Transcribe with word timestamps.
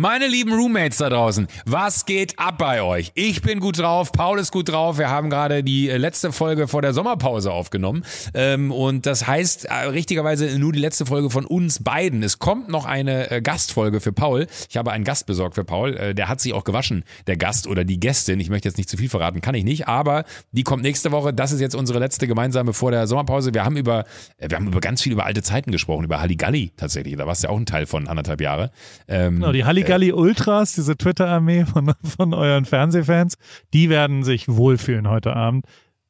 Meine 0.00 0.28
lieben 0.28 0.54
Roommates 0.54 0.96
da 0.96 1.10
draußen, 1.10 1.46
was 1.66 2.06
geht 2.06 2.38
ab 2.38 2.56
bei 2.56 2.80
euch? 2.80 3.12
Ich 3.14 3.42
bin 3.42 3.60
gut 3.60 3.78
drauf, 3.78 4.12
Paul 4.12 4.38
ist 4.38 4.50
gut 4.50 4.70
drauf. 4.70 4.96
Wir 4.96 5.10
haben 5.10 5.28
gerade 5.28 5.62
die 5.62 5.90
äh, 5.90 5.98
letzte 5.98 6.32
Folge 6.32 6.68
vor 6.68 6.80
der 6.80 6.94
Sommerpause 6.94 7.52
aufgenommen. 7.52 8.06
Ähm, 8.32 8.72
und 8.72 9.04
das 9.04 9.26
heißt 9.26 9.66
äh, 9.66 9.74
richtigerweise 9.88 10.58
nur 10.58 10.72
die 10.72 10.78
letzte 10.78 11.04
Folge 11.04 11.28
von 11.28 11.44
uns 11.44 11.84
beiden. 11.84 12.22
Es 12.22 12.38
kommt 12.38 12.70
noch 12.70 12.86
eine 12.86 13.30
äh, 13.30 13.42
Gastfolge 13.42 14.00
für 14.00 14.14
Paul. 14.14 14.46
Ich 14.70 14.78
habe 14.78 14.90
einen 14.90 15.04
Gast 15.04 15.26
besorgt 15.26 15.54
für 15.54 15.64
Paul. 15.64 16.14
Der 16.14 16.30
hat 16.30 16.40
sich 16.40 16.54
auch 16.54 16.64
gewaschen, 16.64 17.04
der 17.26 17.36
Gast 17.36 17.66
oder 17.66 17.84
die 17.84 18.00
Gästin. 18.00 18.40
Ich 18.40 18.48
möchte 18.48 18.68
jetzt 18.68 18.78
nicht 18.78 18.88
zu 18.88 18.96
viel 18.96 19.10
verraten, 19.10 19.42
kann 19.42 19.54
ich 19.54 19.64
nicht, 19.64 19.86
aber 19.86 20.24
die 20.52 20.62
kommt 20.62 20.82
nächste 20.82 21.12
Woche. 21.12 21.34
Das 21.34 21.52
ist 21.52 21.60
jetzt 21.60 21.74
unsere 21.74 21.98
letzte 21.98 22.26
gemeinsame 22.26 22.72
vor 22.72 22.90
der 22.90 23.06
Sommerpause. 23.06 23.52
Wir 23.52 23.66
haben 23.66 23.76
über, 23.76 24.06
wir 24.38 24.56
haben 24.56 24.68
über 24.68 24.80
ganz 24.80 25.02
viel 25.02 25.12
über 25.12 25.26
alte 25.26 25.42
Zeiten 25.42 25.72
gesprochen, 25.72 26.04
über 26.04 26.22
Halligalli 26.22 26.72
tatsächlich. 26.78 27.18
Da 27.18 27.26
warst 27.26 27.42
du 27.42 27.48
ja 27.48 27.52
auch 27.52 27.58
ein 27.58 27.66
Teil 27.66 27.84
von 27.84 28.08
anderthalb 28.08 28.40
Jahre. 28.40 28.70
Ähm, 29.06 29.34
genau, 29.34 29.52
die 29.52 29.66
Halligalli 29.66 29.89
Ultras, 30.12 30.74
diese 30.74 30.96
Twitter-Armee 30.96 31.64
von, 31.64 31.92
von 32.16 32.34
euren 32.34 32.64
Fernsehfans, 32.64 33.36
die 33.72 33.90
werden 33.90 34.22
sich 34.22 34.48
wohlfühlen 34.48 35.08
heute 35.08 35.34
Abend. 35.34 35.66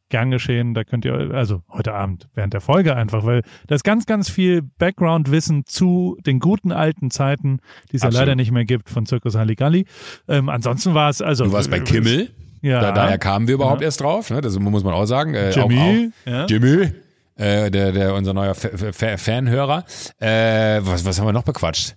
Gern 0.09 0.33
geschehen, 0.33 0.75
da 0.75 0.83
könnt 0.83 1.05
ihr, 1.05 1.15
also 1.33 1.63
heute 1.69 1.95
Abend, 1.95 2.29
während 2.35 2.53
der 2.53 2.61
Folge 2.61 2.97
einfach, 2.97 3.25
weil 3.25 3.43
da 3.69 3.77
ist 3.77 3.85
ganz, 3.85 4.07
ganz 4.07 4.29
viel 4.29 4.61
Background-Wissen 4.63 5.67
zu 5.67 6.19
den 6.27 6.41
guten 6.41 6.73
alten 6.73 7.13
Zeiten, 7.13 7.61
die 7.93 7.97
es 7.97 8.03
ja 8.03 8.09
leider 8.09 8.35
nicht 8.35 8.51
mehr 8.51 8.65
gibt 8.65 8.91
von 8.91 9.07
Zirkus 9.07 9.37
Halligalli. 9.37 9.87
Ähm, 10.27 10.49
ansonsten 10.49 10.95
war 10.95 11.11
es, 11.11 11.23
also. 11.23 11.45
Du 11.45 11.53
warst 11.53 11.71
bei 11.71 11.79
Kimmel? 11.79 12.31
Ja. 12.61 12.81
Da, 12.81 12.93
daher 12.93 13.19
kamen 13.19 13.47
wir 13.47 13.55
überhaupt 13.55 13.83
ja. 13.83 13.87
erst 13.87 14.01
drauf, 14.01 14.31
ne? 14.31 14.41
das 14.41 14.59
muss 14.59 14.83
man 14.83 14.95
auch 14.95 15.07
sagen. 15.07 15.35
Äh, 15.35 15.51
Jimmy. 15.51 16.11
Auch, 16.27 16.29
auch, 16.29 16.33
ja. 16.33 16.47
Jimmy. 16.47 16.93
Äh, 17.37 17.71
der, 17.71 17.93
der, 17.93 18.15
unser 18.15 18.35
neuer 18.35 18.55
Fanhörer. 18.55 19.85
Äh, 20.19 20.81
was, 20.83 21.07
was 21.07 21.19
haben 21.19 21.27
wir 21.27 21.33
noch 21.33 21.45
bequatscht? 21.45 21.97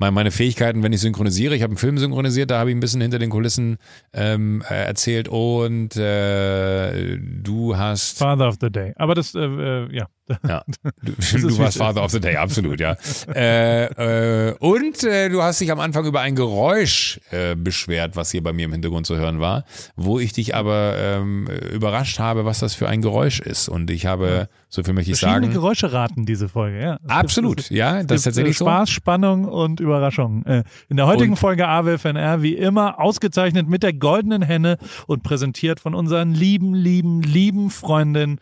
Meine 0.00 0.30
Fähigkeiten, 0.30 0.82
wenn 0.82 0.92
ich 0.92 1.00
synchronisiere. 1.00 1.54
Ich 1.54 1.62
habe 1.62 1.72
einen 1.72 1.78
Film 1.78 1.98
synchronisiert, 1.98 2.50
da 2.50 2.58
habe 2.58 2.70
ich 2.70 2.76
ein 2.76 2.80
bisschen 2.80 3.02
hinter 3.02 3.18
den 3.18 3.28
Kulissen 3.28 3.76
ähm, 4.14 4.62
äh, 4.68 4.84
erzählt 4.84 5.28
und 5.28 5.94
äh, 5.96 7.18
du 7.18 7.76
hast 7.76 8.18
Father 8.18 8.48
of 8.48 8.56
the 8.60 8.70
Day. 8.70 8.94
Aber 8.96 9.14
das, 9.14 9.34
äh, 9.34 9.40
äh 9.40 9.94
ja. 9.94 10.06
Ja, 10.46 10.62
du, 11.02 11.12
du 11.12 11.58
warst 11.58 11.78
Father 11.78 12.04
of 12.04 12.10
the 12.10 12.20
Day, 12.20 12.36
absolut, 12.36 12.80
ja. 12.80 12.96
äh, 13.34 14.50
äh, 14.50 14.54
und 14.58 15.02
äh, 15.04 15.28
du 15.28 15.42
hast 15.42 15.60
dich 15.60 15.70
am 15.72 15.80
Anfang 15.80 16.04
über 16.06 16.20
ein 16.20 16.34
Geräusch 16.34 17.20
äh, 17.30 17.54
beschwert, 17.54 18.16
was 18.16 18.30
hier 18.30 18.42
bei 18.42 18.52
mir 18.52 18.66
im 18.66 18.72
Hintergrund 18.72 19.06
zu 19.06 19.16
hören 19.16 19.40
war, 19.40 19.64
wo 19.96 20.18
ich 20.18 20.32
dich 20.32 20.54
aber 20.54 20.94
ähm, 20.96 21.48
überrascht 21.72 22.18
habe, 22.18 22.44
was 22.44 22.60
das 22.60 22.74
für 22.74 22.88
ein 22.88 23.02
Geräusch 23.02 23.40
ist. 23.40 23.68
Und 23.68 23.90
ich 23.90 24.06
habe, 24.06 24.48
so 24.68 24.82
viel 24.82 24.94
möchte 24.94 25.12
ich 25.12 25.18
sagen. 25.18 25.50
Geräusche 25.50 25.92
raten 25.92 26.26
diese 26.26 26.48
Folge, 26.48 26.80
ja. 26.80 26.98
absolut, 27.08 27.60
ist, 27.60 27.70
ja, 27.70 28.02
das 28.02 28.18
ist 28.18 28.24
tatsächlich 28.24 28.56
Spaß, 28.56 28.88
so. 28.88 28.94
Spannung 28.94 29.46
und 29.46 29.80
Überraschung. 29.80 30.44
Äh, 30.46 30.64
in 30.88 30.96
der 30.96 31.06
heutigen 31.06 31.32
und, 31.32 31.38
Folge 31.38 31.66
AWFNR, 31.66 32.42
wie 32.42 32.54
immer, 32.54 33.00
ausgezeichnet 33.00 33.68
mit 33.68 33.82
der 33.82 33.92
goldenen 33.92 34.42
Henne 34.42 34.78
und 35.06 35.22
präsentiert 35.22 35.80
von 35.80 35.94
unseren 35.94 36.32
lieben, 36.32 36.74
lieben, 36.74 37.22
lieben 37.22 37.70
Freundinnen 37.70 38.38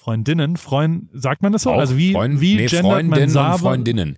Freundinnen, 0.00 0.56
Freund, 0.56 1.10
sagt 1.12 1.42
man 1.42 1.52
das 1.52 1.64
so? 1.64 1.72
Auch 1.72 1.78
also 1.78 1.98
wie, 1.98 2.12
Freund, 2.12 2.40
wie 2.40 2.56
nee, 2.56 2.68
gendert 2.68 3.04
man 3.04 3.28
sauber, 3.28 3.58
Freundinnen. 3.58 4.16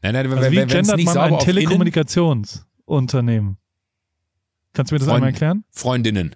Nein, 0.00 0.14
nein, 0.14 0.32
also 0.32 0.50
wie 0.50 0.64
gendert 0.64 1.04
man 1.04 1.18
ein 1.18 1.38
Telekommunikationsunternehmen? 1.38 3.58
Kannst 4.72 4.90
du 4.90 4.94
mir 4.94 5.00
das 5.00 5.06
Freund, 5.06 5.16
einmal 5.16 5.32
erklären? 5.32 5.64
Freundinnen. 5.70 6.34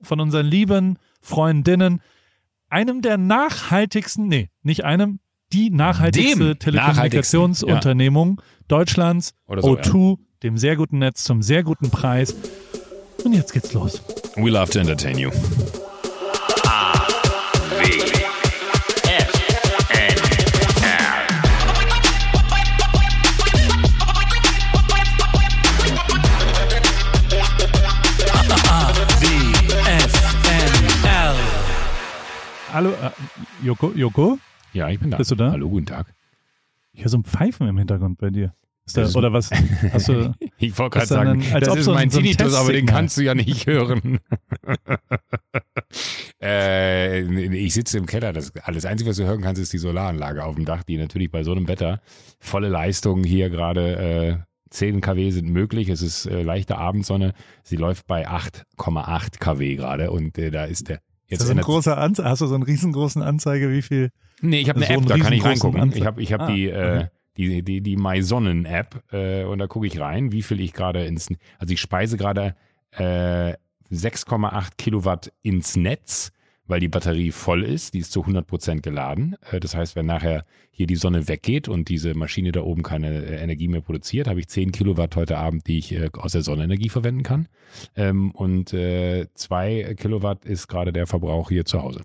Von 0.00 0.20
unseren 0.20 0.46
lieben 0.46 0.96
Freundinnen, 1.20 2.00
einem 2.70 3.02
der 3.02 3.18
nachhaltigsten, 3.18 4.26
nee, 4.26 4.48
nicht 4.62 4.86
einem, 4.86 5.20
die 5.52 5.68
nachhaltigste 5.68 6.56
Telekommunikationsunternehmung 6.56 8.40
ja. 8.40 8.46
Deutschlands, 8.68 9.34
so, 9.46 9.52
O2, 9.52 10.12
ja. 10.12 10.16
dem 10.42 10.56
sehr 10.56 10.76
guten 10.76 10.98
Netz 10.98 11.24
zum 11.24 11.42
sehr 11.42 11.62
guten 11.62 11.90
Preis. 11.90 12.34
Und 13.22 13.34
jetzt 13.34 13.52
geht's 13.52 13.74
los. 13.74 14.00
We 14.36 14.48
love 14.48 14.70
to 14.70 14.78
entertain 14.78 15.18
you. 15.18 15.30
Joko, 33.62 33.92
Joko? 33.94 34.38
Ja, 34.72 34.88
ich 34.88 34.98
bin 34.98 35.10
da. 35.10 35.16
Bist 35.16 35.30
du 35.30 35.34
da? 35.34 35.52
Hallo, 35.52 35.68
guten 35.68 35.86
Tag. 35.86 36.14
Ich 36.92 37.02
höre 37.02 37.08
so 37.08 37.18
ein 37.18 37.24
Pfeifen 37.24 37.68
im 37.68 37.78
Hintergrund 37.78 38.18
bei 38.18 38.30
dir. 38.30 38.54
Da, 38.92 39.08
oder 39.14 39.32
was? 39.32 39.50
Hast 39.92 40.08
du, 40.08 40.34
ich 40.58 40.78
wollte 40.78 40.98
gerade 40.98 41.06
sagen, 41.06 41.42
dann, 41.50 41.60
das 41.60 41.76
ist 41.76 41.84
so 41.86 41.94
mein 41.94 42.10
so 42.10 42.18
Tinnitus, 42.18 42.54
aber 42.54 42.72
den 42.72 42.84
kannst 42.84 43.16
du 43.16 43.22
ja 43.22 43.34
nicht 43.34 43.66
hören. 43.66 44.20
äh, 46.42 47.20
ich 47.20 47.72
sitze 47.72 47.96
im 47.96 48.04
Keller. 48.04 48.34
Das, 48.34 48.54
alles 48.56 48.84
Einzige, 48.84 49.08
was 49.10 49.16
du 49.16 49.24
hören 49.24 49.40
kannst, 49.40 49.60
ist 49.62 49.72
die 49.72 49.78
Solaranlage 49.78 50.44
auf 50.44 50.56
dem 50.56 50.66
Dach, 50.66 50.82
die 50.82 50.98
natürlich 50.98 51.30
bei 51.30 51.44
so 51.44 51.52
einem 51.52 51.66
Wetter 51.66 52.00
volle 52.40 52.68
Leistung 52.68 53.24
hier 53.24 53.48
gerade 53.48 53.96
äh, 53.96 54.36
10 54.68 55.00
kW 55.00 55.30
sind 55.30 55.48
möglich. 55.48 55.88
Es 55.88 56.02
ist 56.02 56.26
äh, 56.26 56.42
leichte 56.42 56.76
Abendsonne. 56.76 57.32
Sie 57.62 57.76
läuft 57.76 58.06
bei 58.06 58.28
8,8 58.28 59.38
kW 59.38 59.76
gerade 59.76 60.10
und 60.10 60.36
äh, 60.36 60.50
da 60.50 60.64
ist 60.64 60.90
der 60.90 61.00
Jetzt 61.26 61.40
ist 61.40 61.48
das 61.48 61.56
ein 61.56 61.62
großer 61.62 61.96
Anze 61.96 62.24
Hast 62.24 62.42
du 62.42 62.46
so 62.46 62.54
einen 62.54 62.64
riesengroßen 62.64 63.22
Anzeige, 63.22 63.70
wie 63.70 63.82
viel? 63.82 64.10
Nee, 64.40 64.60
ich 64.60 64.68
habe 64.68 64.78
eine 64.78 64.86
so 64.86 64.92
App, 64.92 65.06
da 65.06 65.18
kann 65.18 65.32
ich 65.32 65.44
reingucken. 65.44 65.80
Anze 65.80 65.98
ich 65.98 66.06
habe 66.06 66.22
ich 66.22 66.32
hab 66.32 66.42
ah, 66.42 66.52
die, 66.52 66.66
äh, 66.66 66.96
okay. 66.96 67.08
die, 67.36 67.62
die, 67.62 67.80
die 67.80 67.96
MySonnen-App 67.96 69.12
äh, 69.12 69.44
und 69.44 69.58
da 69.58 69.66
gucke 69.66 69.86
ich 69.86 69.98
rein, 69.98 70.32
wie 70.32 70.42
viel 70.42 70.60
ich 70.60 70.72
gerade 70.72 71.04
ins, 71.06 71.28
also 71.58 71.72
ich 71.72 71.80
speise 71.80 72.16
gerade 72.16 72.54
äh, 72.92 73.54
6,8 73.92 74.70
Kilowatt 74.76 75.32
ins 75.42 75.76
Netz 75.76 76.32
weil 76.66 76.80
die 76.80 76.88
Batterie 76.88 77.30
voll 77.30 77.62
ist, 77.62 77.94
die 77.94 77.98
ist 77.98 78.12
zu 78.12 78.24
100% 78.24 78.80
geladen. 78.80 79.36
Äh, 79.50 79.60
das 79.60 79.74
heißt, 79.74 79.96
wenn 79.96 80.06
nachher 80.06 80.44
hier 80.70 80.86
die 80.86 80.96
Sonne 80.96 81.28
weggeht 81.28 81.68
und 81.68 81.88
diese 81.88 82.14
Maschine 82.14 82.52
da 82.52 82.62
oben 82.62 82.82
keine 82.82 83.24
äh, 83.24 83.42
Energie 83.42 83.68
mehr 83.68 83.80
produziert, 83.80 84.28
habe 84.28 84.40
ich 84.40 84.48
10 84.48 84.72
Kilowatt 84.72 85.16
heute 85.16 85.38
Abend, 85.38 85.66
die 85.66 85.78
ich 85.78 85.92
äh, 85.92 86.10
aus 86.14 86.32
der 86.32 86.42
Sonnenenergie 86.42 86.88
verwenden 86.88 87.22
kann. 87.22 87.48
Ähm, 87.96 88.30
und 88.30 88.70
2 88.70 89.94
Kilowatt 89.96 90.44
ist 90.44 90.68
gerade 90.68 90.92
der 90.92 91.06
Verbrauch 91.06 91.48
hier 91.48 91.64
zu 91.64 91.82
Hause. 91.82 92.02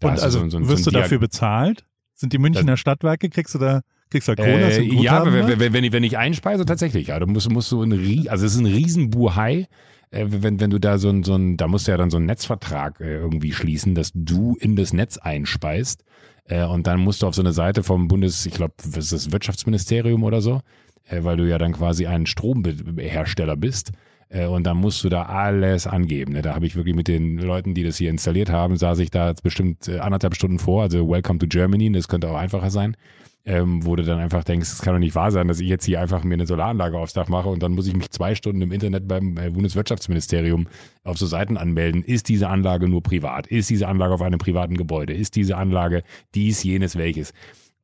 Da 0.00 0.08
und 0.08 0.20
also 0.20 0.40
so, 0.40 0.50
so, 0.50 0.68
wirst 0.68 0.84
so 0.84 0.90
du 0.90 0.98
dafür 0.98 1.18
bezahlt? 1.18 1.86
Sind 2.14 2.32
die 2.32 2.38
Münchner 2.38 2.76
Stadtwerke, 2.76 3.30
kriegst 3.30 3.54
du 3.54 3.58
da 3.58 3.82
Kriegst 4.12 4.28
du 4.28 4.36
Kohle? 4.36 4.70
Äh, 4.70 4.82
ja, 5.02 5.24
wenn, 5.24 5.58
wenn, 5.58 5.72
wenn, 5.72 5.84
ich, 5.84 5.92
wenn 5.92 6.04
ich 6.04 6.18
einspeise, 6.18 6.66
tatsächlich. 6.66 7.06
Ja, 7.08 7.18
du 7.18 7.26
musst, 7.26 7.50
musst 7.50 7.72
du 7.72 7.82
ein, 7.82 8.28
also 8.28 8.44
es 8.44 8.52
ist 8.54 8.60
ein 8.60 8.66
Riesenbuhai 8.66 9.68
äh, 10.12 10.26
wenn, 10.28 10.60
wenn 10.60 10.70
du 10.70 10.78
da 10.78 10.98
so 10.98 11.08
ein, 11.08 11.24
so 11.24 11.34
ein, 11.34 11.56
da 11.56 11.66
musst 11.66 11.86
du 11.86 11.92
ja 11.92 11.96
dann 11.96 12.10
so 12.10 12.18
einen 12.18 12.26
Netzvertrag 12.26 13.00
äh, 13.00 13.16
irgendwie 13.16 13.52
schließen, 13.52 13.94
dass 13.94 14.12
du 14.14 14.56
in 14.60 14.76
das 14.76 14.92
Netz 14.92 15.18
einspeist. 15.18 16.04
Äh, 16.44 16.64
und 16.64 16.86
dann 16.86 17.00
musst 17.00 17.22
du 17.22 17.26
auf 17.26 17.34
so 17.34 17.42
eine 17.42 17.52
Seite 17.52 17.82
vom 17.82 18.08
Bundes, 18.08 18.46
ich 18.46 18.54
glaube, 18.54 18.74
was 18.84 19.06
ist 19.06 19.12
das 19.12 19.32
Wirtschaftsministerium 19.32 20.22
oder 20.22 20.40
so, 20.40 20.60
äh, 21.08 21.24
weil 21.24 21.36
du 21.36 21.48
ja 21.48 21.58
dann 21.58 21.72
quasi 21.72 22.06
ein 22.06 22.26
Stromhersteller 22.26 23.56
bist. 23.56 23.92
Äh, 24.28 24.46
und 24.46 24.64
dann 24.64 24.76
musst 24.76 25.02
du 25.02 25.08
da 25.08 25.24
alles 25.24 25.86
angeben. 25.86 26.34
Ne? 26.34 26.42
Da 26.42 26.54
habe 26.54 26.66
ich 26.66 26.76
wirklich 26.76 26.94
mit 26.94 27.08
den 27.08 27.38
Leuten, 27.38 27.74
die 27.74 27.82
das 27.82 27.96
hier 27.96 28.10
installiert 28.10 28.50
haben, 28.50 28.76
saß 28.76 28.98
ich 28.98 29.10
da 29.10 29.32
bestimmt 29.42 29.88
äh, 29.88 29.98
anderthalb 29.98 30.34
Stunden 30.34 30.58
vor. 30.58 30.82
Also 30.82 31.08
Welcome 31.08 31.38
to 31.38 31.46
Germany, 31.46 31.90
das 31.92 32.08
könnte 32.08 32.30
auch 32.30 32.36
einfacher 32.36 32.70
sein 32.70 32.96
ähm, 33.44 33.84
wo 33.84 33.96
du 33.96 34.04
dann 34.04 34.20
einfach 34.20 34.44
denkst, 34.44 34.70
es 34.70 34.82
kann 34.82 34.94
doch 34.94 35.00
nicht 35.00 35.14
wahr 35.14 35.32
sein, 35.32 35.48
dass 35.48 35.58
ich 35.58 35.68
jetzt 35.68 35.84
hier 35.84 36.00
einfach 36.00 36.22
mir 36.22 36.34
eine 36.34 36.46
Solaranlage 36.46 36.96
aufs 36.96 37.12
Dach 37.12 37.28
mache 37.28 37.48
und 37.48 37.62
dann 37.62 37.72
muss 37.72 37.88
ich 37.88 37.94
mich 37.94 38.10
zwei 38.10 38.34
Stunden 38.34 38.62
im 38.62 38.70
Internet 38.70 39.08
beim 39.08 39.36
äh, 39.36 39.50
Bundeswirtschaftsministerium 39.50 40.68
auf 41.02 41.18
so 41.18 41.26
Seiten 41.26 41.56
anmelden. 41.56 42.04
Ist 42.04 42.28
diese 42.28 42.48
Anlage 42.48 42.88
nur 42.88 43.02
privat? 43.02 43.48
Ist 43.48 43.70
diese 43.70 43.88
Anlage 43.88 44.14
auf 44.14 44.22
einem 44.22 44.38
privaten 44.38 44.76
Gebäude? 44.76 45.12
Ist 45.12 45.34
diese 45.34 45.56
Anlage 45.56 46.02
dies, 46.34 46.62
jenes, 46.62 46.96
welches? 46.96 47.32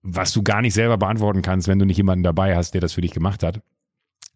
Was 0.03 0.33
du 0.33 0.43
gar 0.43 0.63
nicht 0.63 0.75
selber 0.75 0.97
beantworten 0.97 1.43
kannst, 1.43 1.67
wenn 1.67 1.81
du 1.81 1.85
nicht 1.85 1.97
jemanden 1.97 2.23
dabei 2.23 2.55
hast, 2.55 2.73
der 2.75 2.81
das 2.81 2.93
für 2.93 3.01
dich 3.01 3.13
gemacht 3.13 3.43
hat. 3.43 3.61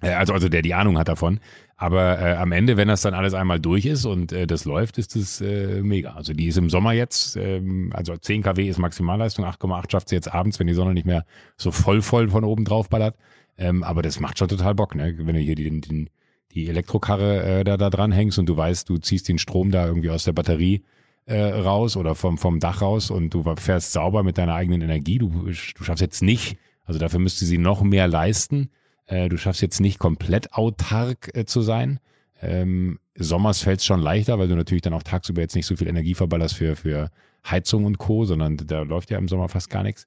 Äh, 0.03 0.11
also, 0.11 0.33
also 0.33 0.49
der 0.49 0.63
die 0.63 0.75
Ahnung 0.75 0.99
hat 0.99 1.09
davon. 1.09 1.41
Aber 1.77 2.21
äh, 2.21 2.35
am 2.35 2.53
Ende, 2.53 2.77
wenn 2.77 2.89
das 2.89 3.03
dann 3.03 3.15
alles 3.15 3.35
einmal 3.35 3.59
durch 3.59 3.87
ist 3.87 4.05
und 4.05 4.33
äh, 4.33 4.47
das 4.47 4.65
läuft, 4.65 4.99
ist 4.99 5.17
das 5.17 5.41
äh, 5.41 5.83
mega. 5.83 6.13
Also 6.13 6.33
die 6.33 6.47
ist 6.47 6.59
im 6.59 6.71
Sommer 6.71 6.93
jetzt, 6.93 7.37
ähm, 7.37 7.91
also 7.95 8.17
10 8.17 8.43
kW 8.43 8.69
ist 8.69 8.79
Maximalleistung, 8.79 9.45
8,8 9.45 9.91
schafft 9.91 10.09
sie 10.09 10.15
jetzt 10.15 10.33
abends, 10.33 10.61
wenn 10.61 10.67
die 10.67 10.75
Sonne 10.75 10.95
nicht 10.95 11.07
mehr 11.07 11.25
so 11.57 11.71
voll 11.71 12.03
voll 12.03 12.29
von 12.29 12.45
oben 12.45 12.65
drauf 12.65 12.89
ballert. 12.89 13.17
Ähm, 13.59 13.83
aber 13.83 14.03
das 14.03 14.21
macht 14.21 14.39
schon 14.39 14.49
total 14.49 14.75
Bock, 14.75 14.95
ne? 14.95 15.15
Wenn 15.19 15.35
du 15.35 15.41
hier 15.41 15.57
den, 15.57 15.81
den, 15.81 16.11
die 16.53 16.69
Elektrokarre 16.69 17.61
äh, 17.61 17.65
da, 17.65 17.77
da 17.77 17.91
dran 17.91 18.13
hängst 18.13 18.39
und 18.39 18.47
du 18.47 18.57
weißt, 18.57 18.89
du 18.89 18.99
ziehst 18.99 19.29
den 19.29 19.39
Strom 19.39 19.71
da 19.71 19.87
irgendwie 19.87 20.11
aus 20.11 20.25
der 20.25 20.33
Batterie 20.33 20.85
äh, 21.27 21.43
raus 21.43 21.97
oder 21.97 22.15
vom, 22.15 22.39
vom 22.39 22.61
Dach 22.61 22.81
raus 22.81 23.11
und 23.11 23.31
du 23.35 23.43
fährst 23.57 23.93
sauber 23.93 24.23
mit 24.23 24.39
deiner 24.39 24.55
eigenen 24.55 24.83
Energie. 24.83 25.19
Du, 25.19 25.29
du 25.47 25.85
schaffst 25.85 26.01
jetzt 26.01 26.23
nicht, 26.23 26.59
also 26.85 26.99
dafür 26.99 27.19
müsste 27.19 27.45
sie 27.45 27.59
noch 27.59 27.83
mehr 27.83 28.09
leisten 28.09 28.71
äh, 29.07 29.29
du 29.29 29.37
schaffst 29.37 29.63
jetzt 29.63 29.81
nicht 29.81 29.99
komplett 29.99 30.53
autark 30.53 31.31
äh, 31.35 31.45
zu 31.45 31.63
sein. 31.63 32.01
Ähm, 32.41 32.99
Sommers 33.15 33.61
fällt 33.61 33.81
es 33.81 33.87
schon 33.87 34.01
leichter, 34.01 34.39
weil 34.39 34.49
du 34.49 34.57
natürlich 34.57 34.83
dann 34.83 34.95
auch 34.95 35.03
tagsüber 35.03 35.43
jetzt 35.43 35.55
nicht 35.55 35.67
so 35.67 35.77
viel 35.77 35.89
Energie 35.89 36.15
verballerst 36.15 36.55
für, 36.55 36.77
für 36.77 37.11
Heizung 37.49 37.85
und 37.85 37.99
Co., 37.99 38.25
sondern 38.25 38.57
da 38.57 38.83
läuft 38.83 39.11
ja 39.11 39.19
im 39.19 39.29
Sommer 39.29 39.49
fast 39.49 39.71
gar 39.71 39.83
nichts. 39.83 40.07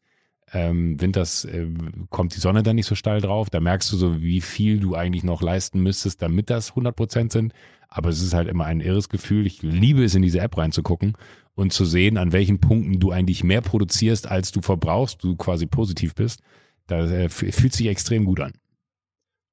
Ähm, 0.53 1.01
winters 1.01 1.45
äh, 1.45 1.67
kommt 2.09 2.35
die 2.35 2.39
Sonne 2.39 2.63
dann 2.63 2.75
nicht 2.75 2.85
so 2.85 2.95
steil 2.95 3.21
drauf. 3.21 3.49
Da 3.49 3.59
merkst 3.59 3.91
du 3.91 3.97
so, 3.97 4.21
wie 4.21 4.41
viel 4.41 4.79
du 4.79 4.95
eigentlich 4.95 5.23
noch 5.23 5.41
leisten 5.41 5.81
müsstest, 5.81 6.21
damit 6.21 6.49
das 6.49 6.71
100 6.71 6.95
Prozent 6.95 7.31
sind. 7.31 7.53
Aber 7.89 8.09
es 8.09 8.21
ist 8.21 8.33
halt 8.33 8.47
immer 8.47 8.65
ein 8.65 8.81
irres 8.81 9.09
Gefühl. 9.09 9.45
Ich 9.45 9.61
liebe 9.63 10.03
es, 10.03 10.15
in 10.15 10.21
diese 10.21 10.39
App 10.39 10.57
reinzugucken 10.57 11.13
und 11.55 11.73
zu 11.73 11.85
sehen, 11.85 12.17
an 12.17 12.31
welchen 12.31 12.59
Punkten 12.59 12.99
du 12.99 13.11
eigentlich 13.11 13.43
mehr 13.43 13.61
produzierst, 13.61 14.27
als 14.27 14.51
du 14.51 14.61
verbrauchst, 14.61 15.23
du 15.23 15.35
quasi 15.35 15.65
positiv 15.65 16.13
bist. 16.13 16.41
Das 16.87 17.09
äh, 17.09 17.29
fühlt 17.29 17.73
sich 17.73 17.87
extrem 17.87 18.25
gut 18.25 18.39
an. 18.39 18.53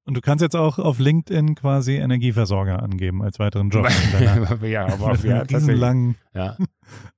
Und 0.04 0.16
du 0.16 0.20
kannst 0.20 0.43
jetzt 0.43 0.56
auch 0.56 0.78
auf 0.78 0.99
LinkedIn 0.99 1.54
quasi 1.54 1.94
Energieversorger 1.94 2.82
angeben 2.82 3.22
als 3.22 3.38
weiteren 3.38 3.70
Job. 3.70 3.88
ja, 4.62 4.87
aber 4.87 5.12
auf 5.12 5.25
ja, 5.25 5.44
lang. 5.50 6.16
Ja. 6.34 6.56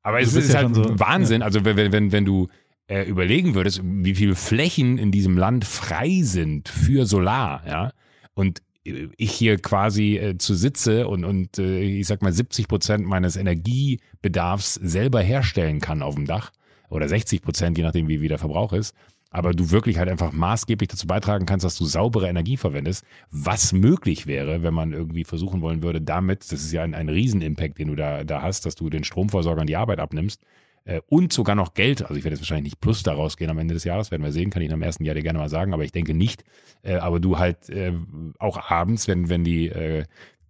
Aber 0.03 0.21
es 0.21 0.35
ist, 0.35 0.53
ja 0.53 0.61
halt 0.61 0.75
so, 0.75 0.99
Wahnsinn. 0.99 1.41
Ja. 1.41 1.47
Also 1.47 1.65
wenn, 1.65 1.93
wenn, 1.93 2.13
wenn 2.13 2.25
du 2.25 2.49
äh, 2.87 3.05
überlegen 3.05 3.55
würdest, 3.55 3.81
wie 3.83 4.15
viele 4.15 4.35
Flächen 4.35 4.99
in 4.99 5.11
diesem 5.11 5.39
Land 5.39 5.65
frei 5.65 6.21
sind 6.23 6.69
für 6.69 7.07
Solar, 7.07 7.63
ja, 7.67 7.93
und 8.35 8.61
ich 8.85 9.33
hier 9.33 9.57
quasi 9.59 10.19
äh, 10.19 10.37
zu 10.37 10.55
sitze 10.55 11.09
und, 11.09 11.25
und 11.25 11.59
äh, 11.59 11.81
ich 11.81 12.07
sag 12.07 12.21
mal 12.21 12.33
70 12.33 12.69
Prozent 12.69 13.07
meines 13.07 13.37
Energiebedarfs 13.37 14.75
selber 14.75 15.23
herstellen 15.23 15.81
kann 15.81 16.03
auf 16.03 16.17
dem 16.17 16.27
Dach 16.27 16.53
oder 16.91 17.09
60 17.09 17.41
Prozent, 17.41 17.79
je 17.79 17.85
nachdem 17.85 18.09
wie, 18.09 18.21
wie 18.21 18.29
der 18.29 18.39
Verbrauch 18.39 18.75
ist, 18.75 18.95
aber 19.35 19.53
du 19.53 19.73
wirklich 19.73 19.99
halt 19.99 20.09
einfach 20.09 20.31
maßgeblich 20.31 20.89
dazu 20.89 21.09
beitragen 21.09 21.45
kannst, 21.45 21.65
dass 21.65 21.77
du 21.77 21.85
saubere 21.85 22.29
Energie 22.29 22.57
verwendest, 22.57 23.05
was 23.33 23.73
möglich 23.73 24.29
wäre, 24.29 24.63
wenn 24.63 24.73
man 24.73 24.93
irgendwie 24.93 25.25
versuchen 25.25 25.61
wollen 25.61 25.83
würde, 25.83 26.01
damit, 26.01 26.53
das 26.53 26.63
ist 26.63 26.73
ja 26.73 26.85
ein, 26.85 26.95
ein 26.95 27.09
Riesenimpact, 27.09 27.79
den 27.81 27.89
du 27.89 27.97
da, 27.97 28.23
da 28.23 28.43
hast, 28.43 28.65
dass 28.65 28.77
du 28.77 28.89
den 28.91 29.03
Stromversorgern 29.03 29.67
die 29.67 29.75
Arbeit 29.75 29.99
abnimmst, 29.99 30.41
äh, 30.85 31.01
und 31.09 31.33
sogar 31.33 31.57
noch 31.57 31.75
Geld. 31.75 32.03
Also 32.03 32.15
ich 32.15 32.23
werde 32.23 32.35
jetzt 32.35 32.43
wahrscheinlich 32.43 32.75
nicht 32.75 32.81
plus 32.81 33.03
daraus 33.03 33.37
gehen 33.37 33.51
am 33.51 33.59
Ende 33.59 33.75
des 33.75 33.83
Jahres, 33.83 34.13
werden 34.13 34.23
wir 34.23 34.31
sehen, 34.31 34.51
kann 34.51 34.63
ich 34.63 34.73
am 34.73 34.83
ersten 34.83 35.05
Jahr 35.05 35.17
dir 35.17 35.23
gerne 35.23 35.41
mal 35.41 35.49
sagen, 35.49 35.75
aber 35.75 35.83
ich 35.83 35.93
denke 35.93 36.15
nicht. 36.15 36.45
Äh, 36.83 36.97
aber 36.97 37.19
du 37.19 37.37
halt 37.37 37.69
äh, 37.71 37.93
auch 38.39 38.71
abends, 38.71 39.09
wenn, 39.09 39.29
wenn 39.29 39.43
die 39.43 39.67
äh, 39.69 40.05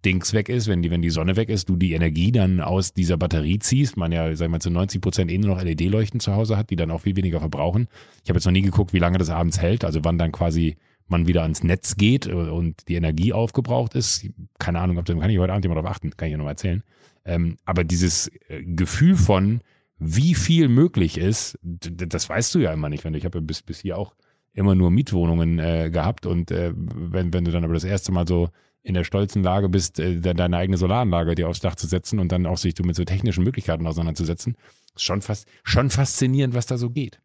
Dings 0.05 0.33
weg 0.33 0.49
ist, 0.49 0.67
wenn 0.67 0.81
die, 0.81 0.91
wenn 0.91 1.01
die 1.01 1.09
Sonne 1.09 1.35
weg 1.35 1.49
ist, 1.49 1.67
du 1.67 1.75
die 1.75 1.93
Energie 1.93 2.31
dann 2.31 2.61
aus 2.61 2.93
dieser 2.93 3.17
Batterie 3.17 3.59
ziehst, 3.59 3.97
man 3.97 4.11
ja, 4.11 4.35
sagen 4.35 4.51
wir 4.51 4.59
zu 4.59 4.69
90 4.69 5.01
Prozent 5.01 5.31
eh 5.31 5.37
nur 5.37 5.55
noch 5.55 5.63
LED-Leuchten 5.63 6.19
zu 6.19 6.33
Hause 6.33 6.57
hat, 6.57 6.69
die 6.69 6.75
dann 6.75 6.91
auch 6.91 7.01
viel 7.01 7.15
weniger 7.15 7.39
verbrauchen. 7.39 7.87
Ich 8.23 8.29
habe 8.29 8.37
jetzt 8.37 8.45
noch 8.45 8.51
nie 8.51 8.61
geguckt, 8.61 8.93
wie 8.93 8.99
lange 8.99 9.17
das 9.17 9.29
abends 9.29 9.59
hält, 9.59 9.83
also 9.83 10.01
wann 10.03 10.17
dann 10.17 10.31
quasi 10.31 10.77
man 11.07 11.27
wieder 11.27 11.43
ans 11.43 11.63
Netz 11.63 11.97
geht 11.97 12.27
und 12.27 12.87
die 12.87 12.95
Energie 12.95 13.33
aufgebraucht 13.33 13.95
ist. 13.95 14.27
Keine 14.59 14.79
Ahnung, 14.79 14.97
ob 14.97 15.05
das 15.05 15.17
kann 15.17 15.29
ich 15.29 15.37
heute 15.37 15.53
Abend 15.53 15.67
mal 15.67 15.75
darauf 15.75 15.89
achten, 15.89 16.11
kann 16.11 16.27
ich 16.27 16.31
ja 16.31 16.37
noch 16.37 16.45
mal 16.45 16.51
erzählen. 16.51 16.83
Ähm, 17.25 17.57
aber 17.65 17.83
dieses 17.83 18.31
äh, 18.47 18.63
Gefühl 18.63 19.15
von, 19.15 19.61
wie 19.97 20.33
viel 20.35 20.67
möglich 20.67 21.17
ist, 21.17 21.57
das 21.61 22.29
weißt 22.29 22.53
du 22.55 22.59
ja 22.59 22.73
immer 22.73 22.89
nicht. 22.89 23.05
Ich 23.05 23.25
habe 23.25 23.37
ja 23.37 23.43
bis, 23.43 23.61
bis 23.61 23.79
hier 23.79 23.97
auch 23.97 24.15
immer 24.53 24.75
nur 24.75 24.91
Mietwohnungen 24.91 25.59
äh, 25.59 25.89
gehabt 25.91 26.25
und 26.25 26.51
äh, 26.51 26.73
wenn, 26.75 27.33
wenn 27.33 27.45
du 27.45 27.51
dann 27.51 27.63
aber 27.63 27.73
das 27.73 27.83
erste 27.83 28.11
Mal 28.11 28.27
so 28.27 28.49
in 28.85 28.93
der 28.93 29.03
stolzen 29.03 29.43
Lage 29.43 29.67
bist, 29.67 29.99
äh, 29.99 30.21
deine 30.21 30.57
eigene 30.57 30.77
Solaranlage 30.77 31.35
dir 31.35 31.49
aufs 31.49 31.59
Dach 31.59 31.75
zu 31.75 31.87
setzen 31.87 32.19
und 32.19 32.31
dann 32.31 32.45
auch 32.45 32.57
sich 32.57 32.75
mit 32.83 32.95
so 32.95 33.03
technischen 33.03 33.43
Möglichkeiten 33.43 33.87
auseinanderzusetzen, 33.87 34.55
ist 34.95 35.03
schon, 35.03 35.21
fast, 35.21 35.47
schon 35.63 35.89
faszinierend, 35.89 36.53
was 36.53 36.67
da 36.67 36.77
so 36.77 36.91
geht. 36.91 37.19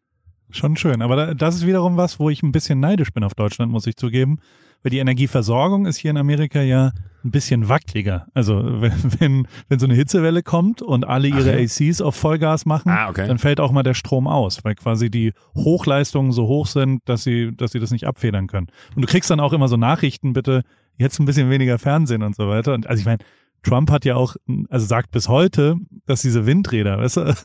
Schon 0.49 0.75
schön, 0.75 1.01
aber 1.01 1.33
das 1.35 1.55
ist 1.55 1.67
wiederum 1.67 1.95
was, 1.95 2.19
wo 2.19 2.29
ich 2.29 2.43
ein 2.43 2.51
bisschen 2.51 2.79
neidisch 2.79 3.13
bin 3.13 3.23
auf 3.23 3.35
Deutschland, 3.35 3.71
muss 3.71 3.87
ich 3.87 3.95
zugeben, 3.95 4.39
weil 4.83 4.89
die 4.89 4.99
Energieversorgung 4.99 5.85
ist 5.85 5.97
hier 5.97 6.11
in 6.11 6.17
Amerika 6.17 6.61
ja 6.61 6.91
ein 7.23 7.31
bisschen 7.31 7.69
wackeliger. 7.69 8.27
Also 8.33 8.61
wenn, 9.19 9.47
wenn, 9.69 9.79
so 9.79 9.85
eine 9.85 9.95
Hitzewelle 9.95 10.43
kommt 10.43 10.81
und 10.81 11.05
alle 11.05 11.27
ihre 11.27 11.53
Ach, 11.53 11.59
ja. 11.59 11.87
ACs 11.87 12.01
auf 12.01 12.15
Vollgas 12.15 12.65
machen, 12.65 12.89
ah, 12.89 13.09
okay. 13.09 13.27
dann 13.27 13.37
fällt 13.37 13.59
auch 13.59 13.71
mal 13.71 13.83
der 13.83 13.93
Strom 13.93 14.27
aus, 14.27 14.63
weil 14.63 14.75
quasi 14.75 15.09
die 15.09 15.33
Hochleistungen 15.55 16.31
so 16.31 16.47
hoch 16.47 16.67
sind, 16.67 17.01
dass 17.05 17.23
sie, 17.23 17.51
dass 17.55 17.71
sie 17.71 17.79
das 17.79 17.91
nicht 17.91 18.07
abfedern 18.07 18.47
können. 18.47 18.67
Und 18.95 19.03
du 19.03 19.07
kriegst 19.07 19.29
dann 19.29 19.39
auch 19.39 19.53
immer 19.53 19.67
so 19.67 19.77
Nachrichten, 19.77 20.33
bitte 20.33 20.63
jetzt 20.97 21.19
ein 21.19 21.25
bisschen 21.25 21.49
weniger 21.49 21.79
Fernsehen 21.79 22.23
und 22.23 22.35
so 22.35 22.47
weiter. 22.47 22.73
Und 22.73 22.87
also 22.87 22.99
ich 22.99 23.05
meine, 23.05 23.19
Trump 23.63 23.91
hat 23.91 24.05
ja 24.05 24.15
auch, 24.15 24.35
also 24.69 24.85
sagt 24.85 25.11
bis 25.11 25.27
heute, 25.27 25.75
dass 26.05 26.21
diese 26.21 26.45
Windräder, 26.45 26.97
weißt 26.97 27.17
du, 27.17 27.35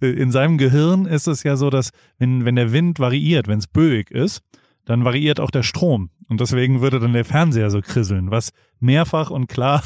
in 0.00 0.32
seinem 0.32 0.58
Gehirn 0.58 1.06
ist 1.06 1.28
es 1.28 1.44
ja 1.44 1.56
so, 1.56 1.70
dass 1.70 1.90
wenn, 2.18 2.44
wenn 2.44 2.56
der 2.56 2.72
Wind 2.72 2.98
variiert, 2.98 3.46
wenn 3.46 3.58
es 3.58 3.68
böig 3.68 4.10
ist, 4.10 4.42
dann 4.84 5.04
variiert 5.04 5.40
auch 5.40 5.50
der 5.50 5.62
Strom. 5.62 6.10
Und 6.28 6.40
deswegen 6.40 6.80
würde 6.80 7.00
dann 7.00 7.12
der 7.12 7.24
Fernseher 7.24 7.70
so 7.70 7.80
krisseln, 7.80 8.30
was 8.30 8.50
mehrfach 8.84 9.30
und 9.30 9.48
klar 9.48 9.82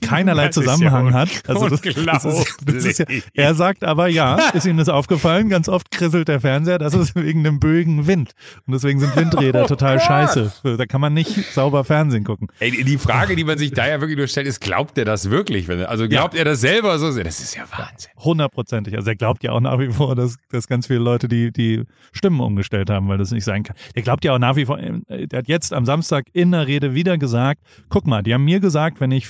keinerlei 0.00 0.48
Zusammenhang 0.50 1.08
ja 1.08 1.12
hat. 1.12 1.28
Also 1.48 1.68
das, 1.68 1.80
das, 1.80 2.24
ist, 2.24 2.56
das 2.64 2.84
ist 2.84 2.98
ja, 2.98 3.06
er 3.32 3.54
sagt 3.54 3.84
aber 3.84 4.08
ja, 4.08 4.50
ist 4.50 4.66
ihm 4.66 4.76
das 4.76 4.88
aufgefallen, 4.88 5.48
ganz 5.48 5.68
oft 5.68 5.90
krisselt 5.90 6.28
der 6.28 6.40
Fernseher, 6.40 6.78
das 6.78 6.94
ist 6.94 7.16
wegen 7.16 7.42
dem 7.42 7.58
böigen 7.58 8.06
Wind. 8.06 8.32
Und 8.66 8.74
deswegen 8.74 9.00
sind 9.00 9.16
Windräder 9.16 9.64
oh 9.64 9.66
total 9.68 10.00
scheiße. 10.00 10.52
Da 10.62 10.86
kann 10.86 11.00
man 11.00 11.14
nicht 11.14 11.52
sauber 11.52 11.84
Fernsehen 11.84 12.24
gucken. 12.24 12.48
Ey, 12.60 12.84
die 12.84 12.98
Frage, 12.98 13.36
die 13.36 13.44
man 13.44 13.58
sich 13.58 13.72
da 13.72 13.88
ja 13.88 14.00
wirklich 14.00 14.18
nur 14.18 14.26
stellt, 14.26 14.46
ist, 14.46 14.60
glaubt 14.60 14.98
er 14.98 15.04
das 15.04 15.30
wirklich? 15.30 15.68
Also 15.70 16.08
glaubt 16.08 16.34
ja. 16.34 16.40
er 16.40 16.44
das 16.44 16.60
selber 16.60 16.98
so? 16.98 17.06
Das 17.22 17.40
ist 17.40 17.56
ja 17.56 17.64
Wahnsinn. 17.70 18.10
Hundertprozentig. 18.16 18.96
Also 18.96 19.10
er 19.10 19.16
glaubt 19.16 19.42
ja 19.42 19.52
auch 19.52 19.60
nach 19.60 19.78
wie 19.78 19.88
vor, 19.90 20.14
dass, 20.14 20.36
dass 20.50 20.68
ganz 20.68 20.86
viele 20.86 21.00
Leute 21.00 21.28
die, 21.28 21.52
die 21.52 21.82
Stimmen 22.12 22.40
umgestellt 22.40 22.90
haben, 22.90 23.08
weil 23.08 23.18
das 23.18 23.30
nicht 23.30 23.44
sein 23.44 23.62
kann. 23.62 23.76
Er 23.94 24.02
glaubt 24.02 24.24
ja 24.24 24.34
auch 24.34 24.38
nach 24.38 24.56
wie 24.56 24.66
vor, 24.66 24.78
der 24.78 25.38
hat 25.38 25.48
jetzt 25.48 25.72
am 25.72 25.84
Samstag 25.84 26.26
in 26.32 26.52
der 26.52 26.66
Rede 26.66 26.94
wieder 26.94 27.18
gesagt, 27.18 27.62
guck 27.94 28.08
mal, 28.08 28.24
die 28.24 28.34
haben 28.34 28.44
mir 28.44 28.58
gesagt, 28.58 29.00
wenn 29.00 29.12
ich 29.12 29.28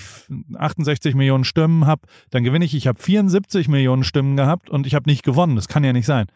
68 0.54 1.14
Millionen 1.14 1.44
Stimmen 1.44 1.86
habe, 1.86 2.08
dann 2.30 2.44
gewinne 2.44 2.64
ich. 2.64 2.74
Ich 2.74 2.86
habe 2.86 2.98
74 2.98 3.68
Millionen 3.68 4.04
Stimmen 4.04 4.38
gehabt 4.38 4.70
und 4.70 4.86
ich 4.86 4.94
habe 4.94 5.06
nicht 5.06 5.22
gewonnen. 5.22 5.54
Das 5.54 5.68
kann 5.68 5.84
ja 5.84 5.92
nicht 5.92 6.06
sein. 6.06 6.28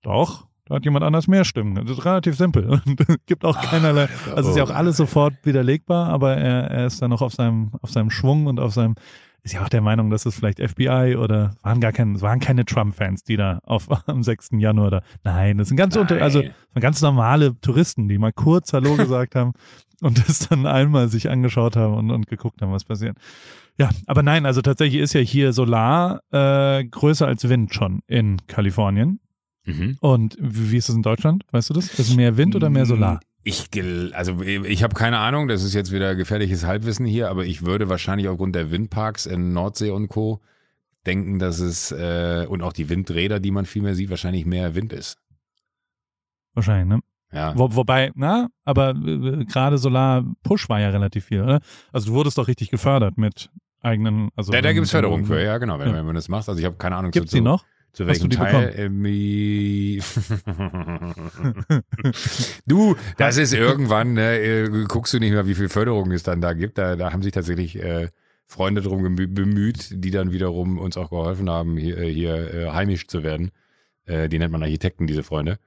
Doch, 0.00 0.46
da 0.64 0.76
hat 0.76 0.84
jemand 0.86 1.04
anders 1.04 1.28
mehr 1.28 1.44
Stimmen. 1.44 1.74
Das 1.74 1.90
ist 1.90 2.06
relativ 2.06 2.38
simpel. 2.38 2.80
Und 2.86 3.26
gibt 3.26 3.44
auch 3.44 3.60
keinerlei, 3.60 4.08
also 4.34 4.48
ist 4.48 4.56
ja 4.56 4.64
auch 4.64 4.70
alles 4.70 4.96
sofort 4.96 5.34
widerlegbar, 5.42 6.08
aber 6.08 6.38
er, 6.38 6.70
er 6.70 6.86
ist 6.86 7.02
dann 7.02 7.10
noch 7.10 7.20
auf 7.20 7.34
seinem, 7.34 7.72
auf 7.82 7.90
seinem 7.90 8.08
Schwung 8.08 8.46
und 8.46 8.60
auf 8.60 8.72
seinem, 8.72 8.94
ist 9.42 9.52
ja 9.52 9.62
auch 9.62 9.68
der 9.68 9.82
Meinung, 9.82 10.08
dass 10.08 10.24
es 10.24 10.36
vielleicht 10.36 10.60
FBI 10.60 11.16
oder 11.16 11.54
waren 11.62 11.80
gar 11.80 11.92
keine, 11.92 12.18
waren 12.22 12.40
keine 12.40 12.64
Trump-Fans, 12.64 13.24
die 13.24 13.36
da 13.36 13.58
auf 13.62 13.88
am 14.08 14.22
6. 14.22 14.52
Januar 14.52 14.90
da. 14.90 15.02
Nein, 15.22 15.58
das 15.58 15.68
sind 15.68 15.76
ganz 15.76 15.96
unter, 15.96 16.22
also 16.22 16.42
ganz 16.80 17.02
normale 17.02 17.60
Touristen, 17.60 18.08
die 18.08 18.16
mal 18.16 18.32
kurz 18.32 18.72
Hallo 18.72 18.96
gesagt 18.96 19.34
haben 19.34 19.52
und 20.04 20.28
das 20.28 20.48
dann 20.48 20.66
einmal 20.66 21.08
sich 21.08 21.30
angeschaut 21.30 21.76
haben 21.76 21.94
und, 21.94 22.10
und 22.10 22.26
geguckt 22.28 22.60
haben, 22.62 22.72
was 22.72 22.84
passiert. 22.84 23.16
Ja, 23.78 23.90
aber 24.06 24.22
nein, 24.22 24.46
also 24.46 24.60
tatsächlich 24.60 25.00
ist 25.00 25.14
ja 25.14 25.20
hier 25.20 25.52
Solar 25.52 26.20
äh, 26.30 26.84
größer 26.84 27.26
als 27.26 27.48
Wind 27.48 27.74
schon 27.74 28.02
in 28.06 28.46
Kalifornien. 28.46 29.18
Mhm. 29.64 29.96
Und 30.00 30.36
wie 30.38 30.76
ist 30.76 30.88
das 30.88 30.96
in 30.96 31.02
Deutschland? 31.02 31.44
Weißt 31.50 31.70
du 31.70 31.74
das? 31.74 31.98
Ist 31.98 32.14
mehr 32.16 32.36
Wind 32.36 32.54
oder 32.54 32.70
mehr 32.70 32.86
Solar? 32.86 33.20
Ich, 33.42 33.68
also 34.12 34.40
ich 34.42 34.82
habe 34.82 34.94
keine 34.94 35.18
Ahnung, 35.18 35.48
das 35.48 35.62
ist 35.62 35.74
jetzt 35.74 35.90
wieder 35.90 36.14
gefährliches 36.14 36.64
Halbwissen 36.64 37.04
hier, 37.04 37.30
aber 37.30 37.44
ich 37.44 37.64
würde 37.64 37.88
wahrscheinlich 37.88 38.28
aufgrund 38.28 38.54
der 38.54 38.70
Windparks 38.70 39.26
in 39.26 39.52
Nordsee 39.52 39.90
und 39.90 40.08
Co. 40.08 40.40
denken, 41.06 41.38
dass 41.38 41.60
es 41.60 41.92
äh, 41.92 42.46
und 42.48 42.62
auch 42.62 42.72
die 42.72 42.88
Windräder, 42.88 43.40
die 43.40 43.50
man 43.50 43.66
viel 43.66 43.82
mehr 43.82 43.94
sieht, 43.94 44.10
wahrscheinlich 44.10 44.46
mehr 44.46 44.74
Wind 44.74 44.92
ist. 44.92 45.18
Wahrscheinlich, 46.54 46.88
ne? 46.88 47.00
Ja. 47.34 47.52
Wo, 47.56 47.74
wobei, 47.74 48.12
na, 48.14 48.48
aber 48.64 48.90
äh, 48.90 49.44
gerade 49.44 49.78
Solar-Push 49.78 50.68
war 50.68 50.80
ja 50.80 50.90
relativ 50.90 51.26
viel, 51.26 51.42
oder? 51.42 51.60
Also 51.92 52.10
du 52.10 52.14
wurdest 52.14 52.38
doch 52.38 52.48
richtig 52.48 52.70
gefördert 52.70 53.18
mit 53.18 53.50
eigenen, 53.80 54.30
also. 54.36 54.52
Ja, 54.52 54.62
da 54.62 54.72
gibt 54.72 54.86
es 54.86 54.92
Förderung 54.92 55.24
für, 55.24 55.42
ja, 55.42 55.58
genau, 55.58 55.78
wenn, 55.78 55.88
ja. 55.88 55.94
wenn 55.94 56.06
man 56.06 56.14
das 56.14 56.28
macht. 56.28 56.48
Also 56.48 56.58
ich 56.60 56.64
habe 56.64 56.76
keine 56.76 56.96
Ahnung. 56.96 57.10
Gibt 57.10 57.26
es 57.26 57.32
die 57.32 57.40
noch? 57.40 57.64
Zu 57.92 58.06
welchem 58.08 58.30
Teil? 58.30 58.72
du, 62.66 62.96
das 63.18 63.36
ist 63.36 63.52
irgendwann, 63.52 64.14
ne, 64.14 64.38
äh, 64.38 64.84
guckst 64.88 65.14
du 65.14 65.20
nicht 65.20 65.30
mehr, 65.30 65.46
wie 65.46 65.54
viel 65.54 65.68
Förderung 65.68 66.10
es 66.10 66.24
dann 66.24 66.40
da 66.40 66.54
gibt. 66.54 66.76
Da, 66.76 66.96
da 66.96 67.12
haben 67.12 67.22
sich 67.22 67.30
tatsächlich 67.30 67.80
äh, 67.80 68.08
Freunde 68.46 68.82
darum 68.82 69.14
bemüht, 69.14 69.90
die 69.92 70.10
dann 70.10 70.32
wiederum 70.32 70.78
uns 70.78 70.96
auch 70.96 71.10
geholfen 71.10 71.48
haben, 71.48 71.76
hier, 71.76 71.98
äh, 71.98 72.12
hier 72.12 72.52
äh, 72.52 72.70
heimisch 72.70 73.06
zu 73.06 73.22
werden. 73.22 73.52
Äh, 74.06 74.28
die 74.28 74.40
nennt 74.40 74.50
man 74.50 74.64
Architekten, 74.64 75.06
diese 75.06 75.22
Freunde. 75.22 75.60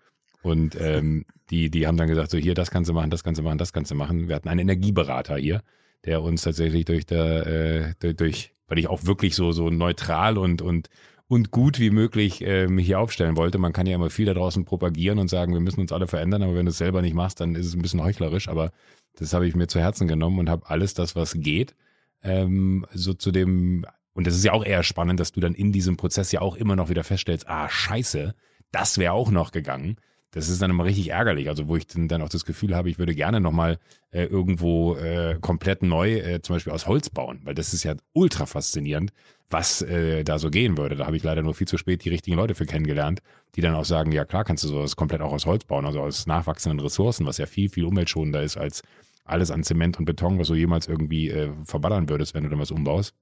Und 0.47 0.79
ähm, 0.79 1.25
die, 1.49 1.69
die 1.69 1.87
haben 1.87 1.97
dann 1.97 2.07
gesagt, 2.07 2.31
so 2.31 2.37
hier, 2.37 2.53
das 2.53 2.71
kannst 2.71 2.89
du 2.89 2.93
machen, 2.93 3.09
das 3.09 3.23
kannst 3.23 3.39
du 3.39 3.43
machen, 3.43 3.57
das 3.57 3.73
kannst 3.73 3.91
du 3.91 3.95
machen. 3.95 4.27
Wir 4.27 4.35
hatten 4.35 4.49
einen 4.49 4.61
Energieberater 4.61 5.37
hier, 5.37 5.61
der 6.05 6.21
uns 6.21 6.41
tatsächlich 6.41 6.85
durch 6.85 7.05
der, 7.05 7.93
äh, 8.01 8.13
durch, 8.13 8.53
weil 8.67 8.79
ich 8.79 8.87
auch 8.87 9.05
wirklich 9.05 9.35
so, 9.35 9.51
so 9.51 9.69
neutral 9.69 10.37
und, 10.37 10.61
und 10.61 10.89
und 11.27 11.51
gut 11.51 11.79
wie 11.79 11.89
möglich 11.89 12.41
ähm, 12.41 12.77
hier 12.77 12.99
aufstellen 12.99 13.35
wollte. 13.35 13.57
Man 13.57 13.73
kann 13.73 13.85
ja 13.85 13.95
immer 13.95 14.09
viel 14.09 14.25
da 14.25 14.33
draußen 14.33 14.65
propagieren 14.65 15.19
und 15.19 15.27
sagen, 15.29 15.53
wir 15.53 15.59
müssen 15.59 15.81
uns 15.81 15.91
alle 15.91 16.07
verändern, 16.07 16.41
aber 16.41 16.55
wenn 16.55 16.65
du 16.65 16.69
es 16.69 16.77
selber 16.77 17.01
nicht 17.01 17.15
machst, 17.15 17.41
dann 17.41 17.55
ist 17.55 17.65
es 17.65 17.75
ein 17.75 17.81
bisschen 17.81 18.03
heuchlerisch. 18.03 18.47
Aber 18.47 18.71
das 19.17 19.33
habe 19.33 19.47
ich 19.47 19.55
mir 19.55 19.67
zu 19.67 19.79
Herzen 19.79 20.07
genommen 20.07 20.39
und 20.39 20.49
habe 20.49 20.69
alles 20.69 20.93
das, 20.93 21.15
was 21.15 21.33
geht, 21.33 21.75
ähm, 22.23 22.85
so 22.93 23.13
zu 23.13 23.31
dem, 23.31 23.85
und 24.13 24.25
das 24.25 24.35
ist 24.35 24.45
ja 24.45 24.53
auch 24.53 24.65
eher 24.65 24.83
spannend, 24.83 25.19
dass 25.19 25.31
du 25.31 25.39
dann 25.39 25.53
in 25.53 25.71
diesem 25.71 25.97
Prozess 25.97 26.31
ja 26.31 26.41
auch 26.41 26.55
immer 26.55 26.75
noch 26.75 26.89
wieder 26.89 27.03
feststellst, 27.03 27.47
ah, 27.49 27.69
scheiße, 27.69 28.33
das 28.71 28.97
wäre 28.97 29.13
auch 29.13 29.31
noch 29.31 29.51
gegangen. 29.51 29.97
Das 30.37 30.49
ist 30.49 30.61
dann 30.61 30.69
immer 30.69 30.85
richtig 30.85 31.09
ärgerlich. 31.09 31.49
Also 31.49 31.67
wo 31.67 31.75
ich 31.75 31.87
dann 31.87 32.21
auch 32.21 32.29
das 32.29 32.45
Gefühl 32.45 32.75
habe, 32.75 32.89
ich 32.89 32.99
würde 32.99 33.15
gerne 33.15 33.41
nochmal 33.41 33.79
äh, 34.11 34.25
irgendwo 34.25 34.95
äh, 34.95 35.37
komplett 35.41 35.81
neu, 35.81 36.13
äh, 36.13 36.41
zum 36.41 36.55
Beispiel 36.55 36.73
aus 36.73 36.87
Holz 36.87 37.09
bauen, 37.09 37.41
weil 37.43 37.55
das 37.55 37.73
ist 37.73 37.83
ja 37.83 37.95
ultra 38.13 38.45
faszinierend, 38.45 39.11
was 39.49 39.81
äh, 39.81 40.23
da 40.23 40.37
so 40.37 40.49
gehen 40.51 40.77
würde. 40.77 40.95
Da 40.95 41.07
habe 41.07 41.17
ich 41.17 41.23
leider 41.23 41.41
nur 41.41 41.55
viel 41.55 41.67
zu 41.67 41.77
spät 41.77 42.05
die 42.05 42.09
richtigen 42.09 42.37
Leute 42.37 42.53
für 42.53 42.65
kennengelernt, 42.65 43.21
die 43.55 43.61
dann 43.61 43.73
auch 43.73 43.85
sagen, 43.85 44.11
ja 44.11 44.25
klar 44.25 44.43
kannst 44.43 44.63
du 44.63 44.67
sowas 44.67 44.95
komplett 44.95 45.21
auch 45.21 45.33
aus 45.33 45.47
Holz 45.47 45.65
bauen, 45.65 45.85
also 45.85 46.01
aus 46.01 46.27
nachwachsenden 46.27 46.79
Ressourcen, 46.79 47.25
was 47.25 47.39
ja 47.39 47.47
viel, 47.47 47.69
viel 47.69 47.85
umweltschonender 47.85 48.43
ist 48.43 48.57
als 48.57 48.83
alles 49.25 49.49
an 49.49 49.63
Zement 49.63 49.97
und 49.97 50.05
Beton, 50.05 50.37
was 50.37 50.47
du 50.47 50.53
jemals 50.53 50.87
irgendwie 50.87 51.29
äh, 51.29 51.49
verballern 51.65 52.09
würdest, 52.09 52.35
wenn 52.35 52.43
du 52.43 52.49
dann 52.49 52.59
was 52.59 52.71
umbaust. 52.71 53.15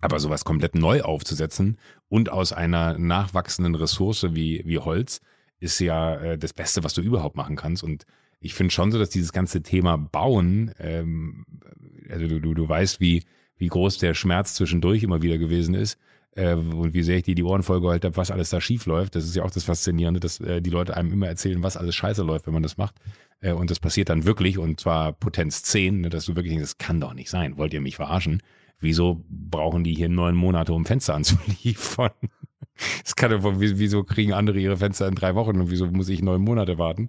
Aber 0.00 0.20
sowas 0.20 0.44
komplett 0.44 0.74
neu 0.74 1.00
aufzusetzen 1.00 1.78
und 2.08 2.30
aus 2.30 2.52
einer 2.52 2.98
nachwachsenden 2.98 3.74
Ressource 3.74 4.26
wie, 4.34 4.62
wie 4.66 4.78
Holz, 4.78 5.22
ist 5.64 5.80
ja 5.80 6.16
äh, 6.16 6.38
das 6.38 6.52
Beste, 6.52 6.84
was 6.84 6.94
du 6.94 7.00
überhaupt 7.00 7.36
machen 7.36 7.56
kannst. 7.56 7.82
Und 7.82 8.04
ich 8.40 8.54
finde 8.54 8.72
schon 8.72 8.92
so, 8.92 8.98
dass 8.98 9.10
dieses 9.10 9.32
ganze 9.32 9.62
Thema 9.62 9.96
Bauen, 9.96 10.72
ähm, 10.78 11.46
also 12.08 12.28
du, 12.28 12.40
du, 12.40 12.54
du 12.54 12.68
weißt, 12.68 13.00
wie, 13.00 13.24
wie 13.56 13.68
groß 13.68 13.98
der 13.98 14.14
Schmerz 14.14 14.54
zwischendurch 14.54 15.02
immer 15.02 15.22
wieder 15.22 15.38
gewesen 15.38 15.74
ist 15.74 15.98
äh, 16.36 16.54
und 16.54 16.94
wie 16.94 17.02
sehr 17.02 17.16
ich 17.16 17.22
dir 17.24 17.34
die 17.34 17.42
Ohren 17.42 17.62
vollgeheult 17.62 18.04
habe, 18.04 18.16
was 18.16 18.30
alles 18.30 18.50
da 18.50 18.60
schief 18.60 18.86
läuft. 18.86 19.16
Das 19.16 19.24
ist 19.24 19.34
ja 19.34 19.42
auch 19.42 19.50
das 19.50 19.64
Faszinierende, 19.64 20.20
dass 20.20 20.38
äh, 20.40 20.60
die 20.60 20.70
Leute 20.70 20.96
einem 20.96 21.12
immer 21.12 21.28
erzählen, 21.28 21.62
was 21.62 21.76
alles 21.76 21.94
scheiße 21.94 22.22
läuft, 22.22 22.46
wenn 22.46 22.54
man 22.54 22.62
das 22.62 22.76
macht. 22.76 22.96
Äh, 23.40 23.52
und 23.52 23.70
das 23.70 23.80
passiert 23.80 24.10
dann 24.10 24.24
wirklich 24.24 24.58
und 24.58 24.80
zwar 24.80 25.12
Potenz 25.12 25.62
10, 25.62 26.02
ne, 26.02 26.10
dass 26.10 26.26
du 26.26 26.36
wirklich 26.36 26.52
denkst, 26.52 26.70
das 26.70 26.78
kann 26.78 27.00
doch 27.00 27.14
nicht 27.14 27.30
sein. 27.30 27.56
Wollt 27.56 27.72
ihr 27.72 27.80
mich 27.80 27.96
verarschen? 27.96 28.42
Wieso 28.80 29.24
brauchen 29.28 29.84
die 29.84 29.94
hier 29.94 30.10
neun 30.10 30.36
Monate, 30.36 30.74
um 30.74 30.84
Fenster 30.84 31.14
anzuliefern? 31.14 32.12
Das 33.02 33.16
kann 33.16 33.30
doch, 33.30 33.42
wieso 33.56 34.04
kriegen 34.04 34.32
andere 34.32 34.58
ihre 34.58 34.76
Fenster 34.76 35.06
in 35.08 35.14
drei 35.14 35.34
Wochen 35.34 35.60
und 35.60 35.70
wieso 35.70 35.86
muss 35.86 36.08
ich 36.08 36.22
neun 36.22 36.42
Monate 36.42 36.78
warten? 36.78 37.08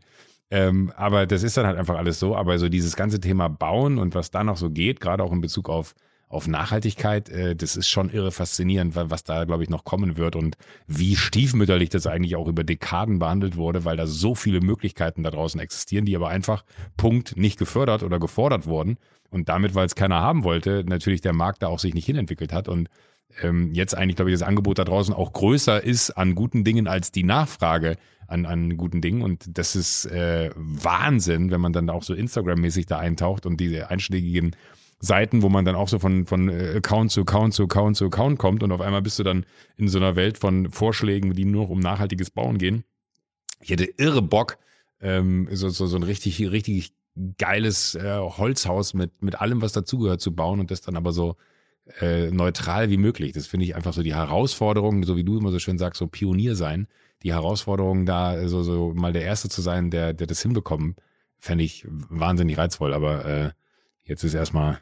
Ähm, 0.51 0.91
aber 0.95 1.25
das 1.25 1.43
ist 1.43 1.57
dann 1.57 1.65
halt 1.65 1.77
einfach 1.77 1.95
alles 1.95 2.19
so. 2.19 2.35
Aber 2.35 2.57
so 2.59 2.69
dieses 2.69 2.95
ganze 2.95 3.19
Thema 3.19 3.47
Bauen 3.47 3.97
und 3.97 4.15
was 4.15 4.31
da 4.31 4.43
noch 4.43 4.57
so 4.57 4.69
geht, 4.69 4.99
gerade 4.99 5.23
auch 5.23 5.31
in 5.31 5.41
Bezug 5.41 5.69
auf, 5.69 5.95
auf 6.27 6.47
Nachhaltigkeit, 6.47 7.29
äh, 7.29 7.55
das 7.55 7.75
ist 7.75 7.87
schon 7.87 8.09
irre 8.09 8.31
faszinierend, 8.31 8.95
was 8.95 9.23
da, 9.23 9.45
glaube 9.45 9.63
ich, 9.63 9.69
noch 9.69 9.83
kommen 9.83 10.17
wird 10.17 10.35
und 10.35 10.57
wie 10.87 11.15
stiefmütterlich 11.15 11.89
das 11.89 12.07
eigentlich 12.07 12.35
auch 12.35 12.47
über 12.47 12.63
Dekaden 12.63 13.19
behandelt 13.19 13.57
wurde, 13.57 13.85
weil 13.85 13.97
da 13.97 14.05
so 14.05 14.35
viele 14.35 14.61
Möglichkeiten 14.61 15.23
da 15.23 15.31
draußen 15.31 15.59
existieren, 15.59 16.05
die 16.05 16.15
aber 16.15 16.29
einfach, 16.29 16.63
Punkt, 16.97 17.37
nicht 17.37 17.57
gefördert 17.57 18.03
oder 18.03 18.19
gefordert 18.19 18.67
wurden. 18.67 18.97
Und 19.31 19.49
damit, 19.49 19.75
weil 19.75 19.85
es 19.85 19.95
keiner 19.95 20.21
haben 20.21 20.43
wollte, 20.43 20.83
natürlich 20.87 21.21
der 21.21 21.33
Markt 21.33 21.63
da 21.63 21.67
auch 21.67 21.79
sich 21.79 21.93
nicht 21.93 22.05
hinentwickelt 22.05 22.53
hat. 22.53 22.69
Und 22.69 22.89
ähm, 23.41 23.73
jetzt 23.73 23.95
eigentlich, 23.95 24.15
glaube 24.15 24.31
ich, 24.31 24.37
das 24.37 24.47
Angebot 24.47 24.79
da 24.79 24.83
draußen 24.83 25.13
auch 25.13 25.33
größer 25.33 25.83
ist 25.83 26.11
an 26.11 26.35
guten 26.35 26.63
Dingen 26.63 26.87
als 26.87 27.11
die 27.11 27.23
Nachfrage 27.23 27.97
an, 28.27 28.45
an 28.45 28.77
guten 28.77 29.01
Dingen. 29.01 29.21
Und 29.21 29.57
das 29.57 29.75
ist 29.75 30.05
äh, 30.05 30.51
Wahnsinn, 30.55 31.51
wenn 31.51 31.61
man 31.61 31.73
dann 31.73 31.89
auch 31.89 32.03
so 32.03 32.13
Instagram-mäßig 32.13 32.85
da 32.85 32.99
eintaucht 32.99 33.45
und 33.45 33.57
diese 33.57 33.89
einschlägigen 33.89 34.55
Seiten, 34.99 35.41
wo 35.41 35.49
man 35.49 35.65
dann 35.65 35.75
auch 35.75 35.89
so 35.89 35.99
von, 35.99 36.25
von 36.25 36.49
äh, 36.49 36.75
Account 36.77 37.11
zu 37.11 37.21
Account 37.21 37.53
zu 37.53 37.63
Account 37.63 37.97
zu 37.97 38.05
Account 38.05 38.39
kommt 38.39 38.63
und 38.63 38.71
auf 38.71 38.81
einmal 38.81 39.01
bist 39.01 39.19
du 39.19 39.23
dann 39.23 39.45
in 39.77 39.87
so 39.87 39.97
einer 39.97 40.15
Welt 40.15 40.37
von 40.37 40.71
Vorschlägen, 40.71 41.33
die 41.33 41.45
nur 41.45 41.69
um 41.69 41.79
nachhaltiges 41.79 42.31
Bauen 42.31 42.57
gehen. 42.57 42.83
Ich 43.61 43.69
hätte 43.69 43.85
irre 43.97 44.21
Bock, 44.21 44.57
ähm, 45.01 45.47
so, 45.51 45.69
so, 45.69 45.85
so 45.85 45.97
ein 45.97 46.03
richtig, 46.03 46.39
richtig 46.51 46.93
geiles 47.37 47.95
äh, 47.95 48.17
Holzhaus 48.19 48.93
mit, 48.93 49.21
mit 49.21 49.39
allem, 49.39 49.61
was 49.61 49.73
dazugehört, 49.73 50.21
zu 50.21 50.35
bauen 50.35 50.59
und 50.59 50.71
das 50.71 50.81
dann 50.81 50.95
aber 50.95 51.11
so 51.11 51.35
äh, 51.99 52.31
neutral 52.31 52.89
wie 52.89 52.97
möglich. 52.97 53.33
Das 53.33 53.47
finde 53.47 53.65
ich 53.65 53.75
einfach 53.75 53.93
so 53.93 54.03
die 54.03 54.15
Herausforderung, 54.15 55.03
so 55.03 55.15
wie 55.15 55.23
du 55.23 55.37
immer 55.37 55.51
so 55.51 55.59
schön 55.59 55.77
sagst, 55.77 55.99
so 55.99 56.07
Pionier 56.07 56.55
sein. 56.55 56.87
Die 57.23 57.33
Herausforderung, 57.33 58.05
da 58.05 58.47
so, 58.47 58.63
so 58.63 58.93
mal 58.93 59.13
der 59.13 59.23
Erste 59.23 59.49
zu 59.49 59.61
sein, 59.61 59.91
der, 59.91 60.13
der 60.13 60.27
das 60.27 60.41
hinbekommt, 60.41 60.99
fände 61.39 61.63
ich 61.63 61.85
wahnsinnig 61.87 62.57
reizvoll. 62.57 62.93
Aber 62.93 63.25
äh, 63.25 63.51
jetzt 64.03 64.23
ist 64.23 64.33
erstmal, 64.33 64.79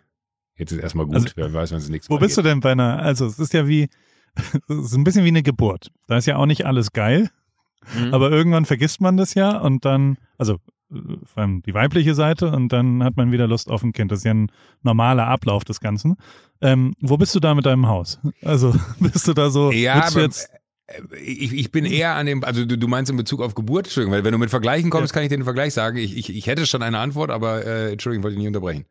jetzt 0.55 0.71
ist 0.71 0.79
erstmal 0.79 1.05
gut. 1.05 1.15
Also, 1.15 1.29
Wer 1.35 1.53
weiß, 1.53 1.71
wenn 1.71 1.77
es 1.77 1.89
nichts 1.89 2.09
Wo 2.09 2.17
bist 2.17 2.35
geht. 2.35 2.45
du 2.45 2.49
denn 2.49 2.59
bei 2.59 2.71
einer, 2.71 2.99
also 2.99 3.25
es 3.25 3.39
ist 3.39 3.53
ja 3.53 3.67
wie, 3.67 3.89
es 4.35 4.85
ist 4.85 4.95
ein 4.95 5.03
bisschen 5.03 5.25
wie 5.25 5.29
eine 5.29 5.43
Geburt. 5.43 5.91
Da 6.07 6.17
ist 6.17 6.25
ja 6.25 6.37
auch 6.37 6.45
nicht 6.45 6.65
alles 6.65 6.91
geil. 6.91 7.29
Mhm. 7.97 8.13
Aber 8.13 8.31
irgendwann 8.31 8.65
vergisst 8.65 9.01
man 9.01 9.17
das 9.17 9.33
ja 9.33 9.57
und 9.57 9.83
dann, 9.85 10.17
also 10.37 10.57
vor 11.23 11.41
allem 11.41 11.61
die 11.63 11.73
weibliche 11.73 12.13
Seite 12.13 12.51
und 12.51 12.69
dann 12.69 13.03
hat 13.03 13.17
man 13.17 13.31
wieder 13.31 13.47
Lust 13.47 13.69
auf 13.69 13.83
ein 13.83 13.93
Kind. 13.93 14.11
Das 14.11 14.19
ist 14.19 14.25
ja 14.25 14.33
ein 14.33 14.51
normaler 14.81 15.27
Ablauf 15.27 15.63
des 15.63 15.79
Ganzen. 15.79 16.15
Ähm, 16.63 16.93
wo 17.01 17.17
bist 17.17 17.35
du 17.35 17.41
da 17.41 17.53
mit 17.53 17.65
deinem 17.65 17.87
Haus? 17.87 18.19
Also 18.41 18.73
bist 18.99 19.27
du 19.27 19.33
da 19.33 19.49
so? 19.49 19.71
Ja, 19.71 20.05
aber 20.05 20.21
jetzt 20.21 20.49
äh, 20.87 21.01
ich, 21.21 21.53
ich 21.53 21.71
bin 21.71 21.85
eher 21.85 22.15
an 22.15 22.25
dem, 22.25 22.43
also 22.43 22.65
du, 22.65 22.77
du 22.77 22.87
meinst 22.87 23.11
in 23.11 23.17
Bezug 23.17 23.41
auf 23.41 23.53
Geburt, 23.53 23.87
Entschuldigung, 23.87 24.13
weil 24.13 24.23
wenn 24.23 24.31
du 24.31 24.37
mit 24.37 24.49
Vergleichen 24.49 24.89
kommst, 24.89 25.11
ja. 25.11 25.13
kann 25.13 25.23
ich 25.23 25.29
dir 25.29 25.37
den 25.37 25.43
Vergleich 25.43 25.73
sagen. 25.73 25.97
Ich, 25.97 26.15
ich, 26.15 26.33
ich 26.33 26.47
hätte 26.47 26.65
schon 26.65 26.81
eine 26.81 26.99
Antwort, 26.99 27.31
aber 27.31 27.65
äh, 27.65 27.91
Entschuldigung, 27.91 28.23
wollte 28.23 28.35
ich 28.35 28.39
nicht 28.39 28.47
unterbrechen. 28.47 28.85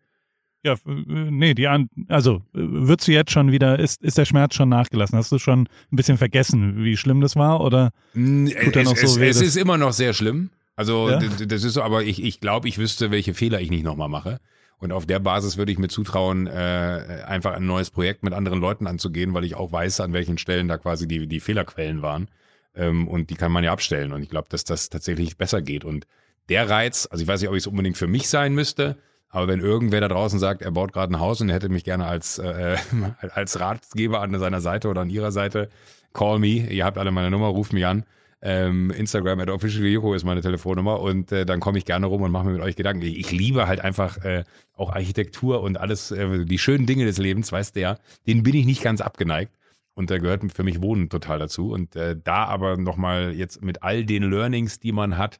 Ja, 0.64 0.76
nee, 0.84 1.54
die 1.54 1.66
an, 1.66 1.88
also 2.08 2.42
würdest 2.52 3.08
du 3.08 3.12
jetzt 3.12 3.32
schon 3.32 3.50
wieder, 3.50 3.80
ist, 3.80 4.00
ist 4.00 4.16
der 4.16 4.26
Schmerz 4.26 4.54
schon 4.54 4.68
nachgelassen? 4.68 5.18
Hast 5.18 5.32
du 5.32 5.38
schon 5.38 5.62
ein 5.90 5.96
bisschen 5.96 6.18
vergessen, 6.18 6.84
wie 6.84 6.96
schlimm 6.96 7.20
das 7.20 7.34
war? 7.34 7.60
Oder 7.62 7.90
tut 8.14 8.76
er 8.76 8.84
noch 8.84 8.96
so 8.96 9.06
es, 9.06 9.18
weh, 9.18 9.28
es 9.28 9.40
ist 9.40 9.56
immer 9.56 9.76
noch 9.76 9.92
sehr 9.92 10.12
schlimm. 10.12 10.50
Also 10.76 11.10
ja? 11.10 11.18
das 11.18 11.64
ist 11.64 11.74
so, 11.74 11.82
aber 11.82 12.04
ich, 12.04 12.22
ich 12.22 12.40
glaube, 12.40 12.68
ich 12.68 12.78
wüsste, 12.78 13.10
welche 13.10 13.34
Fehler 13.34 13.60
ich 13.60 13.70
nicht 13.70 13.82
nochmal 13.82 14.08
mache. 14.08 14.38
Und 14.82 14.90
auf 14.90 15.06
der 15.06 15.20
Basis 15.20 15.56
würde 15.56 15.70
ich 15.70 15.78
mir 15.78 15.86
zutrauen, 15.86 16.48
äh, 16.48 17.22
einfach 17.24 17.52
ein 17.52 17.66
neues 17.66 17.92
Projekt 17.92 18.24
mit 18.24 18.32
anderen 18.32 18.60
Leuten 18.60 18.88
anzugehen, 18.88 19.32
weil 19.32 19.44
ich 19.44 19.54
auch 19.54 19.70
weiß, 19.70 20.00
an 20.00 20.12
welchen 20.12 20.38
Stellen 20.38 20.66
da 20.66 20.76
quasi 20.76 21.06
die, 21.06 21.28
die 21.28 21.38
Fehlerquellen 21.38 22.02
waren. 22.02 22.26
Ähm, 22.74 23.06
und 23.06 23.30
die 23.30 23.36
kann 23.36 23.52
man 23.52 23.62
ja 23.62 23.70
abstellen. 23.70 24.12
Und 24.12 24.24
ich 24.24 24.28
glaube, 24.28 24.48
dass 24.50 24.64
das 24.64 24.88
tatsächlich 24.88 25.36
besser 25.36 25.62
geht. 25.62 25.84
Und 25.84 26.08
der 26.48 26.68
Reiz, 26.68 27.06
also 27.08 27.22
ich 27.22 27.28
weiß 27.28 27.40
nicht, 27.40 27.48
ob 27.48 27.54
es 27.54 27.68
unbedingt 27.68 27.96
für 27.96 28.08
mich 28.08 28.28
sein 28.28 28.54
müsste, 28.54 28.96
aber 29.28 29.46
wenn 29.46 29.60
irgendwer 29.60 30.00
da 30.00 30.08
draußen 30.08 30.40
sagt, 30.40 30.62
er 30.62 30.72
baut 30.72 30.92
gerade 30.92 31.14
ein 31.14 31.20
Haus 31.20 31.40
und 31.40 31.48
er 31.48 31.54
hätte 31.54 31.68
mich 31.68 31.84
gerne 31.84 32.06
als, 32.06 32.40
äh, 32.40 32.76
als 33.34 33.60
Ratgeber 33.60 34.20
an 34.20 34.36
seiner 34.36 34.60
Seite 34.60 34.88
oder 34.88 35.02
an 35.02 35.10
ihrer 35.10 35.30
Seite, 35.30 35.68
call 36.12 36.40
me, 36.40 36.66
ihr 36.68 36.84
habt 36.84 36.98
alle 36.98 37.12
meine 37.12 37.30
Nummer, 37.30 37.46
ruft 37.46 37.72
mich 37.72 37.86
an. 37.86 38.04
Ähm, 38.44 38.90
Instagram 38.90 39.38
at 39.38 39.50
officialyoko 39.50 40.14
ist 40.14 40.24
meine 40.24 40.40
Telefonnummer 40.40 41.00
und 41.00 41.30
äh, 41.30 41.46
dann 41.46 41.60
komme 41.60 41.78
ich 41.78 41.84
gerne 41.84 42.06
rum 42.06 42.22
und 42.22 42.32
mache 42.32 42.46
mir 42.46 42.52
mit 42.54 42.60
euch 42.60 42.74
Gedanken. 42.74 43.02
Ich, 43.02 43.16
ich 43.16 43.30
liebe 43.30 43.68
halt 43.68 43.80
einfach 43.80 44.18
äh, 44.24 44.42
auch 44.74 44.90
Architektur 44.90 45.62
und 45.62 45.78
alles, 45.78 46.10
äh, 46.10 46.44
die 46.44 46.58
schönen 46.58 46.86
Dinge 46.86 47.04
des 47.04 47.18
Lebens, 47.18 47.52
weißt 47.52 47.76
du 47.76 47.80
ja, 47.80 47.98
denen 48.26 48.42
bin 48.42 48.54
ich 48.54 48.66
nicht 48.66 48.82
ganz 48.82 49.00
abgeneigt. 49.00 49.54
Und 49.94 50.10
da 50.10 50.18
gehört 50.18 50.52
für 50.52 50.64
mich 50.64 50.82
Wohnen 50.82 51.08
total 51.08 51.38
dazu. 51.38 51.70
Und 51.70 51.94
äh, 51.96 52.16
da 52.16 52.46
aber 52.46 52.76
nochmal 52.78 53.32
jetzt 53.32 53.62
mit 53.62 53.82
all 53.82 54.04
den 54.04 54.28
Learnings, 54.28 54.80
die 54.80 54.90
man 54.90 55.18
hat, 55.18 55.38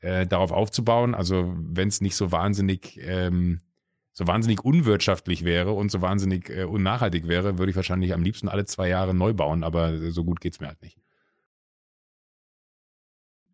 äh, 0.00 0.26
darauf 0.26 0.52
aufzubauen. 0.52 1.14
Also 1.14 1.54
wenn 1.56 1.88
es 1.88 2.00
nicht 2.00 2.16
so 2.16 2.32
wahnsinnig, 2.32 2.98
ähm, 3.02 3.60
so 4.12 4.26
wahnsinnig 4.26 4.64
unwirtschaftlich 4.64 5.44
wäre 5.44 5.72
und 5.72 5.90
so 5.90 6.00
wahnsinnig 6.00 6.50
äh, 6.50 6.64
unnachhaltig 6.64 7.28
wäre, 7.28 7.58
würde 7.58 7.70
ich 7.70 7.76
wahrscheinlich 7.76 8.14
am 8.14 8.22
liebsten 8.22 8.48
alle 8.48 8.64
zwei 8.64 8.88
Jahre 8.88 9.14
neu 9.14 9.34
bauen. 9.34 9.62
Aber 9.62 10.10
so 10.10 10.24
gut 10.24 10.40
geht's 10.40 10.60
mir 10.60 10.68
halt 10.68 10.82
nicht. 10.82 10.98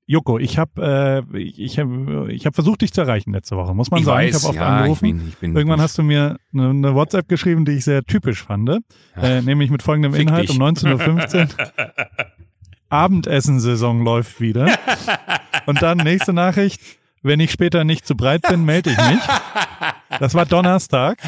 Joko, 0.09 0.39
ich 0.39 0.57
habe 0.57 1.25
äh, 1.35 1.39
ich 1.39 1.81
hab, 1.81 1.89
ich 2.29 2.47
hab 2.47 2.55
versucht, 2.55 2.83
dich 2.83 2.93
zu 2.93 3.01
erreichen 3.01 3.33
letzte 3.33 3.57
Woche, 3.57 3.75
muss 3.75 3.91
man 3.91 4.01
ich 4.01 4.07
sagen. 4.07 4.19
Weiß, 4.19 4.37
ich 4.37 4.43
habe 4.43 4.49
oft 4.51 4.57
ja, 4.57 4.77
angerufen. 4.77 5.05
Ich 5.05 5.13
bin, 5.13 5.29
ich 5.29 5.37
bin 5.39 5.57
Irgendwann 5.57 5.81
hast 5.81 5.99
du 5.99 6.05
mir 6.05 6.37
eine, 6.53 6.71
eine, 6.71 6.95
WhatsApp 6.95 7.29
geschrieben, 7.29 7.65
die 7.65 7.73
ich 7.73 7.85
sehr 7.85 8.05
typisch 8.05 8.45
fand, 8.45 8.71
äh, 9.17 9.43
nämlich 9.43 9.71
mit 9.71 9.83
folgendem 9.83 10.13
Fick 10.13 10.29
Inhalt 10.29 10.49
dich. 10.49 10.57
um 10.57 10.63
19.15 10.63 11.49
Uhr. 11.49 11.67
Abendessensaison 12.89 14.05
läuft 14.05 14.41
wieder. 14.41 14.79
Und 15.67 15.83
dann 15.83 15.99
nächste 15.99 16.33
Nachricht. 16.33 16.81
Wenn 17.23 17.41
ich 17.41 17.51
später 17.51 17.83
nicht 17.83 18.07
zu 18.07 18.15
breit 18.15 18.43
bin, 18.43 18.65
melde 18.65 18.91
ich 18.91 18.97
mich. 18.97 19.19
Das 20.21 20.35
war 20.35 20.47
Donnerstag. 20.47 21.19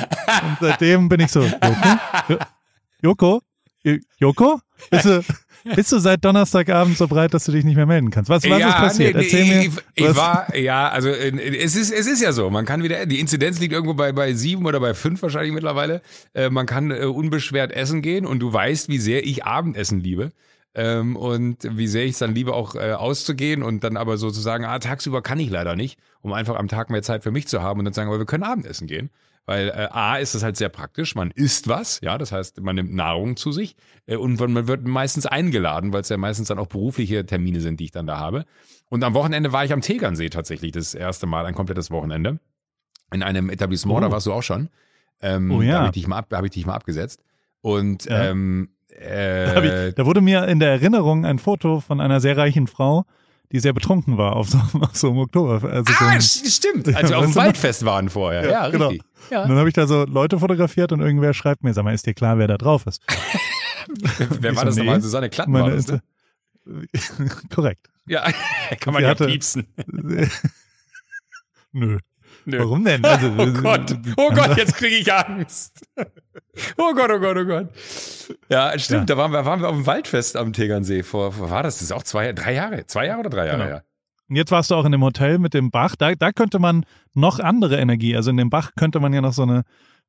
Und 0.45 0.59
seitdem 0.61 1.09
bin 1.09 1.19
ich 1.19 1.33
so, 1.33 1.43
Joko? 1.43 2.39
Joko? 3.03 3.43
Joko? 4.19 4.61
Bist 4.91 5.07
du, 5.07 5.25
bist 5.75 5.93
du 5.93 5.99
seit 5.99 6.25
Donnerstagabend 6.25 6.97
so 6.97 7.09
breit, 7.09 7.35
dass 7.35 7.45
du 7.45 7.53
dich 7.53 7.65
nicht 7.65 7.77
mehr 7.77 7.87
melden 7.87 8.11
kannst? 8.11 8.31
Was, 8.31 8.43
was 8.49 8.59
ja, 8.59 8.69
ist 8.69 8.77
passiert? 8.77 9.17
Nee, 9.17 9.25
Erzähl 9.25 9.45
nee, 9.45 9.69
mir. 9.69 9.73
Ich, 9.95 10.05
ich 10.05 10.17
war, 10.17 10.57
ja, 10.57 10.89
also 10.89 11.09
es 11.09 11.77
ist, 11.77 11.93
es 11.93 12.07
ist 12.07 12.23
ja 12.23 12.33
so. 12.33 12.51
Man 12.51 12.65
kann 12.65 12.83
wieder, 12.83 13.07
die 13.07 13.21
Inzidenz 13.21 13.59
liegt 13.61 13.73
irgendwo 13.73 13.95
bei, 13.95 14.13
bei 14.13 14.33
sieben 14.35 14.67
oder 14.67 14.81
bei 14.81 14.95
fünf 14.95 15.23
wahrscheinlich 15.23 15.53
mittlerweile. 15.53 16.03
Äh, 16.35 16.51
man 16.51 16.67
kann 16.67 16.91
äh, 16.91 17.05
unbeschwert 17.05 17.73
essen 17.73 18.03
gehen 18.03 18.27
und 18.27 18.41
du 18.41 18.53
weißt, 18.53 18.89
wie 18.89 18.99
sehr 18.99 19.25
ich 19.25 19.45
Abendessen 19.45 20.01
liebe. 20.01 20.33
Ähm, 20.75 21.17
und 21.17 21.57
wie 21.77 21.89
sehr 21.89 22.05
ich 22.05 22.13
es 22.13 22.19
dann 22.19 22.35
liebe, 22.35 22.53
auch 22.53 22.75
äh, 22.75 22.93
auszugehen 22.93 23.63
und 23.63 23.83
dann 23.83 23.97
aber 23.97 24.17
sozusagen, 24.17 24.65
ah, 24.65 24.79
tagsüber 24.79 25.23
kann 25.23 25.41
ich 25.41 25.51
leider 25.51 25.75
nicht, 25.75 25.99
um 26.21 26.33
einfach 26.33 26.57
am 26.57 26.69
Tag 26.69 26.91
mehr 26.91 27.03
Zeit 27.03 27.23
für 27.25 27.31
mich 27.31 27.49
zu 27.49 27.63
haben 27.63 27.79
und 27.81 27.85
dann 27.85 27.95
sagen, 27.95 28.09
aber 28.09 28.19
wir 28.19 28.27
können 28.27 28.45
Abendessen 28.45 28.87
gehen. 28.87 29.11
Weil 29.49 29.71
äh, 29.71 29.89
A 29.91 30.17
ist 30.17 30.35
es 30.35 30.43
halt 30.43 30.59
sehr 30.59 30.69
praktisch, 30.69 31.15
man 31.15 31.31
isst 31.31 31.69
was, 31.69 32.03
ja, 32.03 32.19
das 32.19 32.33
heißt, 32.33 32.61
man 32.61 32.77
nimmt 32.77 32.93
Nahrung 32.93 33.35
zu 33.39 33.51
sich 33.51 33.77
äh, 34.05 34.17
und 34.17 34.39
man 34.39 34.69
wird 34.69 34.87
meistens 34.87 35.25
eingeladen, 35.25 35.91
weil 35.95 36.03
es 36.03 36.11
ja 36.11 36.19
meistens 36.19 36.49
dann 36.49 36.59
auch 36.59 36.67
berufliche 36.67 37.25
Termine 37.25 37.63
sind, 37.63 37.81
die 37.81 37.85
ich 37.85 37.91
dann 37.91 38.07
da 38.07 38.19
habe. 38.19 38.45
Und 38.91 39.03
am 39.03 39.15
Wochenende 39.15 39.51
war 39.51 39.65
ich 39.65 39.73
am 39.73 39.81
Tegernsee 39.81 40.29
tatsächlich 40.29 40.73
das 40.73 40.93
erste 40.93 41.27
Mal, 41.27 41.47
ein 41.47 41.55
komplettes 41.55 41.91
Wochenende. 41.91 42.41
In 43.11 43.23
einem 43.23 43.49
Etablissement, 43.49 43.97
oh. 43.97 44.03
da 44.03 44.13
warst 44.13 44.27
du 44.27 44.35
auch 44.35 44.43
schon. 44.43 44.69
Ähm, 45.23 45.51
oh 45.51 45.63
ja. 45.63 45.73
Da 45.73 45.79
habe 45.79 45.87
ich, 45.87 45.93
dich 45.93 46.09
mal 46.09 46.23
hab 46.31 46.45
ich 46.45 46.51
dich 46.51 46.67
mal 46.67 46.75
abgesetzt. 46.75 47.23
Und 47.63 48.05
ja. 48.05 48.25
ähm, 48.25 48.69
äh, 48.91 49.55
da, 49.55 49.87
ich, 49.87 49.95
da 49.95 50.05
wurde 50.05 50.21
mir 50.21 50.47
in 50.47 50.61
der 50.61 50.73
Erinnerung 50.73 51.25
ein 51.25 51.39
Foto 51.39 51.81
von 51.81 52.03
einer 52.03 52.21
sehr 52.21 52.37
reichen 52.37 52.67
Frau, 52.67 53.07
die 53.53 53.61
sehr 53.61 53.73
betrunken 53.73 54.19
war 54.19 54.37
auf 54.37 54.49
so, 54.51 54.59
auf 54.81 54.95
so 54.97 55.09
einem 55.09 55.19
Oktober. 55.19 55.63
Also 55.71 55.93
so 55.93 56.05
Ah, 56.05 56.09
ein, 56.09 56.21
st- 56.21 56.51
stimmt. 56.55 56.95
Als 56.95 57.09
wir 57.11 57.19
auf 57.19 57.25
dem 57.25 57.31
noch? 57.31 57.37
Waldfest 57.37 57.85
waren 57.85 58.09
vorher. 58.09 58.45
Ja, 58.45 58.51
Ja, 58.51 58.69
genau. 58.71 58.89
richtig. 58.89 59.07
Ja. 59.31 59.43
und 59.43 59.49
dann 59.51 59.59
habe 59.59 59.69
ich 59.69 59.75
da 59.75 59.87
so 59.87 60.05
Leute 60.05 60.39
fotografiert 60.39 60.93
und 60.93 61.01
irgendwer 61.01 61.35
schreibt 61.35 61.63
mir, 61.65 61.75
sag 61.75 61.85
mal, 61.85 61.93
ist 61.95 62.07
dir 62.07 62.15
klar, 62.15 62.39
wer 62.39 62.47
da 62.49 62.57
drauf 62.59 62.87
ist? 62.87 63.03
Wer 64.41 64.55
war 64.55 64.61
so, 64.63 64.67
das 64.67 64.75
nee. 64.77 64.83
nochmal? 64.83 65.01
Susanne 65.01 65.31
Klatten 65.31 65.53
war 65.55 65.71
das, 65.71 65.87
ne? 65.89 66.03
Korrekt. 67.55 67.89
Ja, 68.07 68.23
kann 68.81 68.93
man 68.93 69.03
ja 69.03 69.15
piepsen. 69.15 69.67
Nö. 71.73 71.99
Nö. 72.49 72.59
Warum 72.61 72.85
denn? 72.85 73.05
Also, 73.05 73.29
Oh 73.39 73.47
Gott, 73.63 73.95
oh 74.17 74.31
Gott, 74.31 74.57
jetzt 74.57 74.75
kriege 74.75 74.97
ich 74.97 75.13
Angst. 75.13 75.81
Oh 76.77 76.93
Gott, 76.93 77.09
oh 77.13 77.21
Gott, 77.21 77.37
oh 77.37 77.45
Gott. 77.45 77.69
Ja, 78.49 78.77
stimmt, 78.81 79.09
Ja. 79.09 79.15
da 79.15 79.17
waren 79.17 79.31
wir, 79.33 79.45
waren 79.45 79.61
wir 79.61 79.69
auf 79.69 79.77
dem 79.77 79.87
Waldfest 79.87 80.37
am 80.37 80.53
Tegernsee 80.53 81.05
vor, 81.05 81.39
war 81.51 81.63
das? 81.63 81.77
Das 81.77 81.83
ist 81.83 81.93
auch 81.93 82.03
zwei, 82.03 82.33
drei 82.33 82.55
Jahre, 82.55 82.85
zwei 82.87 83.07
Jahre 83.07 83.21
oder 83.21 83.31
drei 83.31 83.47
Jahre 83.47 83.59
Genau. 83.59 83.69
her. 83.71 83.85
Und 84.29 84.35
jetzt 84.37 84.51
warst 84.51 84.71
du 84.71 84.75
auch 84.75 84.85
in 84.85 84.91
dem 84.91 85.05
Hotel 85.05 85.39
mit 85.39 85.55
dem 85.55 85.71
Bach. 85.71 85.95
Da, 85.95 86.15
da 86.17 86.33
könnte 86.33 86.59
man 86.59 86.85
noch 87.15 87.39
andere 87.39 87.77
Energie, 87.79 88.17
also 88.17 88.31
in 88.31 88.37
dem 88.39 88.51
Bach 88.51 88.73
könnte 88.77 88.99
man 88.99 89.13
ja 89.13 89.21
noch 89.21 89.33
so 89.35 89.43
eine, 89.43 89.63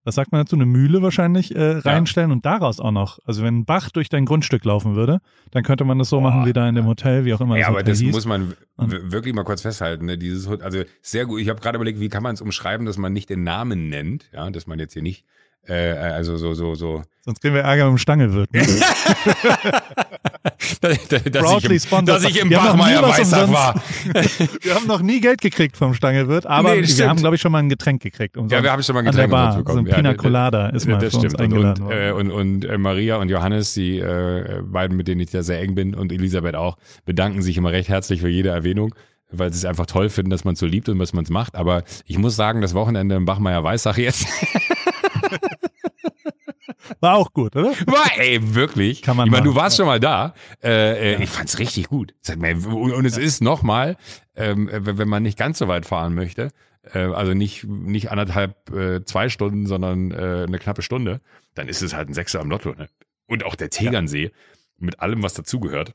was 0.09 0.15
sagt 0.15 0.31
man 0.31 0.41
dazu, 0.41 0.55
eine 0.55 0.65
Mühle 0.65 1.01
wahrscheinlich 1.01 1.55
äh, 1.55 1.77
reinstellen 1.77 2.31
und 2.31 2.45
daraus 2.45 2.79
auch 2.79 2.91
noch. 2.91 3.19
Also 3.25 3.43
wenn 3.43 3.59
ein 3.59 3.65
Bach 3.65 3.91
durch 3.91 4.09
dein 4.09 4.25
Grundstück 4.25 4.65
laufen 4.65 4.95
würde, 4.95 5.19
dann 5.51 5.63
könnte 5.63 5.85
man 5.85 5.99
das 5.99 6.09
so 6.09 6.19
Boah. 6.19 6.29
machen 6.31 6.45
wie 6.47 6.53
da 6.53 6.67
in 6.67 6.75
dem 6.75 6.87
Hotel, 6.87 7.25
wie 7.25 7.33
auch 7.33 7.41
immer 7.41 7.55
Ja, 7.55 7.61
das 7.61 7.67
aber 7.69 7.77
Hotel 7.79 7.91
das 7.93 7.99
hieß. 7.99 8.11
muss 8.15 8.25
man 8.25 8.53
wirklich 8.77 9.33
mal 9.35 9.43
kurz 9.43 9.61
festhalten. 9.61 10.05
Ne? 10.05 10.17
Dieses, 10.17 10.47
also 10.47 10.83
sehr 11.01 11.25
gut. 11.25 11.39
Ich 11.41 11.49
habe 11.49 11.61
gerade 11.61 11.75
überlegt, 11.77 11.99
wie 11.99 12.09
kann 12.09 12.23
man 12.23 12.33
es 12.33 12.41
umschreiben, 12.41 12.85
dass 12.85 12.97
man 12.97 13.13
nicht 13.13 13.29
den 13.29 13.43
Namen 13.43 13.89
nennt, 13.89 14.29
ja, 14.33 14.49
dass 14.49 14.65
man 14.67 14.79
jetzt 14.79 14.93
hier 14.93 15.03
nicht, 15.03 15.25
äh, 15.67 15.73
also 15.93 16.37
so 16.37 16.53
so 16.53 16.75
so, 16.75 17.01
Sonst 17.25 17.41
kriegen 17.41 17.53
wir 17.55 17.61
Ärger 17.61 17.85
mit 17.85 17.93
dem 17.93 17.97
Stangelwirt. 17.99 18.51
Ne? 18.53 18.61
dass, 20.81 20.97
dass, 21.23 21.63
ich, 21.63 21.69
im, 21.69 21.79
sponsored. 21.79 22.07
dass 22.07 22.23
ich 22.29 22.41
im 22.41 22.49
Wir 22.49 22.61
haben 22.63 22.77
noch 22.77 22.85
nie 22.87 22.93
Bachmeier 22.95 23.19
umsonst. 23.19 23.53
war. 23.53 23.75
wir 24.61 24.75
haben 24.75 24.87
noch 24.87 25.01
nie 25.01 25.19
Geld 25.19 25.41
gekriegt 25.41 25.77
vom 25.77 25.93
Stangelwirt, 25.93 26.45
aber 26.45 26.71
Nee, 26.75 26.81
wir 26.81 26.87
stimmt. 26.87 27.09
haben, 27.09 27.17
glaube 27.19 27.35
ich, 27.35 27.41
schon 27.41 27.51
mal 27.51 27.59
ein 27.59 27.69
Getränk 27.69 28.01
gekriegt. 28.01 28.37
Umsonst. 28.37 28.53
Ja, 28.53 28.63
wir 28.63 28.71
haben 28.71 28.81
schon 28.83 28.95
mal 28.95 28.99
ein 29.01 29.05
Getränk 29.05 29.31
Bar. 29.31 29.57
bekommen. 29.57 29.85
So 29.85 29.91
ein 29.91 29.95
Pina 29.95 30.11
Ja, 30.11 30.15
Colada 30.17 30.69
ist 30.69 30.87
mal 30.87 30.97
das 30.99 31.13
stimmt. 31.13 31.33
Und, 31.35 31.41
eingeladen 31.41 31.83
und, 31.83 31.89
worden. 31.89 32.07
äh, 32.07 32.11
und, 32.11 32.31
und 32.31 32.65
äh, 32.65 32.77
Maria 32.77 33.17
und 33.17 33.29
Johannes, 33.29 33.73
die 33.73 33.99
äh, 33.99 34.61
beiden, 34.63 34.95
mit 34.97 35.07
denen 35.07 35.21
ich 35.21 35.31
da 35.31 35.43
sehr 35.43 35.59
eng 35.61 35.75
bin, 35.75 35.93
und 35.95 36.11
Elisabeth 36.11 36.55
auch, 36.55 36.77
bedanken 37.05 37.41
sich 37.41 37.57
immer 37.57 37.71
recht 37.71 37.89
herzlich 37.89 38.21
für 38.21 38.29
jede 38.29 38.49
Erwähnung, 38.49 38.95
weil 39.31 39.51
sie 39.51 39.57
es 39.59 39.65
einfach 39.65 39.85
toll 39.85 40.09
finden, 40.09 40.31
dass 40.31 40.45
man 40.45 40.53
es 40.53 40.59
so 40.59 40.65
liebt 40.65 40.89
und 40.89 40.97
dass 40.99 41.13
man 41.13 41.23
es 41.25 41.29
macht. 41.29 41.55
Aber 41.55 41.83
ich 42.05 42.17
muss 42.17 42.35
sagen, 42.35 42.61
das 42.61 42.73
Wochenende 42.73 43.15
im 43.15 43.25
Bachmeier 43.25 43.63
Weissach 43.63 43.97
jetzt 43.97 44.25
War 47.01 47.15
auch 47.15 47.33
gut, 47.33 47.55
oder? 47.55 47.71
war, 47.87 48.17
ey, 48.17 48.55
wirklich. 48.55 49.01
Kann 49.01 49.15
man 49.15 49.27
ich 49.27 49.31
meine, 49.31 49.43
du 49.45 49.55
warst 49.55 49.77
schon 49.77 49.85
mal 49.85 49.99
da. 49.99 50.33
Äh, 50.63 51.15
äh, 51.15 51.23
Ich 51.23 51.29
fand's 51.29 51.59
richtig 51.59 51.87
gut. 51.87 52.13
Und, 52.27 53.05
es 53.05 53.17
ist 53.17 53.41
nochmal, 53.41 53.95
ähm, 54.35 54.69
wenn 54.71 55.07
man 55.07 55.23
nicht 55.23 55.37
ganz 55.37 55.59
so 55.59 55.67
weit 55.67 55.85
fahren 55.85 56.13
möchte, 56.15 56.49
äh, 56.93 56.99
also 56.99 57.33
nicht, 57.33 57.63
nicht 57.65 58.11
anderthalb, 58.11 58.69
äh, 58.71 59.03
zwei 59.05 59.29
Stunden, 59.29 59.67
sondern 59.67 60.11
äh, 60.11 60.45
eine 60.47 60.57
knappe 60.59 60.81
Stunde, 60.81 61.21
dann 61.53 61.67
ist 61.67 61.81
es 61.81 61.93
halt 61.93 62.09
ein 62.09 62.13
Sechser 62.13 62.39
am 62.39 62.49
Lotto. 62.49 62.71
Ne? 62.71 62.89
Und 63.27 63.45
auch 63.45 63.55
der 63.55 63.69
Tegernsee 63.69 64.31
mit 64.77 64.99
allem, 64.99 65.21
was 65.23 65.33
dazugehört. 65.33 65.93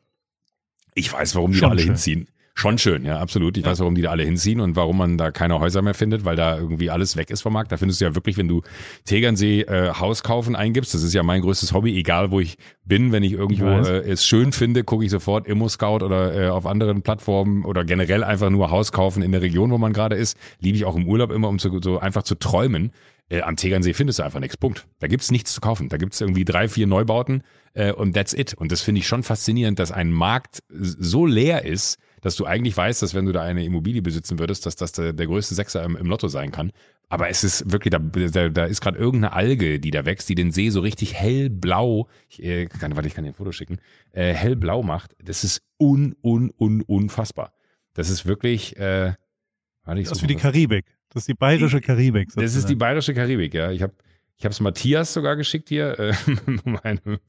Ich 0.95 1.13
weiß, 1.13 1.35
warum 1.35 1.53
die 1.53 1.59
Schon 1.59 1.71
alle 1.71 1.81
schön. 1.81 1.91
hinziehen. 1.91 2.29
Schon 2.57 2.79
schön, 2.79 3.05
ja, 3.05 3.19
absolut. 3.19 3.57
Ich 3.57 3.65
weiß, 3.65 3.81
warum 3.81 3.97
die 3.97 4.03
da 4.03 4.11
alle 4.11 4.23
hinziehen 4.23 4.61
und 4.61 4.77
warum 4.77 4.97
man 4.97 5.19
da 5.19 5.33
keine 5.33 5.59
Häuser 5.59 5.83
mehr 5.83 5.93
findet, 5.93 6.25
weil 6.25 6.37
da 6.37 6.57
irgendwie 6.57 6.89
alles 6.89 7.17
weg 7.17 7.31
ist 7.31 7.43
vom 7.43 7.53
Markt. 7.53 7.73
Da 7.73 7.79
findest 7.79 8.01
du 8.01 8.05
ja 8.05 8.15
wirklich, 8.15 8.37
wenn 8.39 8.47
du 8.47 8.63
Tegernsee 9.05 9.63
äh, 9.63 9.93
Haus 9.95 10.23
kaufen 10.23 10.55
eingibst, 10.55 10.95
das 10.95 11.03
ist 11.03 11.13
ja 11.15 11.25
mein 11.25 11.43
größtes 11.43 11.73
Hobby, 11.73 11.99
egal 11.99 12.31
wo 12.31 12.39
ich 12.39 12.57
bin, 12.85 13.11
wenn 13.11 13.25
ich 13.25 13.33
irgendwo 13.33 13.67
weiß. 13.67 13.89
äh, 13.89 13.99
es 14.03 14.25
schön 14.25 14.53
finde, 14.53 14.85
gucke 14.85 15.05
ich 15.05 15.11
sofort 15.11 15.49
Immo 15.49 15.69
Scout 15.69 16.05
oder 16.05 16.45
äh, 16.45 16.49
auf 16.49 16.65
anderen 16.65 17.03
Plattformen 17.03 17.65
oder 17.65 17.85
generell 17.85 18.23
einfach 18.23 18.51
nur 18.51 18.71
Haus 18.71 18.93
kaufen 18.93 19.25
in 19.25 19.33
der 19.33 19.43
Region, 19.43 19.73
wo 19.73 19.79
man 19.79 19.93
gerade 19.93 20.15
ist. 20.15 20.39
Liebe 20.61 20.77
ich 20.77 20.85
auch 20.85 20.95
im 20.95 21.09
Urlaub 21.09 21.33
immer, 21.33 21.49
um 21.49 21.59
zu, 21.59 21.81
so 21.83 21.99
einfach 21.99 22.23
zu 22.23 22.37
träumen. 22.37 22.93
Äh, 23.31 23.41
am 23.41 23.57
Tegernsee 23.57 23.95
findest 23.95 24.21
du 24.21 24.23
einfach 24.23 24.39
nichts. 24.41 24.57
Punkt. 24.57 24.87
Da 25.01 25.09
gibt's 25.09 25.33
nichts 25.33 25.55
zu 25.55 25.61
kaufen. 25.61 25.89
Da 25.89 25.97
gibt's 25.97 26.21
irgendwie 26.21 26.45
drei, 26.45 26.69
vier 26.69 26.87
Neubauten 26.87 27.43
äh, 27.73 27.93
und 27.93 28.15
that's 28.15 28.33
it. 28.33 28.55
Und 28.55 28.71
das 28.71 28.81
finde 28.81 29.01
ich 29.01 29.09
schon 29.09 29.25
faszinierend, 29.25 29.81
dass 29.81 29.91
ein 29.91 30.13
Markt 30.13 30.63
so 30.69 31.27
leer 31.27 31.65
ist, 31.65 31.99
dass 32.25 32.37
du 32.37 32.47
eigentlich 32.47 32.75
weißt, 32.75 33.03
dass 33.03 33.13
wenn 33.13 33.27
du 33.27 33.33
da 33.33 33.43
eine 33.43 33.67
Immobilie 33.67 34.01
besitzen 34.01 34.39
würdest, 34.39 34.65
dass 34.65 34.77
das 34.77 34.93
der, 34.93 35.13
der 35.13 35.27
größte 35.27 35.55
Sechser 35.55 35.83
im, 35.83 35.95
im 35.95 36.07
Lotto 36.07 36.29
sein 36.29 36.51
kann. 36.51 36.73
Aber 37.11 37.29
es 37.29 37.45
ist 37.45 37.71
wirklich, 37.71 37.93
da, 37.93 37.99
da, 37.99 38.49
da 38.49 38.65
ist 38.65 38.81
gerade 38.81 38.97
irgendeine 38.97 39.35
Alge, 39.35 39.79
die 39.79 39.91
da 39.91 40.07
wächst, 40.07 40.31
die 40.31 40.35
den 40.35 40.51
See 40.51 40.71
so 40.71 40.81
richtig 40.81 41.13
hellblau, 41.13 42.09
ich, 42.31 42.43
äh, 42.43 42.65
kann, 42.65 42.97
warte, 42.97 43.09
ich 43.09 43.15
kann 43.15 43.25
dir 43.25 43.33
ein 43.33 43.35
Foto 43.35 43.53
schicken, 43.53 43.79
äh, 44.13 44.33
hellblau 44.33 44.83
macht. 44.83 45.15
Das 45.23 45.45
ist 45.45 45.61
un, 45.79 46.17
un, 46.25 46.51
un, 46.59 46.81
unfassbar. 46.81 47.53
Das 47.93 48.09
ist 48.09 48.25
wirklich, 48.25 48.75
äh, 48.79 49.13
warte, 49.85 50.01
ich 50.01 50.09
Das 50.09 50.17
ist 50.17 50.23
wie 50.23 50.29
die. 50.29 50.37
Karibik. 50.37 50.87
Das 51.11 51.25
ist 51.25 51.29
die 51.29 51.35
bayerische 51.35 51.83
Karibik. 51.83 52.29
Das 52.29 52.37
ist 52.37 52.41
die 52.41 52.47
sozusagen. 52.55 52.79
bayerische 52.79 53.13
Karibik, 53.13 53.53
ja. 53.53 53.71
Ich 53.71 53.83
habe 53.83 53.93
ich 54.39 54.45
es 54.47 54.61
Matthias 54.61 55.13
sogar 55.13 55.37
geschickt 55.37 55.69
hier. 55.69 55.99
Äh, 55.99 56.15
meine, 56.65 57.21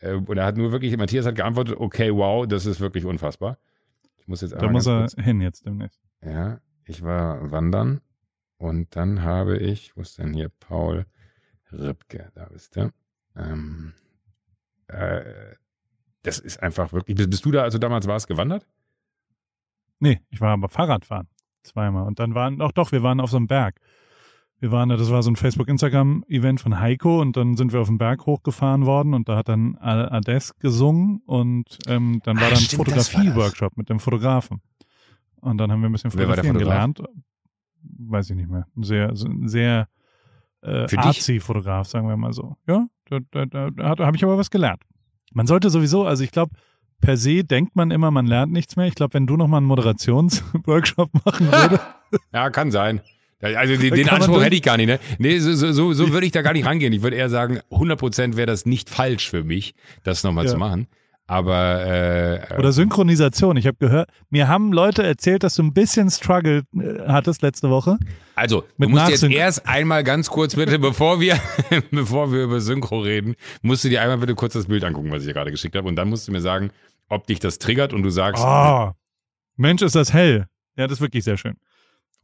äh, 0.00 0.14
und 0.14 0.38
er 0.38 0.46
hat 0.46 0.56
nur 0.56 0.72
wirklich, 0.72 0.96
Matthias 0.96 1.26
hat 1.26 1.34
geantwortet, 1.34 1.76
okay, 1.78 2.10
wow, 2.10 2.46
das 2.46 2.64
ist 2.64 2.80
wirklich 2.80 3.04
unfassbar. 3.04 3.58
Ich 4.30 4.32
muss 4.32 4.42
jetzt 4.42 4.62
Da 4.62 4.70
muss 4.70 4.86
er 4.86 5.00
kurz, 5.00 5.16
hin 5.16 5.40
jetzt 5.40 5.66
demnächst. 5.66 6.00
Ja, 6.22 6.60
ich 6.84 7.02
war 7.02 7.50
wandern 7.50 8.00
und 8.58 8.94
dann 8.94 9.24
habe 9.24 9.58
ich, 9.58 9.96
wo 9.96 10.02
ist 10.02 10.18
denn 10.18 10.32
hier 10.32 10.50
Paul 10.50 11.04
Ripke, 11.72 12.30
da 12.36 12.44
bist 12.44 12.76
du. 12.76 12.92
Ähm, 13.34 13.92
äh, 14.86 15.56
das 16.22 16.38
ist 16.38 16.62
einfach 16.62 16.92
wirklich, 16.92 17.16
bist, 17.16 17.30
bist 17.30 17.44
du 17.44 17.50
da, 17.50 17.64
also 17.64 17.78
damals 17.78 18.06
warst, 18.06 18.28
gewandert? 18.28 18.68
Nee, 19.98 20.20
ich 20.30 20.40
war 20.40 20.52
aber 20.52 20.68
Fahrradfahren. 20.68 21.26
Zweimal. 21.64 22.06
Und 22.06 22.20
dann 22.20 22.36
waren, 22.36 22.60
auch 22.62 22.70
doch, 22.70 22.92
wir 22.92 23.02
waren 23.02 23.18
auf 23.18 23.30
so 23.30 23.36
einem 23.36 23.48
Berg. 23.48 23.80
Wir 24.60 24.70
waren 24.72 24.90
da, 24.90 24.96
das 24.96 25.10
war 25.10 25.22
so 25.22 25.30
ein 25.30 25.36
Facebook-Instagram-Event 25.36 26.60
von 26.60 26.78
Heiko 26.80 27.20
und 27.20 27.36
dann 27.36 27.56
sind 27.56 27.72
wir 27.72 27.80
auf 27.80 27.88
den 27.88 27.96
Berg 27.98 28.26
hochgefahren 28.26 28.84
worden 28.84 29.14
und 29.14 29.28
da 29.28 29.36
hat 29.36 29.48
dann 29.48 29.76
Ades 29.78 30.54
gesungen 30.58 31.22
und 31.24 31.78
ähm, 31.86 32.20
dann 32.24 32.36
war 32.36 32.44
Ah, 32.44 32.50
dann 32.50 32.58
ein. 32.58 32.64
Fotografie-Workshop 32.64 33.76
mit 33.78 33.88
dem 33.88 34.00
Fotografen. 34.00 34.60
Und 35.40 35.56
dann 35.58 35.72
haben 35.72 35.80
wir 35.80 35.88
ein 35.88 35.92
bisschen 35.92 36.10
fotografieren 36.10 36.56
Fotograf? 36.56 36.74
gelernt. 36.94 37.02
Weiß 37.82 38.28
ich 38.28 38.36
nicht 38.36 38.50
mehr. 38.50 38.66
Ein 38.76 38.82
sehr, 38.82 39.10
sehr 39.14 39.88
äh, 40.62 40.86
artsy-Fotograf, 40.94 41.86
sagen 41.88 42.06
wir 42.08 42.16
mal 42.18 42.34
so. 42.34 42.56
Ja, 42.68 42.86
da, 43.08 43.20
da, 43.30 43.46
da, 43.46 43.70
da 43.70 44.06
habe 44.06 44.16
ich 44.16 44.24
aber 44.24 44.36
was 44.36 44.50
gelernt. 44.50 44.82
Man 45.32 45.46
sollte 45.46 45.70
sowieso, 45.70 46.04
also 46.04 46.22
ich 46.22 46.32
glaube, 46.32 46.54
per 47.00 47.16
se 47.16 47.44
denkt 47.44 47.76
man 47.76 47.90
immer, 47.90 48.10
man 48.10 48.26
lernt 48.26 48.52
nichts 48.52 48.76
mehr. 48.76 48.86
Ich 48.86 48.94
glaube, 48.94 49.14
wenn 49.14 49.26
du 49.26 49.38
nochmal 49.38 49.58
einen 49.58 49.66
Moderationsworkshop 49.68 51.10
machen 51.24 51.46
würdest, 51.50 51.82
Ja, 52.34 52.50
kann 52.50 52.70
sein. 52.70 53.00
Also 53.40 53.76
den, 53.76 53.94
den 53.94 54.08
Anspruch 54.08 54.42
hätte 54.42 54.56
ich 54.56 54.62
gar 54.62 54.76
nicht, 54.76 54.86
ne? 54.86 54.98
Nee, 55.18 55.38
so, 55.38 55.54
so, 55.54 55.72
so, 55.72 55.92
so 55.92 56.12
würde 56.12 56.26
ich 56.26 56.32
da 56.32 56.42
gar 56.42 56.52
nicht 56.52 56.66
rangehen. 56.66 56.92
Ich 56.92 57.02
würde 57.02 57.16
eher 57.16 57.28
sagen, 57.30 57.60
100% 57.70 58.36
wäre 58.36 58.46
das 58.46 58.66
nicht 58.66 58.90
falsch 58.90 59.30
für 59.30 59.44
mich, 59.44 59.74
das 60.02 60.22
nochmal 60.24 60.44
Ja. 60.46 60.50
zu 60.52 60.58
machen. 60.58 60.86
Aber 61.26 61.86
äh, 61.86 62.56
oder 62.58 62.72
Synchronisation. 62.72 63.56
Ich 63.56 63.64
habe 63.68 63.76
gehört, 63.78 64.10
mir 64.30 64.48
haben 64.48 64.72
Leute 64.72 65.04
erzählt, 65.04 65.44
dass 65.44 65.54
du 65.54 65.62
ein 65.62 65.72
bisschen 65.72 66.10
Struggle 66.10 66.64
äh, 66.74 67.06
hattest 67.06 67.42
letzte 67.42 67.70
Woche. 67.70 67.98
also, 68.34 68.64
du 68.78 68.88
musst 68.88 69.08
jetzt 69.08 69.22
Nachsync- 69.22 69.32
erst 69.34 69.64
einmal 69.68 70.02
ganz 70.02 70.28
kurz 70.28 70.56
bitte, 70.56 70.78
bevor 70.80 71.20
wir, 71.20 71.38
bevor 71.92 72.32
wir 72.32 72.42
über 72.42 72.60
Synchro 72.60 72.98
reden, 72.98 73.36
musst 73.62 73.84
du 73.84 73.88
dir 73.88 74.02
einmal 74.02 74.18
bitte 74.18 74.34
kurz 74.34 74.54
das 74.54 74.66
Bild 74.66 74.82
angucken, 74.82 75.12
was 75.12 75.22
ich 75.22 75.28
dir 75.28 75.34
gerade 75.34 75.52
geschickt 75.52 75.76
habe. 75.76 75.86
Und 75.86 75.94
dann 75.94 76.08
musst 76.08 76.26
du 76.26 76.32
mir 76.32 76.40
sagen, 76.40 76.72
ob 77.08 77.28
dich 77.28 77.38
das 77.38 77.60
triggert 77.60 77.92
und 77.92 78.02
du 78.02 78.10
sagst, 78.10 78.42
Oh, 78.44 78.90
Mensch, 79.56 79.82
ist 79.82 79.94
das 79.94 80.12
hell. 80.12 80.46
Ja, 80.76 80.88
das 80.88 80.94
ist 80.98 81.00
wirklich 81.00 81.22
sehr 81.22 81.36
schön. 81.36 81.54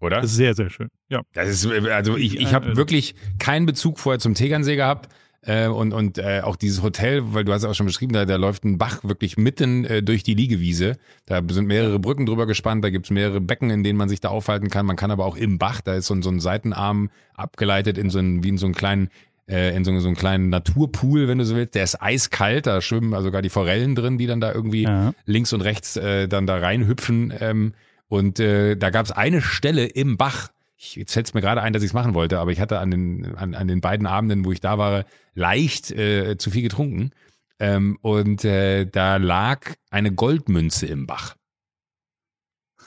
Oder? 0.01 0.27
Sehr, 0.27 0.55
sehr 0.55 0.71
schön. 0.71 0.89
Ja. 1.09 1.23
Das 1.33 1.49
ist, 1.49 1.67
also 1.67 2.17
ich, 2.17 2.39
ich 2.39 2.53
habe 2.55 2.71
Äh, 2.73 2.77
wirklich 2.77 3.15
keinen 3.39 3.67
Bezug 3.67 3.99
vorher 3.99 4.19
zum 4.19 4.35
Tegernsee 4.35 4.77
gehabt. 4.77 5.09
Äh, 5.43 5.69
und 5.69 5.93
und 5.93 6.19
äh, 6.19 6.41
auch 6.43 6.57
dieses 6.57 6.83
Hotel, 6.83 7.23
weil 7.33 7.45
du 7.45 7.53
hast 7.53 7.63
ja 7.63 7.71
auch 7.71 7.75
schon 7.75 7.87
beschrieben, 7.87 8.13
da, 8.13 8.25
da 8.25 8.35
läuft 8.35 8.65
ein 8.65 8.79
Bach 8.79 9.05
wirklich 9.05 9.37
mitten 9.37 9.85
äh, 9.85 10.03
durch 10.03 10.25
die 10.25 10.35
Liegewiese. 10.35 10.97
Da 11.27 11.41
sind 11.49 11.67
mehrere 11.69 12.01
Brücken 12.01 12.27
drüber 12.27 12.47
gespannt, 12.47 12.85
da 12.85 12.91
gibt's 12.91 13.11
mehrere 13.11 13.41
Becken, 13.41 13.71
in 13.71 13.85
denen 13.85 13.97
man 13.97 14.09
sich 14.09 14.19
da 14.21 14.31
aufhalten 14.31 14.71
kann. 14.71 14.87
Man 14.87 14.97
kann 14.97 15.13
aber 15.13 15.25
auch 15.25 15.37
im 15.37 15.59
Bach, 15.59 15.81
da 15.83 15.95
ist 15.95 16.07
so 16.07 16.15
ein, 16.15 16.23
so 16.23 16.31
ein 16.31 16.41
Seitenarm 16.41 17.11
abgeleitet 17.35 17.97
in 17.97 18.11
so 18.11 18.19
einen, 18.19 18.43
wie 18.43 18.49
in 18.49 18.59
so 18.59 18.67
einen 18.67 18.75
kleinen, 18.75 19.09
äh, 19.49 19.77
in 19.77 19.85
so, 19.85 19.97
so 20.01 20.09
einen 20.09 20.17
kleinen 20.17 20.49
Naturpool, 20.49 21.29
wenn 21.29 21.39
du 21.39 21.45
so 21.45 21.55
willst. 21.55 21.77
Der 21.77 21.85
ist 21.85 22.03
eiskalt, 22.03 22.67
da 22.67 22.81
schwimmen 22.81 23.15
also 23.15 23.29
sogar 23.29 23.41
die 23.43 23.49
Forellen 23.51 23.95
drin, 23.95 24.19
die 24.19 24.27
dann 24.27 24.41
da 24.41 24.53
irgendwie 24.53 24.83
Ja. 24.83 25.13
links 25.27 25.53
und 25.53 25.61
rechts 25.61 25.97
äh, 25.97 26.27
dann 26.27 26.49
da 26.49 26.57
reinhüpfen. 26.59 27.33
Ähm, 27.41 27.73
und 28.09 28.41
äh, 28.41 28.77
da 28.77 28.91
gab 28.91 29.07
es 29.07 29.13
eine 29.13 29.43
Stelle 29.43 29.87
im 29.87 30.17
Bach. 30.17 30.51
Ich, 30.77 30.97
jetzt 30.97 31.13
fällt 31.13 31.27
es 31.27 31.35
mir 31.35 31.41
gerade 31.41 31.63
ein, 31.63 31.73
dass 31.73 31.83
ich 31.83 31.91
es 31.91 31.95
machen 31.95 32.15
wollte, 32.15 32.39
aber 32.39 32.53
ich 32.53 32.61
hatte 32.61 32.79
an 32.79 32.91
den, 32.91 33.35
an, 33.37 33.55
an 33.55 33.67
den 33.67 33.81
beiden 33.81 34.07
Abenden, 34.07 34.45
wo 34.45 34.53
ich 34.53 34.61
da 34.61 34.79
war, 34.79 35.05
leicht 35.35 35.91
äh, 35.91 36.37
zu 36.37 36.51
viel 36.51 36.63
getrunken. 36.63 37.11
Ähm, 37.59 37.99
und 38.03 38.45
äh, 38.45 38.85
da 38.85 39.17
lag 39.17 39.75
eine 39.91 40.13
Goldmünze 40.13 40.87
im 40.87 41.07
Bach. 41.07 41.37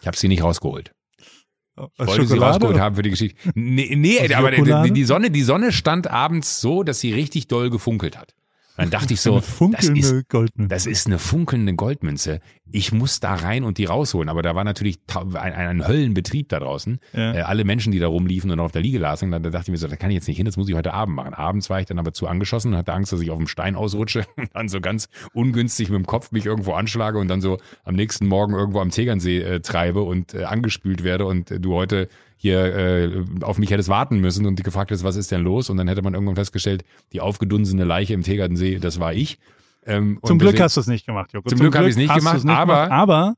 Ich 0.01 0.07
habe 0.07 0.15
sie 0.15 0.27
nicht 0.27 0.43
rausgeholt. 0.43 0.91
Ich 1.97 2.07
wollte 2.07 2.27
sie 2.27 2.37
rausgeholt 2.37 2.79
haben 2.79 2.95
für 2.95 3.01
die 3.01 3.09
Geschichte. 3.09 3.39
Nee, 3.55 3.95
nee 3.95 4.33
aber 4.33 4.51
die, 4.51 4.57
Schokolade? 4.57 4.91
die, 4.91 5.03
Sonne, 5.05 5.31
die 5.31 5.43
Sonne 5.43 5.71
stand 5.71 6.07
abends 6.07 6.61
so, 6.61 6.83
dass 6.83 6.99
sie 6.99 7.13
richtig 7.13 7.47
doll 7.47 7.69
gefunkelt 7.69 8.17
hat. 8.17 8.35
Dann 8.79 8.89
dachte 8.89 9.13
ich 9.13 9.21
so, 9.21 9.41
das 9.71 9.89
ist, 9.89 10.15
das 10.55 10.85
ist 10.85 11.07
eine 11.07 11.19
funkelnde 11.19 11.75
Goldmünze. 11.75 12.39
Ich 12.71 12.91
muss 12.91 13.19
da 13.19 13.35
rein 13.35 13.63
und 13.63 13.77
die 13.77 13.85
rausholen. 13.85 14.29
Aber 14.29 14.41
da 14.41 14.55
war 14.55 14.63
natürlich 14.63 14.99
ein, 15.33 15.53
ein 15.53 15.87
Höllenbetrieb 15.87 16.49
da 16.49 16.59
draußen. 16.59 16.99
Ja. 17.13 17.33
Äh, 17.33 17.41
alle 17.41 17.65
Menschen, 17.65 17.91
die 17.91 17.99
da 17.99 18.07
rumliefen 18.07 18.51
und 18.51 18.59
auf 18.59 18.71
der 18.71 18.81
Liege 18.81 18.99
lasen, 18.99 19.31
da, 19.31 19.39
da 19.39 19.49
dachte 19.49 19.65
ich 19.65 19.71
mir 19.71 19.77
so, 19.77 19.87
da 19.87 19.95
kann 19.95 20.11
ich 20.11 20.15
jetzt 20.15 20.27
nicht 20.27 20.37
hin, 20.37 20.45
das 20.45 20.55
muss 20.55 20.69
ich 20.69 20.75
heute 20.75 20.93
Abend 20.93 21.15
machen. 21.15 21.33
Abends 21.33 21.69
war 21.69 21.79
ich 21.79 21.87
dann 21.87 21.99
aber 21.99 22.13
zu 22.13 22.27
angeschossen 22.27 22.71
und 22.71 22.77
hatte 22.77 22.93
Angst, 22.93 23.11
dass 23.11 23.19
ich 23.19 23.31
auf 23.31 23.37
dem 23.37 23.47
Stein 23.47 23.75
ausrutsche 23.75 24.25
und 24.37 24.49
dann 24.53 24.69
so 24.69 24.79
ganz 24.79 25.09
ungünstig 25.33 25.89
mit 25.89 25.97
dem 25.97 26.05
Kopf 26.05 26.31
mich 26.31 26.45
irgendwo 26.45 26.73
anschlage 26.73 27.17
und 27.17 27.27
dann 27.27 27.41
so 27.41 27.57
am 27.83 27.95
nächsten 27.95 28.27
Morgen 28.27 28.53
irgendwo 28.53 28.79
am 28.79 28.91
Tegernsee 28.91 29.39
äh, 29.39 29.59
treibe 29.59 30.03
und 30.03 30.33
äh, 30.33 30.45
angespült 30.45 31.03
werde 31.03 31.25
und 31.25 31.51
äh, 31.51 31.59
du 31.59 31.73
heute 31.73 32.07
hier 32.41 32.73
äh, 32.75 33.25
auf 33.41 33.57
mich 33.57 33.69
hättest 33.69 33.89
warten 33.89 34.19
müssen 34.19 34.45
und 34.45 34.57
die 34.57 34.63
gefragt 34.63 34.89
hättest, 34.91 35.03
was 35.03 35.17
ist 35.17 35.29
denn 35.31 35.41
los? 35.41 35.69
Und 35.69 35.75
dann 35.77 35.87
hätte 35.89 36.01
man 36.01 36.13
irgendwann 36.13 36.35
festgestellt, 36.35 36.85
die 37.13 37.19
aufgedunsene 37.21 37.83
Leiche 37.83 38.13
im 38.13 38.23
Tegernsee, 38.23 38.79
das 38.79 38.99
war 38.99 39.13
ich. 39.13 39.37
Ähm, 39.85 40.19
Zum 40.23 40.39
Glück 40.39 40.51
deswegen- 40.51 40.63
hast 40.63 40.77
du 40.77 40.81
es 40.81 40.87
nicht 40.87 41.05
gemacht, 41.05 41.31
Joko. 41.33 41.49
Zum 41.49 41.59
Glück 41.59 41.75
hab 41.77 41.85
ich's 41.85 41.97
nicht 41.97 42.09
hast 42.09 42.17
gemacht, 42.19 42.35
du's 42.37 42.45
aber- 42.45 42.89
aber 42.91 43.35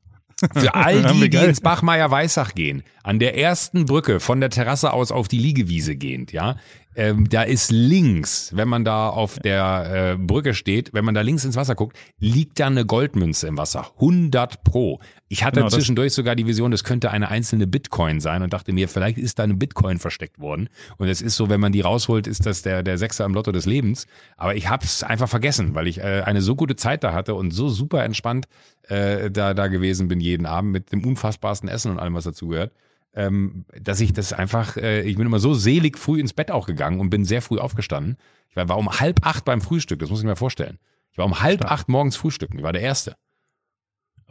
Für 0.54 0.74
all 0.74 1.02
die, 1.12 1.30
die 1.30 1.36
ins 1.36 1.60
Bachmeier-Weißach 1.60 2.54
gehen, 2.54 2.82
an 3.02 3.18
der 3.18 3.36
ersten 3.36 3.86
Brücke 3.86 4.20
von 4.20 4.40
der 4.40 4.50
Terrasse 4.50 4.92
aus 4.92 5.12
auf 5.12 5.28
die 5.28 5.38
Liegewiese 5.38 5.96
gehend, 5.96 6.32
ja, 6.32 6.56
ähm, 6.94 7.28
da 7.28 7.42
ist 7.42 7.70
links, 7.70 8.50
wenn 8.54 8.68
man 8.68 8.84
da 8.84 9.08
auf 9.08 9.38
der 9.38 10.12
äh, 10.12 10.18
Brücke 10.18 10.52
steht, 10.52 10.92
wenn 10.92 11.04
man 11.04 11.14
da 11.14 11.22
links 11.22 11.44
ins 11.44 11.56
Wasser 11.56 11.74
guckt, 11.74 11.96
liegt 12.18 12.60
da 12.60 12.66
eine 12.66 12.84
Goldmünze 12.84 13.46
im 13.46 13.56
Wasser. 13.56 13.90
100 13.94 14.62
pro. 14.62 15.00
Ich 15.28 15.42
hatte 15.42 15.60
Genau, 15.60 15.70
zwischendurch 15.70 16.12
sogar 16.12 16.36
die 16.36 16.46
Vision, 16.46 16.70
das 16.70 16.84
könnte 16.84 17.10
eine 17.10 17.30
einzelne 17.30 17.66
Bitcoin 17.66 18.20
sein 18.20 18.42
und 18.42 18.52
dachte 18.52 18.74
mir, 18.74 18.88
vielleicht 18.88 19.16
ist 19.16 19.38
da 19.38 19.44
eine 19.44 19.54
Bitcoin 19.54 19.98
versteckt 19.98 20.38
worden. 20.38 20.68
Und 20.98 21.08
es 21.08 21.22
ist 21.22 21.36
so, 21.36 21.48
wenn 21.48 21.60
man 21.60 21.72
die 21.72 21.80
rausholt, 21.80 22.26
ist 22.26 22.44
das 22.44 22.60
der, 22.60 22.82
der 22.82 22.98
Sechser 22.98 23.24
im 23.24 23.32
Lotto 23.32 23.52
des 23.52 23.64
Lebens. 23.64 24.06
Aber 24.36 24.54
ich 24.54 24.68
habe 24.68 24.84
es 24.84 25.02
einfach 25.02 25.28
vergessen, 25.28 25.74
weil 25.74 25.86
ich 25.86 25.98
äh, 25.98 26.22
eine 26.26 26.42
so 26.42 26.54
gute 26.54 26.76
Zeit 26.76 27.04
da 27.04 27.14
hatte 27.14 27.34
und 27.34 27.52
so 27.52 27.70
super 27.70 28.04
entspannt 28.04 28.46
äh, 28.88 29.30
da, 29.30 29.54
da 29.54 29.68
gewesen 29.68 30.08
bin 30.08 30.20
jeden 30.20 30.46
Abend 30.46 30.72
mit 30.72 30.92
dem 30.92 31.04
unfassbarsten 31.04 31.68
Essen 31.68 31.90
und 31.90 31.98
allem, 31.98 32.14
was 32.14 32.24
dazugehört. 32.24 32.72
Ähm, 33.14 33.66
dass 33.78 34.00
ich 34.00 34.12
das 34.14 34.32
einfach, 34.32 34.76
äh, 34.76 35.02
ich 35.02 35.16
bin 35.16 35.26
immer 35.26 35.38
so 35.38 35.52
selig 35.52 35.98
früh 35.98 36.18
ins 36.18 36.32
Bett 36.32 36.50
auch 36.50 36.66
gegangen 36.66 36.98
und 36.98 37.10
bin 37.10 37.24
sehr 37.24 37.42
früh 37.42 37.58
aufgestanden. 37.58 38.16
Ich 38.48 38.56
war, 38.56 38.68
war 38.68 38.78
um 38.78 39.00
halb 39.00 39.26
acht 39.26 39.44
beim 39.44 39.60
Frühstück, 39.60 39.98
das 39.98 40.08
muss 40.08 40.20
ich 40.20 40.26
mir 40.26 40.36
vorstellen. 40.36 40.78
Ich 41.10 41.18
war 41.18 41.26
um 41.26 41.42
halb 41.42 41.70
acht 41.70 41.90
morgens 41.90 42.16
frühstücken, 42.16 42.56
ich 42.56 42.62
war 42.62 42.72
der 42.72 42.82
Erste. 42.82 43.16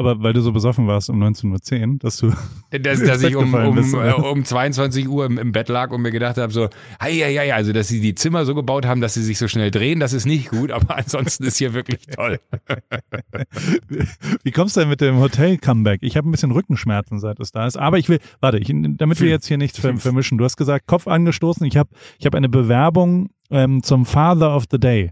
Aber 0.02 0.22
weil 0.24 0.34
du 0.34 0.42
so 0.42 0.52
besoffen 0.52 0.88
warst 0.88 1.10
um 1.10 1.22
19.10 1.22 1.92
Uhr, 1.94 1.98
dass 2.00 2.18
du 2.18 2.34
Dass, 2.72 3.00
ins 3.00 3.08
dass 3.08 3.24
ich 3.24 3.36
um, 3.36 3.54
um, 3.54 3.76
bist, 3.76 3.94
äh, 3.94 4.12
um 4.12 4.44
22 4.44 5.08
Uhr 5.08 5.26
im, 5.26 5.38
im 5.38 5.52
Bett 5.52 5.70
lag 5.70 5.92
und 5.92 6.02
mir 6.02 6.12
gedacht 6.12 6.38
habe, 6.38 6.52
so, 6.52 6.70
hei, 7.02 7.14
hei, 7.14 7.36
hei, 7.36 7.54
also 7.54 7.72
dass 7.72 7.88
sie 7.88 8.02
die 8.02 8.16
Zimmer 8.16 8.46
so 8.46 8.56
gebaut 8.56 8.86
haben, 8.86 9.00
dass 9.02 9.14
sie 9.14 9.24
sich 9.24 9.38
so 9.38 9.48
schnell 9.48 9.72
drehen, 9.72 10.00
das 10.00 10.14
ist 10.14 10.26
nicht 10.26 10.50
gut, 10.50 10.72
aber 10.72 10.96
ansonsten 10.98 11.44
ist 11.44 11.58
hier 11.58 11.74
wirklich 11.74 12.06
toll. 12.08 12.40
Wie 14.44 14.52
kommst 14.52 14.76
du 14.76 14.82
denn 14.82 14.90
mit 14.90 15.02
dem 15.02 15.20
Hotel-Comeback? 15.20 16.00
Ich 16.04 16.18
habe 16.18 16.28
ein 16.28 16.32
bisschen 16.32 16.52
Rückenschmerzen, 16.52 17.20
seit 17.20 17.40
es 17.40 17.52
da 17.52 17.66
ist. 17.68 17.78
Aber 17.78 17.98
ich 17.98 18.10
will, 18.10 18.20
warte, 18.40 18.58
ich, 18.58 18.72
damit 18.74 19.22
wir 19.22 19.30
jetzt 19.30 19.48
hier 19.48 19.58
nichts 19.58 19.80
ver- 19.80 19.98
vermischen. 19.98 20.38
Du 20.38 20.44
hast 20.44 20.58
gesagt, 20.58 20.88
Kopf 20.88 21.08
angestoßen. 21.08 21.66
Ich 21.66 21.78
habe 21.78 21.90
ich 22.20 22.26
hab 22.26 22.36
eine 22.36 22.50
Bewerbung 22.50 23.30
ähm, 23.50 23.84
zum 23.84 24.06
Father 24.06 24.56
of 24.56 24.66
the 24.72 24.80
Day 24.80 25.12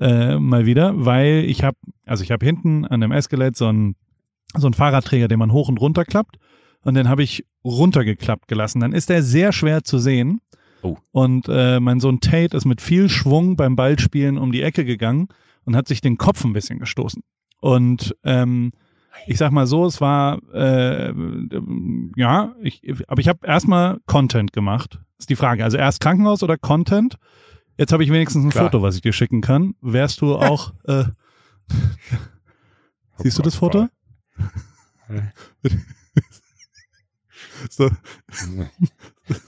äh, 0.00 0.38
mal 0.38 0.66
wieder, 0.66 0.92
weil 1.04 1.44
ich 1.46 1.62
habe, 1.64 1.76
also 2.06 2.24
ich 2.24 2.30
habe 2.30 2.44
hinten 2.44 2.84
an 2.84 3.00
dem 3.00 3.12
Escalade 3.12 3.52
so 3.56 3.66
einen 3.66 3.96
so 4.56 4.66
einen 4.66 4.74
Fahrradträger, 4.74 5.28
den 5.28 5.38
man 5.38 5.52
hoch 5.52 5.68
und 5.68 5.80
runter 5.80 6.04
klappt. 6.04 6.36
Und 6.84 6.94
den 6.94 7.08
habe 7.08 7.22
ich 7.22 7.46
runtergeklappt 7.64 8.48
gelassen. 8.48 8.80
Dann 8.80 8.92
ist 8.92 9.08
der 9.08 9.22
sehr 9.22 9.52
schwer 9.52 9.84
zu 9.84 9.98
sehen. 9.98 10.40
Oh. 10.82 10.96
Und 11.12 11.48
äh, 11.48 11.78
mein 11.78 12.00
Sohn 12.00 12.20
Tate 12.20 12.56
ist 12.56 12.64
mit 12.64 12.80
viel 12.80 13.08
Schwung 13.08 13.56
beim 13.56 13.76
Ballspielen 13.76 14.36
um 14.36 14.50
die 14.50 14.62
Ecke 14.62 14.84
gegangen 14.84 15.28
und 15.64 15.76
hat 15.76 15.86
sich 15.86 16.00
den 16.00 16.18
Kopf 16.18 16.44
ein 16.44 16.52
bisschen 16.52 16.80
gestoßen. 16.80 17.22
Und 17.60 18.16
ähm, 18.24 18.72
ich 19.26 19.38
sag 19.38 19.52
mal 19.52 19.68
so, 19.68 19.86
es 19.86 20.00
war 20.00 20.40
äh, 20.52 21.12
ja, 22.16 22.54
ich, 22.60 22.82
aber 23.06 23.20
ich 23.20 23.28
habe 23.28 23.46
erstmal 23.46 24.00
Content 24.06 24.52
gemacht. 24.52 24.98
Ist 25.18 25.30
die 25.30 25.36
Frage. 25.36 25.62
Also 25.62 25.78
erst 25.78 26.00
Krankenhaus 26.00 26.42
oder 26.42 26.56
Content? 26.56 27.16
Jetzt 27.78 27.92
habe 27.92 28.02
ich 28.02 28.10
wenigstens 28.10 28.44
ein 28.44 28.50
Klar. 28.50 28.64
Foto, 28.64 28.82
was 28.82 28.96
ich 28.96 29.02
dir 29.02 29.12
schicken 29.12 29.40
kann. 29.40 29.74
Wärst 29.80 30.20
du 30.20 30.34
auch 30.34 30.72
äh, 30.84 31.04
Siehst 33.18 33.38
du 33.38 33.42
das 33.42 33.54
Foto? 33.54 33.88
So, 37.70 37.90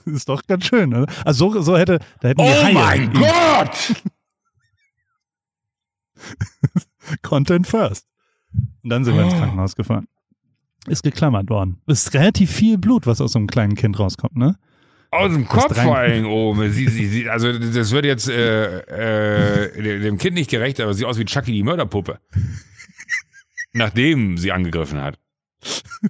ist 0.05 0.29
doch 0.29 0.41
ganz 0.47 0.65
schön, 0.65 0.93
oder? 0.93 1.11
Also 1.25 1.51
so, 1.53 1.61
so 1.61 1.77
hätte, 1.77 1.99
da 2.21 2.29
hätten 2.29 2.41
wir 2.41 2.69
Oh 2.69 2.73
mein 2.73 3.03
ihn- 3.03 3.13
Gott! 3.13 4.03
Content 7.21 7.67
first. 7.67 8.07
Und 8.83 8.89
dann 8.89 9.03
sind 9.03 9.15
wir 9.15 9.23
ins 9.23 9.33
Oh. 9.33 9.37
Krankenhaus 9.37 9.75
gefahren. 9.75 10.07
Ist 10.87 11.03
geklammert 11.03 11.49
worden. 11.49 11.81
Ist 11.87 12.13
relativ 12.13 12.51
viel 12.51 12.77
Blut, 12.77 13.05
was 13.07 13.19
aus 13.19 13.33
so 13.33 13.39
einem 13.39 13.47
kleinen 13.47 13.75
Kind 13.75 13.99
rauskommt, 13.99 14.35
ne? 14.35 14.57
Aus 15.11 15.31
dem 15.31 15.47
Kopf 15.47 15.79
vor 15.81 16.03
Dingen 16.05 16.25
oben. 16.25 16.71
Sie, 16.71 16.87
sie, 16.87 17.07
sie, 17.07 17.29
also 17.29 17.51
das 17.57 17.91
wird 17.91 18.05
jetzt 18.05 18.27
äh, 18.27 18.79
äh, 19.67 19.81
dem- 19.81 20.01
dem 20.01 20.17
Kind 20.17 20.35
nicht 20.35 20.49
gerecht, 20.49 20.79
aber 20.79 20.93
sieht 20.93 21.05
aus 21.05 21.17
wie 21.17 21.25
Chucky 21.25 21.51
die 21.53 21.63
Mörderpuppe. 21.63 22.19
Nachdem 23.75 24.37
sie 24.37 24.51
angegriffen 24.51 25.01
hat. 25.01 25.19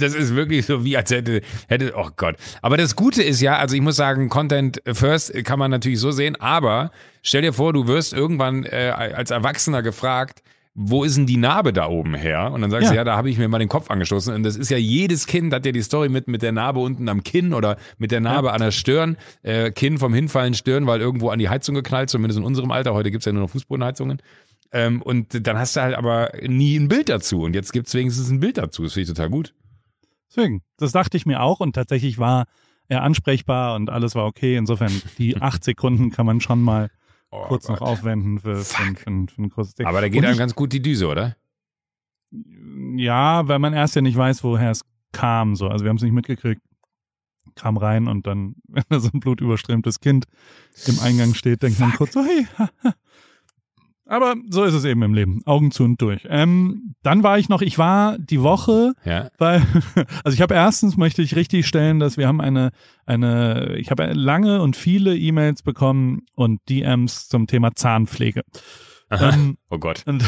Das 0.00 0.12
ist 0.12 0.34
wirklich 0.34 0.66
so 0.66 0.84
wie 0.84 0.96
als 0.96 1.12
hätte, 1.12 1.40
hätte, 1.68 1.92
oh 1.96 2.08
Gott. 2.16 2.34
Aber 2.62 2.76
das 2.76 2.96
Gute 2.96 3.22
ist 3.22 3.40
ja, 3.40 3.58
also 3.58 3.76
ich 3.76 3.80
muss 3.80 3.94
sagen, 3.94 4.28
Content 4.28 4.82
First 4.84 5.32
kann 5.44 5.60
man 5.60 5.70
natürlich 5.70 6.00
so 6.00 6.10
sehen, 6.10 6.34
aber 6.40 6.90
stell 7.22 7.42
dir 7.42 7.52
vor, 7.52 7.72
du 7.72 7.86
wirst 7.86 8.12
irgendwann 8.12 8.64
äh, 8.64 8.90
als 8.92 9.30
Erwachsener 9.30 9.82
gefragt, 9.82 10.42
wo 10.74 11.04
ist 11.04 11.16
denn 11.16 11.26
die 11.26 11.36
Narbe 11.36 11.72
da 11.72 11.86
oben 11.86 12.14
her? 12.14 12.50
Und 12.52 12.60
dann 12.62 12.72
sagst 12.72 12.86
Ja. 12.86 12.90
du, 12.90 12.96
ja, 12.96 13.04
da 13.04 13.16
habe 13.16 13.30
ich 13.30 13.38
mir 13.38 13.48
mal 13.48 13.60
den 13.60 13.68
Kopf 13.68 13.88
angestoßen. 13.88 14.34
Und 14.34 14.42
das 14.42 14.56
ist 14.56 14.68
ja 14.68 14.76
jedes 14.78 15.26
Kind 15.28 15.54
hat 15.54 15.64
ja 15.64 15.70
die 15.72 15.80
Story 15.82 16.08
mit, 16.08 16.26
mit 16.28 16.42
der 16.42 16.52
Narbe 16.52 16.80
unten 16.80 17.08
am 17.08 17.22
Kinn 17.22 17.54
oder 17.54 17.76
mit 17.98 18.10
der 18.10 18.20
Narbe 18.20 18.52
an 18.52 18.60
der 18.60 18.72
Stirn. 18.72 19.16
Äh, 19.42 19.70
Kinn 19.70 19.96
vom 19.98 20.12
Hinfallen, 20.12 20.52
Stirn, 20.54 20.86
weil 20.88 21.00
irgendwo 21.00 21.30
an 21.30 21.38
die 21.38 21.48
Heizung 21.48 21.76
geknallt, 21.76 22.10
zumindest 22.10 22.40
in 22.40 22.44
unserem 22.44 22.70
Alter. 22.72 22.92
Heute 22.94 23.10
gibt's 23.12 23.24
ja 23.26 23.32
nur 23.32 23.42
noch 23.42 23.50
Fußbodenheizungen. 23.50 24.18
Ähm, 24.72 25.00
und 25.02 25.46
dann 25.46 25.58
hast 25.58 25.76
du 25.76 25.80
halt 25.80 25.94
aber 25.94 26.32
nie 26.42 26.76
ein 26.76 26.88
Bild 26.88 27.08
dazu. 27.08 27.42
Und 27.42 27.54
jetzt 27.54 27.72
gibt's 27.72 27.94
wenigstens 27.94 28.30
ein 28.30 28.40
Bild 28.40 28.58
dazu. 28.58 28.82
Das 28.82 28.92
finde 28.94 29.02
ich 29.02 29.08
total 29.16 29.30
gut. 29.30 29.54
Deswegen, 30.28 30.62
das 30.76 30.92
dachte 30.92 31.16
ich 31.16 31.24
mir 31.26 31.40
auch 31.42 31.60
und 31.60 31.74
tatsächlich 31.74 32.18
war 32.18 32.46
er 32.88 33.02
ansprechbar 33.02 33.74
und 33.76 33.90
alles 33.90 34.14
war 34.14 34.26
okay. 34.26 34.56
Insofern, 34.56 34.92
die 35.18 35.36
acht 35.40 35.64
Sekunden 35.64 36.10
kann 36.10 36.26
man 36.26 36.40
schon 36.40 36.60
mal 36.62 36.90
Oh 37.30 37.44
kurz 37.48 37.68
noch 37.68 37.78
Gott. 37.78 37.88
aufwenden 37.88 38.38
für, 38.38 38.56
für, 38.56 38.82
ein- 38.82 38.88
Fuck. 38.96 38.98
für, 39.00 39.10
ein- 39.10 39.28
für 39.28 39.42
ein 39.42 39.50
kurzes 39.50 39.74
Ding. 39.74 39.86
Aber 39.86 40.00
da 40.00 40.08
geht 40.08 40.18
Und 40.18 40.24
einem 40.26 40.32
ich- 40.34 40.38
ganz 40.38 40.54
gut 40.54 40.72
die 40.72 40.82
Düse, 40.82 41.06
oder? 41.08 41.36
Ja, 42.96 43.46
weil 43.48 43.58
man 43.58 43.72
erst 43.72 43.94
ja 43.96 44.02
nicht 44.02 44.16
weiß, 44.16 44.42
woher 44.44 44.70
es 44.70 44.82
kam. 45.12 45.56
So. 45.56 45.68
Also 45.68 45.84
wir 45.84 45.88
haben 45.90 45.96
es 45.96 46.02
nicht 46.02 46.12
mitgekriegt. 46.12 46.60
Kam 47.54 47.76
rein 47.76 48.06
und 48.08 48.26
dann, 48.26 48.56
wenn 48.68 48.82
da 48.88 49.00
so 49.00 49.10
ein 49.12 49.20
blutüberströmtes 49.20 50.00
Kind 50.00 50.26
im 50.86 50.98
Eingang 51.00 51.34
steht, 51.34 51.62
denkt 51.62 51.78
man 51.80 51.92
kurz 51.92 52.12
so, 52.12 52.24
hey. 52.24 52.46
Aber 54.08 54.36
so 54.50 54.62
ist 54.62 54.74
es 54.74 54.84
eben 54.84 55.02
im 55.02 55.14
Leben. 55.14 55.40
Augen 55.46 55.70
zu 55.72 55.82
und 55.84 56.00
durch. 56.00 56.26
Ähm, 56.28 56.94
dann 57.02 57.22
war 57.24 57.38
ich 57.38 57.48
noch, 57.48 57.60
ich 57.60 57.76
war 57.76 58.16
die 58.18 58.40
Woche 58.42 58.92
Ja. 59.04 59.28
weil, 59.38 59.62
also 60.24 60.34
ich 60.34 60.40
habe 60.42 60.54
erstens 60.54 60.96
möchte 60.96 61.22
ich 61.22 61.34
richtig 61.34 61.66
stellen, 61.66 61.98
dass 61.98 62.16
wir 62.16 62.28
haben 62.28 62.40
eine, 62.40 62.70
eine, 63.04 63.74
ich 63.76 63.90
habe 63.90 64.12
lange 64.12 64.62
und 64.62 64.76
viele 64.76 65.16
E-Mails 65.16 65.62
bekommen 65.62 66.22
und 66.36 66.60
DMs 66.68 67.28
zum 67.28 67.46
Thema 67.48 67.74
Zahnpflege. 67.74 68.42
Ähm, 69.10 69.56
Oh 69.70 69.78
Gott. 69.78 70.04
und 70.06 70.24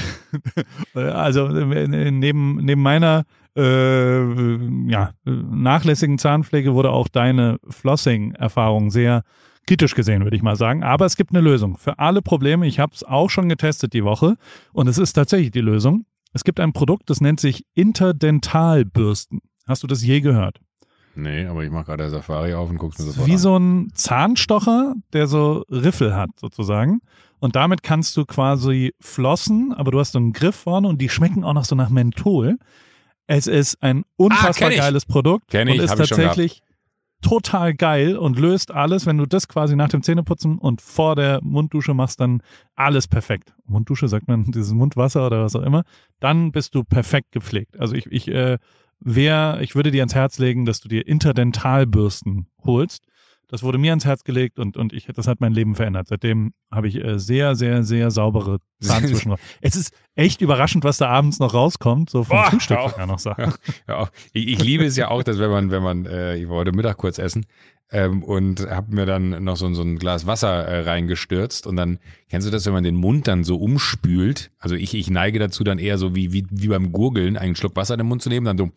also 0.94 1.46
äh, 1.46 2.10
neben, 2.10 2.56
neben 2.56 2.82
meiner 2.82 3.24
äh, 3.56 4.90
ja, 4.90 5.12
nachlässigen 5.24 6.18
Zahnpflege 6.18 6.74
wurde 6.74 6.90
auch 6.90 7.08
deine 7.08 7.58
Flossing-Erfahrung 7.68 8.90
sehr 8.90 9.22
kritisch 9.68 9.94
gesehen, 9.94 10.24
würde 10.24 10.34
ich 10.34 10.42
mal 10.42 10.56
sagen. 10.56 10.82
Aber 10.82 11.04
es 11.04 11.14
gibt 11.14 11.30
eine 11.30 11.42
Lösung 11.42 11.76
für 11.76 11.98
alle 11.98 12.22
Probleme. 12.22 12.66
Ich 12.66 12.78
habe 12.78 12.94
es 12.94 13.04
auch 13.04 13.28
schon 13.28 13.50
getestet 13.50 13.92
die 13.92 14.02
Woche 14.02 14.36
und 14.72 14.88
es 14.88 14.96
ist 14.96 15.12
tatsächlich 15.12 15.50
die 15.50 15.60
Lösung. 15.60 16.06
Es 16.32 16.42
gibt 16.42 16.58
ein 16.58 16.72
Produkt, 16.72 17.10
das 17.10 17.20
nennt 17.20 17.38
sich 17.38 17.66
Interdentalbürsten. 17.74 19.40
Hast 19.66 19.82
du 19.82 19.86
das 19.86 20.02
je 20.02 20.22
gehört? 20.22 20.60
Nee, 21.14 21.44
aber 21.44 21.64
ich 21.64 21.70
mache 21.70 21.84
gerade 21.84 22.08
Safari 22.08 22.54
auf 22.54 22.70
und 22.70 22.78
guck's 22.78 22.98
mir 22.98 23.06
sofort 23.06 23.26
wie 23.26 23.32
an. 23.32 23.38
so 23.38 23.58
ein 23.58 23.90
Zahnstocher, 23.92 24.94
der 25.12 25.26
so 25.26 25.64
Riffel 25.70 26.16
hat, 26.16 26.30
sozusagen. 26.40 27.00
Und 27.38 27.54
damit 27.54 27.82
kannst 27.82 28.16
du 28.16 28.24
quasi 28.24 28.94
flossen, 29.00 29.74
aber 29.74 29.90
du 29.90 30.00
hast 30.00 30.12
so 30.12 30.18
einen 30.18 30.32
Griff 30.32 30.56
vorne 30.56 30.88
und 30.88 31.02
die 31.02 31.10
schmecken 31.10 31.44
auch 31.44 31.52
noch 31.52 31.66
so 31.66 31.74
nach 31.74 31.90
Menthol. 31.90 32.56
Es 33.26 33.46
ist 33.46 33.82
ein 33.82 34.04
unfassbar 34.16 34.70
kenn 34.70 34.72
ich. 34.72 34.78
geiles 34.78 35.04
Produkt 35.04 35.48
Kenn 35.50 35.68
ich, 35.68 35.78
und 35.78 35.84
ist 35.84 35.94
tatsächlich 35.94 36.62
total 37.22 37.74
geil 37.74 38.16
und 38.16 38.38
löst 38.38 38.70
alles, 38.70 39.06
wenn 39.06 39.18
du 39.18 39.26
das 39.26 39.48
quasi 39.48 39.76
nach 39.76 39.88
dem 39.88 40.02
Zähneputzen 40.02 40.58
und 40.58 40.80
vor 40.80 41.16
der 41.16 41.40
Munddusche 41.42 41.94
machst, 41.94 42.20
dann 42.20 42.42
alles 42.74 43.08
perfekt. 43.08 43.54
Munddusche 43.66 44.08
sagt 44.08 44.28
man, 44.28 44.44
dieses 44.50 44.72
Mundwasser 44.72 45.26
oder 45.26 45.42
was 45.42 45.56
auch 45.56 45.62
immer, 45.62 45.84
dann 46.20 46.52
bist 46.52 46.74
du 46.74 46.84
perfekt 46.84 47.32
gepflegt. 47.32 47.78
Also 47.78 47.94
ich, 47.94 48.06
ich, 48.06 48.28
äh, 48.28 48.58
wer, 49.00 49.58
ich 49.60 49.74
würde 49.74 49.90
dir 49.90 50.02
ans 50.02 50.14
Herz 50.14 50.38
legen, 50.38 50.64
dass 50.64 50.80
du 50.80 50.88
dir 50.88 51.06
Interdentalbürsten 51.06 52.46
holst. 52.64 53.04
Das 53.50 53.62
wurde 53.62 53.78
mir 53.78 53.92
ans 53.92 54.04
Herz 54.04 54.24
gelegt 54.24 54.58
und, 54.58 54.76
und 54.76 54.92
ich, 54.92 55.06
das 55.06 55.26
hat 55.26 55.40
mein 55.40 55.54
Leben 55.54 55.74
verändert. 55.74 56.08
Seitdem 56.08 56.52
habe 56.70 56.86
ich 56.86 57.02
äh, 57.02 57.18
sehr, 57.18 57.54
sehr, 57.54 57.82
sehr 57.82 58.10
saubere 58.10 58.58
Zahnzwischenräume. 58.80 59.40
es 59.62 59.74
ist 59.74 59.94
echt 60.14 60.42
überraschend, 60.42 60.84
was 60.84 60.98
da 60.98 61.08
abends 61.08 61.38
noch 61.38 61.54
rauskommt, 61.54 62.10
so 62.10 62.24
vom 62.24 62.36
Boah, 62.36 62.50
Frühstück 62.50 62.78
sogar 62.90 63.06
noch 63.06 63.18
sagen. 63.18 63.54
Ja, 63.88 64.02
ja. 64.02 64.08
Ich, 64.34 64.48
ich 64.48 64.62
liebe 64.62 64.84
es 64.84 64.96
ja 64.96 65.08
auch, 65.08 65.22
dass 65.22 65.38
wenn 65.38 65.50
man, 65.50 65.70
wenn 65.70 65.82
man, 65.82 66.04
äh, 66.04 66.36
ich 66.36 66.48
wollte 66.48 66.72
Mittag 66.72 66.98
kurz 66.98 67.18
essen 67.18 67.46
ähm, 67.90 68.22
und 68.22 68.68
habe 68.68 68.94
mir 68.94 69.06
dann 69.06 69.42
noch 69.42 69.56
so, 69.56 69.72
so 69.72 69.82
ein 69.82 69.98
Glas 69.98 70.26
Wasser 70.26 70.64
äh, 70.66 70.82
reingestürzt 70.82 71.66
und 71.66 71.76
dann, 71.76 71.98
kennst 72.28 72.46
du 72.46 72.50
das, 72.50 72.66
wenn 72.66 72.74
man 72.74 72.84
den 72.84 72.96
Mund 72.96 73.28
dann 73.28 73.44
so 73.44 73.56
umspült? 73.56 74.50
Also 74.58 74.74
ich, 74.74 74.94
ich 74.94 75.08
neige 75.08 75.38
dazu 75.38 75.64
dann 75.64 75.78
eher 75.78 75.96
so 75.96 76.14
wie, 76.14 76.32
wie, 76.32 76.46
wie 76.50 76.68
beim 76.68 76.92
Gurgeln, 76.92 77.38
einen 77.38 77.56
Schluck 77.56 77.76
Wasser 77.76 77.94
in 77.94 77.98
den 77.98 78.08
Mund 78.08 78.20
zu 78.20 78.28
nehmen, 78.28 78.44
dann 78.44 78.58
so 78.58 78.70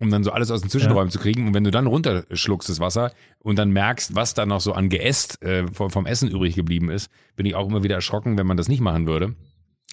um 0.00 0.10
dann 0.10 0.24
so 0.24 0.32
alles 0.32 0.50
aus 0.50 0.62
den 0.62 0.70
Zwischenräumen 0.70 1.10
zu 1.10 1.18
kriegen. 1.18 1.46
Und 1.46 1.54
wenn 1.54 1.62
du 1.64 1.70
dann 1.70 1.86
runterschluckst 1.86 2.68
das 2.68 2.80
Wasser 2.80 3.12
und 3.38 3.56
dann 3.58 3.70
merkst, 3.70 4.16
was 4.16 4.34
da 4.34 4.46
noch 4.46 4.60
so 4.60 4.72
an 4.72 4.88
Geäst 4.88 5.40
äh, 5.42 5.66
vom, 5.72 5.90
vom 5.90 6.06
Essen 6.06 6.28
übrig 6.28 6.56
geblieben 6.56 6.90
ist, 6.90 7.10
bin 7.36 7.46
ich 7.46 7.54
auch 7.54 7.68
immer 7.68 7.82
wieder 7.82 7.94
erschrocken, 7.96 8.38
wenn 8.38 8.46
man 8.46 8.56
das 8.56 8.68
nicht 8.68 8.80
machen 8.80 9.06
würde. 9.06 9.36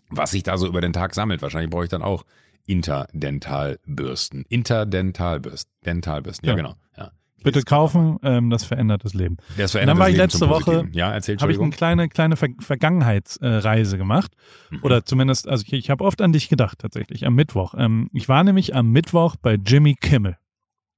Was 0.10 0.32
sich 0.32 0.44
da 0.44 0.58
so 0.58 0.66
über 0.68 0.82
den 0.82 0.94
Tag 0.94 1.14
sammelt. 1.14 1.42
Wahrscheinlich 1.42 1.70
brauche 1.70 1.84
ich 1.84 1.90
dann 1.90 2.02
auch 2.02 2.24
Interdentalbürsten. 2.66 4.46
Interdentalbürsten. 4.48 5.72
Dentalbürsten, 5.86 6.48
ja, 6.48 6.54
Ja. 6.54 6.58
genau. 6.58 6.76
Ja. 6.98 7.12
Bitte 7.44 7.62
kaufen, 7.62 8.18
ähm, 8.24 8.50
das 8.50 8.64
verändert 8.64 9.06
das 9.06 9.14
Leben. 9.14 9.38
Das 9.58 9.72
Und 9.76 9.80
verändert 9.80 9.96
dann 9.96 10.00
war 10.00 10.10
ich 10.10 10.18
letzte 10.18 10.50
Woche-. 10.50 10.88
Ja, 10.92 11.14
Habe 11.14 11.52
ich 11.52 11.60
eine 11.60 11.70
kleine, 11.70 12.10
kleine 12.10 12.36
Ver 12.36 12.50
Vergangenheitsreise 12.60 13.98
gemacht. 13.98 14.34
Mhm. 14.70 14.80
Oder 14.84 15.06
zumindest, 15.06 15.48
also 15.48 15.64
ich, 15.66 15.74
ich 15.74 15.90
habe 15.90 16.04
oft 16.04 16.22
an 16.22 16.32
dich 16.34 16.50
gedacht, 16.50 16.80
tatsächlich, 16.80 17.26
am 17.26 17.36
Mittwoch. 17.36 17.76
Ähm, 17.78 18.10
ich 18.14 18.28
war 18.28 18.44
nämlich 18.44 18.76
am 18.76 18.92
Mittwoch 18.92 19.36
bei 19.42 19.56
Jimmy 19.56 19.96
Kimmel 19.96 20.38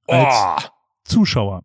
als 0.06 0.34
oh, 0.34 0.68
Zuschauer. 1.04 1.62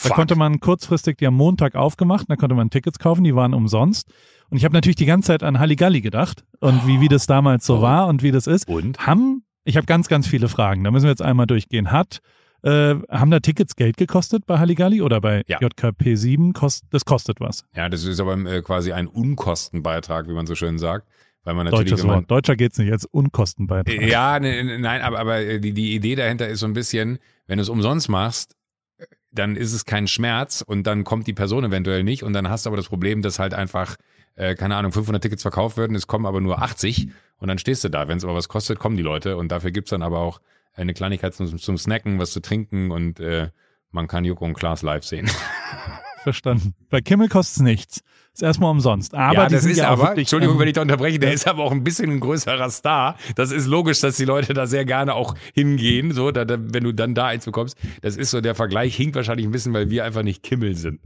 Da 0.00 0.08
fuck. 0.08 0.16
konnte 0.16 0.36
man 0.36 0.60
kurzfristig, 0.60 1.16
die 1.16 1.26
am 1.26 1.34
Montag 1.34 1.74
aufgemacht, 1.74 2.26
da 2.28 2.36
konnte 2.36 2.54
man 2.54 2.70
Tickets 2.70 3.00
kaufen, 3.00 3.24
die 3.24 3.34
waren 3.34 3.52
umsonst. 3.52 4.08
Und 4.48 4.56
ich 4.56 4.64
habe 4.64 4.72
natürlich 4.74 4.96
die 4.96 5.06
ganze 5.06 5.28
Zeit 5.28 5.42
an 5.42 5.58
Halligalli 5.58 6.00
gedacht 6.00 6.44
und 6.60 6.86
wie, 6.86 7.00
wie 7.00 7.08
das 7.08 7.26
damals 7.26 7.66
so 7.66 7.78
Oh. 7.78 7.82
war 7.82 8.06
und 8.06 8.22
wie 8.22 8.30
das 8.30 8.46
ist. 8.46 8.68
Und? 8.68 9.06
Haben, 9.06 9.42
ich 9.64 9.76
habe 9.76 9.86
ganz, 9.86 10.08
ganz 10.08 10.28
viele 10.28 10.48
Fragen, 10.48 10.84
da 10.84 10.90
müssen 10.92 11.04
wir 11.04 11.10
jetzt 11.10 11.22
einmal 11.22 11.46
durchgehen. 11.46 11.90
Hat, 11.90 12.20
äh, 12.62 12.94
haben 13.10 13.30
da 13.30 13.40
Tickets 13.40 13.76
Geld 13.76 13.96
gekostet 13.96 14.46
bei 14.46 14.58
Halligalli 14.58 15.00
oder 15.02 15.20
bei 15.20 15.42
Ja. 15.46 15.58
JKP 15.60 16.14
7? 16.16 16.52
Kost, 16.52 16.84
das 16.90 17.04
kostet 17.04 17.40
was. 17.40 17.64
Ja, 17.74 17.88
das 17.88 18.04
ist 18.04 18.20
aber 18.20 18.36
äh, 18.46 18.62
quasi 18.62 18.92
ein 18.92 19.06
Unkostenbeitrag, 19.06 20.28
wie 20.28 20.32
man 20.32 20.46
so 20.46 20.54
schön 20.54 20.78
sagt. 20.78 21.08
Weil 21.44 21.54
man 21.54 21.64
natürlich, 21.64 21.90
Deutsches 21.90 22.06
Wort. 22.06 22.30
Deutscher 22.30 22.56
geht's 22.56 22.78
nicht, 22.78 22.88
jetzt 22.88 23.06
Unkostenbeitrag. 23.10 24.02
Ja, 24.02 24.38
ne, 24.38 24.64
ne, 24.64 24.78
nein, 24.78 25.00
aber, 25.02 25.18
aber 25.18 25.38
äh, 25.38 25.60
die, 25.60 25.72
die 25.72 25.94
Idee 25.94 26.14
dahinter 26.14 26.48
ist 26.48 26.60
so 26.60 26.66
ein 26.66 26.72
bisschen, 26.74 27.18
wenn 27.46 27.58
du 27.58 27.62
es 27.62 27.68
umsonst 27.68 28.08
machst, 28.08 28.54
äh, 28.98 29.04
dann 29.32 29.56
ist 29.56 29.72
es 29.72 29.84
kein 29.84 30.08
Schmerz 30.08 30.62
und 30.66 30.86
dann 30.86 31.04
kommt 31.04 31.26
die 31.26 31.32
Person 31.32 31.64
eventuell 31.64 32.04
nicht 32.04 32.22
und 32.22 32.32
dann 32.32 32.50
hast 32.50 32.66
du 32.66 32.70
aber 32.70 32.76
das 32.76 32.88
Problem, 32.88 33.22
dass 33.22 33.38
halt 33.38 33.54
einfach, 33.54 33.96
äh, 34.34 34.56
keine 34.56 34.76
Ahnung, 34.76 34.92
500 34.92 35.22
Tickets 35.22 35.42
verkauft 35.42 35.76
werden, 35.76 35.94
es 35.96 36.06
kommen 36.06 36.26
aber 36.26 36.40
nur 36.40 36.60
80 36.60 37.08
und 37.38 37.48
dann 37.48 37.58
stehst 37.58 37.84
du 37.84 37.88
da. 37.88 38.08
Wenn 38.08 38.18
es 38.18 38.24
aber 38.24 38.34
was 38.34 38.48
kostet, 38.48 38.78
kommen 38.78 38.96
die 38.96 39.02
Leute 39.02 39.36
und 39.36 39.50
dafür 39.52 39.70
gibt's 39.70 39.90
dann 39.90 40.02
aber 40.02 40.18
auch 40.18 40.40
eine 40.78 40.94
Kleinigkeit 40.94 41.34
zum, 41.34 41.58
zum 41.58 41.78
Snacken, 41.78 42.18
was 42.18 42.30
zu 42.30 42.40
trinken 42.40 42.90
und 42.90 43.20
äh, 43.20 43.50
man 43.90 44.06
kann 44.06 44.24
Joko 44.24 44.44
und 44.44 44.54
Klaas 44.54 44.82
live 44.82 45.04
sehen. 45.04 45.30
Verstanden. 46.22 46.74
Bei 46.90 47.00
Kimmel 47.00 47.28
kostet's 47.28 47.60
nichts. 47.60 48.02
Ist 48.34 48.42
erstmal 48.42 48.70
umsonst. 48.70 49.14
Aber 49.14 49.42
ja, 49.42 49.48
das 49.48 49.64
ist 49.64 49.78
ja 49.78 49.88
aber, 49.88 50.08
wirklich, 50.08 50.24
Entschuldigung, 50.24 50.56
ähm, 50.56 50.60
wenn 50.60 50.68
ich 50.68 50.74
da 50.74 50.82
unterbreche, 50.82 51.18
der 51.18 51.30
ja. 51.30 51.34
ist 51.34 51.48
aber 51.48 51.64
auch 51.64 51.72
ein 51.72 51.84
bisschen 51.84 52.10
ein 52.10 52.20
größerer 52.20 52.70
Star. 52.70 53.16
Das 53.34 53.50
ist 53.50 53.66
logisch, 53.66 54.00
dass 54.00 54.16
die 54.16 54.24
Leute 54.24 54.52
da 54.52 54.66
sehr 54.66 54.84
gerne 54.84 55.14
auch 55.14 55.34
hingehen, 55.54 56.12
so, 56.12 56.30
da, 56.30 56.44
da, 56.44 56.56
wenn 56.60 56.84
du 56.84 56.92
dann 56.92 57.14
da 57.14 57.26
eins 57.26 57.44
bekommst. 57.46 57.78
Das 58.02 58.16
ist 58.16 58.30
so, 58.30 58.40
der 58.40 58.54
Vergleich 58.54 58.94
hinkt 58.94 59.16
wahrscheinlich 59.16 59.46
ein 59.46 59.52
bisschen, 59.52 59.72
weil 59.72 59.90
wir 59.90 60.04
einfach 60.04 60.22
nicht 60.22 60.42
Kimmel 60.42 60.74
sind. 60.76 61.00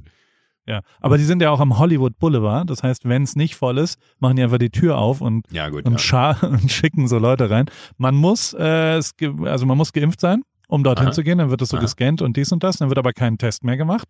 Ja, 0.67 0.81
aber 1.01 1.19
die 1.19 1.25
sind 1.25 1.43
ja 1.43 1.51
auch 1.51 1.59
am 1.61 1.79
Hollywood 1.79 2.19
Boulevard. 2.21 2.71
Das 2.71 2.83
heißt, 2.85 3.09
wenn 3.09 3.25
es 3.25 3.35
nicht 3.35 3.57
voll 3.57 3.79
ist, 3.79 3.99
machen 4.21 4.37
die 4.37 4.43
einfach 4.45 4.59
die 4.59 4.71
Tür 4.71 4.97
auf 4.99 5.21
und, 5.21 5.45
Ja, 5.51 5.69
gut. 5.71 5.85
und, 5.87 6.11
ja. 6.11 6.37
und 6.43 6.71
schicken 6.71 7.09
so 7.09 7.19
Leute 7.19 7.51
rein. 7.51 7.67
Man 7.99 8.15
muss, 8.15 8.55
äh, 8.55 9.01
also 9.45 9.67
man 9.67 9.77
muss 9.77 9.93
geimpft 9.93 10.21
sein, 10.21 10.43
um 10.69 10.85
dorthin 10.85 11.07
Aha. 11.07 11.13
zu 11.13 11.25
gehen. 11.25 11.39
Dann 11.39 11.51
wird 11.51 11.61
das 11.63 11.71
so 11.71 11.77
Aha. 11.79 11.83
gescannt 11.83 12.23
und 12.23 12.37
dies 12.37 12.53
und 12.53 12.63
das. 12.63 12.77
Dann 12.77 12.89
wird 12.91 12.99
aber 12.99 13.13
kein 13.13 13.39
Test 13.39 13.65
mehr 13.65 13.77
gemacht. 13.77 14.07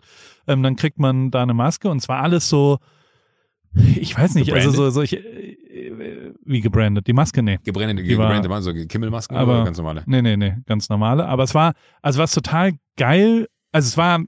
Ähm, 0.47 0.63
dann 0.63 0.77
kriegt 0.77 0.99
man 0.99 1.31
da 1.31 1.43
eine 1.43 1.55
Maske 1.55 1.89
und 1.89 2.01
zwar 2.01 2.21
alles 2.23 2.51
so, 2.51 2.77
ich 3.75 4.17
weiß 4.19 4.35
nicht, 4.35 4.53
also 4.53 4.71
so, 4.71 4.91
so 4.91 5.01
ich, 5.01 5.15
äh, 5.17 5.57
wie 6.45 6.61
gebrandet. 6.61 7.07
Die 7.07 7.15
Maske, 7.15 7.43
nee. 7.43 7.59
Gebrannte, 7.65 8.03
Die 8.03 8.19
war- 8.19 8.27
gebrannte 8.27 8.49
Mann, 8.51 8.63
so 8.63 8.73
Kimmelmasken 8.75 9.37
Aber- 9.37 9.55
oder 9.55 9.65
ganz 9.65 9.79
normale? 9.79 10.03
Nee, 10.05 10.21
nee, 10.21 10.37
nee, 10.37 10.57
ganz 10.67 10.91
normale. 10.91 11.27
Aber 11.27 11.45
es 11.45 11.55
war, 11.55 11.73
also 12.03 12.21
was 12.21 12.33
total 12.35 12.73
geil, 12.99 13.47
also 13.73 13.87
es 13.87 13.97
war 13.97 14.21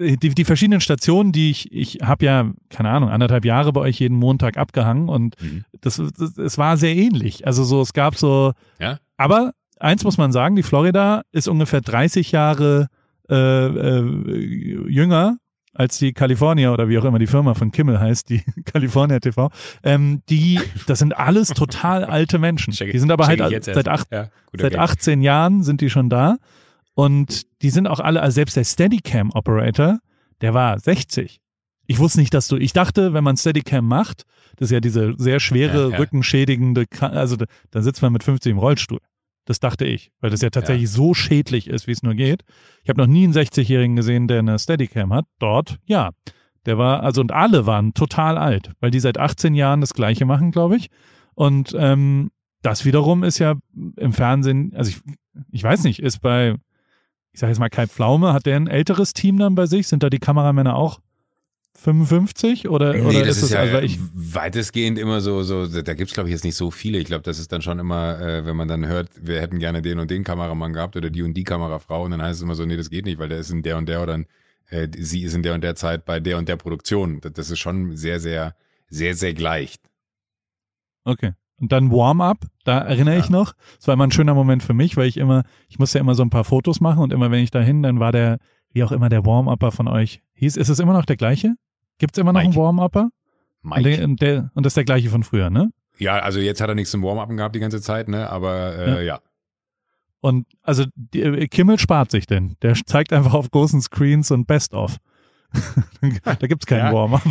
die, 0.00 0.16
die 0.30 0.44
verschiedenen 0.44 0.80
Stationen, 0.80 1.30
die 1.32 1.50
ich, 1.50 1.70
ich 1.72 1.98
habe 2.02 2.24
ja, 2.24 2.50
keine 2.70 2.88
Ahnung, 2.90 3.10
anderthalb 3.10 3.44
Jahre 3.44 3.72
bei 3.72 3.80
euch 3.82 4.00
jeden 4.00 4.16
Montag 4.16 4.56
abgehangen 4.56 5.08
und 5.08 5.36
Mhm. 5.42 5.64
das, 5.80 5.96
das, 6.18 6.36
es 6.38 6.58
war 6.58 6.76
sehr 6.76 6.96
ähnlich. 6.96 7.46
Also 7.46 7.64
so, 7.64 7.80
es 7.82 7.92
gab 7.92 8.16
so, 8.16 8.52
Ja? 8.78 8.98
aber 9.16 9.52
eins 9.78 10.02
muss 10.04 10.18
man 10.18 10.32
sagen, 10.32 10.56
die 10.56 10.62
Florida 10.62 11.22
ist 11.32 11.48
ungefähr 11.48 11.80
30 11.82 12.32
Jahre 12.32 12.88
äh, 13.30 13.34
äh, 13.36 14.86
jünger 14.88 15.36
als 15.72 15.98
die 15.98 16.12
California 16.12 16.72
oder 16.72 16.88
wie 16.88 16.98
auch 16.98 17.04
immer 17.04 17.18
die 17.20 17.28
Firma 17.28 17.54
von 17.54 17.70
Kimmel 17.70 18.00
heißt, 18.00 18.28
die 18.28 18.42
California 18.64 19.20
TV. 19.20 19.50
Ähm, 19.84 20.22
die, 20.28 20.58
das 20.86 20.98
sind 20.98 21.16
alles 21.16 21.48
total 21.48 22.04
alte 22.04 22.38
Menschen. 22.38 22.72
Die 22.74 22.98
sind 22.98 23.12
aber 23.12 23.26
halt 23.28 23.64
seit 23.64 23.86
acht, 23.86 24.08
Ja, 24.10 24.28
guter 24.50 24.62
Seit 24.64 24.72
Gag. 24.72 24.80
18 24.80 25.22
Jahren 25.22 25.62
sind 25.62 25.80
die 25.80 25.88
schon 25.90 26.08
da 26.10 26.38
und 27.00 27.46
die 27.62 27.70
sind 27.70 27.86
auch 27.86 27.98
alle, 28.00 28.20
also 28.20 28.34
selbst 28.34 28.56
der 28.56 28.64
Steadicam 28.64 29.30
Operator, 29.32 30.00
der 30.42 30.52
war 30.52 30.78
60. 30.78 31.40
Ich 31.86 31.98
wusste 31.98 32.20
nicht, 32.20 32.34
dass 32.34 32.46
du, 32.46 32.56
ich 32.56 32.74
dachte, 32.74 33.14
wenn 33.14 33.24
man 33.24 33.38
Steadicam 33.38 33.86
macht, 33.88 34.24
das 34.56 34.66
ist 34.66 34.72
ja 34.72 34.80
diese 34.80 35.14
sehr 35.16 35.40
schwere, 35.40 35.84
Ja, 35.84 35.90
ja. 35.92 35.96
rückenschädigende, 35.96 36.84
also 37.00 37.36
da, 37.36 37.46
dann 37.70 37.82
sitzt 37.82 38.02
man 38.02 38.12
mit 38.12 38.22
50 38.22 38.52
im 38.52 38.58
Rollstuhl. 38.58 39.00
Das 39.46 39.60
dachte 39.60 39.86
ich, 39.86 40.12
weil 40.20 40.28
das 40.28 40.42
ja 40.42 40.50
tatsächlich 40.50 40.90
so 40.90 41.14
schädlich 41.14 41.68
ist, 41.68 41.86
wie 41.86 41.92
es 41.92 42.02
nur 42.02 42.14
geht. 42.14 42.42
Ich 42.82 42.90
habe 42.90 43.00
noch 43.00 43.06
nie 43.06 43.24
einen 43.24 43.32
60-Jährigen 43.32 43.96
gesehen, 43.96 44.28
der 44.28 44.40
eine 44.40 44.58
Steadicam 44.58 45.12
hat. 45.14 45.24
Dort, 45.38 45.78
ja. 45.86 46.10
Der 46.66 46.76
war, 46.76 47.02
also 47.02 47.22
und 47.22 47.32
alle 47.32 47.64
waren 47.64 47.94
total 47.94 48.36
alt, 48.36 48.72
weil 48.80 48.90
die 48.90 49.00
seit 49.00 49.16
18 49.16 49.54
Jahren 49.54 49.80
das 49.80 49.94
Gleiche 49.94 50.26
machen, 50.26 50.50
glaube 50.50 50.76
ich. 50.76 50.88
Und 51.34 51.74
ähm, 51.78 52.30
das 52.60 52.84
wiederum 52.84 53.24
ist 53.24 53.38
ja 53.38 53.54
im 53.96 54.12
Fernsehen, 54.12 54.72
also 54.76 54.90
ich, 54.90 55.00
ich 55.50 55.62
weiß 55.62 55.84
nicht, 55.84 56.00
ist 56.00 56.20
bei, 56.20 56.56
ich 57.32 57.40
sage 57.40 57.50
jetzt 57.50 57.60
mal 57.60 57.68
Kai 57.68 57.86
Pflaume, 57.86 58.32
hat 58.32 58.46
der 58.46 58.56
ein 58.56 58.66
älteres 58.66 59.12
Team 59.12 59.38
dann 59.38 59.54
bei 59.54 59.66
sich? 59.66 59.88
Sind 59.88 60.02
da 60.02 60.10
die 60.10 60.18
Kameramänner 60.18 60.76
auch 60.76 61.00
55 61.78 62.68
oder, 62.68 62.92
Nee, 62.92 63.00
oder 63.00 63.20
das 63.20 63.36
ist 63.36 63.36
ist 63.38 63.42
es, 63.44 63.50
ja 63.52 63.60
also 63.60 63.74
weil 63.74 63.84
ich, 63.84 63.98
weitestgehend 64.12 64.98
immer 64.98 65.20
so, 65.20 65.42
so 65.42 65.66
da 65.66 65.94
gibt's 65.94 66.12
glaube 66.12 66.28
ich 66.28 66.32
jetzt 66.32 66.44
nicht 66.44 66.56
so 66.56 66.70
viele. 66.70 66.98
Ich 66.98 67.06
glaube, 67.06 67.22
das 67.22 67.38
ist 67.38 67.52
dann 67.52 67.62
schon 67.62 67.78
immer, 67.78 68.20
äh, 68.20 68.44
wenn 68.44 68.56
man 68.56 68.68
dann 68.68 68.86
hört, 68.86 69.08
wir 69.20 69.40
hätten 69.40 69.58
gerne 69.58 69.80
den 69.80 69.98
und 69.98 70.10
den 70.10 70.24
Kameramann 70.24 70.72
gehabt 70.72 70.96
oder 70.96 71.08
die 71.08 71.22
und 71.22 71.34
die 71.34 71.44
Kamerafrau 71.44 72.04
und 72.04 72.10
dann 72.10 72.20
heißt 72.20 72.38
es 72.38 72.42
immer 72.42 72.54
so, 72.54 72.66
nee, 72.66 72.76
das 72.76 72.90
geht 72.90 73.06
nicht, 73.06 73.18
weil 73.18 73.28
der 73.28 73.38
ist 73.38 73.50
in 73.50 73.62
der 73.62 73.78
und 73.78 73.88
der 73.88 74.02
oder 74.02 74.24
äh, 74.68 74.88
sie 74.98 75.22
ist 75.22 75.34
in 75.34 75.42
der 75.42 75.54
und 75.54 75.62
der 75.62 75.74
Zeit 75.74 76.04
bei 76.04 76.20
der 76.20 76.36
und 76.36 76.48
der 76.48 76.56
Produktion. 76.56 77.20
Das, 77.20 77.32
das 77.32 77.50
ist 77.50 77.60
schon 77.60 77.96
sehr, 77.96 78.20
sehr, 78.20 78.54
sehr, 78.88 79.14
sehr 79.14 79.32
gleich. 79.32 79.76
okay. 81.04 81.32
Und 81.60 81.72
dann 81.72 81.90
Warm-up, 81.90 82.46
da 82.64 82.78
erinnere 82.78 83.18
ich 83.18 83.28
noch. 83.28 83.52
Das 83.76 83.86
war 83.86 83.94
immer 83.94 84.06
ein 84.06 84.12
schöner 84.12 84.34
Moment 84.34 84.62
für 84.62 84.72
mich, 84.72 84.96
weil 84.96 85.06
ich 85.06 85.18
immer, 85.18 85.44
ich 85.68 85.78
musste 85.78 85.98
ja 85.98 86.00
immer 86.00 86.14
so 86.14 86.22
ein 86.22 86.30
paar 86.30 86.44
Fotos 86.44 86.80
machen 86.80 87.02
und 87.02 87.12
immer 87.12 87.30
wenn 87.30 87.44
ich 87.44 87.50
dahin, 87.50 87.82
dann 87.82 88.00
war 88.00 88.12
der, 88.12 88.38
wie 88.72 88.82
auch 88.82 88.92
immer 88.92 89.10
der 89.10 89.26
Warm-Upper 89.26 89.70
von 89.70 89.86
euch 89.86 90.22
hieß. 90.32 90.56
Ist 90.56 90.70
es 90.70 90.78
immer 90.78 90.94
noch 90.94 91.04
der 91.04 91.16
gleiche? 91.16 91.54
Gibt's 91.98 92.16
immer 92.16 92.32
noch 92.32 92.40
Mike. 92.40 92.54
einen 92.54 92.64
Warm-Upper? 92.64 93.10
Und, 93.62 93.70
Mike. 93.70 93.82
der, 93.82 94.04
und, 94.04 94.22
der, 94.22 94.50
und 94.54 94.64
das 94.64 94.70
ist 94.70 94.78
der 94.78 94.84
gleiche 94.84 95.10
von 95.10 95.22
früher, 95.22 95.50
ne? 95.50 95.70
Ja, 95.98 96.18
also 96.20 96.40
jetzt 96.40 96.62
hat 96.62 96.70
er 96.70 96.74
nichts 96.74 96.92
zum 96.92 97.02
Warm-Upen 97.02 97.36
gehabt 97.36 97.54
die 97.54 97.60
ganze 97.60 97.82
Zeit, 97.82 98.08
ne? 98.08 98.30
Aber 98.30 98.74
äh, 98.78 99.04
ja. 99.04 99.20
Und 100.20 100.46
also 100.62 100.84
die, 100.94 101.20
äh, 101.20 101.46
Kimmel 101.46 101.78
spart 101.78 102.10
sich 102.10 102.26
denn. 102.26 102.56
Der 102.62 102.74
zeigt 102.74 103.12
einfach 103.12 103.34
auf 103.34 103.50
großen 103.50 103.82
Screens 103.82 104.30
und 104.30 104.46
Best-of. 104.46 104.96
da 106.24 106.46
gibt's 106.46 106.66
keinen 106.66 106.86
Ja. 106.86 106.92
Warm-up. 106.92 107.22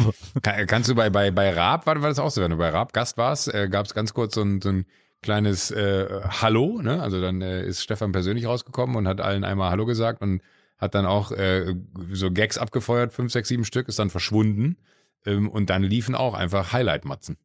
Kann, 0.41 0.67
kannst 0.67 0.89
du 0.89 0.95
bei, 0.95 1.10
bei, 1.10 1.32
bei 1.32 1.51
Raab, 1.51 1.86
war, 1.86 2.01
war 2.01 2.10
das 2.10 2.19
auch 2.19 2.32
so, 2.32 2.41
wenn 2.41 2.51
du 2.51 2.58
bei 2.58 2.69
Raab 2.69 2.93
Gast 2.93 3.17
warst, 3.17 3.53
äh, 3.53 3.67
gab 3.69 3.86
es 3.86 3.93
ganz 3.93 4.13
kurz 4.13 4.36
so 4.36 4.41
ein, 4.41 4.62
so 4.62 4.69
ein 4.69 4.86
kleines 5.21 5.71
äh, 5.71 6.21
Hallo, 6.41 6.82
ne? 6.82 7.01
Also 7.01 7.21
dann 7.21 7.41
äh, 7.41 7.65
ist 7.65 7.84
Stefan 7.84 8.12
persönlich 8.12 8.45
rausgekommen 8.45 8.95
und 8.95 9.08
hat 9.08 9.21
allen 9.21 9.43
einmal 9.43 9.71
Hallo 9.71 9.86
gesagt 9.86 10.21
und 10.21 10.41
hat 10.77 10.95
dann 10.95 11.05
auch 11.05 11.32
äh, 11.32 11.75
so 12.12 12.32
Gags 12.32 12.58
abgefeuert, 12.58 13.12
fünf, 13.12 13.32
sechs, 13.32 13.49
sieben 13.49 13.65
Stück, 13.65 13.88
ist 13.88 13.99
dann 13.99 14.10
verschwunden. 14.10 14.77
Ähm, 15.25 15.49
und 15.49 15.69
dann 15.69 15.84
liefen 15.84 16.15
auch 16.15 16.34
einfach 16.34 16.71
Highlight-Matzen. 16.71 17.38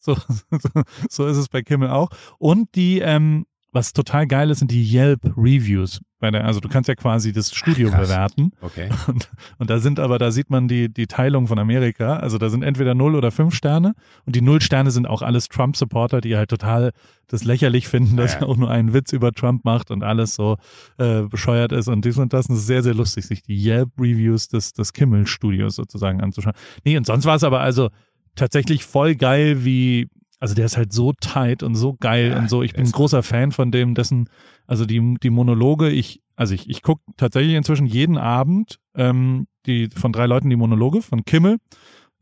So, 0.00 0.14
so, 0.50 0.82
so 1.08 1.26
ist 1.26 1.36
es 1.36 1.48
bei 1.48 1.62
Kimmel 1.62 1.90
auch. 1.90 2.08
Und 2.38 2.74
die, 2.74 3.00
ähm, 3.00 3.46
was 3.72 3.92
total 3.92 4.26
geil 4.26 4.50
ist, 4.50 4.58
sind 4.58 4.70
die 4.70 4.82
Yelp-Reviews. 4.82 6.00
Bei 6.18 6.30
der, 6.30 6.44
also 6.44 6.60
du 6.60 6.68
kannst 6.68 6.88
ja 6.88 6.94
quasi 6.94 7.32
das 7.32 7.54
Studio 7.54 7.90
Ach, 7.94 8.00
bewerten. 8.00 8.52
Okay. 8.60 8.90
Und, 9.06 9.30
und 9.58 9.70
da 9.70 9.78
sind 9.78 9.98
aber, 9.98 10.18
da 10.18 10.30
sieht 10.30 10.50
man 10.50 10.68
die, 10.68 10.92
die 10.92 11.06
Teilung 11.06 11.46
von 11.46 11.58
Amerika. 11.58 12.16
Also 12.16 12.36
da 12.36 12.50
sind 12.50 12.62
entweder 12.62 12.94
null 12.94 13.14
oder 13.14 13.30
fünf 13.30 13.54
Sterne. 13.54 13.94
Und 14.26 14.36
die 14.36 14.42
null 14.42 14.60
Sterne 14.60 14.90
sind 14.90 15.06
auch 15.06 15.22
alles 15.22 15.48
Trump-Supporter, 15.48 16.20
die 16.20 16.36
halt 16.36 16.50
total 16.50 16.90
das 17.28 17.44
lächerlich 17.44 17.88
finden, 17.88 18.16
dass 18.16 18.34
Ja. 18.34 18.40
er 18.40 18.48
auch 18.48 18.56
nur 18.56 18.70
einen 18.70 18.92
Witz 18.92 19.12
über 19.12 19.32
Trump 19.32 19.64
macht 19.64 19.90
und 19.90 20.02
alles 20.02 20.34
so 20.34 20.56
äh, 20.98 21.22
bescheuert 21.22 21.72
ist 21.72 21.88
und 21.88 22.04
dies 22.04 22.18
und 22.18 22.32
das. 22.34 22.46
Und 22.48 22.56
es 22.56 22.62
ist 22.62 22.66
sehr, 22.66 22.82
sehr 22.82 22.94
lustig, 22.94 23.24
sich 23.26 23.42
die 23.42 23.56
Yelp-Reviews 23.56 24.48
des, 24.48 24.72
des 24.74 24.92
Kimmel-Studios 24.92 25.74
sozusagen 25.76 26.20
anzuschauen. 26.20 26.54
Nee, 26.84 26.98
und 26.98 27.06
sonst 27.06 27.24
war 27.24 27.36
es 27.36 27.44
aber 27.44 27.60
also 27.60 27.88
tatsächlich 28.34 28.84
voll 28.84 29.14
geil, 29.14 29.64
wie, 29.64 30.08
also 30.40 30.54
der 30.54 30.64
ist 30.64 30.76
halt 30.76 30.92
so 30.92 31.12
tight 31.12 31.62
und 31.62 31.74
so 31.76 31.94
geil 32.00 32.30
Ja, 32.30 32.38
und 32.38 32.50
so. 32.50 32.62
Ich 32.62 32.72
bin 32.72 32.84
ein 32.84 32.92
großer 32.92 33.22
Fan 33.22 33.52
von 33.52 33.70
dem, 33.70 33.94
dessen, 33.94 34.28
also 34.66 34.86
die, 34.86 35.16
die 35.22 35.30
Monologe, 35.30 35.90
ich, 35.90 36.22
also 36.34 36.54
ich, 36.54 36.68
ich 36.68 36.82
gucke 36.82 37.02
tatsächlich 37.16 37.54
inzwischen 37.54 37.86
jeden 37.86 38.16
Abend 38.18 38.78
ähm, 38.96 39.46
die 39.66 39.88
von 39.94 40.12
drei 40.12 40.26
Leuten 40.26 40.48
die 40.50 40.56
Monologe, 40.56 41.02
von 41.02 41.24
Kimmel, 41.24 41.58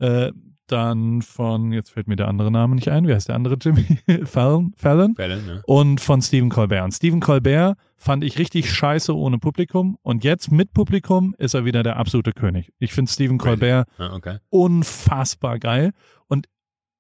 äh, 0.01 0.33
dann 0.67 1.23
von, 1.23 1.73
jetzt 1.73 1.93
fällt 1.93 2.09
mir 2.09 2.17
der 2.17 2.29
andere 2.29 2.51
Name 2.51 2.75
nicht 2.75 2.89
ein, 2.91 3.07
wie 3.09 3.15
heißt 3.15 3.29
der 3.29 3.37
andere 3.37 3.55
Jimmy? 3.61 3.87
Fallon? 4.25 4.75
Fallon? 4.77 5.15
Fälle, 5.15 5.41
ne? 5.43 5.63
Und 5.67 6.01
von 6.01 6.21
Stephen 6.21 6.51
Colbert. 6.51 6.85
Und 6.85 6.93
Stephen 6.93 7.21
Colbert 7.21 7.79
fand 7.97 8.23
ich 8.23 8.39
richtig 8.39 8.71
scheiße 8.71 9.17
ohne 9.17 9.39
Publikum. 9.39 9.97
Und 10.03 10.25
jetzt 10.25 10.53
mit 10.53 10.73
Publikum 10.75 11.35
ist 11.39 11.55
er 11.55 11.65
wieder 11.65 11.83
der 11.83 11.97
absolute 11.97 12.33
König. 12.33 12.71
Ich 12.81 12.93
finde 12.93 13.11
Stephen 13.11 13.41
Really? 13.41 13.59
Colbert 13.59 13.89
Ja, 13.99 14.13
okay. 14.13 14.39
unfassbar 14.51 15.59
geil. 15.59 15.93
Und 16.27 16.49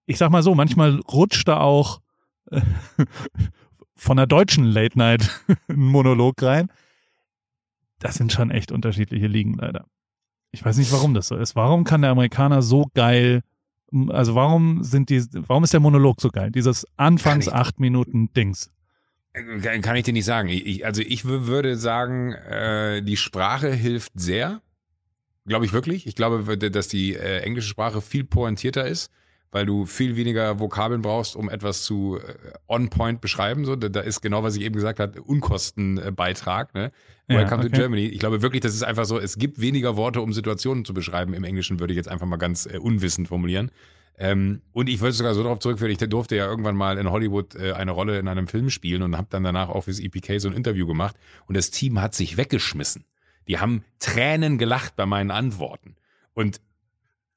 ich 0.09 0.19
sag 0.19 0.31
mal 0.31 0.43
so, 0.43 0.55
manchmal 0.55 0.97
rutscht 1.01 1.47
da 1.49 1.59
auch 1.61 2.01
äh, 2.51 2.61
von 3.95 4.17
der 4.17 4.27
deutschen 4.27 4.65
Late 4.65 4.99
Night 4.99 5.31
ein 5.69 5.77
Monolog 5.77 6.43
rein. 6.43 6.69
Das 7.99 8.15
sind 8.15 8.33
schon 8.33 8.51
echt 8.51 8.73
unterschiedliche 8.73 9.27
Ligen 9.27 9.55
leider. 9.55 9.87
Ich 10.51 10.65
weiß 10.65 10.79
nicht, 10.79 10.93
warum 10.93 11.15
das 11.15 11.29
so 11.29 11.37
ist. 11.37 11.57
Warum 11.57 11.85
kann 11.85 12.03
der 12.03 12.11
Amerikaner 12.11 12.63
so 12.63 12.87
geil, 12.95 13.43
also 14.09 14.35
warum 14.35 14.83
sind 14.83 15.11
die, 15.11 15.23
warum 15.33 15.65
ist 15.65 15.73
der 15.73 15.81
Monolog 15.81 16.21
so 16.21 16.31
geil? 16.31 16.51
Dieses 16.51 16.87
Anfangs 16.97 17.47
Kann 17.47 17.55
ich- 17.55 17.61
acht 17.61 17.81
Minuten 17.81 18.33
Dings. 18.33 18.71
Kann, 19.35 19.83
kann 19.83 19.95
ich 19.97 20.05
dir 20.05 20.13
nicht 20.15 20.25
sagen. 20.25 20.49
Ich, 20.49 20.85
also 20.87 21.03
ich 21.03 21.23
wü- 21.23 21.47
würde 21.47 21.77
sagen, 21.77 22.33
äh, 22.33 23.03
die 23.03 23.17
Sprache 23.17 23.71
hilft 23.73 24.13
sehr. 24.15 24.63
Glaube 25.47 25.65
ich 25.67 25.73
wirklich. 25.73 26.07
Ich 26.07 26.15
glaube, 26.17 26.57
dass 26.59 26.89
die 26.89 27.15
äh, 27.15 27.41
englische 27.43 27.69
Sprache 27.69 28.01
viel 28.01 28.25
pointierter 28.25 28.87
ist, 28.87 29.11
weil 29.51 29.67
du 29.67 29.87
viel 29.87 30.17
weniger 30.17 30.61
Vokabeln 30.61 31.03
brauchst, 31.03 31.37
um 31.37 31.49
etwas 31.49 31.83
zu 31.83 32.19
äh, 32.19 32.53
on 32.67 32.91
point 32.91 33.21
beschreiben. 33.21 33.65
So, 33.65 33.77
da, 33.77 34.01
ist 34.01 34.21
genau, 34.21 34.43
was 34.43 34.57
ich 34.57 34.63
eben 34.63 34.75
gesagt 34.75 35.01
habe, 35.01 35.23
Unkostenbeitrag. 35.23 36.75
Ne? 36.75 36.93
Ja, 37.29 37.39
Welcome 37.39 37.65
okay. 37.65 37.71
to 37.71 37.77
Germany. 37.77 38.07
Ich 38.07 38.19
glaube 38.19 38.43
wirklich, 38.43 38.61
das 38.61 38.75
ist 38.75 38.83
einfach 38.83 39.05
so, 39.05 39.19
es 39.19 39.39
gibt 39.39 39.61
weniger 39.61 39.97
Worte, 39.97 40.21
um 40.21 40.33
Situationen 40.33 40.85
zu 40.85 40.95
beschreiben. 40.95 41.35
Im 41.35 41.45
Englischen 41.45 41.81
würde 41.81 41.93
ich 41.93 41.97
jetzt 41.97 42.09
einfach 42.09 42.27
mal 42.27 42.37
ganz 42.37 42.67
äh, 42.67 42.79
unwissend 42.79 43.29
formulieren. 43.29 43.71
Ähm, 44.19 44.63
und 44.73 44.89
ich 44.89 45.01
würde 45.01 45.13
sogar 45.13 45.35
so 45.35 45.43
darauf 45.45 45.61
zurückführen, 45.61 45.93
ich 45.93 45.99
durfte 45.99 46.35
ja 46.35 46.47
irgendwann 46.47 46.77
mal 46.77 46.99
in 46.99 47.09
Hollywood 47.11 47.55
äh, 47.55 47.73
eine 47.73 47.93
Rolle 47.93 48.19
in 48.19 48.27
einem 48.27 48.49
Film 48.49 48.69
spielen 48.69 49.03
und 49.03 49.17
habe 49.17 49.29
dann 49.31 49.45
danach 49.45 49.69
auch 49.69 49.85
fürs 49.85 50.01
EPK 50.01 50.41
so 50.41 50.49
ein 50.49 50.55
Interview 50.55 50.87
gemacht. 50.87 51.17
Und 51.47 51.57
das 51.57 51.71
Team 51.71 52.01
hat 52.01 52.15
sich 52.15 52.37
weggeschmissen. 52.37 53.05
Die 53.47 53.59
haben 53.59 53.85
Tränen 54.01 54.59
gelacht 54.59 54.97
bei 54.97 55.07
meinen 55.07 55.31
Antworten. 55.31 55.95
Und 56.35 56.61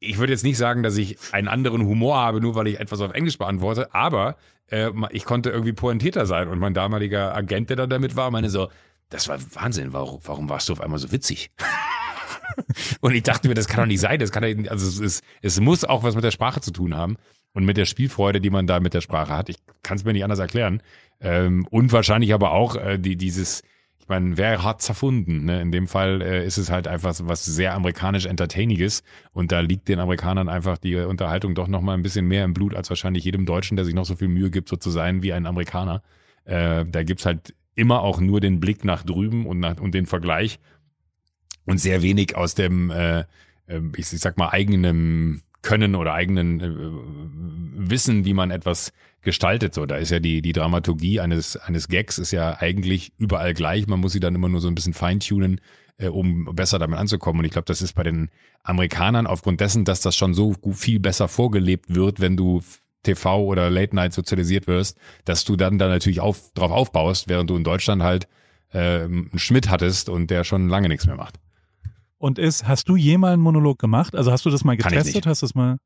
ich 0.02 0.18
würde 0.18 0.34
jetzt 0.34 0.44
nicht 0.44 0.58
sagen, 0.58 0.84
dass 0.84 0.98
ich 0.98 1.18
einen 1.32 1.48
anderen 1.48 1.86
Humor 1.86 2.18
habe, 2.18 2.42
nur 2.42 2.56
weil 2.56 2.68
ich 2.68 2.80
etwas 2.80 3.02
auf 3.02 3.14
Englisch 3.14 3.38
beantworte, 3.38 3.94
aber 3.94 4.36
äh, 4.68 4.90
ich 5.12 5.26
konnte 5.26 5.52
irgendwie 5.52 5.74
pointierter 5.74 6.26
sein. 6.26 6.48
Und 6.48 6.60
mein 6.60 6.74
damaliger 6.74 7.36
Agent, 7.36 7.70
der 7.70 7.78
da 7.78 7.88
damit 7.88 8.16
war, 8.16 8.32
meine 8.32 8.50
so, 8.50 8.70
das 9.10 9.28
war 9.28 9.38
Wahnsinn, 9.54 9.94
warum, 9.94 10.20
warum 10.24 10.50
warst 10.50 10.68
du 10.70 10.74
auf 10.74 10.82
einmal 10.82 10.98
so 10.98 11.12
witzig? 11.12 11.52
Und 13.02 13.14
ich 13.14 13.24
dachte 13.24 13.48
mir, 13.48 13.54
das 13.54 13.68
kann 13.68 13.80
doch 13.80 13.86
nicht 13.86 14.00
sein. 14.02 14.20
Das 14.20 14.32
kann 14.32 14.44
doch, 14.44 14.72
also 14.72 14.88
es, 14.88 15.00
ist, 15.00 15.24
es 15.42 15.60
muss 15.60 15.86
auch 15.86 16.04
was 16.04 16.16
mit 16.16 16.24
der 16.24 16.32
Sprache 16.32 16.62
zu 16.62 16.72
tun 16.72 16.96
haben 16.96 17.16
und 17.54 17.64
mit 17.64 17.78
der 17.78 17.86
Spielfreude, 17.86 18.42
die 18.42 18.50
man 18.50 18.68
da 18.68 18.80
mit 18.80 18.94
der 18.94 19.02
Sprache 19.02 19.36
hat. 19.36 19.50
Ich 19.50 19.58
kann 19.84 19.98
es 19.98 20.04
mir 20.04 20.14
nicht 20.14 20.24
anders 20.24 20.40
erklären. 20.40 20.82
Ähm, 21.22 21.66
und 21.70 21.92
wahrscheinlich 21.92 22.34
aber 22.34 22.52
auch 22.52 22.76
äh, 22.76 22.98
die, 22.98 23.16
dieses, 23.16 23.64
meine, 24.12 24.38
wer 24.38 24.64
hat's 24.64 24.88
erfunden? 24.88 25.46
Ne? 25.46 25.62
In 25.62 25.72
dem 25.72 25.88
Fall 25.88 26.22
äh, 26.22 26.46
ist 26.46 26.58
es 26.58 26.70
halt 26.70 26.88
einfach 26.88 27.16
was 27.24 27.44
sehr 27.44 27.74
amerikanisch 27.74 28.28
Entertainiges 28.28 29.04
und 29.34 29.52
da 29.52 29.62
liegt 29.62 29.88
den 29.88 30.00
Amerikanern 30.00 30.50
einfach 30.50 30.78
die 30.78 30.96
Unterhaltung 30.98 31.56
doch 31.56 31.68
noch 31.68 31.82
mal 31.82 31.94
ein 31.94 32.04
bisschen 32.04 32.28
mehr 32.28 32.46
im 32.46 32.54
Blut 32.54 32.76
als 32.76 32.90
wahrscheinlich 32.90 33.24
jedem 33.24 33.46
Deutschen, 33.48 33.76
der 33.76 33.86
sich 33.86 33.96
noch 33.96 34.06
so 34.06 34.16
viel 34.16 34.28
Mühe 34.28 34.52
gibt, 34.52 34.70
so 34.70 34.76
zu 34.76 34.92
sein 34.92 35.24
wie 35.24 35.34
ein 35.34 35.48
Amerikaner. 35.48 36.04
Äh, 36.46 36.86
da 36.86 37.04
gibt's 37.04 37.26
halt 37.26 37.56
immer 37.74 38.02
auch 38.02 38.20
nur 38.20 38.40
den 38.40 38.60
Blick 38.60 38.86
nach 38.86 39.04
drüben 39.04 39.48
und, 39.48 39.60
nach, 39.60 39.80
und 39.80 39.96
den 39.96 40.06
Vergleich 40.06 40.60
und 41.66 41.80
sehr 41.80 42.02
wenig 42.02 42.36
aus 42.36 42.54
dem, 42.54 42.92
äh, 42.92 43.22
äh, 43.68 43.82
ich, 43.96 44.14
ich 44.14 44.20
sag 44.20 44.38
mal, 44.38 44.50
eigenen 44.50 45.42
Können 45.62 45.96
oder 45.96 46.14
eigenen 46.14 46.60
äh, 46.60 47.90
Wissen, 47.90 48.26
wie 48.26 48.34
man 48.34 48.52
etwas 48.52 48.92
gestaltet. 49.22 49.74
So, 49.74 49.86
da 49.86 49.98
ist 49.98 50.12
ja 50.12 50.20
die, 50.20 50.42
die 50.42 50.54
Dramaturgie 50.54 51.20
eines, 51.20 51.58
eines 51.58 51.88
Gags 51.88 52.18
ist 52.18 52.32
ja 52.32 52.58
eigentlich 52.60 53.14
überall 53.18 53.54
gleich. 53.54 53.88
Man 53.88 54.00
muss 54.00 54.14
sie 54.14 54.20
dann 54.20 54.36
immer 54.36 54.50
nur 54.50 54.62
so 54.62 54.68
ein 54.68 54.76
bisschen 54.76 54.94
feintunen, 54.94 55.62
äh, 55.98 56.08
um 56.08 56.46
besser 56.56 56.80
damit 56.80 57.00
anzukommen. 57.00 57.40
Und 57.40 57.46
ich 57.46 57.52
glaube, 57.52 57.66
das 57.66 57.82
ist 57.82 57.94
bei 57.94 58.04
den 58.04 58.30
Amerikanern 58.64 59.28
aufgrund 59.28 59.62
dessen, 59.62 59.86
dass 59.86 60.02
das 60.02 60.16
schon 60.16 60.34
so 60.34 60.56
viel 60.74 61.00
besser 61.00 61.28
vorgelebt 61.28 61.94
wird, 61.94 62.20
wenn 62.20 62.38
du 62.38 62.62
TV 63.04 63.44
oder 63.44 63.70
Late 63.70 63.96
Night 63.96 64.14
sozialisiert 64.14 64.68
wirst, 64.68 64.98
dass 65.26 65.44
du 65.44 65.56
dann 65.56 65.80
da 65.80 65.88
natürlich 65.88 66.20
auf, 66.20 66.54
drauf 66.54 66.72
aufbaust, 66.72 67.28
während 67.28 67.50
du 67.50 67.56
in 67.56 67.64
Deutschland 67.64 68.04
halt 68.04 68.28
äh, 68.74 69.04
einen 69.04 69.40
Schmidt 69.40 69.70
hattest 69.70 70.10
und 70.10 70.30
der 70.30 70.44
schon 70.44 70.70
lange 70.70 70.88
nichts 70.88 71.06
mehr 71.06 71.16
macht. 71.16 71.40
Und 72.18 72.38
ist, 72.38 72.68
hast 72.68 72.88
du 72.88 72.96
jemals 72.96 73.34
einen 73.34 73.42
Monolog 73.42 73.80
gemacht? 73.80 74.16
Also 74.16 74.32
hast 74.32 74.46
du 74.46 74.52
das 74.52 74.64
mal 74.64 74.78
getestet? 74.78 75.26
Hast 75.26 75.42
du 75.42 75.48
es 75.48 75.56
mal? 75.56 75.78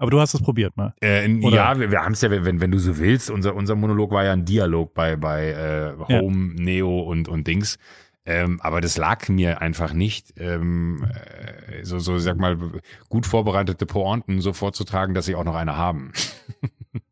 Aber 0.00 0.10
du 0.10 0.18
hast 0.18 0.32
es 0.32 0.40
probiert 0.40 0.78
mal. 0.78 0.94
Äh, 1.02 1.26
in, 1.26 1.42
ja, 1.42 1.78
wir, 1.78 1.90
wir 1.90 2.02
haben 2.02 2.12
es 2.12 2.22
ja, 2.22 2.30
wenn, 2.30 2.58
wenn 2.62 2.70
du 2.70 2.78
so 2.78 2.96
willst, 2.96 3.28
unser, 3.30 3.54
unser 3.54 3.76
Monolog 3.76 4.12
war 4.12 4.24
ja 4.24 4.32
ein 4.32 4.46
Dialog 4.46 4.94
bei, 4.94 5.16
bei 5.16 5.48
äh, 5.48 5.88
Ja. 6.08 6.20
Home, 6.20 6.54
Neo 6.54 7.00
und, 7.00 7.28
und 7.28 7.46
Dings. 7.46 7.76
Ähm, 8.24 8.58
aber 8.62 8.80
das 8.80 8.96
lag 8.96 9.28
mir 9.28 9.60
einfach 9.60 9.92
nicht, 9.92 10.32
ähm, 10.38 11.04
äh, 11.04 11.84
so, 11.84 11.98
so, 11.98 12.18
sag 12.18 12.38
mal, 12.38 12.56
gut 13.10 13.26
vorbereitete 13.26 13.84
Pointen 13.84 14.40
so 14.40 14.54
vorzutragen, 14.54 15.14
dass 15.14 15.26
sie 15.26 15.34
auch 15.34 15.44
noch 15.44 15.54
eine 15.54 15.76
haben. 15.76 16.12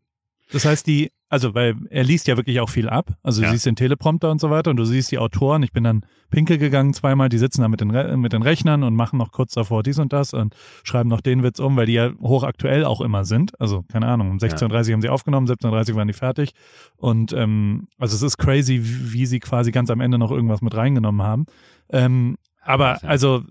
Das 0.50 0.64
heißt, 0.64 0.86
die, 0.86 1.12
also 1.30 1.54
weil 1.54 1.74
er 1.90 2.04
liest 2.04 2.26
ja 2.26 2.36
wirklich 2.36 2.60
auch 2.60 2.68
viel 2.70 2.88
ab. 2.88 3.16
Also 3.22 3.40
du 3.42 3.46
Ja. 3.46 3.52
siehst 3.52 3.66
den 3.66 3.76
Teleprompter 3.76 4.30
und 4.30 4.40
so 4.40 4.50
weiter 4.50 4.70
und 4.70 4.76
du 4.78 4.84
siehst 4.84 5.10
die 5.12 5.18
Autoren. 5.18 5.62
Ich 5.62 5.72
bin 5.72 5.84
dann 5.84 6.04
pinkel 6.30 6.58
gegangen 6.58 6.94
zweimal, 6.94 7.28
die 7.28 7.38
sitzen 7.38 7.60
da 7.62 7.68
mit 7.68 7.80
den, 7.80 7.90
Re 7.90 8.16
mit 8.16 8.32
den 8.32 8.42
Rechnern 8.42 8.82
und 8.82 8.94
machen 8.94 9.18
noch 9.18 9.30
kurz 9.32 9.52
davor 9.52 9.82
dies 9.82 9.98
und 9.98 10.12
das 10.12 10.32
und 10.34 10.54
schreiben 10.84 11.08
noch 11.08 11.20
den 11.20 11.42
Witz 11.42 11.60
um, 11.60 11.76
weil 11.76 11.86
die 11.86 11.92
ja 11.94 12.10
hochaktuell 12.20 12.84
auch 12.84 13.00
immer 13.00 13.24
sind. 13.24 13.58
Also 13.60 13.82
keine 13.92 14.06
Ahnung, 14.06 14.30
um 14.30 14.38
16.30 14.38 14.92
haben 14.92 15.02
sie 15.02 15.08
aufgenommen, 15.10 15.46
17.30 15.46 15.94
waren 15.94 16.08
die 16.08 16.14
fertig. 16.14 16.52
Und 16.96 17.32
ähm, 17.32 17.88
also 17.98 18.14
es 18.16 18.22
ist 18.22 18.38
crazy, 18.38 18.80
wie 18.82 19.26
sie 19.26 19.40
quasi 19.40 19.70
ganz 19.70 19.90
am 19.90 20.00
Ende 20.00 20.18
noch 20.18 20.30
irgendwas 20.30 20.62
mit 20.62 20.74
reingenommen 20.74 21.22
haben. 21.26 21.46
Ähm, 21.90 22.36
aber 22.62 22.98
Ja. 23.02 23.08
also 23.08 23.42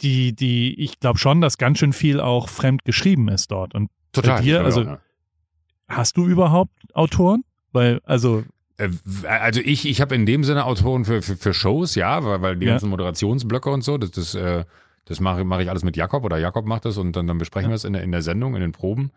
die, 0.00 0.34
die, 0.34 0.78
ich 0.80 1.00
glaube 1.00 1.18
schon, 1.18 1.40
dass 1.40 1.58
ganz 1.58 1.78
schön 1.78 1.92
viel 1.92 2.20
auch 2.20 2.48
fremd 2.48 2.84
geschrieben 2.84 3.28
ist 3.28 3.50
dort. 3.50 3.74
Und 3.74 3.90
Total. 4.12 4.42
dir, 4.42 4.62
also- 4.64 4.82
ja. 4.82 4.98
Hast 5.88 6.16
du 6.16 6.26
überhaupt 6.26 6.72
Autoren? 6.94 7.44
Weil, 7.72 8.00
also, 8.04 8.44
Äh, 8.76 8.90
Also 9.26 9.60
ich, 9.60 9.86
ich 9.88 10.00
habe 10.00 10.14
in 10.14 10.24
dem 10.26 10.44
Sinne 10.44 10.64
Autoren 10.64 11.04
für, 11.04 11.20
für, 11.22 11.36
für 11.36 11.52
Shows, 11.54 11.94
ja, 11.96 12.24
weil, 12.24 12.42
weil 12.42 12.56
die 12.56 12.66
Ja. 12.66 12.72
ganzen 12.72 12.90
Moderationsblöcke 12.90 13.70
und 13.70 13.82
so, 13.82 13.98
das, 13.98 14.10
das, 14.12 14.34
äh, 14.34 14.64
das 15.06 15.20
mache 15.20 15.44
mach 15.44 15.58
ich 15.60 15.68
alles 15.70 15.82
mit 15.84 15.96
Jakob 15.96 16.24
oder 16.24 16.38
Jakob 16.38 16.66
macht 16.66 16.84
das 16.84 16.96
und 16.98 17.16
dann, 17.16 17.26
dann 17.26 17.38
besprechen 17.38 17.70
Ja. 17.70 17.72
wir 17.72 17.76
es 17.76 17.84
in 17.84 17.94
der, 17.94 18.02
in 18.02 18.12
der 18.12 18.22
Sendung, 18.22 18.54
in 18.54 18.60
den 18.60 18.72
Proben. 18.72 19.10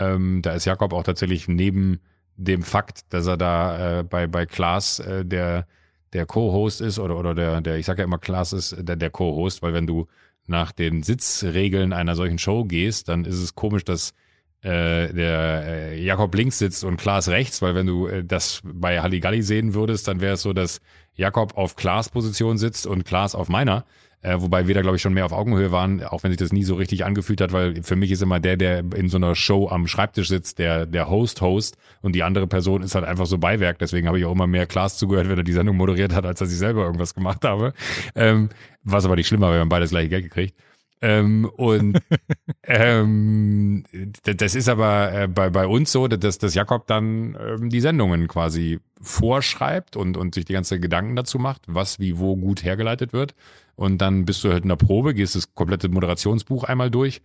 Ähm, 0.00 0.40
da 0.42 0.52
ist 0.54 0.64
Jakob 0.64 0.92
auch 0.94 1.02
tatsächlich 1.02 1.48
neben 1.48 2.00
dem 2.36 2.62
Fakt, 2.62 3.12
dass 3.12 3.26
er 3.26 3.36
da 3.36 4.00
äh, 4.00 4.02
bei, 4.04 4.26
bei 4.26 4.46
Klaas 4.46 4.98
äh, 5.00 5.24
der, 5.26 5.66
der 6.14 6.24
Co-Host 6.24 6.80
ist 6.80 6.98
oder, 6.98 7.18
oder 7.18 7.34
der, 7.34 7.60
der, 7.60 7.76
ich 7.76 7.84
sage 7.86 8.00
ja 8.00 8.04
immer 8.04 8.18
Klaas 8.18 8.52
ist 8.54 8.76
der, 8.78 8.96
der 8.96 9.10
Co-Host, 9.10 9.62
weil 9.62 9.74
wenn 9.74 9.86
du 9.86 10.06
nach 10.46 10.72
den 10.72 11.02
Sitzregeln 11.02 11.92
einer 11.92 12.14
solchen 12.16 12.38
Show 12.38 12.64
gehst, 12.64 13.08
dann 13.08 13.24
ist 13.26 13.36
es 13.38 13.54
komisch, 13.54 13.84
dass 13.84 14.14
äh, 14.62 15.12
der 15.12 15.64
äh, 15.66 16.02
Jakob 16.02 16.34
links 16.34 16.58
sitzt 16.58 16.84
und 16.84 16.96
Klaas 16.96 17.28
rechts, 17.28 17.62
weil 17.62 17.74
wenn 17.74 17.86
du 17.86 18.06
äh, 18.06 18.24
das 18.24 18.60
bei 18.64 19.00
Halligalli 19.00 19.42
sehen 19.42 19.74
würdest, 19.74 20.06
dann 20.08 20.20
wäre 20.20 20.34
es 20.34 20.42
so, 20.42 20.52
dass 20.52 20.80
Jakob 21.14 21.56
auf 21.56 21.76
Klaas 21.76 22.08
Position 22.08 22.58
sitzt 22.58 22.86
und 22.86 23.04
Klaas 23.04 23.34
auf 23.34 23.48
meiner. 23.48 23.84
Äh, 24.24 24.40
wobei 24.40 24.68
wir 24.68 24.74
da, 24.76 24.82
glaube 24.82 24.96
ich, 24.96 25.02
schon 25.02 25.14
mehr 25.14 25.26
auf 25.26 25.32
Augenhöhe 25.32 25.72
waren, 25.72 26.04
auch 26.04 26.22
wenn 26.22 26.30
sich 26.30 26.38
das 26.38 26.52
nie 26.52 26.62
so 26.62 26.76
richtig 26.76 27.04
angefühlt 27.04 27.40
hat, 27.40 27.52
weil 27.52 27.82
für 27.82 27.96
mich 27.96 28.12
ist 28.12 28.22
immer 28.22 28.38
der, 28.38 28.56
der 28.56 28.84
in 28.94 29.08
so 29.08 29.16
einer 29.16 29.34
Show 29.34 29.68
am 29.68 29.88
Schreibtisch 29.88 30.28
sitzt, 30.28 30.60
der, 30.60 30.86
der 30.86 31.10
Host-Host 31.10 31.76
und 32.02 32.14
die 32.14 32.22
andere 32.22 32.46
Person 32.46 32.82
ist 32.82 32.94
halt 32.94 33.04
einfach 33.04 33.26
so 33.26 33.38
Beiwerk. 33.38 33.80
Deswegen 33.80 34.06
habe 34.06 34.20
ich 34.20 34.24
auch 34.24 34.32
immer 34.32 34.46
mehr 34.46 34.66
Klaas 34.66 34.96
zugehört, 34.96 35.28
wenn 35.28 35.38
er 35.38 35.44
die 35.44 35.52
Sendung 35.52 35.76
moderiert 35.76 36.14
hat, 36.14 36.24
als 36.24 36.38
dass 36.38 36.52
ich 36.52 36.58
selber 36.58 36.84
irgendwas 36.84 37.14
gemacht 37.14 37.44
habe. 37.44 37.72
Ähm, 38.14 38.50
was 38.84 39.04
aber 39.04 39.16
nicht 39.16 39.26
schlimmer, 39.26 39.48
weil 39.48 39.54
wir 39.54 39.60
haben 39.60 39.68
beide 39.68 39.88
gleiche 39.88 40.08
Geld 40.08 40.22
gekriegt. 40.22 40.56
Ähm, 41.02 41.50
und 41.56 41.98
ähm, 42.62 43.84
das 44.22 44.54
ist 44.54 44.68
aber 44.68 45.12
äh, 45.12 45.28
bei, 45.28 45.50
bei 45.50 45.66
uns 45.66 45.90
so, 45.90 46.06
dass, 46.06 46.38
dass 46.38 46.54
Jakob 46.54 46.86
dann 46.86 47.36
ähm, 47.40 47.68
die 47.68 47.80
Sendungen 47.80 48.28
quasi 48.28 48.78
vorschreibt 49.00 49.96
und, 49.96 50.16
und 50.16 50.34
sich 50.34 50.44
die 50.44 50.52
ganze 50.52 50.78
Gedanken 50.78 51.16
dazu 51.16 51.40
macht, 51.40 51.62
was 51.66 51.98
wie 51.98 52.18
wo 52.18 52.36
gut 52.36 52.62
hergeleitet 52.62 53.12
wird. 53.12 53.34
Und 53.74 53.98
dann 53.98 54.24
bist 54.24 54.44
du 54.44 54.52
halt 54.52 54.62
in 54.62 54.68
der 54.68 54.76
Probe, 54.76 55.12
gehst 55.12 55.34
das 55.34 55.54
komplette 55.54 55.88
Moderationsbuch 55.88 56.64
einmal 56.64 56.90
durch. 56.90 57.20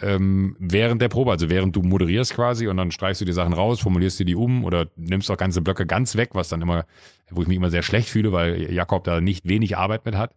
Ähm, 0.00 0.56
während 0.58 1.00
der 1.02 1.08
Probe, 1.08 1.30
also 1.30 1.50
während 1.50 1.74
du 1.76 1.82
moderierst 1.82 2.34
quasi 2.34 2.68
und 2.68 2.76
dann 2.76 2.90
streichst 2.90 3.20
du 3.20 3.24
die 3.24 3.32
Sachen 3.32 3.52
raus, 3.52 3.80
formulierst 3.80 4.18
dir 4.20 4.24
die 4.24 4.36
um 4.36 4.64
oder 4.64 4.86
nimmst 4.96 5.30
auch 5.30 5.36
ganze 5.36 5.62
Blöcke 5.62 5.84
ganz 5.86 6.16
weg, 6.16 6.30
was 6.32 6.48
dann 6.48 6.62
immer, 6.62 6.84
wo 7.30 7.42
ich 7.42 7.48
mich 7.48 7.56
immer 7.56 7.70
sehr 7.70 7.82
schlecht 7.82 8.08
fühle, 8.08 8.32
weil 8.32 8.72
Jakob 8.72 9.04
da 9.04 9.20
nicht 9.20 9.48
wenig 9.48 9.76
Arbeit 9.76 10.04
mit 10.04 10.16
hat. 10.16 10.34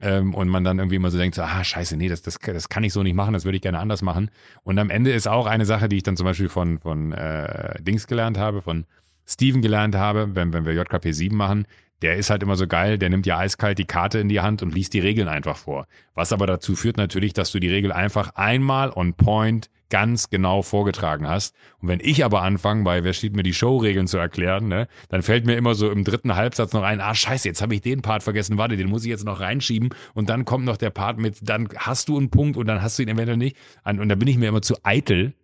Ähm, 0.00 0.34
und 0.34 0.48
man 0.48 0.62
dann 0.62 0.78
irgendwie 0.78 0.96
immer 0.96 1.10
so 1.10 1.16
denkt, 1.16 1.36
so, 1.36 1.42
ah, 1.42 1.64
scheiße, 1.64 1.96
nee, 1.96 2.08
das, 2.08 2.20
das, 2.20 2.38
das 2.38 2.68
kann 2.68 2.84
ich 2.84 2.92
so 2.92 3.02
nicht 3.02 3.14
machen, 3.14 3.32
das 3.32 3.44
würde 3.44 3.56
ich 3.56 3.62
gerne 3.62 3.78
anders 3.78 4.02
machen. 4.02 4.30
Und 4.62 4.78
am 4.78 4.90
Ende 4.90 5.12
ist 5.12 5.26
auch 5.26 5.46
eine 5.46 5.64
Sache, 5.64 5.88
die 5.88 5.96
ich 5.96 6.02
dann 6.02 6.16
zum 6.16 6.26
Beispiel 6.26 6.50
von, 6.50 6.78
von 6.78 7.12
äh, 7.12 7.82
Dings 7.82 8.06
gelernt 8.06 8.36
habe, 8.36 8.60
von 8.60 8.84
Steven 9.26 9.62
gelernt 9.62 9.94
habe, 9.94 10.34
wenn, 10.34 10.52
wenn 10.52 10.66
wir 10.66 10.74
JKP 10.74 11.12
7 11.12 11.36
machen, 11.36 11.66
der 12.02 12.16
ist 12.16 12.30
halt 12.30 12.42
immer 12.42 12.56
so 12.56 12.66
geil, 12.66 12.98
der 12.98 13.10
nimmt 13.10 13.26
ja 13.26 13.38
eiskalt 13.38 13.78
die 13.78 13.84
Karte 13.84 14.18
in 14.18 14.28
die 14.28 14.40
Hand 14.40 14.62
und 14.62 14.74
liest 14.74 14.94
die 14.94 15.00
Regeln 15.00 15.28
einfach 15.28 15.56
vor. 15.56 15.86
Was 16.14 16.32
aber 16.32 16.46
dazu 16.46 16.76
führt 16.76 16.96
natürlich, 16.96 17.32
dass 17.32 17.52
du 17.52 17.58
die 17.58 17.70
Regel 17.70 17.92
einfach 17.92 18.34
einmal 18.34 18.90
on 18.90 19.14
point 19.14 19.70
ganz 19.88 20.30
genau 20.30 20.62
vorgetragen 20.62 21.28
hast. 21.28 21.54
Und 21.78 21.88
wenn 21.88 22.00
ich 22.00 22.24
aber 22.24 22.42
anfange, 22.42 22.82
bei 22.82 23.04
wer 23.04 23.12
steht 23.12 23.36
mir 23.36 23.42
die 23.42 23.54
Showregeln 23.54 24.06
zu 24.08 24.18
erklären, 24.18 24.68
ne, 24.68 24.88
dann 25.08 25.22
fällt 25.22 25.46
mir 25.46 25.56
immer 25.56 25.74
so 25.74 25.90
im 25.90 26.04
dritten 26.04 26.34
Halbsatz 26.34 26.72
noch 26.72 26.82
ein, 26.82 27.00
ah 27.00 27.14
scheiße, 27.14 27.48
jetzt 27.48 27.62
habe 27.62 27.74
ich 27.74 27.82
den 27.82 28.02
Part 28.02 28.22
vergessen, 28.22 28.58
warte, 28.58 28.76
den 28.76 28.88
muss 28.88 29.04
ich 29.04 29.10
jetzt 29.10 29.24
noch 29.24 29.40
reinschieben 29.40 29.90
und 30.14 30.28
dann 30.28 30.44
kommt 30.44 30.64
noch 30.64 30.76
der 30.76 30.90
Part 30.90 31.18
mit, 31.18 31.38
dann 31.42 31.68
hast 31.76 32.08
du 32.08 32.18
einen 32.18 32.30
Punkt 32.30 32.56
und 32.56 32.66
dann 32.66 32.82
hast 32.82 32.98
du 32.98 33.02
ihn 33.02 33.08
eventuell 33.08 33.36
nicht. 33.36 33.56
Und 33.84 34.08
da 34.08 34.14
bin 34.16 34.28
ich 34.28 34.38
mir 34.38 34.48
immer 34.48 34.62
zu 34.62 34.76
eitel, 34.82 35.34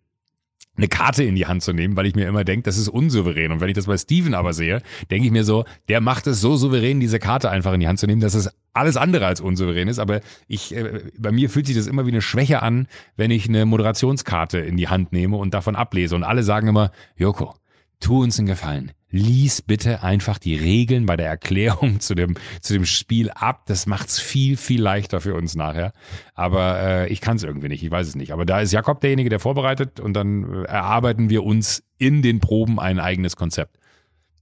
eine 0.77 0.89
Karte 0.89 1.23
in 1.23 1.35
die 1.35 1.47
Hand 1.47 1.63
zu 1.63 1.73
nehmen, 1.73 1.97
weil 1.97 2.07
ich 2.07 2.15
mir 2.15 2.27
immer 2.27 2.45
denke, 2.45 2.63
das 2.63 2.79
ist 2.79 2.89
unsouverän. 2.89 3.53
Und 3.53 3.61
wenn 3.61 3.69
ich 3.69 3.75
das 3.75 3.87
bei 3.87 3.99
Steven 3.99 4.35
aber 4.35 4.55
sehe, 4.55 4.81
denke 5.11 5.27
ich 5.27 5.33
mir 5.33 5.45
so, 5.45 5.65
der 5.89 6.01
macht 6.01 6.27
es 6.27 6.41
so 6.41 6.57
souverän, 6.57 6.99
diese 6.99 7.19
Karte 7.19 7.51
einfach 7.51 7.75
in 7.75 7.81
die 7.81 7.89
Hand 7.89 7.99
zu 7.99 8.07
nehmen, 8.07 8.23
dass 8.23 8.35
es 8.35 8.51
alles 8.73 8.97
andere 8.97 9.27
als 9.27 9.41
unsouverän 9.41 9.89
ist. 9.89 9.99
Aber 9.99 10.21
ich, 10.49 10.75
äh, 10.75 11.03
bei 11.19 11.31
mir 11.31 11.51
fühlt 11.51 11.67
sich 11.67 11.77
das 11.77 11.87
immer 11.87 12.07
wie 12.07 12.11
eine 12.11 12.23
Schwäche 12.23 12.63
an, 12.63 12.87
wenn 13.17 13.31
ich 13.31 13.49
eine 13.49 13.67
Moderationskarte 13.67 14.59
in 14.59 14.79
die 14.79 14.89
Hand 14.89 15.13
nehme 15.13 15.37
und 15.37 15.53
davon 15.53 15.77
ablese. 15.77 16.17
Und 16.17 16.25
alle 16.25 16.43
sagen 16.43 16.69
immer, 16.69 16.91
Joko, 17.17 17.55
tu 18.03 18.23
uns 18.23 18.39
einen 18.39 18.49
Gefallen 18.49 18.93
lies 19.13 19.61
bitte 19.61 20.03
einfach 20.03 20.39
die 20.39 20.57
Regeln 20.57 21.07
bei 21.07 21.17
der 21.17 21.29
Erklärung 21.29 22.01
zu 22.01 22.15
dem, 22.15 22.35
zu 22.61 22.73
dem 22.73 22.85
Spiel 22.85 23.31
ab. 23.31 23.65
Das 23.67 23.87
macht's 23.87 24.19
viel, 24.19 24.57
viel 24.57 24.83
leichter 24.83 25.21
für 25.21 25.35
uns 25.35 25.55
nachher. 25.55 25.93
Aber 26.35 26.81
äh, 26.81 27.13
ich 27.13 27.21
kann 27.21 27.37
es 27.37 27.45
irgendwie 27.45 27.69
nicht, 27.69 27.85
ich 27.85 27.91
weiß 27.91 28.09
es 28.09 28.17
nicht. 28.17 28.33
Aber 28.33 28.45
da 28.45 28.61
ist 28.61 28.73
Jakob 28.73 29.01
derjenige, 29.01 29.29
der 29.29 29.39
vorbereitet 29.39 30.01
und 30.01 30.15
dann 30.15 30.65
äh, 30.65 30.67
erarbeiten 30.67 31.31
wir 31.31 31.45
uns 31.45 31.85
in 31.99 32.23
den 32.23 32.41
Proben 32.41 32.81
ein 32.81 32.99
eigenes 32.99 33.37
Konzept. 33.37 33.79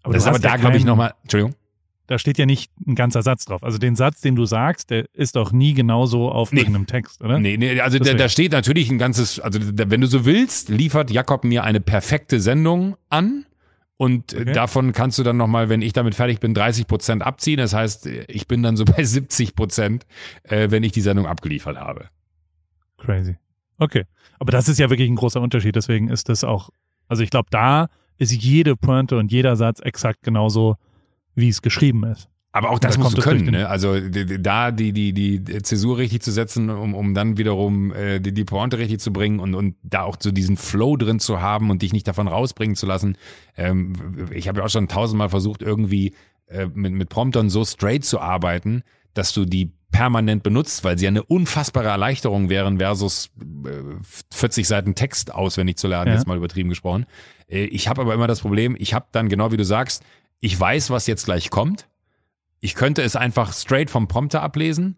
Aber 0.03 0.15
das 0.15 0.23
ist 0.23 0.29
aber 0.29 0.39
da, 0.39 0.57
glaube 0.57 0.79
ich, 0.79 0.85
nochmal, 0.85 1.13
Entschuldigung. 1.23 1.55
Da 2.07 2.19
steht 2.19 2.39
ja 2.39 2.47
nicht 2.47 2.73
ein 2.85 2.97
ganzer 2.97 3.23
Satz 3.23 3.45
drauf. 3.45 3.63
Also 3.63 3.79
den 3.79 3.95
Satz, 3.95 4.21
den 4.21 4.35
du 4.35 4.45
sagst, 4.45 4.91
der 4.91 5.05
ist 5.13 5.37
doch 5.37 5.53
nie 5.53 5.75
genauso 5.75 6.29
auf 6.29 6.51
nee. 6.51 6.61
irgendeinem 6.61 6.89
Text, 6.89 7.23
oder? 7.23 7.39
Nee, 7.39 7.57
nee, 7.57 7.81
also 7.81 8.01
da, 8.01 8.15
da 8.15 8.29
steht 8.29 8.51
natürlich 8.51 8.91
ein 8.91 8.99
ganzes, 8.99 9.39
also 9.39 9.61
da, 9.61 9.91
wenn 9.91 10.01
du 10.01 10.09
so 10.09 10.25
willst, 10.25 10.71
liefert 10.71 11.13
Jakob 11.13 11.45
mir 11.45 11.63
eine 11.63 11.81
perfekte 11.81 12.41
Sendung 12.41 12.97
an 13.11 13.45
und 14.01 14.33
okay. 14.33 14.53
davon 14.53 14.93
kannst 14.93 15.19
du 15.19 15.23
dann 15.23 15.37
nochmal, 15.37 15.69
wenn 15.69 15.83
ich 15.83 15.93
damit 15.93 16.15
fertig 16.15 16.41
bin, 16.41 16.55
30 16.55 16.87
Prozent 16.87 17.23
abziehen. 17.23 17.59
Das 17.59 17.75
heißt, 17.75 18.07
ich 18.07 18.49
bin 18.49 18.63
dann 18.63 18.75
so 18.75 18.85
bei 18.87 19.05
70 19.05 19.55
Prozent, 19.55 20.07
äh, 20.45 20.71
wenn 20.71 20.83
ich 20.83 20.93
die 20.93 21.03
Sendung 21.03 21.27
abgeliefert 21.27 21.77
habe. 21.77 22.07
Crazy. 22.97 23.37
Okay. 23.77 24.07
Aber 24.39 24.53
das 24.53 24.71
ist 24.71 24.79
ja 24.79 24.89
wirklich 24.89 25.11
ein 25.11 25.17
großer 25.17 25.43
Unterschied. 25.43 25.77
Deswegen 25.77 26.09
ist 26.09 26.31
das 26.31 26.45
auch, 26.45 26.71
also 27.09 27.23
ich 27.23 27.29
glaube, 27.29 27.49
da 27.51 27.91
ist 28.17 28.33
jede 28.33 28.75
Pointe 28.75 29.19
und 29.19 29.31
jeder 29.31 29.55
Satz 29.57 29.81
exakt 29.81 30.23
genauso, 30.23 30.77
wie 31.35 31.51
es 31.51 31.61
geschrieben 31.61 32.05
ist. 32.05 32.31
Aber 32.53 32.71
auch 32.71 32.81
das 32.81 32.99
musst 32.99 33.17
du 33.17 33.23
können, 33.23 33.45
ne? 33.45 33.69
Also 33.69 34.01
da 34.01 34.73
die, 34.73 34.93
die, 34.93 35.13
die 35.13 35.63
Zäsur 35.63 35.99
richtig 35.99 36.23
zu 36.23 36.33
setzen, 36.33 36.69
um, 36.69 36.95
um 36.95 37.15
dann 37.15 37.39
wiederum 37.39 37.93
äh, 37.93 38.19
die, 38.19 38.33
die 38.35 38.45
Pointe 38.45 38.79
richtig 38.79 38.99
zu 38.99 39.13
bringen 39.13 39.39
und, 39.39 39.55
und 39.55 39.77
da 39.85 40.03
auch 40.03 40.17
so 40.19 40.33
diesen 40.33 40.57
Flow 40.57 40.97
drin 40.97 41.21
zu 41.21 41.41
haben 41.41 41.71
und 41.71 41.83
dich 41.83 41.93
nicht 41.93 42.09
davon 42.09 42.27
rausbringen 42.27 42.75
zu 42.75 42.87
lassen. 42.87 43.17
Ähm, 43.57 43.93
ich 44.33 44.49
habe 44.49 44.59
ja 44.59 44.65
auch 44.65 44.71
schon 44.71 44.89
tausendmal 44.89 45.29
versucht, 45.29 45.63
irgendwie 45.63 46.13
äh, 46.49 46.67
mit, 46.75 46.93
mit 46.93 47.09
Promptern 47.09 47.51
so 47.51 47.65
straight 47.65 48.05
zu 48.05 48.19
arbeiten, 48.21 48.83
dass 49.15 49.33
du 49.33 49.45
die 49.45 49.73
permanent 49.93 50.43
benutzt, 50.43 50.83
weil 50.83 50.99
sie 50.99 51.07
eine 51.07 51.23
unfassbare 51.23 51.89
Erleichterung 51.89 52.49
wären 52.49 52.79
versus 52.79 53.31
äh, 53.65 53.71
40 54.33 54.67
Seiten 54.67 54.95
Text 54.97 55.33
auswendig 55.33 55.77
zu 55.79 55.87
lernen, 55.87 56.09
ja. 56.09 56.15
jetzt 56.15 56.27
mal 56.27 56.37
übertrieben 56.37 56.69
gesprochen. 56.69 57.07
Äh, 57.49 57.67
ich 57.67 57.87
habe 57.87 58.01
aber 58.01 58.13
immer 58.13 58.27
das 58.27 58.41
Problem, 58.41 58.75
ich 58.77 58.93
habe 58.93 59.07
dann 59.13 59.29
genau 59.29 59.53
wie 59.53 59.57
du 59.57 59.65
sagst, 59.65 60.03
ich 60.41 60.59
weiß, 60.59 60.91
was 60.91 61.07
jetzt 61.07 61.27
gleich 61.27 61.51
kommt 61.51 61.87
ich 62.61 62.75
könnte 62.75 63.03
es 63.03 63.17
einfach 63.17 63.53
straight 63.53 63.91
vom 63.91 64.09
Prompter 64.09 64.43
ablesen, 64.43 64.97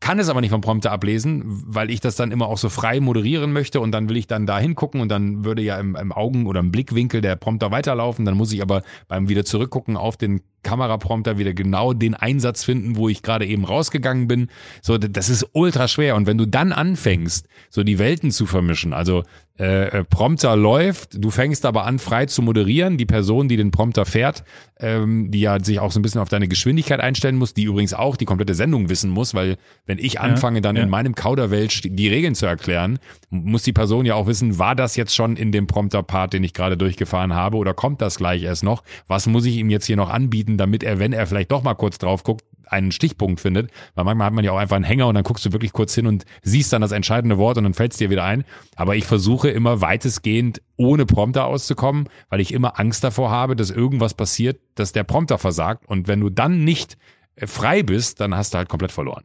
kann 0.00 0.20
es 0.20 0.28
aber 0.28 0.40
nicht 0.40 0.50
vom 0.50 0.60
Prompter 0.60 0.92
ablesen, 0.92 1.42
weil 1.44 1.90
ich 1.90 2.00
das 2.00 2.14
dann 2.14 2.30
immer 2.30 2.46
auch 2.46 2.58
so 2.58 2.68
frei 2.68 3.00
moderieren 3.00 3.52
möchte 3.52 3.80
und 3.80 3.90
dann 3.90 4.08
will 4.08 4.16
ich 4.16 4.28
dann 4.28 4.46
da 4.46 4.58
hingucken 4.58 5.00
und 5.00 5.08
dann 5.08 5.44
würde 5.44 5.60
ja 5.60 5.78
im, 5.78 5.96
im 5.96 6.12
Augen- 6.12 6.46
oder 6.46 6.60
im 6.60 6.70
Blickwinkel 6.70 7.20
der 7.20 7.34
Prompter 7.34 7.72
weiterlaufen. 7.72 8.24
Dann 8.24 8.36
muss 8.36 8.52
ich 8.52 8.62
aber 8.62 8.82
beim 9.08 9.28
wieder 9.28 9.44
zurückgucken 9.44 9.96
auf 9.96 10.16
den 10.16 10.40
Kameraprompter 10.62 11.36
wieder 11.38 11.52
genau 11.52 11.94
den 11.94 12.14
Einsatz 12.14 12.62
finden, 12.62 12.94
wo 12.94 13.08
ich 13.08 13.22
gerade 13.22 13.46
eben 13.46 13.64
rausgegangen 13.64 14.28
bin. 14.28 14.48
So, 14.82 14.98
das 14.98 15.28
ist 15.28 15.48
ultra 15.52 15.88
schwer. 15.88 16.14
Und 16.14 16.26
wenn 16.26 16.38
du 16.38 16.46
dann 16.46 16.72
anfängst, 16.72 17.48
so 17.68 17.82
die 17.82 17.98
Welten 17.98 18.30
zu 18.30 18.46
vermischen, 18.46 18.92
also 18.92 19.24
äh, 19.58 19.88
äh, 19.88 20.04
Prompter 20.04 20.54
läuft, 20.54 21.22
du 21.22 21.30
fängst 21.30 21.66
aber 21.66 21.84
an, 21.84 21.98
frei 21.98 22.26
zu 22.26 22.42
moderieren. 22.42 22.96
Die 22.96 23.06
Person, 23.06 23.48
die 23.48 23.56
den 23.56 23.72
Prompter 23.72 24.06
fährt, 24.06 24.44
ähm, 24.78 25.32
die 25.32 25.40
ja 25.40 25.58
sich 25.62 25.80
auch 25.80 25.90
so 25.90 25.98
ein 25.98 26.02
bisschen 26.02 26.20
auf 26.20 26.28
deine 26.28 26.46
Geschwindigkeit 26.46 27.00
einstellen 27.00 27.36
muss, 27.36 27.54
die 27.54 27.64
übrigens 27.64 27.92
auch 27.92 28.16
die 28.16 28.24
komplette 28.24 28.54
Sendung 28.54 28.88
wissen 28.88 29.10
muss, 29.10 29.34
weil 29.34 29.56
wenn 29.84 29.98
ich 29.98 30.20
anfange, 30.20 30.60
dann 30.60 30.76
ja. 30.76 30.84
in 30.84 30.90
meinem 30.90 31.16
Kauderwelsch 31.16 31.82
die 31.84 32.08
Regeln 32.08 32.36
zu 32.36 32.46
erklären, 32.46 33.00
muss 33.30 33.64
die 33.64 33.72
Person 33.72 34.06
ja 34.06 34.14
auch 34.14 34.28
wissen, 34.28 34.60
war 34.60 34.76
das 34.76 34.94
jetzt 34.94 35.14
schon 35.14 35.36
in 35.36 35.50
dem 35.50 35.66
Prompter-Part, 35.66 36.34
den 36.34 36.44
ich 36.44 36.54
gerade 36.54 36.76
durchgefahren 36.76 37.34
habe, 37.34 37.56
oder 37.56 37.74
kommt 37.74 38.00
das 38.00 38.18
gleich 38.18 38.44
erst 38.44 38.62
noch? 38.62 38.84
Was 39.08 39.26
muss 39.26 39.44
ich 39.44 39.56
ihm 39.56 39.70
jetzt 39.70 39.86
hier 39.86 39.96
noch 39.96 40.10
anbieten, 40.10 40.56
damit 40.56 40.84
er, 40.84 41.00
wenn 41.00 41.12
er 41.12 41.26
vielleicht 41.26 41.50
doch 41.50 41.64
mal 41.64 41.74
kurz 41.74 41.98
drauf 41.98 42.22
guckt, 42.22 42.44
einen 42.70 42.92
Stichpunkt 42.92 43.40
findet. 43.40 43.70
Weil 43.94 44.04
manchmal 44.04 44.26
hat 44.26 44.34
man 44.34 44.44
ja 44.44 44.52
auch 44.52 44.58
einfach 44.58 44.76
einen 44.76 44.84
Hänger 44.84 45.06
und 45.06 45.14
dann 45.14 45.24
guckst 45.24 45.44
du 45.46 45.52
wirklich 45.52 45.72
kurz 45.72 45.94
hin 45.94 46.06
und 46.06 46.24
siehst 46.42 46.72
dann 46.72 46.82
das 46.82 46.92
entscheidende 46.92 47.38
Wort 47.38 47.58
und 47.58 47.64
dann 47.64 47.74
fällt 47.74 47.92
es 47.92 47.98
dir 47.98 48.10
wieder 48.10 48.24
ein. 48.24 48.44
Aber 48.76 48.96
ich 48.96 49.04
versuche 49.06 49.48
immer 49.50 49.80
weitestgehend 49.80 50.62
ohne 50.76 51.06
Prompter 51.06 51.46
auszukommen, 51.46 52.08
weil 52.28 52.40
ich 52.40 52.52
immer 52.52 52.78
Angst 52.78 53.04
davor 53.04 53.30
habe, 53.30 53.56
dass 53.56 53.70
irgendwas 53.70 54.14
passiert, 54.14 54.60
dass 54.74 54.92
der 54.92 55.04
Prompter 55.04 55.38
versagt. 55.38 55.86
Und 55.88 56.08
wenn 56.08 56.20
du 56.20 56.30
dann 56.30 56.64
nicht 56.64 56.96
äh, 57.36 57.46
frei 57.46 57.82
bist, 57.82 58.20
dann 58.20 58.34
hast 58.34 58.54
du 58.54 58.58
halt 58.58 58.68
komplett 58.68 58.92
verloren. 58.92 59.24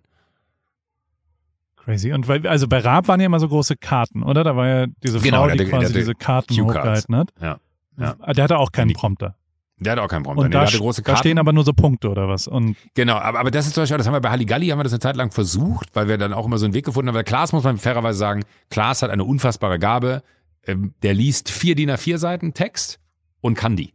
Crazy. 1.83 2.13
Und 2.13 2.27
weil, 2.27 2.47
also 2.47 2.67
bei 2.67 2.79
Raab 2.79 3.07
waren 3.07 3.19
ja 3.19 3.25
immer 3.25 3.39
so 3.39 3.49
große 3.49 3.75
Karten, 3.75 4.23
oder? 4.23 4.43
Da 4.43 4.55
war 4.55 4.67
ja 4.67 4.85
diese 5.03 5.19
Frau, 5.19 5.25
genau, 5.25 5.49
die 5.49 5.57
der, 5.57 5.67
quasi 5.67 5.85
der, 5.85 5.93
der, 5.93 6.01
diese 6.01 6.15
Karten 6.15 6.61
hochgehalten 6.61 7.15
hat. 7.15 7.29
Ja. 7.41 7.59
ja. 7.97 8.13
Der 8.33 8.43
hatte 8.45 8.57
auch 8.57 8.71
keinen 8.71 8.93
Prompter. 8.93 9.35
Der 9.83 9.93
hat 9.93 9.99
auch 9.99 10.07
keinen 10.07 10.23
Prompter. 10.23 10.43
Und 10.43 10.49
nee, 10.49 10.57
da, 10.57 10.65
große 10.65 11.01
da 11.01 11.17
stehen 11.17 11.37
aber 11.37 11.53
nur 11.53 11.63
so 11.63 11.73
Punkte 11.73 12.09
oder 12.09 12.27
was. 12.27 12.47
Und 12.47 12.75
genau, 12.93 13.15
aber, 13.15 13.39
aber 13.39 13.51
das 13.51 13.67
ist 13.67 13.73
zum 13.73 13.83
Beispiel, 13.83 13.97
das 13.97 14.07
haben 14.07 14.13
wir 14.13 14.21
bei 14.21 14.29
Halligalli, 14.29 14.67
haben 14.67 14.79
wir 14.79 14.83
das 14.83 14.93
eine 14.93 14.99
Zeit 14.99 15.15
lang 15.15 15.31
versucht, 15.31 15.89
weil 15.93 16.07
wir 16.07 16.17
dann 16.17 16.33
auch 16.33 16.45
immer 16.45 16.57
so 16.57 16.65
einen 16.65 16.73
Weg 16.73 16.85
gefunden 16.85 17.09
haben. 17.09 17.15
Weil 17.15 17.23
Klaas 17.23 17.53
muss 17.53 17.63
man 17.63 17.77
fairerweise 17.77 18.17
sagen, 18.17 18.43
Klaas 18.69 19.01
hat 19.01 19.09
eine 19.09 19.23
unfassbare 19.23 19.79
Gabe. 19.79 20.23
Ähm, 20.65 20.93
der 21.03 21.13
liest 21.13 21.49
vier 21.49 21.75
DIN 21.75 21.91
A4 21.91 22.17
Seiten 22.17 22.53
Text 22.53 22.99
und 23.41 23.55
kann 23.55 23.75
die. 23.75 23.93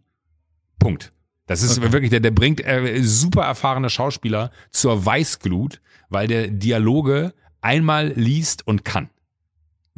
Punkt. 0.78 1.12
Das 1.46 1.62
ist 1.62 1.78
okay. 1.78 1.92
wirklich, 1.92 2.10
der, 2.10 2.20
der 2.20 2.30
bringt 2.30 2.64
äh, 2.64 3.02
super 3.02 3.42
erfahrene 3.42 3.88
Schauspieler 3.88 4.50
zur 4.70 5.04
Weißglut, 5.04 5.80
weil 6.10 6.28
der 6.28 6.48
Dialoge 6.48 7.32
einmal 7.62 8.12
liest 8.14 8.66
und 8.66 8.84
kann. 8.84 9.08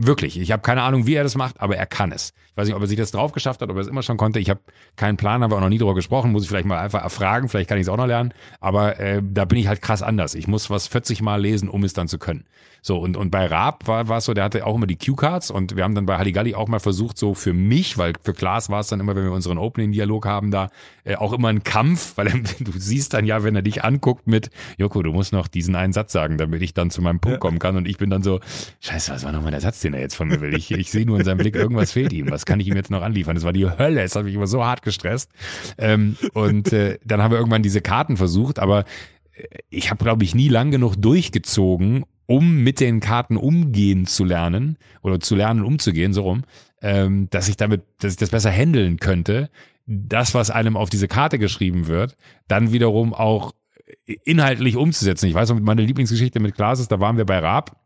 Wirklich. 0.03 0.40
Ich 0.40 0.51
habe 0.51 0.62
keine 0.62 0.80
Ahnung, 0.80 1.07
wie 1.07 1.14
er 1.14 1.24
das 1.24 1.36
macht, 1.36 1.61
aber 1.61 1.76
er 1.76 1.84
kann 1.84 2.11
es. 2.11 2.32
Ich 2.51 2.57
weiß 2.57 2.66
nicht, 2.66 2.74
ob 2.74 2.80
er 2.80 2.86
sich 2.86 2.96
das 2.96 3.11
drauf 3.11 3.32
geschafft 3.32 3.61
hat, 3.61 3.68
ob 3.68 3.76
er 3.76 3.82
es 3.82 3.86
immer 3.86 4.03
schon 4.03 4.16
konnte. 4.16 4.40
Ich 4.40 4.48
habe 4.48 4.61
keinen 4.96 5.18
Plan, 5.18 5.42
haben 5.42 5.53
wir 5.53 5.57
auch 5.57 5.61
noch 5.61 5.68
nie 5.68 5.76
drüber 5.76 5.94
gesprochen. 5.94 6.32
Muss 6.32 6.44
ich 6.44 6.48
vielleicht 6.48 6.64
mal 6.64 6.78
einfach 6.78 7.03
erfragen. 7.03 7.51
Vielleicht 7.51 7.68
kann 7.68 7.76
ich 7.76 7.82
es 7.82 7.88
auch 7.90 7.98
noch 7.98 8.07
lernen. 8.07 8.32
Aber 8.61 8.98
äh, 8.98 9.20
da 9.22 9.44
bin 9.44 9.59
ich 9.59 9.66
halt 9.66 9.82
krass 9.82 10.01
anders. 10.01 10.34
Ich 10.34 10.48
muss 10.48 10.70
was 10.70 10.86
40 10.86 11.20
Mal 11.20 11.42
lesen, 11.42 11.68
um 11.68 11.84
es 11.84 11.92
dann 11.92 12.09
zu 12.09 12.18
können. 12.18 12.46
So, 12.83 12.99
und, 12.99 13.16
und 13.16 13.31
bei 13.31 13.47
Raab 13.47 13.87
war, 13.87 14.09
war 14.09 14.18
es 14.18 14.24
so, 14.24 14.35
der 14.35 14.45
hatte 14.45 14.66
auch 14.66 14.74
immer 14.74 14.87
die 14.87 14.97
Cue-Cards 14.97 15.51
und 15.51 15.76
wir 15.76 15.85
haben 15.85 15.95
dann 15.95 16.07
bei 16.07 16.16
Halligalli 16.16 16.55
auch 16.55 16.68
mal 16.68 16.81
versucht, 16.81 17.18
so 17.18 17.35
für 17.35 17.53
mich, 17.53 17.99
weil 17.99 18.14
für 18.22 18.33
Klaas 18.33 18.70
war 18.70 18.81
es 18.81 18.89
dann 18.89 19.01
immer, 19.01 19.14
wenn 19.16 19.24
wir 19.24 19.33
unseren 19.33 19.59
Opening-Dialog 19.59 20.26
haben, 20.26 20.51
da 20.51 20.68
äh, 21.05 21.16
auch 21.16 21.33
immer 21.33 21.49
ein 21.49 21.62
Kampf, 21.62 22.16
weil 22.16 22.31
du 22.61 22.72
siehst 22.74 23.14
dann 23.14 23.26
ja, 23.26 23.43
wenn 23.43 23.57
er 23.57 23.62
dich 23.62 23.85
anguckt 23.85 24.26
mit, 24.26 24.51
Joko, 24.78 25.03
du 25.03 25.12
musst 25.12 25.33
noch 25.33 25.49
diesen 25.49 25.74
einen 25.74 25.93
Satz 25.93 26.12
sagen, 26.12 26.39
damit 26.39 26.62
ich 26.62 26.74
dann 26.74 26.91
zu 26.91 27.03
meinem 27.03 27.20
Punkt 27.20 27.41
kommen 27.41 27.59
kann. 27.59 27.76
Und 27.76 27.87
ich 27.87 27.99
bin 27.99 28.11
dann 28.11 28.22
so, 28.22 28.41
scheiße, 28.81 29.12
was 29.12 29.24
war 29.24 29.33
nochmal 29.33 29.51
der 29.51 29.61
Satz, 29.61 29.81
den 29.81 29.95
er 29.95 30.01
jetzt 30.01 30.14
von 30.14 30.28
mir 30.28 30.41
will? 30.41 30.55
Ich, 30.55 30.70
ich 30.70 30.91
sehe 30.91 31.07
nur 31.07 31.18
in 31.18 31.24
seinem 31.24 31.39
Blick, 31.39 31.55
irgendwas 31.55 31.93
fehlt 31.93 32.12
ihm, 32.12 32.31
was 32.31 32.47
kann 32.47 32.61
ich 32.61 32.68
ihm 32.68 32.76
jetzt 32.76 32.91
noch 32.91 33.03
anliefern? 33.03 33.35
Das 33.35 33.45
war 33.45 33.53
die 33.53 33.68
Hölle, 33.68 34.03
das 34.03 34.16
hat 34.16 34.24
mich 34.24 34.35
immer 34.35 34.47
so 34.47 34.64
hart 34.64 34.83
gestresst. 34.83 35.31
Ähm, 35.78 36.16
und 36.35 36.72
äh, 36.72 36.99
dann 37.05 37.22
haben 37.22 37.33
wir 37.33 37.39
irgendwann 37.39 37.62
diese 37.62 37.81
Karten 37.81 38.16
versucht, 38.16 38.59
aber 38.59 38.85
äh, 39.33 39.45
ich 39.68 39.91
habe, 39.91 40.03
glaube 40.03 40.24
ich, 40.24 40.35
nie 40.35 40.49
lang 40.49 40.70
genug 40.70 40.97
durchgezogen, 40.97 42.05
um 42.31 42.62
mit 42.62 42.78
den 42.78 43.01
Karten 43.01 43.37
umgehen 43.37 44.07
zu 44.07 44.24
lernen 44.24 44.78
oder 45.03 45.18
zu 45.18 45.35
lernen, 45.35 45.64
umzugehen, 45.64 46.12
so 46.12 46.22
rum, 46.22 46.45
ähm, 46.81 47.26
dass 47.31 47.49
ich 47.49 47.57
damit, 47.57 47.83
dass 47.99 48.12
ich 48.12 48.18
das 48.18 48.31
besser 48.31 48.53
handeln 48.53 48.99
könnte, 48.99 49.51
das, 49.85 50.33
was 50.33 50.49
einem 50.49 50.76
auf 50.76 50.91
diese 50.91 51.09
Karte 51.09 51.41
geschrieben 51.41 51.89
wird, 51.89 52.16
dann 52.47 52.70
wiederum 52.70 53.14
auch 53.14 53.53
inhaltlich 54.22 54.76
umzusetzen. 54.76 55.26
Ich 55.26 55.35
weiß 55.35 55.49
noch, 55.51 55.59
meine 55.59 55.83
Lieblingsgeschichte 55.83 56.39
mit 56.39 56.55
Klaas 56.55 56.78
ist, 56.78 56.93
da 56.93 57.01
waren 57.01 57.16
wir 57.16 57.26
bei 57.26 57.41
Raab 57.41 57.76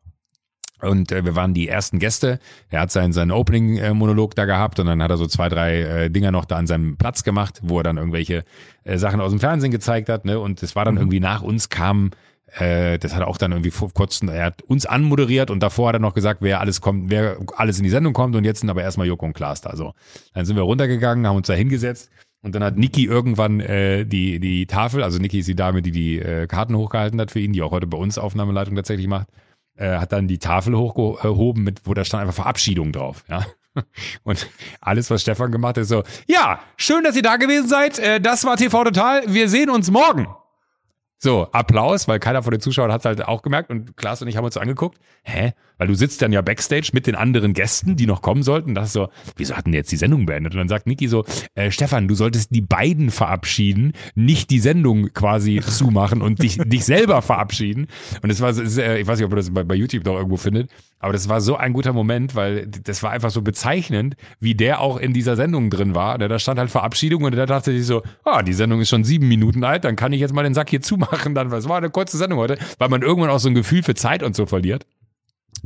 und 0.82 1.10
äh, 1.10 1.24
wir 1.24 1.34
waren 1.34 1.54
die 1.54 1.66
ersten 1.66 1.98
Gäste. 1.98 2.38
Er 2.68 2.82
hat 2.82 2.90
seinen, 2.90 3.14
seinen 3.14 3.30
Opening-Monolog 3.30 4.34
da 4.34 4.44
gehabt 4.44 4.78
und 4.78 4.84
dann 4.84 5.02
hat 5.02 5.10
er 5.10 5.16
so 5.16 5.26
zwei, 5.26 5.48
drei 5.48 5.80
äh, 5.80 6.10
Dinger 6.10 6.32
noch 6.32 6.44
da 6.44 6.58
an 6.58 6.66
seinem 6.66 6.98
Platz 6.98 7.24
gemacht, 7.24 7.60
wo 7.62 7.78
er 7.78 7.84
dann 7.84 7.96
irgendwelche 7.96 8.44
äh, 8.82 8.98
Sachen 8.98 9.22
aus 9.22 9.30
dem 9.30 9.40
Fernsehen 9.40 9.70
gezeigt 9.70 10.10
hat. 10.10 10.26
Ne? 10.26 10.38
Und 10.38 10.62
es 10.62 10.76
war 10.76 10.84
dann 10.84 10.96
mhm. 10.96 11.00
irgendwie 11.00 11.20
nach 11.20 11.40
uns 11.40 11.70
kam 11.70 12.10
äh, 12.58 12.98
das 12.98 13.14
hat 13.14 13.20
er 13.20 13.28
auch 13.28 13.38
dann 13.38 13.52
irgendwie 13.52 13.70
vor 13.70 13.92
kurzem, 13.92 14.28
er 14.28 14.46
hat 14.46 14.62
uns 14.62 14.86
anmoderiert 14.86 15.50
und 15.50 15.60
davor 15.60 15.88
hat 15.88 15.96
er 15.96 16.00
noch 16.00 16.14
gesagt, 16.14 16.40
wer 16.40 16.60
alles 16.60 16.80
kommt, 16.80 17.10
wer 17.10 17.38
alles 17.56 17.78
in 17.78 17.84
die 17.84 17.90
Sendung 17.90 18.12
kommt 18.12 18.36
und 18.36 18.44
jetzt 18.44 18.60
sind 18.60 18.70
aber 18.70 18.82
erstmal 18.82 19.06
Joko 19.06 19.26
und 19.26 19.32
Klaas 19.32 19.60
da. 19.60 19.76
So. 19.76 19.94
Dann 20.34 20.44
sind 20.44 20.56
wir 20.56 20.62
runtergegangen, 20.62 21.26
haben 21.26 21.36
uns 21.36 21.48
da 21.48 21.54
hingesetzt 21.54 22.10
und 22.42 22.54
dann 22.54 22.62
hat 22.62 22.76
Niki 22.76 23.06
irgendwann 23.06 23.60
äh, 23.60 24.04
die, 24.04 24.38
die 24.38 24.66
Tafel, 24.66 25.02
also 25.02 25.18
Niki 25.18 25.40
ist 25.40 25.48
die 25.48 25.56
Dame, 25.56 25.82
die 25.82 25.90
die 25.90 26.18
äh, 26.18 26.46
Karten 26.46 26.76
hochgehalten 26.76 27.20
hat 27.20 27.30
für 27.30 27.40
ihn, 27.40 27.52
die 27.52 27.62
auch 27.62 27.72
heute 27.72 27.86
bei 27.86 27.98
uns 27.98 28.18
Aufnahmeleitung 28.18 28.76
tatsächlich 28.76 29.08
macht, 29.08 29.28
äh, 29.76 29.96
hat 29.96 30.12
dann 30.12 30.28
die 30.28 30.38
Tafel 30.38 30.76
hochgehoben, 30.76 31.64
mit, 31.64 31.80
wo 31.84 31.94
da 31.94 32.04
stand 32.04 32.22
einfach 32.22 32.34
Verabschiedung 32.34 32.92
drauf. 32.92 33.24
Ja. 33.28 33.46
Und 34.22 34.46
alles, 34.80 35.10
was 35.10 35.22
Stefan 35.22 35.50
gemacht 35.50 35.76
hat, 35.76 35.82
ist 35.82 35.88
so, 35.88 36.04
ja, 36.28 36.60
schön, 36.76 37.02
dass 37.02 37.16
ihr 37.16 37.22
da 37.22 37.36
gewesen 37.36 37.68
seid. 37.68 37.98
Äh, 37.98 38.20
das 38.20 38.44
war 38.44 38.56
TV 38.56 38.84
Total. 38.84 39.22
Wir 39.26 39.48
sehen 39.48 39.70
uns 39.70 39.90
morgen. 39.90 40.28
So, 41.24 41.48
Applaus, 41.52 42.06
weil 42.06 42.18
keiner 42.18 42.42
von 42.42 42.50
den 42.50 42.60
Zuschauern 42.60 42.92
hat 42.92 43.00
es 43.00 43.06
halt 43.06 43.26
auch 43.26 43.40
gemerkt 43.40 43.70
und 43.70 43.96
Klaas 43.96 44.20
und 44.20 44.28
ich 44.28 44.36
haben 44.36 44.44
uns 44.44 44.58
angeguckt. 44.58 44.98
Hä? 45.22 45.54
Weil 45.78 45.88
du 45.88 45.94
sitzt 45.94 46.22
dann 46.22 46.32
ja 46.32 46.40
Backstage 46.40 46.90
mit 46.92 47.06
den 47.06 47.14
anderen 47.14 47.52
Gästen, 47.52 47.96
die 47.96 48.06
noch 48.06 48.22
kommen 48.22 48.42
sollten. 48.42 48.70
Und 48.70 48.74
das 48.76 48.86
ist 48.86 48.92
so, 48.92 49.08
wieso 49.36 49.56
hatten 49.56 49.72
die 49.72 49.78
jetzt 49.78 49.92
die 49.92 49.96
Sendung 49.96 50.26
beendet? 50.26 50.54
Und 50.54 50.58
dann 50.58 50.68
sagt 50.68 50.86
Niki 50.86 51.08
so, 51.08 51.24
äh, 51.54 51.70
Stefan, 51.70 52.08
du 52.08 52.14
solltest 52.14 52.54
die 52.54 52.60
beiden 52.60 53.10
verabschieden, 53.10 53.92
nicht 54.14 54.50
die 54.50 54.60
Sendung 54.60 55.12
quasi 55.12 55.60
zumachen 55.66 56.22
und 56.22 56.42
dich, 56.42 56.58
dich 56.58 56.84
selber 56.84 57.22
verabschieden. 57.22 57.86
Und 58.22 58.30
es 58.30 58.40
war, 58.40 58.50
ich 58.50 59.06
weiß 59.06 59.18
nicht, 59.18 59.26
ob 59.26 59.32
ihr 59.32 59.36
das 59.36 59.50
bei, 59.52 59.64
bei 59.64 59.74
YouTube 59.74 60.04
noch 60.04 60.14
irgendwo 60.14 60.36
findet, 60.36 60.70
aber 61.04 61.12
das 61.12 61.28
war 61.28 61.42
so 61.42 61.56
ein 61.56 61.74
guter 61.74 61.92
Moment, 61.92 62.34
weil 62.34 62.66
das 62.66 63.02
war 63.02 63.10
einfach 63.10 63.30
so 63.30 63.42
bezeichnend, 63.42 64.16
wie 64.40 64.54
der 64.54 64.80
auch 64.80 64.96
in 64.96 65.12
dieser 65.12 65.36
Sendung 65.36 65.68
drin 65.68 65.94
war. 65.94 66.16
Da 66.16 66.38
stand 66.38 66.58
halt 66.58 66.70
Verabschiedung 66.70 67.24
und 67.24 67.36
da 67.36 67.44
dachte 67.44 67.72
ich 67.72 67.84
so, 67.84 68.02
ah, 68.24 68.42
die 68.42 68.54
Sendung 68.54 68.80
ist 68.80 68.88
schon 68.88 69.04
sieben 69.04 69.28
Minuten 69.28 69.64
alt, 69.64 69.84
dann 69.84 69.96
kann 69.96 70.14
ich 70.14 70.20
jetzt 70.20 70.32
mal 70.32 70.44
den 70.44 70.54
Sack 70.54 70.70
hier 70.70 70.80
zumachen. 70.80 71.34
Dann, 71.34 71.52
es 71.52 71.68
war 71.68 71.76
eine 71.76 71.90
kurze 71.90 72.16
Sendung 72.16 72.38
heute, 72.38 72.56
weil 72.78 72.88
man 72.88 73.02
irgendwann 73.02 73.28
auch 73.28 73.38
so 73.38 73.50
ein 73.50 73.54
Gefühl 73.54 73.82
für 73.82 73.94
Zeit 73.94 74.22
und 74.22 74.34
so 74.34 74.46
verliert. 74.46 74.86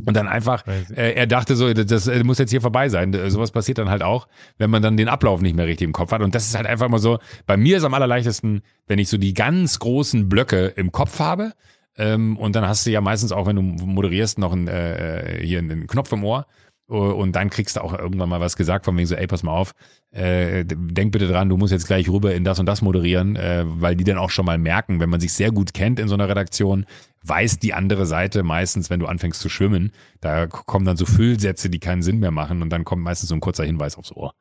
Und 0.04 0.16
dann 0.16 0.28
einfach, 0.28 0.64
äh, 0.66 1.14
er 1.14 1.26
dachte 1.26 1.56
so, 1.56 1.72
das, 1.72 1.86
das 1.86 2.06
äh, 2.06 2.22
muss 2.22 2.38
jetzt 2.38 2.50
hier 2.50 2.60
vorbei 2.60 2.88
sein. 2.88 3.12
Äh, 3.14 3.30
sowas 3.30 3.50
passiert 3.50 3.78
dann 3.78 3.88
halt 3.88 4.02
auch, 4.02 4.28
wenn 4.58 4.70
man 4.70 4.82
dann 4.82 4.96
den 4.96 5.08
Ablauf 5.08 5.40
nicht 5.40 5.56
mehr 5.56 5.66
richtig 5.66 5.86
im 5.86 5.92
Kopf 5.92 6.12
hat. 6.12 6.22
Und 6.22 6.34
das 6.34 6.46
ist 6.46 6.56
halt 6.56 6.66
einfach 6.66 6.88
mal 6.88 6.98
so, 6.98 7.18
bei 7.46 7.56
mir 7.56 7.78
ist 7.78 7.84
am 7.84 7.94
allerleichtesten, 7.94 8.62
wenn 8.86 8.98
ich 8.98 9.08
so 9.08 9.18
die 9.18 9.34
ganz 9.34 9.78
großen 9.78 10.28
Blöcke 10.28 10.66
im 10.76 10.92
Kopf 10.92 11.18
habe, 11.18 11.52
ähm, 11.98 12.36
und 12.36 12.54
dann 12.54 12.66
hast 12.66 12.86
du 12.86 12.90
ja 12.90 13.00
meistens 13.00 13.32
auch, 13.32 13.46
wenn 13.46 13.56
du 13.56 13.62
moderierst, 13.62 14.38
noch 14.38 14.52
ein, 14.52 14.68
äh, 14.68 15.40
hier 15.42 15.58
einen 15.58 15.88
Knopf 15.88 16.12
im 16.12 16.24
Ohr. 16.24 16.46
Und 16.88 17.36
dann 17.36 17.50
kriegst 17.50 17.76
du 17.76 17.82
auch 17.82 17.92
irgendwann 17.92 18.30
mal 18.30 18.40
was 18.40 18.56
gesagt, 18.56 18.86
von 18.86 18.96
wegen 18.96 19.06
so, 19.06 19.14
ey, 19.14 19.26
pass 19.26 19.42
mal 19.42 19.52
auf, 19.52 19.74
äh, 20.10 20.64
denk 20.64 21.12
bitte 21.12 21.28
dran, 21.28 21.50
du 21.50 21.58
musst 21.58 21.70
jetzt 21.70 21.86
gleich 21.86 22.08
rüber 22.08 22.34
in 22.34 22.44
das 22.44 22.58
und 22.58 22.64
das 22.64 22.80
moderieren, 22.80 23.36
äh, 23.36 23.64
weil 23.66 23.94
die 23.94 24.04
dann 24.04 24.16
auch 24.16 24.30
schon 24.30 24.46
mal 24.46 24.56
merken, 24.56 24.98
wenn 24.98 25.10
man 25.10 25.20
sich 25.20 25.34
sehr 25.34 25.50
gut 25.50 25.74
kennt 25.74 26.00
in 26.00 26.08
so 26.08 26.14
einer 26.14 26.30
Redaktion, 26.30 26.86
weiß 27.24 27.58
die 27.58 27.74
andere 27.74 28.06
Seite 28.06 28.42
meistens, 28.42 28.88
wenn 28.88 29.00
du 29.00 29.06
anfängst 29.06 29.38
zu 29.38 29.50
schwimmen, 29.50 29.92
da 30.22 30.46
kommen 30.46 30.86
dann 30.86 30.96
so 30.96 31.04
Füllsätze, 31.04 31.68
die 31.68 31.78
keinen 31.78 32.00
Sinn 32.00 32.20
mehr 32.20 32.30
machen 32.30 32.62
und 32.62 32.70
dann 32.70 32.84
kommt 32.84 33.02
meistens 33.02 33.28
so 33.28 33.34
ein 33.34 33.40
kurzer 33.40 33.64
Hinweis 33.64 33.98
aufs 33.98 34.12
Ohr. 34.12 34.32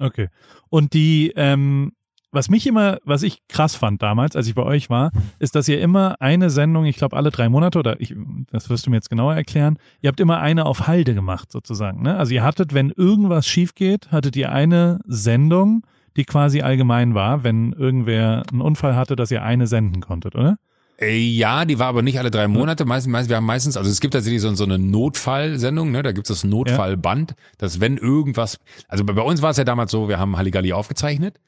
Okay. 0.00 0.28
Und 0.70 0.92
die, 0.92 1.32
ähm, 1.36 1.92
was 2.32 2.48
mich 2.48 2.66
immer, 2.66 2.98
was 3.04 3.22
ich 3.22 3.46
krass 3.48 3.74
fand 3.74 4.02
damals, 4.02 4.36
als 4.36 4.46
ich 4.46 4.54
bei 4.54 4.62
euch 4.62 4.88
war, 4.88 5.10
ist, 5.38 5.54
dass 5.54 5.68
ihr 5.68 5.80
immer 5.80 6.20
eine 6.20 6.50
Sendung, 6.50 6.84
ich 6.84 6.96
glaube 6.96 7.16
alle 7.16 7.30
drei 7.30 7.48
Monate, 7.48 7.78
oder 7.78 8.00
ich, 8.00 8.14
das 8.50 8.70
wirst 8.70 8.86
du 8.86 8.90
mir 8.90 8.96
jetzt 8.96 9.10
genauer 9.10 9.34
erklären, 9.34 9.78
ihr 10.00 10.08
habt 10.08 10.20
immer 10.20 10.38
eine 10.38 10.66
auf 10.66 10.86
Halde 10.86 11.14
gemacht, 11.14 11.50
sozusagen. 11.50 12.02
Ne? 12.02 12.16
Also 12.16 12.32
ihr 12.32 12.44
hattet, 12.44 12.72
wenn 12.74 12.90
irgendwas 12.90 13.46
schief 13.46 13.74
geht, 13.74 14.12
hattet 14.12 14.36
ihr 14.36 14.52
eine 14.52 15.00
Sendung, 15.06 15.82
die 16.16 16.24
quasi 16.24 16.60
allgemein 16.60 17.14
war, 17.14 17.44
wenn 17.44 17.72
irgendwer 17.72 18.42
einen 18.50 18.60
Unfall 18.60 18.96
hatte, 18.96 19.16
dass 19.16 19.30
ihr 19.30 19.42
eine 19.42 19.66
senden 19.66 20.00
konntet, 20.00 20.34
oder? 20.34 20.56
Äh, 21.00 21.16
ja, 21.16 21.64
die 21.64 21.78
war 21.78 21.86
aber 21.86 22.02
nicht 22.02 22.18
alle 22.18 22.30
drei 22.30 22.46
Monate. 22.46 22.84
Meistens, 22.84 23.10
meistens, 23.10 23.30
wir 23.30 23.36
haben 23.36 23.46
meistens, 23.46 23.76
also 23.76 23.90
es 23.90 24.00
gibt 24.00 24.12
tatsächlich 24.12 24.42
so, 24.42 24.54
so 24.54 24.64
eine 24.64 24.78
Notfallsendung, 24.78 25.90
ne? 25.90 26.02
Da 26.02 26.12
gibt's 26.12 26.28
das 26.28 26.44
Notfallband, 26.44 27.34
dass 27.58 27.80
wenn 27.80 27.96
irgendwas, 27.96 28.58
also 28.88 29.04
bei 29.04 29.22
uns 29.22 29.40
war 29.40 29.50
es 29.50 29.56
ja 29.56 29.64
damals 29.64 29.92
so, 29.92 30.08
wir 30.08 30.18
haben 30.18 30.36
Halligalli 30.36 30.72
aufgezeichnet 30.72 31.38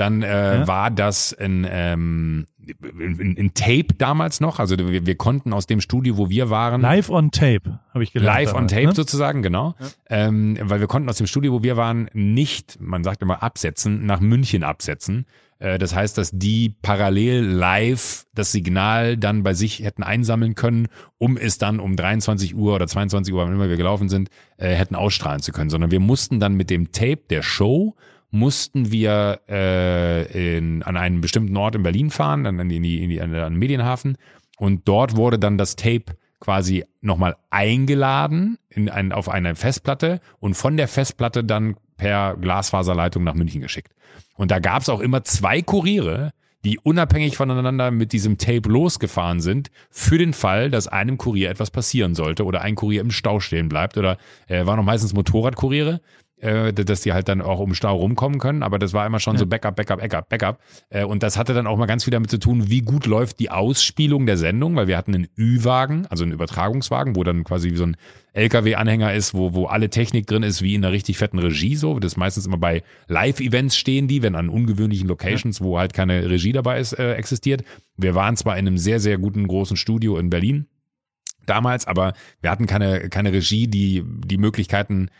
dann 0.00 0.22
äh, 0.22 0.60
ja. 0.60 0.66
war 0.66 0.90
das 0.90 1.34
ein, 1.34 1.66
ähm, 1.68 2.46
ein, 2.82 3.36
ein 3.38 3.54
Tape 3.54 3.94
damals 3.98 4.40
noch. 4.40 4.58
Also 4.58 4.78
wir, 4.78 5.06
wir, 5.06 5.14
konnten 5.16 5.52
aus 5.52 5.66
dem 5.66 5.80
Studio, 5.80 6.16
wo 6.16 6.30
wir 6.30 6.48
waren. 6.48 6.80
Live 6.80 7.10
on 7.10 7.30
Tape, 7.30 7.80
habe 7.92 8.02
ich 8.02 8.12
gelernt. 8.12 8.38
Live 8.38 8.54
on 8.54 8.66
Tape 8.66 8.86
ne? 8.86 8.94
sozusagen, 8.94 9.42
genau. 9.42 9.74
Ja. 9.78 9.88
Ähm, 10.08 10.58
weil 10.62 10.80
wir 10.80 10.86
konnten 10.86 11.08
aus 11.08 11.18
dem 11.18 11.26
Studio, 11.26 11.52
wo 11.52 11.62
wir 11.62 11.76
waren, 11.76 12.08
nicht, 12.14 12.80
man 12.80 13.04
sagt 13.04 13.20
immer 13.22 13.42
absetzen, 13.42 14.06
nach 14.06 14.20
München 14.20 14.64
absetzen. 14.64 15.26
Äh, 15.58 15.78
das 15.78 15.94
heißt, 15.94 16.18
dass 16.18 16.30
die 16.32 16.74
parallel 16.82 17.44
live 17.44 18.24
das 18.34 18.52
Signal 18.52 19.16
dann 19.16 19.42
bei 19.42 19.54
sich 19.54 19.80
hätten 19.80 20.02
einsammeln 20.02 20.54
können, 20.54 20.88
um 21.18 21.36
es 21.36 21.58
dann 21.58 21.78
um 21.78 21.94
23 21.94 22.56
Uhr 22.56 22.74
oder 22.74 22.88
22 22.88 23.32
Uhr, 23.32 23.44
wann 23.44 23.52
immer 23.52 23.68
wir 23.68 23.76
gelaufen 23.76 24.08
sind, 24.08 24.30
äh, 24.56 24.74
hätten 24.74 24.96
ausstrahlen 24.96 25.42
zu 25.42 25.52
können. 25.52 25.70
Sondern 25.70 25.90
wir 25.90 26.00
mussten 26.00 26.40
dann 26.40 26.54
mit 26.54 26.70
dem 26.70 26.90
Tape 26.90 27.20
der 27.28 27.42
Show 27.42 27.94
mussten 28.30 28.92
wir 28.92 29.40
äh, 29.48 30.56
in, 30.56 30.82
an 30.82 30.96
einen 30.96 31.20
bestimmten 31.20 31.56
Ort 31.56 31.74
in 31.74 31.82
Berlin 31.82 32.10
fahren, 32.10 32.44
dann 32.44 32.58
in 32.58 32.68
die, 32.82 33.02
in 33.02 33.10
die, 33.10 33.20
an 33.20 33.32
den 33.32 33.54
Medienhafen. 33.54 34.16
Und 34.58 34.86
dort 34.86 35.16
wurde 35.16 35.38
dann 35.38 35.58
das 35.58 35.76
Tape 35.76 36.16
quasi 36.38 36.84
nochmal 37.00 37.36
eingeladen 37.50 38.58
in 38.68 38.88
ein, 38.88 39.12
auf 39.12 39.28
eine 39.28 39.54
Festplatte 39.54 40.20
und 40.38 40.54
von 40.54 40.76
der 40.76 40.88
Festplatte 40.88 41.44
dann 41.44 41.76
per 41.96 42.36
Glasfaserleitung 42.36 43.22
nach 43.22 43.34
München 43.34 43.60
geschickt. 43.60 43.92
Und 44.36 44.50
da 44.50 44.58
gab 44.58 44.82
es 44.82 44.88
auch 44.88 45.00
immer 45.00 45.22
zwei 45.24 45.60
Kuriere, 45.60 46.32
die 46.64 46.78
unabhängig 46.78 47.36
voneinander 47.36 47.90
mit 47.90 48.12
diesem 48.12 48.38
Tape 48.38 48.68
losgefahren 48.68 49.40
sind, 49.40 49.70
für 49.90 50.18
den 50.18 50.32
Fall, 50.32 50.70
dass 50.70 50.88
einem 50.88 51.18
Kurier 51.18 51.50
etwas 51.50 51.70
passieren 51.70 52.14
sollte 52.14 52.44
oder 52.44 52.62
ein 52.62 52.74
Kurier 52.74 53.00
im 53.00 53.10
Stau 53.10 53.40
stehen 53.40 53.68
bleibt. 53.68 53.96
Oder 53.96 54.18
äh, 54.46 54.66
waren 54.66 54.76
noch 54.76 54.84
meistens 54.84 55.14
Motorradkuriere, 55.14 56.00
äh, 56.40 56.72
dass 56.72 57.02
die 57.02 57.12
halt 57.12 57.28
dann 57.28 57.40
auch 57.42 57.60
um 57.60 57.74
Stau 57.74 57.96
rumkommen 57.96 58.38
können. 58.38 58.62
Aber 58.62 58.78
das 58.78 58.92
war 58.92 59.06
immer 59.06 59.20
schon 59.20 59.34
ja. 59.34 59.40
so 59.40 59.46
Backup, 59.46 59.76
Backup, 59.76 60.00
Backup, 60.00 60.28
Backup. 60.28 60.58
Äh, 60.88 61.04
und 61.04 61.22
das 61.22 61.36
hatte 61.36 61.54
dann 61.54 61.66
auch 61.66 61.76
mal 61.76 61.86
ganz 61.86 62.04
viel 62.04 62.12
damit 62.12 62.30
zu 62.30 62.38
tun, 62.38 62.70
wie 62.70 62.80
gut 62.80 63.06
läuft 63.06 63.40
die 63.40 63.50
Ausspielung 63.50 64.26
der 64.26 64.36
Sendung, 64.36 64.76
weil 64.76 64.86
wir 64.86 64.96
hatten 64.96 65.14
einen 65.14 65.28
Ü-Wagen, 65.36 66.06
also 66.06 66.24
einen 66.24 66.32
Übertragungswagen, 66.32 67.16
wo 67.16 67.24
dann 67.24 67.44
quasi 67.44 67.70
wie 67.70 67.76
so 67.76 67.84
ein 67.84 67.96
LKW-Anhänger 68.32 69.12
ist, 69.12 69.34
wo, 69.34 69.54
wo 69.54 69.66
alle 69.66 69.90
Technik 69.90 70.26
drin 70.26 70.42
ist, 70.42 70.62
wie 70.62 70.74
in 70.74 70.84
einer 70.84 70.92
richtig 70.92 71.18
fetten 71.18 71.38
Regie 71.38 71.76
so. 71.76 71.98
Das 71.98 72.12
ist 72.12 72.16
meistens 72.16 72.46
immer 72.46 72.58
bei 72.58 72.82
Live-Events 73.08 73.76
stehen 73.76 74.08
die, 74.08 74.22
wenn 74.22 74.34
an 74.34 74.48
ungewöhnlichen 74.48 75.08
Locations, 75.08 75.58
ja. 75.58 75.64
wo 75.64 75.78
halt 75.78 75.92
keine 75.92 76.30
Regie 76.30 76.52
dabei 76.52 76.78
ist, 76.80 76.92
äh, 76.92 77.14
existiert. 77.14 77.64
Wir 77.96 78.14
waren 78.14 78.36
zwar 78.36 78.56
in 78.56 78.66
einem 78.66 78.78
sehr, 78.78 79.00
sehr 79.00 79.18
guten 79.18 79.46
großen 79.46 79.76
Studio 79.76 80.16
in 80.16 80.30
Berlin 80.30 80.66
damals, 81.46 81.86
aber 81.86 82.12
wir 82.40 82.50
hatten 82.50 82.66
keine, 82.66 83.08
keine 83.08 83.32
Regie, 83.32 83.66
die 83.66 84.04
die 84.06 84.38
Möglichkeiten 84.38 85.10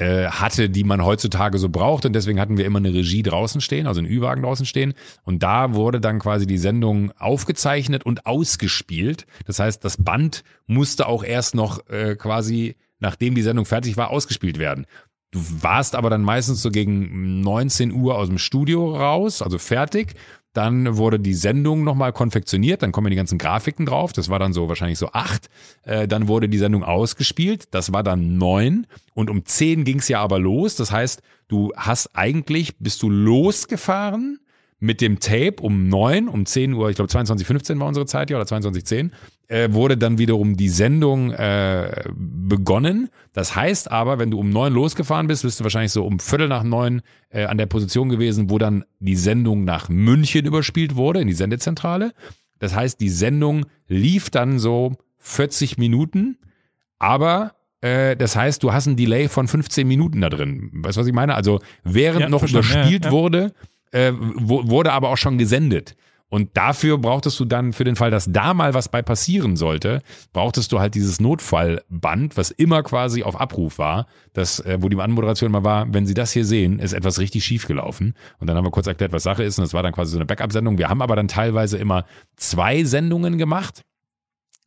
äh, 0.00 0.30
hatte, 0.30 0.70
die 0.70 0.82
man 0.82 1.04
heutzutage 1.04 1.58
so 1.58 1.68
braucht. 1.68 2.06
Und 2.06 2.14
deswegen 2.14 2.40
hatten 2.40 2.56
wir 2.56 2.64
immer 2.64 2.78
eine 2.78 2.92
Regie 2.92 3.22
draußen 3.22 3.60
stehen, 3.60 3.86
also 3.86 4.00
einen 4.00 4.10
Ü-Wagen 4.10 4.42
draußen 4.42 4.64
stehen. 4.64 4.94
Und 5.24 5.42
da 5.42 5.74
wurde 5.74 6.00
dann 6.00 6.18
quasi 6.18 6.46
die 6.46 6.58
Sendung 6.58 7.12
aufgezeichnet 7.18 8.04
und 8.04 8.24
ausgespielt. 8.26 9.26
Das 9.46 9.58
heißt, 9.58 9.84
das 9.84 9.98
Band 9.98 10.42
musste 10.66 11.06
auch 11.06 11.22
erst 11.22 11.54
noch 11.54 11.86
äh, 11.88 12.16
quasi, 12.16 12.76
nachdem 12.98 13.34
die 13.34 13.42
Sendung 13.42 13.66
fertig 13.66 13.96
war, 13.96 14.10
ausgespielt 14.10 14.58
werden. 14.58 14.86
Du 15.32 15.40
warst 15.60 15.94
aber 15.94 16.10
dann 16.10 16.22
meistens 16.22 16.60
so 16.62 16.70
gegen 16.70 17.40
19 17.42 17.92
Uhr 17.92 18.16
aus 18.16 18.28
dem 18.28 18.38
Studio 18.38 18.96
raus, 18.96 19.42
also 19.42 19.58
fertig. 19.58 20.14
Dann 20.52 20.96
wurde 20.96 21.20
die 21.20 21.34
Sendung 21.34 21.84
nochmal 21.84 22.12
konfektioniert, 22.12 22.82
dann 22.82 22.90
kommen 22.90 23.10
die 23.10 23.16
ganzen 23.16 23.38
Grafiken 23.38 23.86
drauf, 23.86 24.12
das 24.12 24.28
war 24.28 24.40
dann 24.40 24.52
so 24.52 24.68
wahrscheinlich 24.68 24.98
so 24.98 25.12
acht. 25.12 25.48
Äh, 25.84 26.08
dann 26.08 26.26
wurde 26.26 26.48
die 26.48 26.58
Sendung 26.58 26.82
ausgespielt, 26.82 27.72
das 27.72 27.92
war 27.92 28.02
dann 28.02 28.36
neun. 28.36 28.86
Und 29.14 29.30
um 29.30 29.44
zehn 29.44 29.84
ging's 29.84 30.08
ja 30.08 30.20
aber 30.20 30.40
los. 30.40 30.74
Das 30.74 30.90
heißt, 30.90 31.22
du 31.46 31.72
hast 31.76 32.16
eigentlich, 32.16 32.76
bist 32.78 33.02
du 33.02 33.10
losgefahren 33.10 34.39
mit 34.80 35.02
dem 35.02 35.20
Tape 35.20 35.56
um 35.60 35.88
neun, 35.88 36.26
um 36.28 36.46
zehn 36.46 36.72
Uhr, 36.72 36.88
ich 36.88 36.96
glaube 36.96 37.10
22.15 37.12 37.78
war 37.78 37.86
unsere 37.86 38.06
Zeit 38.06 38.30
ja 38.30 38.38
oder 38.38 38.46
22.10, 38.46 39.10
äh, 39.48 39.72
wurde 39.72 39.98
dann 39.98 40.16
wiederum 40.18 40.56
die 40.56 40.70
Sendung 40.70 41.32
äh, 41.32 42.04
begonnen. 42.16 43.10
Das 43.34 43.54
heißt 43.54 43.90
aber, 43.90 44.18
wenn 44.18 44.30
du 44.30 44.38
um 44.38 44.48
neun 44.48 44.72
losgefahren 44.72 45.26
bist, 45.26 45.42
bist 45.42 45.60
du 45.60 45.64
wahrscheinlich 45.64 45.92
so 45.92 46.04
um 46.06 46.18
Viertel 46.18 46.48
nach 46.48 46.62
neun 46.62 47.02
äh, 47.28 47.44
an 47.44 47.58
der 47.58 47.66
Position 47.66 48.08
gewesen, 48.08 48.48
wo 48.48 48.58
dann 48.58 48.84
die 49.00 49.16
Sendung 49.16 49.64
nach 49.64 49.88
München 49.90 50.46
überspielt 50.46 50.96
wurde, 50.96 51.20
in 51.20 51.28
die 51.28 51.34
Sendezentrale. 51.34 52.12
Das 52.58 52.74
heißt, 52.74 53.00
die 53.00 53.10
Sendung 53.10 53.66
lief 53.86 54.30
dann 54.30 54.58
so 54.58 54.92
40 55.18 55.76
Minuten, 55.76 56.38
aber 56.98 57.54
äh, 57.82 58.16
das 58.16 58.36
heißt, 58.36 58.62
du 58.62 58.72
hast 58.72 58.86
ein 58.86 58.96
Delay 58.96 59.28
von 59.28 59.46
15 59.48 59.86
Minuten 59.86 60.20
da 60.20 60.30
drin. 60.30 60.70
Weißt 60.72 60.96
du, 60.96 61.00
was 61.00 61.06
ich 61.06 61.14
meine? 61.14 61.34
Also 61.34 61.60
während 61.84 62.20
Ja, 62.20 62.28
noch 62.28 62.42
überspielt 62.42 63.04
Ja, 63.04 63.10
ja. 63.10 63.10
wurde, 63.10 63.52
äh, 63.92 64.12
wo, 64.14 64.68
wurde 64.68 64.92
aber 64.92 65.08
auch 65.10 65.16
schon 65.16 65.38
gesendet. 65.38 65.96
Und 66.30 66.56
dafür 66.56 66.96
brauchtest 66.96 67.38
du 67.40 67.44
dann, 67.44 67.72
für 67.72 67.82
den 67.82 67.96
Fall, 67.96 68.12
dass 68.12 68.26
da 68.30 68.54
mal 68.54 68.72
was 68.72 68.88
bei 68.88 69.02
passieren 69.02 69.56
sollte, 69.56 70.00
brauchtest 70.32 70.70
du 70.70 70.78
halt 70.78 70.94
dieses 70.94 71.20
Notfallband, 71.20 72.36
was 72.36 72.52
immer 72.52 72.84
quasi 72.84 73.24
auf 73.24 73.38
Abruf 73.38 73.78
war, 73.78 74.06
das, 74.32 74.60
äh, 74.60 74.78
wo 74.80 74.88
die 74.88 74.96
Anmoderation 74.96 75.50
mal 75.50 75.64
war, 75.64 75.92
wenn 75.92 76.06
Sie 76.06 76.14
das 76.14 76.32
hier 76.32 76.44
sehen, 76.44 76.78
ist 76.78 76.92
etwas 76.92 77.18
richtig 77.18 77.44
schief 77.44 77.66
gelaufen. 77.66 78.14
Und 78.38 78.46
dann 78.46 78.56
haben 78.56 78.64
wir 78.64 78.70
kurz 78.70 78.86
erklärt, 78.86 79.12
was 79.12 79.24
Sache 79.24 79.42
ist. 79.42 79.58
Und 79.58 79.64
das 79.64 79.74
war 79.74 79.82
dann 79.82 79.92
quasi 79.92 80.12
so 80.12 80.18
eine 80.18 80.26
Backup-Sendung. 80.26 80.78
Wir 80.78 80.88
haben 80.88 81.02
aber 81.02 81.16
dann 81.16 81.26
teilweise 81.26 81.78
immer 81.78 82.04
zwei 82.36 82.84
Sendungen 82.84 83.36
gemacht. 83.36 83.82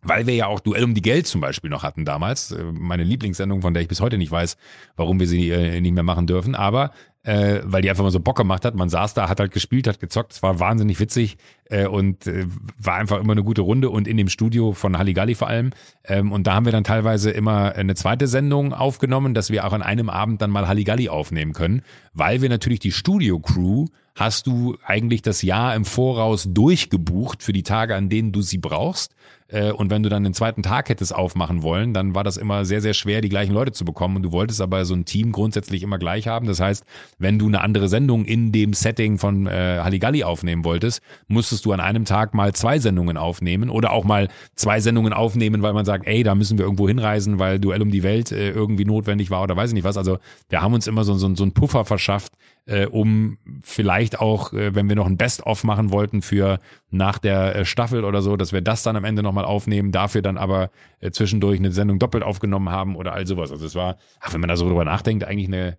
Weil 0.03 0.27
wir 0.27 0.35
ja 0.35 0.47
auch 0.47 0.59
Duell 0.59 0.83
um 0.83 0.93
die 0.93 1.01
Geld 1.01 1.27
zum 1.27 1.41
Beispiel 1.41 1.69
noch 1.69 1.83
hatten 1.83 2.05
damals. 2.05 2.51
Äh, 2.51 2.63
Meine 2.73 3.03
Lieblingssendung, 3.03 3.61
von 3.61 3.73
der 3.73 3.81
ich 3.81 3.87
bis 3.87 4.01
heute 4.01 4.17
nicht 4.17 4.31
weiß, 4.31 4.57
warum 4.95 5.19
wir 5.19 5.27
sie 5.27 5.49
äh, 5.49 5.81
nicht 5.81 5.93
mehr 5.93 6.03
machen 6.03 6.27
dürfen. 6.27 6.55
Aber 6.55 6.91
äh, 7.23 7.61
weil 7.63 7.81
die 7.81 7.89
einfach 7.89 8.03
mal 8.03 8.11
so 8.11 8.19
Bock 8.19 8.37
gemacht 8.37 8.65
hat. 8.65 8.75
Man 8.75 8.89
saß 8.89 9.13
da, 9.13 9.29
hat 9.29 9.39
halt 9.39 9.51
gespielt, 9.51 9.87
hat 9.87 9.99
gezockt. 9.99 10.33
Es 10.33 10.43
war 10.43 10.59
wahnsinnig 10.59 10.99
witzig 10.99 11.37
äh, 11.69 11.87
und 11.87 12.27
äh, 12.27 12.45
war 12.77 12.95
einfach 12.95 13.19
immer 13.19 13.31
eine 13.31 13.43
gute 13.43 13.61
Runde. 13.61 13.89
Und 13.89 14.07
in 14.07 14.17
dem 14.17 14.27
Studio 14.27 14.73
von 14.73 14.97
Halligalli 14.97 15.35
vor 15.35 15.47
allem. 15.47 15.71
Ähm, 16.03 16.31
und 16.31 16.47
da 16.47 16.55
haben 16.55 16.65
wir 16.65 16.73
dann 16.73 16.83
teilweise 16.83 17.31
immer 17.31 17.75
eine 17.75 17.95
zweite 17.95 18.27
Sendung 18.27 18.73
aufgenommen, 18.73 19.33
dass 19.33 19.49
wir 19.49 19.65
auch 19.65 19.73
an 19.73 19.81
einem 19.81 20.09
Abend 20.09 20.41
dann 20.41 20.51
mal 20.51 20.67
Halligalli 20.67 21.07
aufnehmen 21.07 21.53
können. 21.53 21.81
Weil 22.13 22.41
wir 22.41 22.49
natürlich 22.49 22.79
die 22.79 22.91
Studio-Crew 22.91 23.87
hast 24.15 24.45
du 24.45 24.77
eigentlich 24.85 25.21
das 25.21 25.41
Jahr 25.41 25.75
im 25.75 25.85
Voraus 25.85 26.47
durchgebucht 26.49 27.41
für 27.41 27.53
die 27.53 27.63
Tage, 27.63 27.95
an 27.95 28.09
denen 28.09 28.31
du 28.31 28.41
sie 28.41 28.57
brauchst. 28.57 29.15
Äh, 29.53 29.71
Und 29.71 29.89
wenn 29.91 30.03
du 30.03 30.09
dann 30.09 30.23
den 30.23 30.33
zweiten 30.33 30.63
Tag 30.63 30.89
hättest 30.89 31.13
aufmachen 31.13 31.61
wollen, 31.61 31.93
dann 31.93 32.15
war 32.15 32.23
das 32.23 32.37
immer 32.37 32.65
sehr, 32.65 32.81
sehr 32.81 32.93
schwer, 32.93 33.21
die 33.21 33.29
gleichen 33.29 33.53
Leute 33.53 33.71
zu 33.71 33.85
bekommen. 33.85 34.15
Und 34.15 34.23
du 34.23 34.31
wolltest 34.31 34.61
aber 34.61 34.83
so 34.85 34.95
ein 34.95 35.05
Team 35.05 35.31
grundsätzlich 35.31 35.83
immer 35.83 35.99
gleich 35.99 36.27
haben. 36.27 36.47
Das 36.47 36.59
heißt, 36.59 36.83
wenn 37.19 37.37
du 37.37 37.47
eine 37.47 37.61
andere 37.61 37.87
Sendung 37.87 38.25
in 38.25 38.51
dem 38.51 38.73
Setting 38.73 39.17
von 39.17 39.45
äh, 39.47 39.79
Halligalli 39.83 40.23
aufnehmen 40.23 40.65
wolltest, 40.65 41.01
musstest 41.27 41.65
du 41.65 41.71
an 41.71 41.79
einem 41.79 42.05
Tag 42.05 42.33
mal 42.33 42.53
zwei 42.53 42.79
Sendungen 42.79 43.17
aufnehmen 43.17 43.69
oder 43.69 43.91
auch 43.91 44.03
mal 44.03 44.27
zwei 44.55 44.79
Sendungen 44.79 45.13
aufnehmen, 45.13 45.61
weil 45.61 45.73
man 45.73 45.85
sagt, 45.85 46.07
ey, 46.07 46.23
da 46.23 46.33
müssen 46.33 46.57
wir 46.57 46.65
irgendwo 46.65 46.87
hinreisen, 46.87 47.37
weil 47.39 47.59
Duell 47.59 47.81
um 47.81 47.91
die 47.91 48.03
Welt 48.03 48.31
äh, 48.31 48.49
irgendwie 48.49 48.85
notwendig 48.85 49.29
war 49.29 49.43
oder 49.43 49.55
weiß 49.55 49.69
ich 49.69 49.75
nicht 49.75 49.83
was. 49.83 49.97
Also 49.97 50.17
wir 50.49 50.61
haben 50.61 50.73
uns 50.73 50.87
immer 50.87 51.03
so, 51.03 51.13
so, 51.13 51.33
so 51.35 51.43
einen 51.43 51.53
Puffer 51.53 51.85
verschafft, 51.85 52.33
äh, 52.65 52.85
um 52.85 53.37
vielleicht 53.61 54.19
auch, 54.19 54.53
äh, 54.53 54.73
wenn 54.75 54.87
wir 54.87 54.95
noch 54.95 55.05
ein 55.07 55.17
Best-of 55.17 55.63
machen 55.65 55.91
wollten 55.91 56.21
für 56.21 56.59
nach 56.89 57.17
der 57.19 57.55
äh, 57.55 57.65
Staffel 57.65 58.05
oder 58.05 58.21
so, 58.21 58.37
dass 58.37 58.53
wir 58.53 58.61
das 58.61 58.83
dann 58.83 58.95
am 58.95 59.03
Ende 59.03 59.21
nochmal 59.23 59.45
aufnehmen, 59.45 59.91
dafür 59.91 60.21
dann 60.21 60.37
aber 60.37 60.69
äh, 60.99 61.11
zwischendurch 61.11 61.59
eine 61.59 61.71
Sendung 61.71 61.99
doppelt 61.99 62.23
aufgenommen 62.23 62.69
haben 62.69 62.95
oder 62.95 63.13
all 63.13 63.27
sowas. 63.27 63.51
Also 63.51 63.65
es 63.65 63.75
war, 63.75 63.97
ach, 64.21 64.33
wenn 64.33 64.39
man 64.39 64.47
da 64.47 64.55
so 64.55 64.67
drüber 64.67 64.85
nachdenkt, 64.85 65.25
eigentlich 65.25 65.47
eine, 65.47 65.77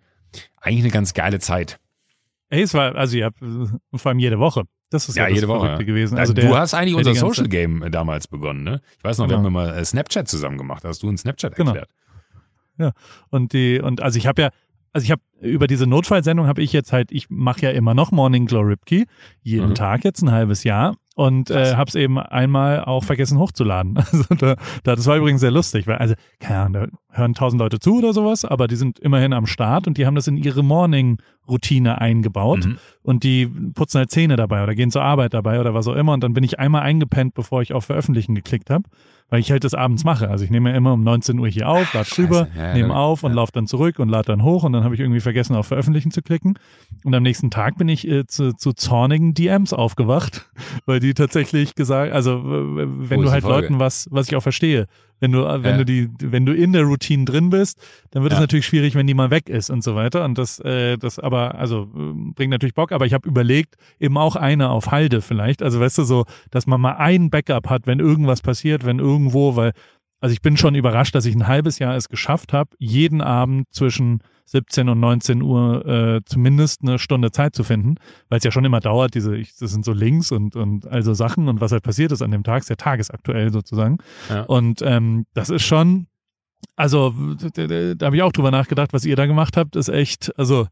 eigentlich 0.61 0.85
eine 0.85 0.93
ganz 0.93 1.15
geile 1.15 1.39
Zeit. 1.39 1.79
Ey, 2.51 2.61
es 2.63 2.75
war, 2.75 2.95
also 2.95 3.17
ihr 3.17 3.25
habt 3.25 3.39
vor 3.95 4.11
allem 4.11 4.19
jede 4.19 4.39
Woche. 4.39 4.65
Das 4.91 5.09
ist 5.09 5.17
ja, 5.17 5.23
Ja, 5.25 5.29
das 5.31 5.37
jede 5.37 5.49
Woche. 5.49 5.67
Ja. 5.67 5.79
gewesen. 5.79 6.17
Ja, 6.17 6.21
Also 6.21 6.35
du 6.35 6.43
der, 6.43 6.57
hast 6.59 6.75
eigentlich 6.75 6.95
unser 6.95 7.15
Social 7.15 7.49
Game 7.49 7.83
äh, 7.83 7.91
damals 7.91 8.29
begonnen, 8.29 8.63
ne? 8.63 8.81
Ich 8.99 9.03
weiß 9.05 9.17
noch, 9.19 9.25
wir 9.29 9.37
Genau. 9.39 9.39
haben 9.39 9.47
immer 9.47 9.75
äh, 9.77 9.85
Snapchat 9.85 10.29
zusammen 10.29 10.59
gemacht. 10.59 10.85
Da 10.85 10.89
hast 10.91 11.03
du 11.03 11.09
einen 11.09 11.17
Snapchat 11.17 11.57
Genau. 11.57 11.71
erklärt. 11.75 11.89
Und 13.31 13.53
die, 13.53 13.81
und 13.81 14.03
also 14.03 14.19
ich 14.19 14.27
habe 14.27 14.43
ja, 14.43 14.51
also 14.95 15.05
ich 15.05 15.11
habe 15.11 15.21
über 15.41 15.67
diese 15.67 15.87
Notfallsendung 15.87 16.47
habe 16.47 16.63
ich 16.63 16.73
jetzt 16.73 16.93
halt, 16.93 17.13
ich 17.13 17.29
mache 17.29 17.61
ja 17.63 17.71
immer 17.71 17.93
noch 17.93 18.11
Morning 18.13 18.47
Glow 18.47 18.61
Ripkey, 18.63 19.05
jeden 19.43 19.71
Mhm. 19.71 19.75
Tag 19.75 20.05
jetzt 20.05 20.23
ein 20.23 20.31
halbes 20.33 20.65
Jahr 20.65 20.97
und 21.17 21.51
äh, 21.51 21.75
habe 21.77 21.89
es 21.89 21.95
eben 21.97 22.19
einmal 22.19 22.83
auch 22.85 23.05
vergessen 23.05 23.39
hochzuladen. 23.39 23.97
Also 24.13 24.25
da, 24.37 24.57
da, 24.85 24.97
das 24.97 25.07
war 25.07 25.17
übrigens 25.19 25.41
sehr 25.43 25.51
lustig, 25.51 25.87
weil 25.87 25.97
also 25.97 26.15
keine 26.41 26.61
Ahnung, 26.61 26.73
da 27.11 27.17
hören 27.19 27.35
tausend 27.35 27.61
Leute 27.61 27.79
zu 27.79 27.99
oder 27.99 28.13
sowas, 28.15 28.45
aber 28.47 28.67
die 28.69 28.77
sind 28.77 28.99
immerhin 29.01 29.33
am 29.35 29.47
Start 29.47 29.87
und 29.87 29.99
die 29.99 30.07
haben 30.07 30.15
das 30.15 30.27
in 30.29 30.37
ihre 30.39 30.63
Morning 30.65 31.19
Routine 31.49 32.01
eingebaut 32.01 32.65
Mhm. 32.65 32.79
und 33.03 33.23
die 33.23 33.47
putzen 33.47 33.99
halt 33.99 34.11
Zähne 34.11 34.37
dabei 34.37 34.63
oder 34.63 34.75
gehen 34.75 34.91
zur 34.91 35.03
Arbeit 35.03 35.35
dabei 35.35 35.61
oder 35.61 35.75
was 35.75 35.87
auch 35.89 35.95
immer 35.97 36.15
und 36.15 36.25
dann 36.25 36.33
bin 36.33 36.43
ich 36.45 36.59
einmal 36.59 36.83
eingepennt, 36.83 37.35
bevor 37.35 37.61
ich 37.61 37.73
auf 37.75 37.85
Veröffentlichen 37.85 38.35
geklickt 38.35 38.71
habe, 38.71 38.85
weil 39.31 39.41
ich 39.41 39.51
halt 39.51 39.65
das 39.65 39.75
abends 39.75 40.05
mache. 40.05 40.29
Also 40.29 40.45
ich 40.45 40.51
nehme 40.51 40.71
ja 40.71 40.77
immer 40.77 40.93
um 40.93 41.01
19 41.01 41.39
Uhr 41.39 41.49
hier 41.49 41.69
auf, 41.69 41.93
lade 41.93 42.09
drüber, 42.09 42.49
Ja, 42.57 42.75
nehme 42.75 42.95
auf 42.95 43.23
und 43.23 43.33
ja. 43.33 43.37
laufe 43.37 43.53
dann 43.53 43.67
zurück 43.67 43.99
und 43.99 44.09
lade 44.09 44.27
dann 44.27 44.43
hoch 44.43 44.65
und 44.65 44.73
dann 44.73 44.85
habe 44.85 44.95
ich 44.95 45.01
irgendwie 45.01 45.21
vergessen 45.21 45.57
auf 45.57 45.67
Veröffentlichen 45.67 46.11
zu 46.11 46.23
klicken 46.23 46.59
und 47.05 47.15
am 47.15 47.23
nächsten 47.23 47.51
Tag 47.51 47.77
bin 47.79 47.89
ich 47.89 48.07
äh, 48.07 48.27
zu, 48.27 48.53
zu 48.53 48.73
zornigen 48.73 49.35
DMs 49.35 49.73
aufgewacht, 49.73 50.51
weil 50.87 51.01
die 51.01 51.15
tatsächlich 51.15 51.75
gesagt, 51.75 52.13
also 52.13 52.43
wenn 52.45 53.23
du 53.23 53.31
halt 53.31 53.43
Folge? 53.43 53.63
Leuten 53.63 53.81
was, 53.81 54.09
was 54.11 54.29
ich 54.29 54.37
auch 54.37 54.43
verstehe, 54.43 54.87
wenn 55.25 55.33
du, 55.33 55.45
äh, 55.45 55.63
wenn 55.63 55.73
Ja. 55.73 55.77
du 55.79 55.85
die, 55.85 56.09
wenn 56.21 56.45
du 56.47 56.53
in 56.55 56.73
der 56.73 56.85
Routine 56.85 57.25
drin 57.25 57.49
bist, 57.51 57.81
dann 58.11 58.23
wird 58.23 58.33
es 58.33 58.39
Ja. 58.39 58.43
natürlich 58.43 58.67
schwierig, 58.67 58.95
wenn 58.95 59.07
die 59.07 59.15
mal 59.15 59.31
weg 59.31 59.49
ist 59.49 59.71
und 59.71 59.83
so 59.83 59.95
weiter. 59.95 60.25
Und 60.25 60.37
das, 60.37 60.59
äh, 60.61 60.97
das 60.99 61.19
aber, 61.19 61.55
also 61.55 61.91
äh, 61.97 62.33
bringt 62.35 62.51
natürlich 62.51 62.75
Bock, 62.75 62.93
aber 62.93 63.07
ich 63.07 63.15
habe 63.15 63.27
überlegt, 63.27 63.77
eben 63.99 64.19
auch 64.19 64.37
eine 64.37 64.69
auf 64.71 64.91
Halde 64.91 65.23
vielleicht. 65.23 65.63
Also 65.63 65.81
weißt 65.81 65.99
du, 65.99 66.03
so, 66.05 66.25
dass 66.51 66.67
man 66.67 66.81
mal 66.81 66.97
ein 66.97 67.31
Backup 67.31 67.71
hat, 67.71 67.87
wenn 67.87 68.01
irgendwas 68.01 68.43
passiert, 68.43 68.85
wenn 68.85 68.99
irgendwo, 68.99 69.57
weil, 69.57 69.73
also 70.21 70.33
ich 70.33 70.43
bin 70.43 70.57
schon 70.57 70.75
überrascht, 70.75 71.15
dass 71.15 71.25
ich 71.27 71.35
ein 71.35 71.47
halbes 71.47 71.79
Jahr 71.79 71.97
es 71.97 72.09
geschafft 72.09 72.53
habe, 72.53 72.71
jeden 72.79 73.21
Abend 73.23 73.67
zwischen 73.73 74.21
17 74.47 74.89
und 74.89 75.01
19 75.01 75.43
Uhr 75.43 75.87
äh, 75.87 76.21
zumindest 76.25 76.83
eine 76.83 76.99
Stunde 76.99 77.31
Zeit 77.31 77.55
zu 77.55 77.65
finden, 77.65 77.97
weil 78.29 78.39
es 78.39 78.45
ja 78.45 78.51
schon 78.51 78.65
immer 78.65 78.81
dauert, 78.81 79.15
diese, 79.15 79.37
ich, 79.37 79.57
das 79.57 79.71
sind 79.73 79.85
so 79.85 79.93
Links 79.93 80.33
und, 80.33 80.55
und 80.57 80.87
also 80.87 81.15
Sachen 81.15 81.49
und 81.49 81.61
was 81.61 81.73
halt 81.73 81.83
passiert 81.83 82.13
ist 82.13 82.23
an 82.23 82.31
dem 82.31 82.45
Tag, 82.45 82.63
ist 82.63 82.69
ja 82.71 82.77
tagesaktuell 82.77 83.53
sozusagen. 83.53 83.99
Ja. 84.29 84.43
Und 84.43 84.83
ähm, 84.83 85.27
das 85.35 85.51
ist 85.51 85.63
schon, 85.65 86.07
also 86.77 87.15
da, 87.55 88.07
habe 88.07 88.17
ich 88.17 88.23
auch 88.23 88.33
drüber 88.33 88.51
nachgedacht, 88.51 88.93
was 88.93 89.05
ihr 89.05 89.17
da 89.17 89.27
gemacht 89.27 89.57
habt, 89.57 89.77
ist 89.77 89.89
echt, 89.89 90.37
also 90.39 90.67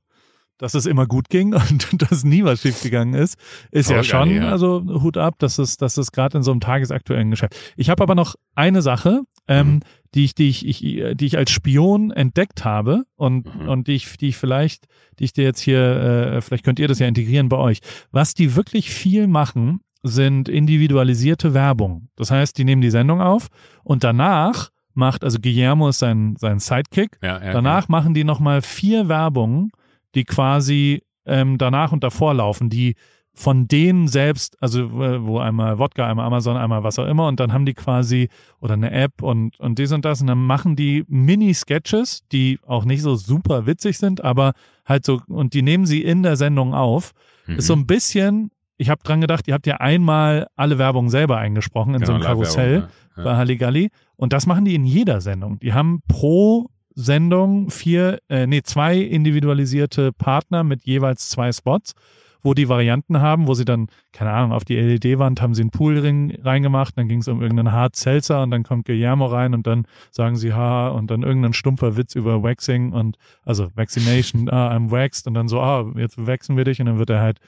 dass 0.58 0.74
es 0.74 0.86
immer 0.86 1.06
gut 1.06 1.28
ging 1.28 1.54
und 1.70 2.10
dass 2.10 2.24
nie 2.24 2.44
was 2.44 2.62
schiefgegangen 2.62 3.14
ist, 3.14 3.36
ist 3.70 3.90
ja 3.90 4.02
Voll 4.02 4.10
geil, 4.10 4.26
schon, 4.28 4.42
ja. 4.42 4.50
also 4.50 4.84
Hut 5.02 5.16
ab, 5.16 5.34
dass 5.38 5.58
es, 5.58 5.76
dass 5.76 5.96
es 5.96 6.12
gerade 6.12 6.36
in 6.38 6.44
so 6.44 6.52
einem 6.52 6.60
tagesaktuellen 6.60 7.30
Geschäft. 7.30 7.56
Ich 7.76 7.90
habe 7.90 8.02
aber 8.02 8.14
noch 8.14 8.36
eine 8.54 8.82
Sache, 8.82 9.22
ähm, 9.48 9.66
Mhm. 9.66 9.80
Die 10.14 10.24
ich, 10.24 10.34
die 10.34 10.48
ich, 10.48 10.66
ich, 10.66 10.80
die 11.16 11.26
ich 11.26 11.38
als 11.38 11.50
Spion 11.50 12.10
entdeckt 12.10 12.64
habe 12.64 13.04
und, 13.16 13.54
Mhm. 13.54 13.68
und 13.68 13.88
die 13.88 13.92
ich, 13.92 14.16
die 14.18 14.28
ich 14.28 14.36
vielleicht, 14.36 14.86
die 15.18 15.24
ich 15.24 15.32
dir 15.32 15.44
jetzt 15.44 15.60
hier, 15.60 15.80
äh, 15.80 16.40
vielleicht 16.42 16.64
könnt 16.64 16.78
ihr 16.78 16.88
das 16.88 16.98
ja 16.98 17.06
integrieren 17.06 17.48
bei 17.48 17.56
euch. 17.56 17.78
Was 18.10 18.34
die 18.34 18.54
wirklich 18.56 18.90
viel 18.90 19.26
machen, 19.26 19.80
sind 20.02 20.48
individualisierte 20.48 21.54
Werbung. 21.54 22.08
Das 22.16 22.30
heißt, 22.30 22.58
die 22.58 22.64
nehmen 22.64 22.82
die 22.82 22.90
Sendung 22.90 23.20
auf 23.20 23.46
und 23.84 24.02
danach 24.04 24.70
macht, 24.94 25.24
also 25.24 25.38
Guillermo 25.38 25.88
ist 25.88 26.00
sein, 26.00 26.34
sein 26.38 26.58
Sidekick, 26.58 27.18
Ja, 27.22 27.42
ja, 27.42 27.52
Danach 27.52 27.88
machen 27.88 28.12
die 28.12 28.24
nochmal 28.24 28.60
vier 28.62 29.08
Werbungen, 29.08 29.70
die 30.14 30.24
quasi 30.24 31.02
ähm, 31.24 31.56
danach 31.56 31.92
und 31.92 32.02
davor 32.04 32.34
laufen, 32.34 32.68
die 32.68 32.96
von 33.34 33.66
denen 33.66 34.08
selbst, 34.08 34.56
also 34.60 34.82
äh, 35.02 35.24
wo 35.24 35.38
einmal 35.38 35.78
Wodka, 35.78 36.06
einmal 36.06 36.26
Amazon, 36.26 36.56
einmal 36.56 36.84
was 36.84 36.98
auch 36.98 37.06
immer, 37.06 37.28
und 37.28 37.40
dann 37.40 37.52
haben 37.52 37.64
die 37.64 37.74
quasi 37.74 38.28
oder 38.60 38.74
eine 38.74 38.90
App 38.90 39.22
und, 39.22 39.58
und 39.58 39.78
dies 39.78 39.92
und 39.92 40.04
das, 40.04 40.20
und 40.20 40.26
dann 40.26 40.38
machen 40.44 40.76
die 40.76 41.04
Mini-Sketches, 41.08 42.28
die 42.30 42.58
auch 42.66 42.84
nicht 42.84 43.02
so 43.02 43.14
super 43.14 43.66
witzig 43.66 43.98
sind, 43.98 44.22
aber 44.22 44.52
halt 44.84 45.06
so, 45.06 45.22
und 45.28 45.54
die 45.54 45.62
nehmen 45.62 45.86
sie 45.86 46.02
in 46.02 46.22
der 46.22 46.36
Sendung 46.36 46.74
auf. 46.74 47.12
Mhm. 47.46 47.56
Ist 47.56 47.66
so 47.66 47.74
ein 47.74 47.86
bisschen, 47.86 48.50
ich 48.76 48.90
habe 48.90 49.02
dran 49.02 49.20
gedacht, 49.20 49.48
ihr 49.48 49.54
habt 49.54 49.66
ja 49.66 49.76
einmal 49.78 50.48
alle 50.56 50.78
Werbungen 50.78 51.10
selber 51.10 51.38
eingesprochen 51.38 51.94
in 51.94 52.00
Genau, 52.00 52.06
so 52.06 52.12
einem 52.14 52.22
Karussell 52.22 52.72
Live-Werbung, 52.72 53.16
ja. 53.16 53.24
bei 53.24 53.36
Halligalli. 53.36 53.90
Und 54.16 54.32
das 54.32 54.46
machen 54.46 54.64
die 54.64 54.74
in 54.74 54.84
jeder 54.84 55.20
Sendung. 55.20 55.58
Die 55.60 55.72
haben 55.72 56.02
pro 56.06 56.68
Sendung 56.94 57.70
vier, 57.70 58.18
äh, 58.28 58.46
nee, 58.46 58.62
zwei 58.62 58.98
individualisierte 58.98 60.12
Partner 60.12 60.64
mit 60.64 60.84
jeweils 60.84 61.30
zwei 61.30 61.50
Spots, 61.50 61.94
wo 62.42 62.54
die 62.54 62.68
Varianten 62.68 63.20
haben, 63.20 63.46
wo 63.46 63.54
sie 63.54 63.64
dann, 63.64 63.86
keine 64.12 64.32
Ahnung, 64.32 64.52
auf 64.52 64.64
die 64.64 64.74
LED-Wand 64.76 65.40
haben 65.40 65.54
sie 65.54 65.62
einen 65.62 65.70
Poolring 65.70 66.36
reingemacht, 66.42 66.98
dann 66.98 67.08
ging 67.08 67.20
es 67.20 67.28
um 67.28 67.40
irgendeinen 67.40 67.72
Hard 67.72 67.94
Seltzer 67.96 68.42
und 68.42 68.50
dann 68.50 68.62
kommt 68.64 68.84
Guillermo 68.86 69.26
rein 69.26 69.54
und 69.54 69.66
dann 69.66 69.86
sagen 70.10 70.36
sie 70.36 70.52
ha 70.52 70.88
und 70.88 71.10
dann 71.10 71.22
irgendein 71.22 71.52
stumpfer 71.52 71.96
Witz 71.96 72.14
über 72.14 72.42
Waxing 72.42 72.92
und 72.92 73.16
also 73.44 73.68
Vaccination, 73.74 74.48
ah, 74.50 74.74
I'm 74.74 74.90
waxed 74.90 75.26
und 75.26 75.34
dann 75.34 75.48
so, 75.48 75.60
ah, 75.60 75.90
jetzt 75.96 76.16
waxen 76.26 76.56
wir 76.56 76.64
dich 76.64 76.80
und 76.80 76.86
dann 76.86 76.98
wird 76.98 77.10
er 77.10 77.20
halt, 77.20 77.38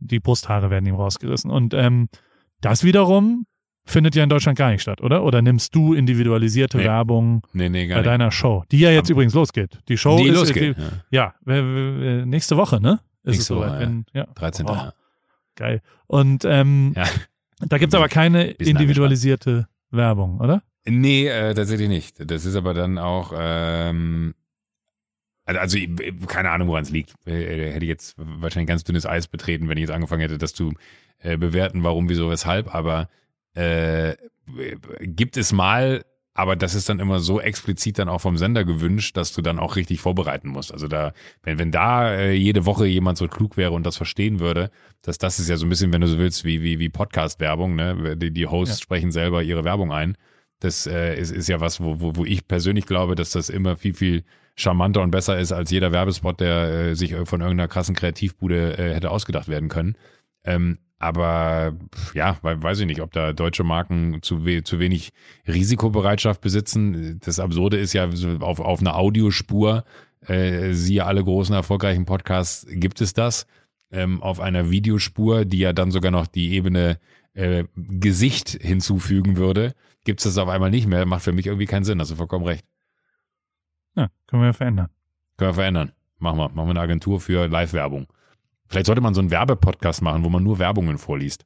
die 0.00 0.20
Brusthaare 0.20 0.70
werden 0.70 0.86
ihm 0.86 0.94
rausgerissen. 0.96 1.50
Und 1.50 1.74
ähm, 1.74 2.08
das 2.60 2.84
wiederum 2.84 3.46
findet 3.86 4.14
ja 4.14 4.22
in 4.22 4.28
Deutschland 4.30 4.56
gar 4.56 4.70
nicht 4.70 4.82
statt, 4.82 5.00
oder? 5.02 5.24
Oder 5.24 5.42
nimmst 5.42 5.74
du 5.74 5.92
individualisierte 5.94 6.78
Nee, 6.78 6.84
Werbung 6.84 7.42
Nee, 7.52 7.68
nee, 7.68 7.86
bei 7.86 7.96
nicht. 7.96 8.06
deiner 8.06 8.30
Show? 8.30 8.64
Die 8.72 8.78
ja 8.78 8.90
jetzt 8.90 9.10
Am- 9.10 9.14
übrigens 9.14 9.34
losgeht. 9.34 9.78
Die 9.88 9.96
Show 9.98 10.16
Die 10.16 10.28
ist 10.28 10.34
losgeht. 10.36 10.76
Die, 10.78 11.14
ja. 11.16 11.34
ja, 11.46 12.24
nächste 12.24 12.56
Woche, 12.56 12.80
ne? 12.80 13.00
Ist 13.24 13.40
es 13.40 13.46
soweit. 13.46 13.70
Woche, 13.72 13.80
wenn, 13.80 14.06
ja. 14.12 14.26
13. 14.34 14.66
Oh, 14.68 14.90
geil. 15.56 15.82
Und 16.06 16.44
ähm, 16.44 16.92
Ja. 16.96 17.04
da 17.60 17.78
gibt's 17.78 17.94
aber 17.94 18.08
keine 18.08 18.44
individualisierte 18.50 19.68
Werbung, 19.90 20.40
oder? 20.40 20.62
Nee, 20.86 21.26
äh, 21.28 21.54
tatsächlich 21.54 21.88
nicht. 21.88 22.30
Das 22.30 22.44
ist 22.44 22.56
aber 22.56 22.74
dann 22.74 22.98
auch, 22.98 23.32
ähm, 23.36 24.34
also, 25.46 25.76
ich- 25.78 25.90
keine 26.26 26.50
Ahnung, 26.50 26.68
woran 26.68 26.82
es 26.82 26.90
liegt. 26.90 27.14
Äh, 27.26 27.72
hätte 27.72 27.84
ich 27.84 27.88
jetzt 27.88 28.14
wahrscheinlich 28.18 28.68
ganz 28.68 28.84
dünnes 28.84 29.06
Eis 29.06 29.28
betreten, 29.28 29.68
wenn 29.68 29.76
ich 29.78 29.82
jetzt 29.82 29.90
angefangen 29.92 30.20
hätte, 30.22 30.38
das 30.38 30.52
zu 30.54 30.72
äh, 31.20 31.36
bewerten, 31.38 31.82
warum, 31.84 32.08
wieso, 32.08 32.28
weshalb. 32.30 32.74
Aber 32.74 33.08
äh, 33.56 34.10
äh, 34.10 34.16
gibt 35.00 35.36
es 35.38 35.52
mal, 35.52 36.04
aber 36.34 36.56
das 36.56 36.74
ist 36.74 36.88
dann 36.88 36.98
immer 36.98 37.20
so 37.20 37.40
explizit 37.40 37.98
dann 37.98 38.08
auch 38.08 38.20
vom 38.20 38.36
Sender 38.36 38.64
gewünscht, 38.64 39.16
dass 39.16 39.32
du 39.32 39.40
dann 39.40 39.60
auch 39.60 39.76
richtig 39.76 40.00
vorbereiten 40.00 40.48
musst. 40.48 40.72
Also 40.72 40.88
da, 40.88 41.12
wenn, 41.44 41.60
wenn 41.60 41.70
da 41.70 42.12
äh, 42.12 42.32
jede 42.32 42.66
Woche 42.66 42.86
jemand 42.86 43.18
so 43.18 43.28
klug 43.28 43.56
wäre 43.56 43.70
und 43.70 43.86
das 43.86 43.96
verstehen 43.96 44.40
würde, 44.40 44.70
dass 45.02 45.16
das 45.16 45.38
ist 45.38 45.48
ja 45.48 45.56
so 45.56 45.64
ein 45.64 45.68
bisschen, 45.68 45.92
wenn 45.92 46.00
du 46.00 46.08
so 46.08 46.18
willst, 46.18 46.44
wie, 46.44 46.60
wie, 46.62 46.80
wie 46.80 46.88
Podcast-Werbung, 46.88 47.76
ne? 47.76 48.16
Die, 48.16 48.32
die 48.32 48.46
Hosts 48.48 48.80
ja. 48.80 48.82
sprechen 48.82 49.12
selber 49.12 49.44
ihre 49.44 49.62
Werbung 49.62 49.92
ein. 49.92 50.16
Das 50.58 50.88
äh, 50.88 51.16
ist, 51.16 51.30
ist 51.30 51.48
ja 51.48 51.60
was, 51.60 51.80
wo, 51.80 52.00
wo, 52.00 52.16
wo 52.16 52.24
ich 52.24 52.48
persönlich 52.48 52.86
glaube, 52.86 53.14
dass 53.14 53.30
das 53.30 53.48
immer 53.48 53.76
viel, 53.76 53.94
viel 53.94 54.24
charmanter 54.56 55.02
und 55.02 55.12
besser 55.12 55.38
ist 55.38 55.52
als 55.52 55.70
jeder 55.70 55.92
Werbespot, 55.92 56.40
der 56.40 56.70
äh, 56.70 56.94
sich 56.96 57.14
von 57.14 57.42
irgendeiner 57.42 57.68
krassen 57.68 57.94
Kreativbude 57.94 58.76
äh, 58.76 58.94
hätte 58.94 59.10
ausgedacht 59.10 59.48
werden 59.48 59.68
können. 59.68 59.96
Ähm, 60.44 60.78
aber 61.04 61.74
ja, 62.14 62.38
weiß 62.40 62.80
ich 62.80 62.86
nicht, 62.86 63.02
ob 63.02 63.12
da 63.12 63.34
deutsche 63.34 63.62
Marken 63.62 64.22
zu, 64.22 64.46
we 64.46 64.64
zu 64.64 64.78
wenig 64.78 65.12
Risikobereitschaft 65.46 66.40
besitzen. 66.40 67.20
Das 67.22 67.38
Absurde 67.38 67.76
ist 67.76 67.92
ja, 67.92 68.08
auf, 68.40 68.58
auf 68.58 68.80
einer 68.80 68.96
Audiospur, 68.96 69.84
äh, 70.26 70.72
siehe 70.72 71.04
alle 71.04 71.22
großen 71.22 71.54
erfolgreichen 71.54 72.06
Podcasts, 72.06 72.66
gibt 72.70 73.02
es 73.02 73.12
das. 73.12 73.46
Ähm, 73.90 74.22
auf 74.22 74.40
einer 74.40 74.70
Videospur, 74.70 75.44
die 75.44 75.58
ja 75.58 75.74
dann 75.74 75.90
sogar 75.90 76.10
noch 76.10 76.26
die 76.26 76.52
Ebene 76.52 76.98
äh, 77.34 77.64
Gesicht 77.76 78.48
hinzufügen 78.48 79.36
würde, 79.36 79.74
gibt 80.04 80.20
es 80.20 80.24
das 80.24 80.38
auf 80.38 80.48
einmal 80.48 80.70
nicht 80.70 80.86
mehr. 80.86 81.04
Macht 81.04 81.22
für 81.22 81.32
mich 81.32 81.46
irgendwie 81.46 81.66
keinen 81.66 81.84
Sinn. 81.84 82.00
Hast 82.00 82.10
du 82.10 82.16
vollkommen 82.16 82.46
recht. 82.46 82.64
Ja, 83.94 84.08
können 84.26 84.42
wir 84.42 84.54
verändern. 84.54 84.88
Können 85.36 85.50
wir 85.50 85.54
verändern. 85.54 85.92
Machen 86.18 86.38
wir. 86.38 86.48
Machen 86.48 86.68
wir 86.68 86.70
eine 86.70 86.80
Agentur 86.80 87.20
für 87.20 87.46
Live-Werbung. 87.46 88.06
Vielleicht 88.68 88.86
sollte 88.86 89.00
man 89.00 89.14
so 89.14 89.20
einen 89.20 89.30
Werbepodcast 89.30 90.02
machen, 90.02 90.24
wo 90.24 90.30
man 90.30 90.42
nur 90.42 90.58
Werbungen 90.58 90.98
vorliest. 90.98 91.44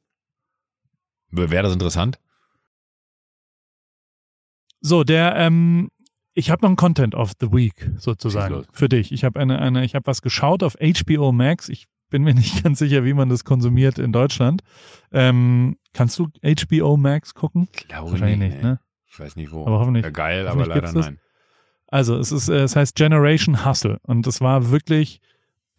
Wäre 1.31 1.63
das 1.63 1.73
interessant? 1.73 2.19
So, 4.81 5.03
der, 5.03 5.35
ähm, 5.35 5.89
ich 6.33 6.49
habe 6.49 6.61
noch 6.61 6.69
einen 6.69 6.77
Content 6.77 7.15
of 7.15 7.33
the 7.39 7.51
Week 7.51 7.91
sozusagen 7.97 8.65
für 8.71 8.89
dich. 8.89 9.11
Ich 9.11 9.23
habe 9.23 9.39
eine, 9.39 9.59
eine, 9.59 9.83
ich 9.83 9.93
habe 9.95 10.07
was 10.07 10.21
geschaut 10.21 10.63
auf 10.63 10.77
HBO 10.79 11.31
Max. 11.31 11.69
Ich 11.69 11.87
bin 12.09 12.23
mir 12.23 12.33
nicht 12.35 12.63
ganz 12.63 12.79
sicher, 12.79 13.03
wie 13.03 13.13
man 13.13 13.29
das 13.29 13.43
konsumiert 13.43 13.99
in 13.99 14.11
Deutschland. 14.11 14.61
Ähm, 15.11 15.77
kannst 15.93 16.17
du 16.17 16.27
HBO 16.43 16.97
Max 16.97 17.33
gucken? 17.33 17.67
Glaube 17.87 18.11
Wahrscheinlich 18.11 18.53
nicht, 18.53 18.63
ne? 18.63 18.79
Ich 19.11 19.19
weiß 19.19 19.35
nicht 19.35 19.51
wo. 19.51 19.65
Aber 19.65 19.79
hoffentlich. 19.79 20.05
Ja, 20.05 20.11
geil, 20.11 20.47
aber 20.47 20.65
leider 20.65 20.91
nein. 20.93 21.19
Also 21.87 22.17
es 22.17 22.31
ist, 22.31 22.49
es 22.49 22.75
heißt 22.75 22.95
Generation 22.95 23.65
Hustle 23.65 23.97
und 24.03 24.27
es 24.27 24.41
war 24.41 24.69
wirklich 24.69 25.21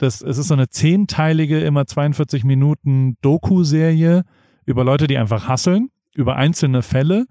das, 0.00 0.22
es 0.22 0.38
ist 0.38 0.48
so 0.48 0.54
eine 0.54 0.68
zehnteilige, 0.68 1.60
immer 1.60 1.86
42 1.86 2.44
Minuten 2.44 3.16
Doku-Serie 3.20 4.24
über 4.64 4.84
Leute, 4.84 5.06
die 5.06 5.18
einfach 5.18 5.46
hasseln, 5.46 5.90
über 6.14 6.36
einzelne 6.36 6.82
Fälle. 6.82 7.26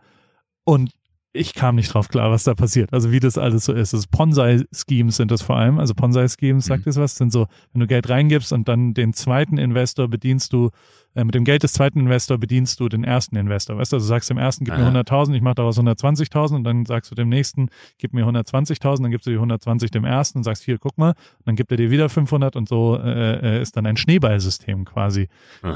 Und 0.66 0.92
ich 1.32 1.54
kam 1.54 1.76
nicht 1.76 1.94
drauf 1.94 2.10
klar, 2.10 2.32
was 2.32 2.44
da 2.44 2.54
passiert. 2.54 2.94
Also 2.94 3.12
wie 3.12 3.20
das 3.20 3.38
alles 3.38 3.66
so 3.66 3.74
ist. 3.74 3.94
Das 3.94 4.08
Ponsai-Schemes 4.08 5.16
sind 5.16 5.32
das 5.32 5.42
vor 5.42 5.58
allem. 5.58 5.80
Also 5.80 5.94
Ponsai-Schemes, 5.94 6.66
sagt 6.66 6.86
mhm. 6.86 6.90
es 6.92 6.98
was, 6.98 7.16
sind 7.16 7.32
so, 7.32 7.48
wenn 7.74 7.82
du 7.82 7.88
Geld 7.88 8.08
reingibst 8.10 8.54
und 8.54 8.68
dann 8.68 8.94
den 8.94 9.14
zweiten 9.14 9.58
Investor 9.58 10.08
bedienst 10.08 10.54
du, 10.54 10.70
äh, 11.16 11.24
mit 11.24 11.36
dem 11.36 11.44
Geld 11.44 11.64
des 11.64 11.74
zweiten 11.74 12.00
Investor 12.00 12.38
bedienst 12.38 12.80
du 12.80 12.90
den 12.90 13.04
ersten 13.04 13.36
Investor. 13.36 13.78
Weißt 13.78 13.92
du, 13.92 13.98
also 13.98 14.06
du 14.06 14.10
sagst 14.10 14.30
dem 14.30 14.38
ersten, 14.38 14.66
gib 14.66 14.76
Aha. 14.76 14.92
mir 14.92 15.04
100.000, 15.04 15.34
ich 15.34 15.42
mache 15.42 15.56
daraus 15.56 15.80
120.000 15.80 16.56
und 16.56 16.64
dann 16.64 16.86
sagst 16.86 17.12
du 17.12 17.16
dem 17.16 17.30
nächsten, 17.30 17.70
gib 17.98 18.14
mir 18.14 18.26
120.000, 18.26 19.02
dann 19.02 19.12
gibst 19.12 19.28
du 19.28 19.32
die 19.32 19.38
120 19.38 19.92
dem 19.92 20.06
ersten 20.06 20.40
und 20.40 20.44
sagst, 20.44 20.64
hier, 20.64 20.78
guck 20.78 20.98
mal, 20.98 21.14
dann 21.46 21.56
gibt 21.56 21.72
er 21.72 21.78
dir 21.78 21.92
wieder 21.92 22.10
500 22.10 22.56
und 22.56 22.70
so 22.70 22.98
äh, 22.98 23.58
äh, 23.58 23.62
ist 23.62 23.76
dann 23.76 23.86
ein 23.86 23.98
Schneeballsystem 23.98 24.86
quasi 24.86 25.28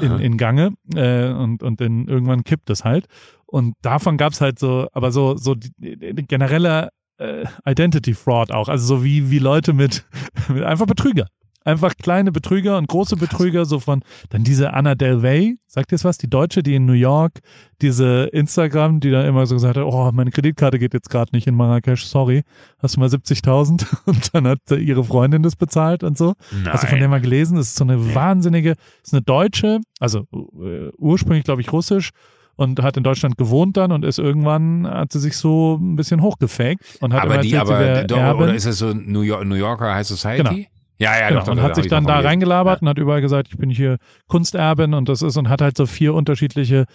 in, 0.01 0.19
in 0.19 0.38
Gange 0.38 0.73
äh, 0.95 1.29
und, 1.29 1.63
und 1.63 1.81
dann 1.81 2.07
irgendwann 2.07 2.43
kippt 2.43 2.69
es 2.69 2.84
halt. 2.84 3.07
Und 3.45 3.75
davon 3.81 4.17
gab 4.17 4.34
es 4.34 4.41
halt 4.41 4.59
so, 4.59 4.88
aber 4.93 5.11
so, 5.11 5.38
so 5.38 5.55
die, 5.55 5.71
die 5.77 6.25
generelle 6.27 6.89
äh, 7.17 7.45
Identity 7.65 8.13
Fraud 8.13 8.51
auch. 8.51 8.69
Also 8.69 8.86
so 8.97 9.03
wie, 9.03 9.29
wie 9.29 9.39
Leute 9.39 9.73
mit, 9.73 10.05
mit 10.49 10.63
einfach 10.63 10.86
Betrüger. 10.86 11.27
Einfach 11.64 11.95
kleine 11.95 12.32
Betrüger 12.32 12.78
und 12.78 12.88
große. 12.88 13.16
Betrüger, 13.16 13.66
so 13.66 13.80
von, 13.80 14.01
dann 14.30 14.43
diese 14.43 14.74
Anna 14.74 14.95
Del 14.95 15.18
Rey, 15.18 15.57
sagt 15.68 15.91
ihr 15.91 15.95
es 15.95 16.03
was? 16.03 16.18
Die 16.18 16.30
Deutsche, 16.30 16.64
die 16.64 16.76
in 16.76 16.86
New 16.86 16.93
York, 16.93 17.39
diese 17.82 18.26
Instagram, 18.34 18.99
die 18.99 19.11
da 19.11 19.26
immer 19.26 19.45
so 19.45 19.55
gesagt 19.55 19.78
hat, 19.78 19.84
oh, 19.86 20.11
meine 20.14 20.32
Kreditkarte 20.32 20.80
geht 20.80 20.93
jetzt 20.93 21.09
gerade 21.09 21.34
nicht 21.34 21.47
in 21.47 21.55
Marrakesch, 21.55 22.05
sorry, 22.05 22.43
hast 22.80 22.95
du 22.95 22.99
mal 22.99 23.09
70.000? 23.09 23.86
Und 24.05 24.34
dann 24.34 24.47
hat 24.47 24.59
ihre 24.72 25.03
Freundin 25.03 25.43
das 25.43 25.55
bezahlt 25.55 26.03
und 26.03 26.18
so. 26.18 26.34
Nein. 26.51 26.74
Hast 26.74 26.84
du 26.84 26.88
von 26.88 26.99
der 26.99 27.07
mal 27.07 27.22
gelesen? 27.22 27.57
Das 27.57 27.68
ist 27.68 27.76
so 27.76 27.84
eine 27.84 28.14
wahnsinnige, 28.16 28.76
das 28.76 29.07
ist 29.07 29.14
eine 29.14 29.22
Deutsche, 29.22 29.80
also 29.99 30.26
uh, 30.34 30.89
ursprünglich, 30.97 31.43
glaube 31.43 31.61
ich, 31.61 31.72
russisch, 31.72 32.11
und 32.55 32.82
hat 32.82 32.97
in 32.97 33.03
Deutschland 33.03 33.38
gewohnt 33.38 33.78
dann 33.78 33.91
und 33.91 34.05
ist 34.05 34.20
irgendwann, 34.20 34.88
hat 34.88 35.11
sie 35.11 35.20
sich 35.20 35.38
so 35.38 35.80
ein 35.82 35.95
bisschen 35.95 36.22
hochgefaked 36.22 36.82
und 37.01 37.14
hat 37.14 37.24
aber 37.24 37.39
die, 37.39 37.55
aber, 37.57 38.03
doch, 38.03 38.38
oder 38.38 38.53
ist 38.53 38.66
es 38.66 38.78
so 38.78 38.93
New, 38.93 39.22
York, 39.22 39.45
New 39.45 39.55
Yorker 39.55 39.93
High 39.93 40.05
Society? 40.05 40.43
Genau. 40.43 40.70
Ja, 41.04 41.20
ja, 41.20 41.30
genau. 41.30 41.39
doch, 41.39 41.45
doch, 41.47 41.54
und 41.54 41.62
hat 41.62 41.76
sich 41.76 41.88
dann 41.88 42.06
da 42.06 42.20
reingelabert 42.20 42.78
ja. 42.78 42.82
und 42.82 42.89
hat 42.89 42.97
überall 42.97 43.22
gesagt, 43.22 43.49
ich 43.51 43.58
bin 43.58 43.70
hier 43.70 43.97
Kunsterbin 44.28 44.93
und 44.93 45.10
das 45.10 45.22
ist 45.22 45.38
und 45.38 45.49
hat 45.49 45.62
halt 45.62 45.78
so 45.78 45.86
vier 45.86 46.14
unterschiedliche 46.14 46.86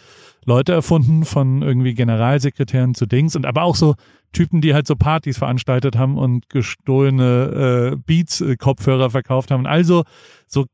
Leute 0.44 0.72
erfunden, 0.72 1.24
von 1.24 1.62
irgendwie 1.62 1.94
Generalsekretären 1.94 2.94
zu 2.94 3.06
Dings 3.06 3.36
und 3.36 3.44
aber 3.44 3.62
auch 3.62 3.76
so 3.76 3.94
Typen, 4.32 4.60
die 4.60 4.74
halt 4.74 4.86
so 4.86 4.96
Partys 4.96 5.38
veranstaltet 5.38 5.96
haben 5.96 6.16
und 6.16 6.48
gestohlene 6.48 7.92
äh, 7.92 7.96
Beats-Kopfhörer 7.96 9.10
verkauft 9.10 9.50
haben. 9.50 9.66
Also 9.66 10.04
so 10.46 10.66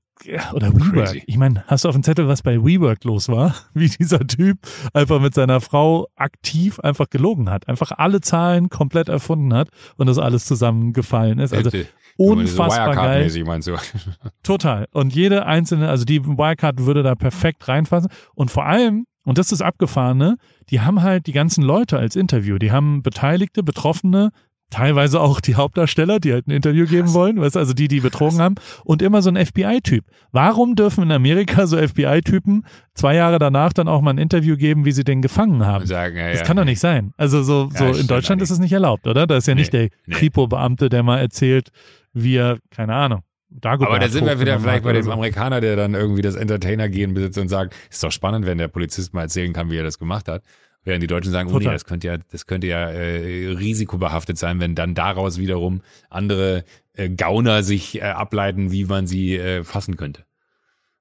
oder 0.53 0.73
WeWork. 0.73 1.07
Crazy. 1.07 1.23
Ich 1.27 1.37
meine, 1.37 1.65
hast 1.67 1.85
du 1.85 1.89
auf 1.89 1.95
dem 1.95 2.03
Zettel, 2.03 2.29
was 2.29 2.43
bei 2.43 2.63
WeWork 2.63 3.05
los 3.05 3.29
war? 3.29 3.55
Wie 3.75 3.89
dieser 3.89 4.27
Typ 4.27 4.59
einfach 4.93 5.21
mit 5.21 5.35
seiner 5.35 5.61
Frau 5.61 6.09
aktiv 6.17 6.81
einfach 6.81 7.11
gelogen 7.11 7.51
hat, 7.51 7.69
einfach 7.69 7.93
alle 7.93 8.21
Zahlen 8.21 8.69
komplett 8.69 9.09
erfunden 9.09 9.55
hat 9.55 9.69
und 9.97 10.07
das 10.07 10.19
alles 10.19 10.45
zusammengefallen 10.45 11.39
ist. 11.39 11.53
Also 11.53 11.71
unfassbar 12.17 12.95
geil. 12.95 13.31
Meinst 13.45 13.69
du? 13.69 13.77
Total. 14.43 14.87
Und 14.93 15.15
jede 15.15 15.47
einzelne, 15.47 15.89
also 15.89 16.05
die 16.05 16.25
Wirecard 16.25 16.81
würde 16.81 17.03
da 17.03 17.15
perfekt 17.15 17.69
reinfassen. 17.69 18.11
Und 18.35 18.51
vor 18.51 18.67
allem, 18.67 19.07
und 19.25 19.39
das 19.39 19.47
ist 19.47 19.61
das 19.61 19.67
Abgefahrene, 19.67 20.37
die 20.71 20.81
haben 20.81 21.03
halt 21.03 21.27
die 21.27 21.33
ganzen 21.33 21.63
Leute 21.63 21.99
als 21.99 22.17
Interview. 22.17 22.59
Die 22.59 22.73
haben 22.73 23.03
Beteiligte, 23.03 23.63
Betroffene, 23.63 24.31
teilweise 24.75 25.21
auch 25.21 25.41
die 25.41 25.55
Hauptdarsteller, 25.55 26.19
die 26.19 26.33
halt 26.33 26.49
ein 26.49 26.51
Interview 26.51 26.87
geben 26.87 27.05
Krass. 27.05 27.15
wollen, 27.15 27.41
weißt, 27.41 27.57
also 27.57 27.75
die, 27.75 27.87
die 27.87 28.01
betrogen 28.01 28.41
haben, 28.41 28.57
und 28.85 29.03
immer 29.03 29.23
so 29.23 29.31
ein 29.31 29.37
FBI-Typ. 29.37 30.05
Warum 30.33 30.75
dürfen 30.75 31.05
in 31.05 31.13
Amerika 31.13 31.69
so 31.69 31.77
FBI-Typen 31.77 32.67
zwei 32.95 33.15
Jahre 33.15 33.39
danach 33.39 33.73
dann 33.73 33.87
auch 33.87 34.01
mal 34.01 34.11
ein 34.11 34.19
Interview 34.19 34.57
geben, 34.57 34.85
wie 34.85 34.91
sie 34.91 35.05
den 35.05 35.23
gefangen 35.23 35.65
haben? 35.65 35.87
Sagen, 35.87 36.17
ja, 36.17 36.31
das 36.31 36.41
ja. 36.41 36.45
kann 36.45 36.57
doch 36.57 36.65
nicht 36.65 36.81
sein. 36.81 37.13
Also 37.17 37.45
so, 37.45 37.69
so 37.73 37.87
in 37.87 38.09
Deutschland 38.09 38.43
ist 38.43 38.51
es 38.51 38.59
nicht 38.59 38.73
erlaubt, 38.73 39.07
oder? 39.07 39.29
Da 39.29 39.37
ist 39.37 39.47
ja 39.47 39.55
nicht 39.55 39.73
nee, 39.73 39.91
der 39.91 39.99
nee. 40.07 40.15
Kripo-Beamte, 40.15 40.89
der 40.89 41.05
mal 41.05 41.19
erzählt, 41.19 41.69
wie 42.13 42.37
er, 42.37 42.59
keine 42.71 42.95
Ahnung, 42.95 43.23
Dagobert 43.57 43.91
Aber 43.91 43.99
da 44.01 44.09
sind 44.09 44.27
wir 44.27 44.41
wieder 44.41 44.59
vielleicht 44.59 44.83
bei 44.83 44.93
dem 44.93 45.05
so. 45.05 45.13
Amerikaner, 45.13 45.61
der 45.61 45.77
dann 45.77 45.95
irgendwie 45.95 46.23
das 46.23 46.35
Entertainer-Gehen 46.35 47.15
besitzt 47.15 47.39
und 47.39 47.49
sagt, 47.49 47.77
ist 47.89 48.03
doch 48.03 48.11
spannend, 48.11 48.47
wenn 48.47 48.59
der 48.59 48.67
Polizist 48.67 49.15
mal 49.15 49.23
erzählen 49.23 49.53
kann, 49.53 49.71
wie 49.71 49.77
er 49.77 49.85
das 49.85 50.01
gemacht 50.01 50.27
hat. 50.27 50.43
Während 50.85 51.03
die 51.03 51.07
Deutschen 51.07 51.33
sagen, 51.33 51.51
oh 51.51 51.59
nee, 51.59 51.65
das 51.65 51.85
könnte 51.85 52.09
ja, 52.09 52.19
das 52.31 52.47
könnte 52.47 52.67
ja 52.67 52.91
äh, 52.91 53.49
risikobehaftet 53.53 54.37
sein, 54.37 54.61
wenn 54.61 54.75
dann 54.75 54.95
daraus 54.95 55.39
wiederum 55.39 55.81
andere 56.11 56.65
äh, 56.93 57.09
Gauner 57.09 57.63
sich 57.63 58.01
äh, 58.01 58.03
ableiten, 58.03 58.71
wie 58.71 58.85
man 58.85 59.07
sie 59.07 59.37
äh, 59.37 59.65
fassen 59.65 59.97
könnte. 59.97 60.25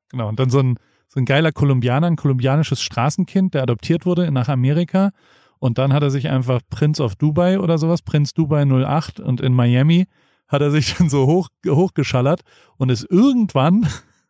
Genau, 0.09 0.29
und 0.29 0.39
dann 0.39 0.49
so 0.49 0.59
ein, 0.59 0.77
so 1.09 1.19
ein 1.19 1.25
geiler 1.25 1.51
Kolumbianer, 1.51 2.07
ein 2.07 2.15
kolumbianisches 2.15 2.81
Straßenkind, 2.81 3.53
der 3.53 3.63
adoptiert 3.63 4.05
wurde 4.05 4.31
nach 4.31 4.47
Amerika. 4.47 5.11
Und 5.59 5.77
dann 5.77 5.93
hat 5.93 6.03
er 6.03 6.11
sich 6.11 6.29
einfach 6.29 6.61
Prince 6.69 7.01
of 7.01 7.15
Dubai 7.15 7.59
oder 7.59 7.77
sowas, 7.77 8.01
Prinz 8.01 8.33
Dubai 8.33 8.65
08 8.65 9.19
und 9.19 9.41
in 9.41 9.53
Miami 9.53 10.07
hat 10.47 10.61
er 10.61 10.71
sich 10.71 10.93
dann 10.97 11.09
so 11.09 11.25
hoch, 11.27 11.49
hochgeschallert 11.67 12.41
und 12.77 12.89
ist 12.89 13.05
irgendwann 13.09 13.87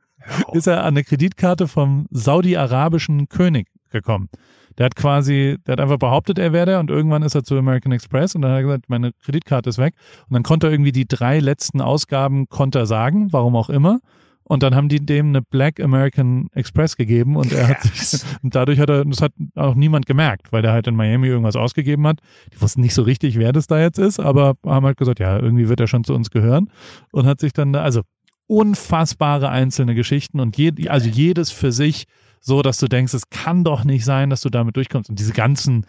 ist 0.53 0.67
er 0.67 0.81
an 0.81 0.93
eine 0.93 1.03
Kreditkarte 1.03 1.67
vom 1.67 2.07
saudi-arabischen 2.11 3.29
König 3.29 3.67
gekommen. 3.89 4.29
Der 4.77 4.85
hat 4.85 4.95
quasi, 4.95 5.57
der 5.65 5.73
hat 5.73 5.79
einfach 5.79 5.97
behauptet, 5.97 6.39
er 6.39 6.53
wäre 6.53 6.65
der 6.65 6.79
und 6.79 6.89
irgendwann 6.89 7.23
ist 7.23 7.35
er 7.35 7.43
zu 7.43 7.57
American 7.57 7.91
Express 7.91 8.35
und 8.35 8.41
dann 8.41 8.51
hat 8.51 8.59
er 8.59 8.63
gesagt, 8.63 8.85
meine 8.89 9.11
Kreditkarte 9.13 9.69
ist 9.69 9.77
weg. 9.77 9.95
Und 10.27 10.33
dann 10.33 10.43
konnte 10.43 10.67
er 10.67 10.71
irgendwie 10.71 10.91
die 10.91 11.07
drei 11.07 11.39
letzten 11.39 11.81
Ausgaben 11.81 12.47
konnte 12.49 12.79
er 12.79 12.85
sagen, 12.85 13.31
warum 13.31 13.55
auch 13.55 13.69
immer. 13.69 13.99
Und 14.45 14.61
dann 14.61 14.75
haben 14.75 14.89
die 14.89 14.99
dem 14.99 15.29
eine 15.29 15.41
Black 15.41 15.79
American 15.79 16.47
Express 16.53 16.97
gegeben 16.97 17.37
und 17.37 17.53
er 17.53 17.69
hat 17.69 17.83
sich, 17.83 18.21
und 18.41 18.53
dadurch 18.53 18.77
hat 18.79 18.89
er, 18.89 19.05
das 19.05 19.21
hat 19.21 19.31
auch 19.55 19.73
niemand 19.73 20.05
gemerkt, 20.05 20.51
weil 20.51 20.61
der 20.61 20.73
halt 20.73 20.85
in 20.87 20.95
Miami 20.95 21.27
irgendwas 21.27 21.55
ausgegeben 21.55 22.05
hat. 22.05 22.19
Die 22.53 22.61
wussten 22.61 22.81
nicht 22.81 22.93
so 22.93 23.03
richtig, 23.03 23.39
wer 23.39 23.53
das 23.53 23.67
da 23.67 23.79
jetzt 23.79 23.99
ist, 23.99 24.19
aber 24.19 24.55
haben 24.65 24.85
halt 24.85 24.97
gesagt, 24.97 25.19
ja, 25.19 25.39
irgendwie 25.39 25.69
wird 25.69 25.79
er 25.79 25.87
schon 25.87 26.03
zu 26.03 26.13
uns 26.13 26.29
gehören 26.29 26.69
und 27.11 27.25
hat 27.25 27.39
sich 27.39 27.53
dann, 27.53 27.73
also 27.75 28.01
unfassbare 28.47 29.49
einzelne 29.49 29.95
Geschichten 29.95 30.41
und 30.41 30.57
je, 30.57 30.89
also 30.89 31.07
jedes 31.07 31.49
für 31.51 31.71
sich 31.71 32.05
so, 32.45 32.61
dass 32.61 32.77
du 32.77 32.87
denkst, 32.87 33.13
es 33.13 33.29
kann 33.29 33.63
doch 33.63 33.85
nicht 33.85 34.05
sein, 34.05 34.29
dass 34.29 34.41
du 34.41 34.49
damit 34.49 34.75
durchkommst. 34.75 35.09
Und 35.09 35.17
diese 35.17 35.33
ganzen 35.33 35.85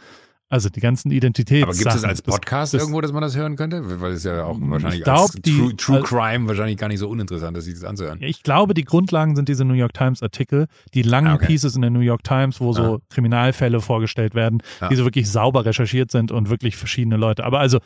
Also 0.50 0.68
die 0.68 0.80
ganzen 0.80 1.10
Identitäten. 1.10 1.64
Aber 1.64 1.72
gibt 1.76 1.92
es 1.92 2.04
als 2.04 2.22
Podcast 2.22 2.74
das, 2.74 2.82
irgendwo, 2.82 3.00
dass 3.00 3.12
man 3.12 3.22
das 3.22 3.34
hören 3.34 3.56
könnte? 3.56 4.00
Weil 4.00 4.12
es 4.12 4.22
ja 4.22 4.44
auch 4.44 4.56
wahrscheinlich 4.60 5.02
glaub, 5.02 5.22
als 5.22 5.32
die, 5.32 5.58
True, 5.58 5.76
True 5.76 5.96
also, 5.96 6.06
Crime 6.06 6.46
wahrscheinlich 6.46 6.76
gar 6.76 6.88
nicht 6.88 7.00
so 7.00 7.08
uninteressant 7.08 7.56
ist, 7.56 7.64
sich 7.64 7.74
das 7.74 7.82
anzuhören. 7.82 8.18
Ich 8.22 8.44
glaube, 8.44 8.74
die 8.74 8.84
Grundlagen 8.84 9.34
sind 9.34 9.48
diese 9.48 9.64
New 9.64 9.74
York 9.74 9.94
Times 9.94 10.22
Artikel, 10.22 10.66
die 10.92 11.02
langen 11.02 11.28
ah, 11.28 11.34
okay. 11.34 11.46
Pieces 11.46 11.74
in 11.74 11.82
der 11.82 11.90
New 11.90 12.00
York 12.00 12.22
Times, 12.22 12.60
wo 12.60 12.72
so 12.72 12.96
ah. 12.96 12.98
Kriminalfälle 13.08 13.80
vorgestellt 13.80 14.36
werden, 14.36 14.62
ah. 14.80 14.88
die 14.88 14.96
so 14.96 15.04
wirklich 15.04 15.28
sauber 15.28 15.64
recherchiert 15.64 16.12
sind 16.12 16.30
und 16.30 16.50
wirklich 16.50 16.76
verschiedene 16.76 17.16
Leute. 17.16 17.42
Aber 17.42 17.58
also 17.58 17.80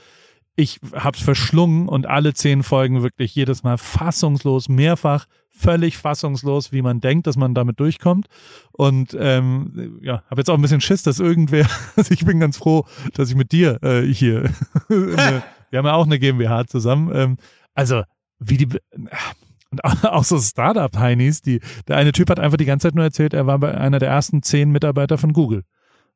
ich 0.57 0.81
hab's 0.93 1.23
verschlungen 1.23 1.89
und 1.89 2.07
alle 2.07 2.35
zehn 2.35 2.65
Folgen 2.65 3.03
wirklich 3.03 3.35
jedes 3.35 3.63
Mal 3.63 3.79
fassungslos, 3.79 4.69
mehrfach 4.69 5.27
völlig 5.59 5.99
fassungslos, 5.99 6.73
wie 6.73 6.83
man 6.83 7.01
denkt, 7.01 7.27
dass 7.27 7.37
man 7.37 7.55
damit 7.55 7.81
durchkommt. 7.81 8.27
Und 8.73 9.17
ähm, 9.19 9.99
ja, 10.03 10.23
habe 10.31 10.41
jetzt 10.41 10.51
auch 10.51 10.55
ein 10.55 10.63
bisschen 10.63 10.81
Schiss, 10.81 11.03
dass 11.03 11.21
irgendwer, 11.21 11.67
also 11.97 12.13
ich 12.13 12.25
bin 12.25 12.41
ganz 12.41 12.57
froh, 12.57 12.87
dass 13.15 13.31
ich 13.31 13.37
mit 13.37 13.53
dir 13.53 13.83
äh, 13.83 14.03
hier, 14.03 14.51
eine, 14.89 15.43
wir 15.71 15.79
haben 15.79 15.87
ja 15.87 15.95
auch 15.95 16.07
eine 16.07 16.19
GmbH 16.19 16.67
zusammen. 16.67 17.11
Ähm, 17.15 17.37
also 17.75 18.03
wie 18.39 18.57
die 18.57 18.69
und 19.71 19.85
auch 19.85 20.25
so 20.25 20.39
Startup-Heinis, 20.39 21.43
die, 21.43 21.61
der 21.89 21.97
eine 21.97 22.13
Typ 22.13 22.31
hat 22.31 22.41
einfach 22.41 22.57
die 22.57 22.65
ganze 22.65 22.89
Zeit 22.89 22.95
nur 22.95 23.05
erzählt, 23.05 23.35
er 23.35 23.47
war 23.47 23.59
bei 23.59 23.77
einer 23.77 23.99
der 23.99 24.09
ersten 24.09 24.43
zehn 24.43 24.71
Mitarbeiter 24.71 25.19
von 25.19 25.33
Google. 25.33 25.65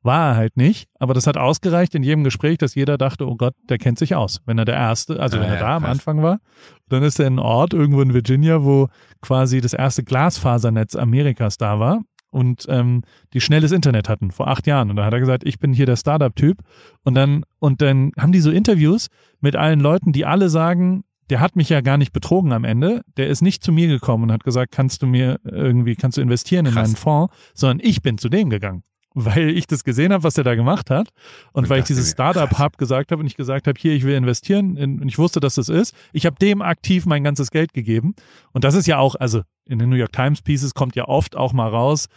War 0.03 0.31
er 0.31 0.37
halt 0.37 0.57
nicht, 0.57 0.89
aber 0.99 1.15
das 1.15 1.29
hat 1.29 1.37
ausgereicht 1.37 1.95
in 1.95 2.03
jedem 2.03 2.25
Gespräch, 2.25 2.59
dass 2.59 2.75
jeder 2.75 2.99
dachte, 2.99 3.29
oh 3.29 3.37
Gott, 3.37 3.55
der 3.69 3.79
kennt 3.79 3.99
sich 3.99 4.17
aus. 4.17 4.41
Wenn 4.47 4.59
er 4.59 4.65
der 4.65 4.75
Erste, 4.75 5.21
also 5.21 5.39
wenn 5.39 5.49
er 5.49 5.61
da 5.61 5.77
am 5.77 5.85
Anfang 5.85 6.23
war, 6.23 6.41
dann 6.89 7.05
ist 7.05 7.21
er 7.21 7.27
in 7.27 7.35
einem 7.35 7.47
Ort 7.47 7.73
irgendwo 7.73 8.03
in 8.03 8.13
Virginia, 8.13 8.65
wo 8.65 8.89
quasi 9.21 9.61
das 9.61 9.75
erste 9.75 10.03
Glasfasernetz 10.03 10.97
Amerikas 10.97 11.57
da 11.57 11.79
war 11.79 12.01
und 12.33 12.67
ähm, 12.69 13.03
die 13.33 13.41
schnelles 13.41 13.71
Internet 13.71 14.09
hatten 14.09 14.33
vor 14.33 14.49
acht 14.49 14.67
Jahren. 14.67 14.91
Und 14.91 14.97
da 14.97 15.05
hat 15.05 15.13
er 15.13 15.21
gesagt, 15.21 15.45
ich 15.47 15.59
bin 15.59 15.73
hier 15.73 15.87
der 15.87 15.97
Startup-Typ. 15.97 16.59
Und 17.05 17.15
dann, 17.15 17.45
und 17.59 17.81
dann 17.83 18.11
haben 18.19 18.33
die 18.33 18.41
so 18.41 18.51
Interviews 18.51 19.09
mit 19.41 19.55
allen 19.55 19.81
Leuten, 19.81 20.13
die 20.13 20.25
alle 20.25 20.49
sagen, 20.49 21.05
der 21.31 21.41
hat 21.41 21.57
mich 21.57 21.69
ja 21.69 21.81
gar 21.81 21.99
nicht 21.99 22.13
betrogen 22.13 22.53
am 22.53 22.65
Ende. 22.65 23.03
Der 23.17 23.29
ist 23.29 23.43
nicht 23.43 23.63
zu 23.63 23.71
mir 23.71 23.87
gekommen 23.87 24.25
und 24.25 24.33
hat 24.33 24.45
gesagt, 24.45 24.73
kannst 24.73 25.03
du 25.03 25.07
mir 25.07 25.39
irgendwie, 25.45 25.95
kannst 25.95 26.17
du 26.17 26.23
investieren 26.23 26.67
in 26.67 26.73
Krass. 26.73 26.89
meinen 26.89 26.97
Fonds, 26.97 27.35
sondern 27.55 27.87
ich 27.87 28.03
bin 28.03 28.19
zu 28.19 28.29
dem 28.29 28.51
gegangen 28.51 28.83
weil 29.15 29.51
ich 29.51 29.67
das 29.67 29.85
gesehen 29.85 30.13
habe, 30.13 30.25
was 30.25 30.39
er 30.39 30.45
da 30.45 30.55
gemacht 30.55 30.91
hat 30.91 31.09
und, 31.53 31.65
und 31.65 31.71
weil 31.71 31.81
ich 31.81 31.87
dieses 31.87 32.11
Startup-Hub 32.11 32.79
gesagt 32.79 33.13
habe 33.13 33.21
und 33.21 33.27
ich 33.27 33.37
gesagt 33.37 33.67
habe, 33.67 33.79
hier, 33.79 33.93
ich 33.93 34.05
will 34.05 34.15
investieren 34.15 34.79
und 34.79 35.09
ich 35.09 35.19
wusste, 35.19 35.41
dass 35.41 35.57
das 35.57 35.69
ist. 35.69 35.95
Ich 36.13 36.27
habe 36.27 36.37
dem 36.37 36.63
aktiv 36.63 37.07
mein 37.07 37.25
ganzes 37.25 37.51
Geld 37.51 37.73
gegeben 37.73 38.15
und 38.53 38.65
das 38.65 38.75
ist 38.75 38.87
ja 38.87 38.99
auch, 38.99 39.15
also 39.17 39.43
in 39.67 39.79
den 39.79 39.91
New 39.91 39.97
York 39.97 40.13
Times 40.13 40.43
Pieces 40.43 40.75
kommt 40.75 40.97
ja 40.97 41.07
oft 41.07 41.37
auch 41.37 41.53
mal 41.53 41.69
raus, 41.69 42.09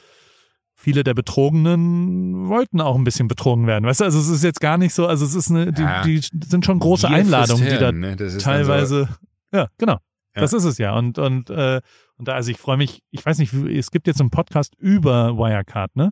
viele 0.76 1.04
der 1.04 1.14
Betrogenen 1.14 2.50
wollten 2.50 2.82
auch 2.82 2.96
ein 2.96 3.04
bisschen 3.04 3.28
betrogen 3.28 3.66
werden. 3.66 3.86
Weißt 3.86 4.02
du, 4.02 4.04
also 4.06 4.20
es 4.20 4.28
ist 4.28 4.44
jetzt 4.44 4.60
gar 4.62 4.78
nicht 4.78 4.94
so, 4.94 5.08
also 5.08 5.26
es 5.26 5.34
ist 5.34 5.50
eine, 5.50 5.72
die, 5.72 5.82
ja, 5.82 6.04
die 6.04 6.22
sind 6.46 6.66
schon 6.66 6.80
große 6.80 7.08
Einladungen, 7.08 7.68
die 7.68 7.78
da 7.78 7.92
ne? 7.92 8.16
teilweise, 8.16 9.10
so 9.52 9.58
ja, 9.58 9.68
genau. 9.78 10.00
Ja. 10.36 10.42
Das 10.42 10.54
ist 10.54 10.66
es 10.66 10.78
ja. 10.78 10.96
Und, 10.98 11.18
und, 11.18 11.50
äh, 11.50 11.82
und 12.18 12.28
da, 12.28 12.34
also 12.34 12.52
ich 12.52 12.58
freue 12.58 12.78
mich, 12.78 13.02
ich 13.12 13.26
weiß 13.26 13.38
nicht, 13.40 13.54
es 13.54 13.90
gibt 13.90 14.06
jetzt 14.08 14.20
einen 14.20 14.32
Podcast 14.32 14.76
über 14.78 15.38
Wirecard, 15.38 15.96
ne? 15.96 16.12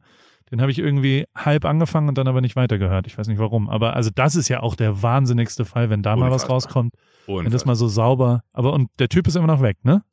Den 0.52 0.62
habe 0.62 0.72
ich 0.72 0.80
irgendwie 0.80 1.26
halb 1.36 1.66
angefangen 1.66 2.10
und 2.10 2.18
dann 2.18 2.28
aber 2.28 2.42
nicht 2.42 2.56
weitergehört. 2.56 3.08
Ich 3.08 3.18
weiß 3.18 3.28
nicht 3.28 3.40
warum. 3.40 3.70
Aber 3.70 3.96
also 3.96 4.10
das 4.14 4.36
ist 4.36 4.50
ja 4.50 4.62
auch 4.62 4.76
der 4.76 5.02
wahnsinnigste 5.02 5.66
Fall, 5.66 5.90
wenn 5.90 6.04
da 6.04 6.16
mal 6.16 6.32
was 6.32 6.50
rauskommt. 6.50 6.94
Wenn 7.28 7.52
das 7.52 7.66
mal 7.66 7.76
so 7.76 7.88
sauber. 7.88 8.44
Aber 8.52 8.74
und 8.74 8.90
der 9.00 9.10
Typ 9.10 9.28
ist 9.28 9.36
immer 9.36 9.48
noch 9.48 9.62
weg, 9.62 9.78
ne? 9.84 10.04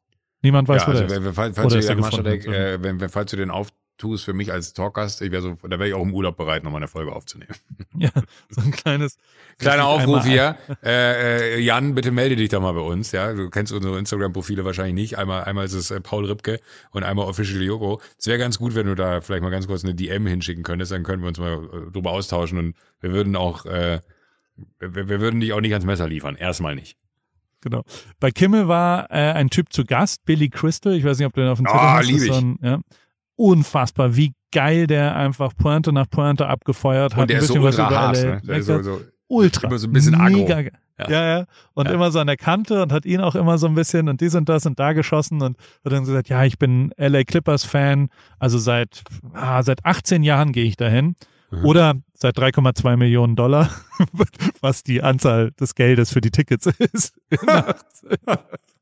Niemand 0.42 0.68
weiß, 0.68 0.82
ja, 0.82 0.86
wo 0.86 0.90
also, 0.92 1.06
der 1.06 1.18
ist. 1.18 1.34
Falls, 1.34 1.56
falls, 1.56 1.86
du, 1.86 1.96
Maschadek, 1.96 2.46
äh, 2.46 2.82
wenn, 2.82 2.98
falls 3.10 3.30
du 3.30 3.36
den 3.36 3.50
auf, 3.50 3.68
tust 4.00 4.24
für 4.24 4.32
mich 4.32 4.50
als 4.50 4.72
Talkgast, 4.72 5.20
ich 5.20 5.30
wäre 5.30 5.42
so, 5.42 5.56
da 5.62 5.78
wäre 5.78 5.88
ich 5.88 5.94
auch 5.94 6.02
im 6.02 6.14
Urlaub 6.14 6.36
bereit, 6.36 6.64
nochmal 6.64 6.80
eine 6.80 6.88
Folge 6.88 7.12
aufzunehmen. 7.12 7.54
Ja, 7.98 8.10
so 8.48 8.62
ein 8.62 8.70
kleines. 8.70 9.18
Kleiner 9.58 9.84
Aufruf 9.84 10.24
hier. 10.24 10.56
Äh, 10.82 11.56
äh, 11.56 11.60
Jan, 11.60 11.94
bitte 11.94 12.12
melde 12.12 12.36
dich 12.36 12.48
da 12.48 12.60
mal 12.60 12.72
bei 12.72 12.80
uns. 12.80 13.12
Ja, 13.12 13.34
du 13.34 13.50
kennst 13.50 13.72
unsere 13.72 13.98
Instagram-Profile 13.98 14.64
wahrscheinlich 14.64 14.94
nicht. 14.94 15.18
Einmal, 15.18 15.44
einmal 15.44 15.66
ist 15.66 15.74
es 15.74 15.90
äh, 15.90 16.00
Paul 16.00 16.24
Ripke 16.24 16.60
und 16.92 17.02
einmal 17.02 17.26
Official 17.26 17.60
Yoko. 17.62 18.00
Es 18.16 18.26
wäre 18.26 18.38
ganz 18.38 18.58
gut, 18.58 18.74
wenn 18.74 18.86
du 18.86 18.94
da 18.94 19.20
vielleicht 19.20 19.42
mal 19.42 19.50
ganz 19.50 19.66
kurz 19.66 19.84
eine 19.84 19.94
DM 19.94 20.26
hinschicken 20.26 20.62
könntest, 20.62 20.92
dann 20.92 21.02
können 21.02 21.20
wir 21.20 21.28
uns 21.28 21.38
mal 21.38 21.64
äh, 21.64 21.90
drüber 21.90 22.12
austauschen 22.12 22.58
und 22.58 22.76
wir 23.00 23.12
würden 23.12 23.36
auch, 23.36 23.66
äh, 23.66 24.00
wir, 24.78 25.08
wir 25.08 25.20
würden 25.20 25.40
dich 25.40 25.52
auch 25.52 25.60
nicht 25.60 25.72
ans 25.72 25.84
Messer 25.84 26.08
liefern. 26.08 26.36
Erstmal 26.36 26.74
nicht. 26.74 26.96
Genau. 27.60 27.82
Bei 28.18 28.30
Kimmel 28.30 28.66
war 28.68 29.10
äh, 29.10 29.32
ein 29.32 29.50
Typ 29.50 29.72
zu 29.72 29.84
Gast, 29.84 30.24
Billy 30.24 30.48
Crystal. 30.48 30.94
Ich 30.94 31.04
weiß 31.04 31.18
nicht, 31.18 31.26
ob 31.26 31.34
du 31.34 31.42
den 31.42 31.50
auf 31.50 31.58
dem 31.58 31.66
Zettel 31.66 31.80
oh, 31.80 31.82
hast. 31.82 32.06
Lieb 32.06 32.22
ich. 32.22 32.32
So 32.32 32.34
ein, 32.34 32.58
ja 32.62 32.80
unfassbar, 33.40 34.16
wie 34.16 34.34
geil 34.52 34.86
der 34.86 35.16
einfach 35.16 35.56
Pointe 35.56 35.92
nach 35.92 36.08
Pointe 36.10 36.46
abgefeuert 36.46 37.14
hat. 37.16 37.22
Und 37.22 37.30
der 37.30 37.38
ein 37.38 37.42
ist 37.42 37.48
so 37.48 37.54
ultra 37.54 37.90
hart, 37.90 38.22
ne? 38.22 38.42
Der 38.44 38.58
ist 38.58 38.66
so, 38.66 38.82
so, 38.82 39.00
ultra. 39.28 39.68
Immer 39.68 39.78
so 39.78 39.88
ein 39.88 39.92
bisschen 39.92 40.22
mega, 40.22 40.56
aggro. 40.56 40.76
Ja, 40.98 41.10
ja. 41.10 41.38
ja. 41.38 41.44
Und 41.72 41.88
ja. 41.88 41.94
immer 41.94 42.10
so 42.10 42.18
an 42.18 42.26
der 42.26 42.36
Kante 42.36 42.82
und 42.82 42.92
hat 42.92 43.06
ihn 43.06 43.20
auch 43.20 43.34
immer 43.34 43.56
so 43.56 43.66
ein 43.66 43.74
bisschen 43.74 44.10
und 44.10 44.20
dies 44.20 44.34
und 44.34 44.50
das 44.50 44.66
und 44.66 44.78
da 44.78 44.92
geschossen 44.92 45.40
und 45.40 45.56
hat 45.84 45.92
dann 45.92 46.04
gesagt, 46.04 46.28
ja, 46.28 46.44
ich 46.44 46.58
bin 46.58 46.92
LA 46.98 47.24
Clippers 47.24 47.64
Fan, 47.64 48.10
also 48.38 48.58
seit, 48.58 49.02
ah, 49.32 49.62
seit 49.62 49.86
18 49.86 50.22
Jahren 50.22 50.52
gehe 50.52 50.64
ich 50.64 50.76
dahin. 50.76 51.16
Mhm. 51.50 51.64
Oder 51.64 51.94
seit 52.12 52.36
3,2 52.36 52.96
Millionen 52.98 53.36
Dollar, 53.36 53.70
was 54.60 54.82
die 54.82 55.02
Anzahl 55.02 55.52
des 55.52 55.74
Geldes 55.74 56.12
für 56.12 56.20
die 56.20 56.30
Tickets 56.30 56.66
ist. 56.92 57.14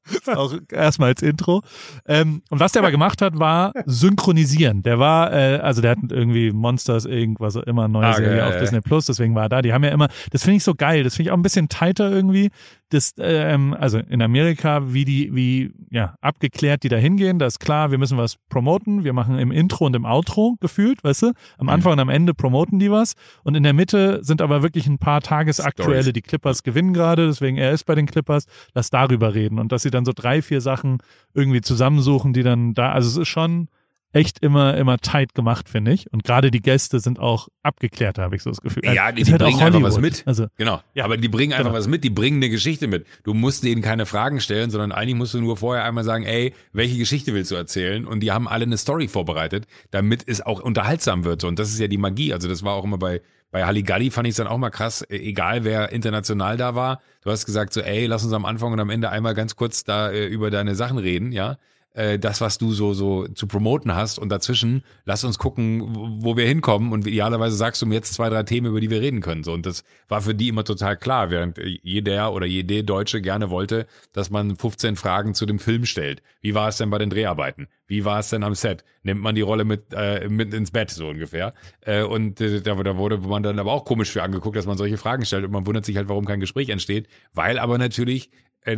auch 0.26 0.54
erstmal 0.70 1.10
als 1.10 1.22
Intro. 1.22 1.62
Ähm, 2.06 2.42
und 2.50 2.60
was 2.60 2.72
der 2.72 2.82
aber 2.82 2.90
gemacht 2.90 3.22
hat, 3.22 3.38
war 3.38 3.72
synchronisieren. 3.86 4.82
Der 4.82 4.98
war, 4.98 5.32
äh, 5.32 5.58
also 5.58 5.82
der 5.82 5.92
hat 5.92 5.98
irgendwie 6.10 6.52
Monsters 6.52 7.04
irgendwas 7.04 7.56
auch 7.56 7.62
immer 7.62 7.88
neue 7.88 8.06
ah, 8.06 8.12
Serie 8.14 8.44
okay, 8.44 8.54
auf 8.54 8.60
Disney 8.60 8.80
Plus, 8.80 9.06
deswegen 9.06 9.34
war 9.34 9.44
er 9.44 9.48
da. 9.48 9.62
Die 9.62 9.72
haben 9.72 9.84
ja 9.84 9.90
immer, 9.90 10.08
das 10.30 10.42
finde 10.42 10.56
ich 10.58 10.64
so 10.64 10.74
geil. 10.74 11.04
Das 11.04 11.16
finde 11.16 11.28
ich 11.28 11.32
auch 11.32 11.36
ein 11.36 11.42
bisschen 11.42 11.68
tighter 11.68 12.10
irgendwie. 12.10 12.50
Das, 12.90 13.14
ähm, 13.18 13.74
also 13.78 13.98
in 13.98 14.22
Amerika, 14.22 14.92
wie 14.92 15.04
die, 15.04 15.34
wie 15.34 15.72
ja 15.90 16.14
abgeklärt 16.20 16.82
die 16.82 16.88
da 16.88 16.96
hingehen. 16.96 17.38
Da 17.38 17.46
ist 17.46 17.58
klar, 17.58 17.90
wir 17.90 17.98
müssen 17.98 18.16
was 18.16 18.36
promoten. 18.48 19.04
Wir 19.04 19.12
machen 19.12 19.38
im 19.38 19.50
Intro 19.50 19.86
und 19.86 19.94
im 19.94 20.06
Outro 20.06 20.56
gefühlt, 20.60 21.04
weißt 21.04 21.22
du. 21.22 21.26
Am 21.58 21.66
mhm. 21.66 21.68
Anfang 21.68 21.92
und 21.92 22.00
am 22.00 22.08
Ende 22.08 22.32
promoten 22.32 22.78
die 22.78 22.90
was. 22.90 23.14
Und 23.44 23.56
in 23.56 23.62
der 23.62 23.74
Mitte 23.74 24.24
sind 24.24 24.40
aber 24.40 24.62
wirklich 24.62 24.86
ein 24.86 24.98
paar 24.98 25.20
tagesaktuelle. 25.20 26.12
Die 26.12 26.22
Clippers 26.22 26.62
gewinnen 26.62 26.94
gerade, 26.94 27.26
deswegen 27.26 27.58
er 27.58 27.72
ist 27.72 27.84
bei 27.84 27.94
den 27.94 28.06
Clippers. 28.06 28.46
Lass 28.72 28.88
darüber 28.90 29.34
reden 29.34 29.58
und 29.58 29.70
dass 29.70 29.82
sie 29.82 29.90
dann 29.90 30.04
so 30.04 30.12
drei, 30.14 30.40
vier 30.40 30.60
Sachen 30.60 30.98
irgendwie 31.34 31.60
zusammensuchen, 31.60 32.32
die 32.32 32.42
dann 32.42 32.72
da, 32.72 32.92
also 32.92 33.08
es 33.08 33.16
ist 33.16 33.28
schon 33.28 33.68
echt 34.12 34.38
immer, 34.40 34.76
immer 34.76 34.98
tight 34.98 35.34
gemacht, 35.34 35.68
finde 35.68 35.92
ich. 35.92 36.10
Und 36.12 36.24
gerade 36.24 36.50
die 36.50 36.60
Gäste 36.60 37.00
sind 37.00 37.18
auch 37.18 37.48
abgeklärt, 37.62 38.18
habe 38.18 38.36
ich 38.36 38.42
so 38.42 38.50
das 38.50 38.60
Gefühl. 38.60 38.84
Ja, 38.84 39.12
die, 39.12 39.22
die 39.22 39.30
halt 39.30 39.42
bringen 39.42 39.60
einfach 39.60 39.82
was 39.82 39.98
mit. 39.98 40.22
Also, 40.26 40.46
genau. 40.56 40.80
Ja, 40.94 41.04
aber 41.04 41.16
die 41.16 41.28
bringen 41.28 41.52
einfach 41.52 41.66
genau. 41.66 41.78
was 41.78 41.88
mit, 41.88 42.04
die 42.04 42.10
bringen 42.10 42.38
eine 42.38 42.48
Geschichte 42.48 42.86
mit. 42.86 43.06
Du 43.24 43.34
musst 43.34 43.64
denen 43.64 43.82
keine 43.82 44.06
Fragen 44.06 44.40
stellen, 44.40 44.70
sondern 44.70 44.92
eigentlich 44.92 45.16
musst 45.16 45.34
du 45.34 45.40
nur 45.40 45.56
vorher 45.56 45.84
einmal 45.84 46.04
sagen, 46.04 46.24
ey, 46.24 46.54
welche 46.72 46.96
Geschichte 46.96 47.34
willst 47.34 47.50
du 47.50 47.54
erzählen? 47.54 48.06
Und 48.06 48.20
die 48.20 48.32
haben 48.32 48.48
alle 48.48 48.64
eine 48.64 48.78
Story 48.78 49.08
vorbereitet, 49.08 49.66
damit 49.90 50.24
es 50.26 50.40
auch 50.40 50.60
unterhaltsam 50.60 51.24
wird. 51.24 51.44
Und 51.44 51.58
das 51.58 51.68
ist 51.68 51.78
ja 51.78 51.88
die 51.88 51.98
Magie. 51.98 52.32
Also 52.32 52.48
das 52.48 52.62
war 52.62 52.74
auch 52.74 52.84
immer 52.84 52.98
bei, 52.98 53.20
bei 53.50 53.64
Halligalli 53.64 54.10
fand 54.10 54.26
ich 54.26 54.32
es 54.32 54.36
dann 54.36 54.46
auch 54.46 54.58
mal 54.58 54.70
krass, 54.70 55.02
e, 55.02 55.16
egal 55.16 55.64
wer 55.64 55.92
international 55.92 56.56
da 56.56 56.74
war. 56.74 57.02
Du 57.22 57.30
hast 57.30 57.44
gesagt 57.44 57.74
so, 57.74 57.80
ey, 57.82 58.06
lass 58.06 58.24
uns 58.24 58.32
am 58.32 58.46
Anfang 58.46 58.72
und 58.72 58.80
am 58.80 58.90
Ende 58.90 59.10
einmal 59.10 59.34
ganz 59.34 59.54
kurz 59.54 59.84
da 59.84 60.10
äh, 60.10 60.26
über 60.26 60.50
deine 60.50 60.74
Sachen 60.74 60.96
reden, 60.96 61.32
ja 61.32 61.58
äh, 61.94 62.18
das, 62.18 62.40
was 62.40 62.58
du 62.58 62.72
so, 62.72 62.94
so 62.94 63.26
zu 63.28 63.46
promoten 63.46 63.94
hast 63.94 64.18
und 64.18 64.28
dazwischen 64.28 64.82
lass 65.04 65.24
uns 65.24 65.38
gucken, 65.38 66.22
wo 66.22 66.36
wir 66.36 66.46
hinkommen 66.46 66.92
und 66.92 67.06
idealerweise 67.06 67.56
sagst 67.56 67.82
du 67.82 67.86
mir 67.86 67.96
jetzt 67.96 68.14
zwei, 68.14 68.28
drei 68.28 68.42
Themen, 68.42 68.68
über 68.68 68.80
die 68.80 68.90
wir 68.90 69.00
reden 69.00 69.20
können. 69.20 69.44
So, 69.44 69.52
und 69.52 69.66
das 69.66 69.84
war 70.08 70.20
für 70.22 70.34
die 70.34 70.48
immer 70.48 70.64
total 70.64 70.96
klar, 70.96 71.30
während 71.30 71.58
jeder 71.82 72.32
oder 72.32 72.46
jede 72.46 72.84
Deutsche 72.84 73.20
gerne 73.20 73.50
wollte, 73.50 73.86
dass 74.12 74.30
man 74.30 74.56
15 74.56 74.96
Fragen 74.96 75.34
zu 75.34 75.46
dem 75.46 75.58
Film 75.58 75.84
stellt. 75.84 76.22
Wie 76.40 76.54
war 76.54 76.68
es 76.68 76.76
denn 76.76 76.90
bei 76.90 76.98
den 76.98 77.10
Dreharbeiten? 77.10 77.68
Wie 77.88 78.04
war 78.04 78.20
es 78.20 78.28
denn 78.28 78.44
am 78.44 78.54
Set? 78.54 78.84
Nimmt 79.02 79.22
man 79.22 79.34
die 79.34 79.40
Rolle 79.40 79.64
mit, 79.64 79.92
äh, 79.92 80.28
mit 80.28 80.54
ins 80.54 80.70
Bett, 80.70 80.90
so 80.90 81.08
ungefähr. 81.08 81.54
Äh, 81.80 82.02
und 82.02 82.40
äh, 82.40 82.60
da, 82.60 82.74
da 82.74 82.96
wurde 82.96 83.18
man 83.18 83.42
dann 83.42 83.58
aber 83.58 83.72
auch 83.72 83.84
komisch 83.84 84.12
für 84.12 84.22
angeguckt, 84.22 84.56
dass 84.56 84.66
man 84.66 84.76
solche 84.76 84.98
Fragen 84.98 85.24
stellt 85.24 85.44
und 85.44 85.50
man 85.50 85.66
wundert 85.66 85.86
sich 85.86 85.96
halt, 85.96 86.08
warum 86.08 86.26
kein 86.26 86.38
Gespräch 86.38 86.68
entsteht, 86.68 87.08
weil 87.32 87.58
aber 87.58 87.78
natürlich 87.78 88.30
äh, 88.62 88.76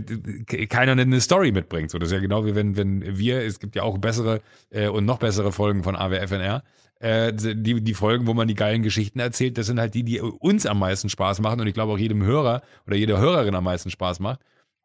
keiner 0.67 0.93
eine 0.93 1.21
Story 1.21 1.51
mitbringt. 1.51 1.91
So, 1.91 1.99
das 1.99 2.11
ist 2.11 2.15
ja 2.15 2.21
genau 2.21 2.47
wie 2.47 2.55
wenn, 2.55 2.77
wenn 2.77 3.19
wir, 3.19 3.43
es 3.43 3.59
gibt 3.59 3.75
ja 3.75 3.83
auch 3.83 3.99
bessere 3.99 4.41
äh, 4.71 4.89
und 4.89 5.05
noch 5.05 5.19
bessere 5.19 5.53
Folgen 5.53 5.83
von 5.83 5.97
AWFNR. 5.97 6.63
Äh, 7.01 7.33
die, 7.35 7.83
die 7.83 7.95
Folgen, 7.95 8.27
wo 8.27 8.35
man 8.35 8.47
die 8.47 8.55
geilen 8.55 8.83
Geschichten 8.83 9.19
erzählt, 9.19 9.59
das 9.59 9.67
sind 9.67 9.81
halt 9.81 9.95
die, 9.95 10.05
die 10.05 10.21
uns 10.21 10.67
am 10.67 10.79
meisten 10.79 11.09
Spaß 11.09 11.41
machen 11.41 11.61
und 11.61 11.67
ich 11.67 11.75
glaube 11.75 11.93
auch 11.93 11.99
jedem 11.99 12.23
Hörer 12.23 12.63
oder 12.87 12.95
jeder 12.95 13.19
Hörerin 13.19 13.55
am 13.55 13.65
meisten 13.65 13.91
Spaß 13.91 14.21
macht. 14.21 14.41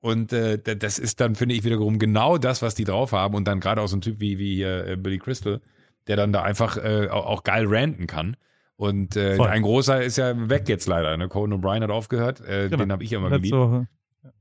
Und 0.05 0.33
äh, 0.33 0.59
das 0.59 0.99
ist 0.99 1.19
dann, 1.19 1.33
finde 1.33 1.55
ich, 1.55 1.63
wiederum 1.63 1.97
genau 1.97 2.37
das, 2.37 2.61
was 2.61 2.75
die 2.75 2.83
drauf 2.83 3.11
haben. 3.11 3.33
Und 3.33 3.47
dann 3.47 3.59
gerade 3.59 3.81
auch 3.81 3.87
so 3.87 3.97
ein 3.97 4.01
Typ 4.01 4.19
wie, 4.19 4.37
wie 4.37 4.61
äh, 4.61 4.97
Billy 4.99 5.17
Crystal, 5.17 5.61
der 6.05 6.15
dann 6.15 6.31
da 6.31 6.43
einfach 6.43 6.77
äh, 6.77 7.07
auch 7.09 7.43
geil 7.43 7.65
ranten 7.67 8.05
kann. 8.05 8.37
Und 8.75 9.15
äh, 9.15 9.39
ein 9.39 9.63
großer 9.63 10.03
ist 10.03 10.17
ja 10.17 10.47
weg 10.47 10.69
jetzt 10.69 10.85
leider. 10.85 11.17
Ne? 11.17 11.27
Conan 11.27 11.59
O'Brien 11.59 11.81
hat 11.81 11.89
aufgehört. 11.89 12.39
Äh, 12.41 12.69
genau. 12.69 12.83
Den 12.83 12.91
habe 12.91 13.03
ich 13.03 13.13
immer 13.13 13.31
geliebt. 13.31 13.55
Woche 13.55 13.87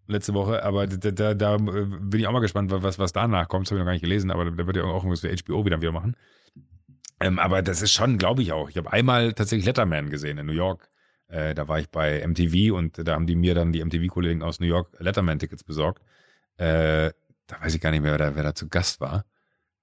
letzte 0.07 0.35
Woche, 0.35 0.63
aber 0.63 0.87
da, 0.87 1.11
da, 1.11 1.33
da, 1.33 1.57
bin 1.57 2.21
ich 2.21 2.27
auch 2.27 2.33
mal 2.33 2.41
gespannt, 2.41 2.71
was, 2.71 2.99
was 2.99 3.15
danach 3.15 3.49
kommt. 3.49 3.67
Das 3.67 3.71
habe 3.71 3.79
ich 3.79 3.81
noch 3.81 3.87
gar 3.87 3.93
nicht 3.93 4.03
gelesen, 4.03 4.31
aber 4.31 4.51
da 4.51 4.67
wird 4.67 4.77
ja 4.77 4.85
auch 4.85 4.97
irgendwas 4.97 5.21
für 5.21 5.35
HBO 5.35 5.65
wieder 5.65 5.81
wieder 5.81 5.93
machen. 5.93 6.15
Ähm, 7.21 7.39
aber 7.39 7.63
das 7.63 7.81
ist 7.81 7.93
schon, 7.93 8.19
glaube 8.19 8.43
ich 8.43 8.53
auch. 8.53 8.69
Ich 8.69 8.77
habe 8.77 8.93
einmal 8.93 9.33
tatsächlich 9.33 9.65
Letterman 9.65 10.11
gesehen 10.11 10.37
in 10.37 10.45
New 10.45 10.53
York. 10.53 10.91
Äh, 11.29 11.55
da 11.55 11.69
war 11.69 11.79
ich 11.79 11.91
bei 11.91 12.27
MTV 12.27 12.75
und 12.75 13.07
da 13.07 13.15
haben 13.15 13.27
die 13.27 13.37
mir 13.37 13.55
dann 13.55 13.73
die 13.73 13.85
MTV-Kollegen 13.85 14.43
aus 14.43 14.61
New 14.61 14.67
York 14.67 14.95
Letterman-Tickets 14.99 15.65
besorgt. 15.65 16.03
Äh, 16.57 17.13
da 17.47 17.61
weiß 17.61 17.75
ich 17.75 17.81
gar 17.81 17.91
nicht 17.91 18.03
mehr, 18.03 18.13
wer 18.13 18.19
da, 18.19 18.37
wer 18.37 18.43
da 18.43 18.55
zu 18.55 18.69
Gast 18.69 19.01
war. 19.01 19.25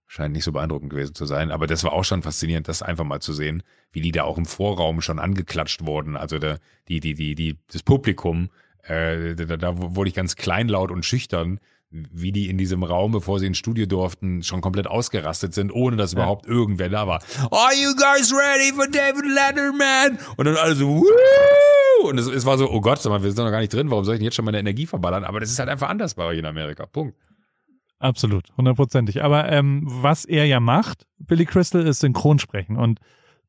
Scheint 0.08 0.34
nicht 0.34 0.44
so 0.44 0.52
beeindruckend 0.52 0.90
gewesen 0.90 1.16
zu 1.16 1.26
sein, 1.26 1.52
aber 1.52 1.68
das 1.68 1.84
war 1.84 1.94
auch 1.94 2.04
schon 2.04 2.22
faszinierend, 2.22 2.68
das 2.68 2.82
einfach 2.82 3.06
mal 3.06 3.22
zu 3.22 3.32
sehen, 3.32 3.64
wie 3.92 4.02
die 4.02 4.12
da 4.12 4.24
auch 4.24 4.38
im 4.38 4.46
Vorraum 4.46 5.02
schon 5.02 5.20
angeklatscht 5.20 5.86
wurden. 5.86 6.18
Also 6.18 6.38
der, 6.38 6.60
die, 6.90 7.00
die, 7.00 7.14
die, 7.14 7.34
die, 7.34 7.58
das 7.72 7.84
Publikum, 7.84 8.50
äh, 8.84 9.36
da, 9.36 9.58
da 9.58 9.96
wurde 9.96 10.10
ich 10.10 10.16
ganz 10.16 10.36
kleinlaut 10.36 10.92
und 10.92 11.06
schüchtern, 11.06 11.60
wie 11.92 12.32
die 12.32 12.50
in 12.50 12.58
diesem 12.58 12.84
Raum, 12.84 13.12
bevor 13.12 13.40
sie 13.40 13.48
ins 13.48 13.58
Studio 13.58 13.86
durften, 13.86 14.44
schon 14.44 14.62
komplett 14.62 14.88
ausgerastet 14.88 15.54
sind, 15.54 15.72
ohne 15.74 15.98
dass 15.98 16.14
überhaupt 16.14 16.46
irgendwer 16.46 16.88
da 16.90 17.06
war. 17.08 17.22
Are 17.52 17.74
you 17.76 17.94
guys 17.96 18.34
ready 18.34 18.74
for 18.74 18.88
David 18.88 19.26
Letterman? 19.26 20.18
Und 20.38 20.46
dann 20.46 20.56
alle 20.56 20.76
so, 20.76 20.88
Woo! 20.88 22.08
und 22.10 22.18
es, 22.18 22.28
es 22.28 22.46
war 22.46 22.58
so, 22.58 22.70
oh 22.72 22.80
Gott, 22.82 23.04
wir 23.04 23.20
sind 23.20 23.38
noch 23.44 23.52
gar 23.52 23.60
nicht 23.60 23.74
drin, 23.74 23.90
warum 23.92 24.06
soll 24.06 24.16
ich 24.16 24.20
denn 24.20 24.26
jetzt 24.26 24.36
schon 24.36 24.46
meine 24.46 24.60
Energie 24.60 24.86
verballern? 24.88 25.24
Aber 25.26 25.40
das 25.42 25.52
ist 25.52 25.60
halt 25.60 25.70
einfach 25.70 25.90
anders 25.90 26.14
bei 26.16 26.24
euch 26.26 26.40
in 26.40 26.46
Amerika. 26.46 26.86
Punkt. 26.86 27.16
Absolut, 28.00 28.46
hundertprozentig. 28.58 29.24
Aber 29.24 29.52
ähm, 29.52 29.84
was 29.86 30.26
er 30.26 30.46
ja 30.46 30.60
macht, 30.60 31.06
Billy 31.20 31.46
Crystal, 31.46 31.86
ist 31.86 32.00
Synchronsprechen. 32.00 32.76
Und 32.78 33.00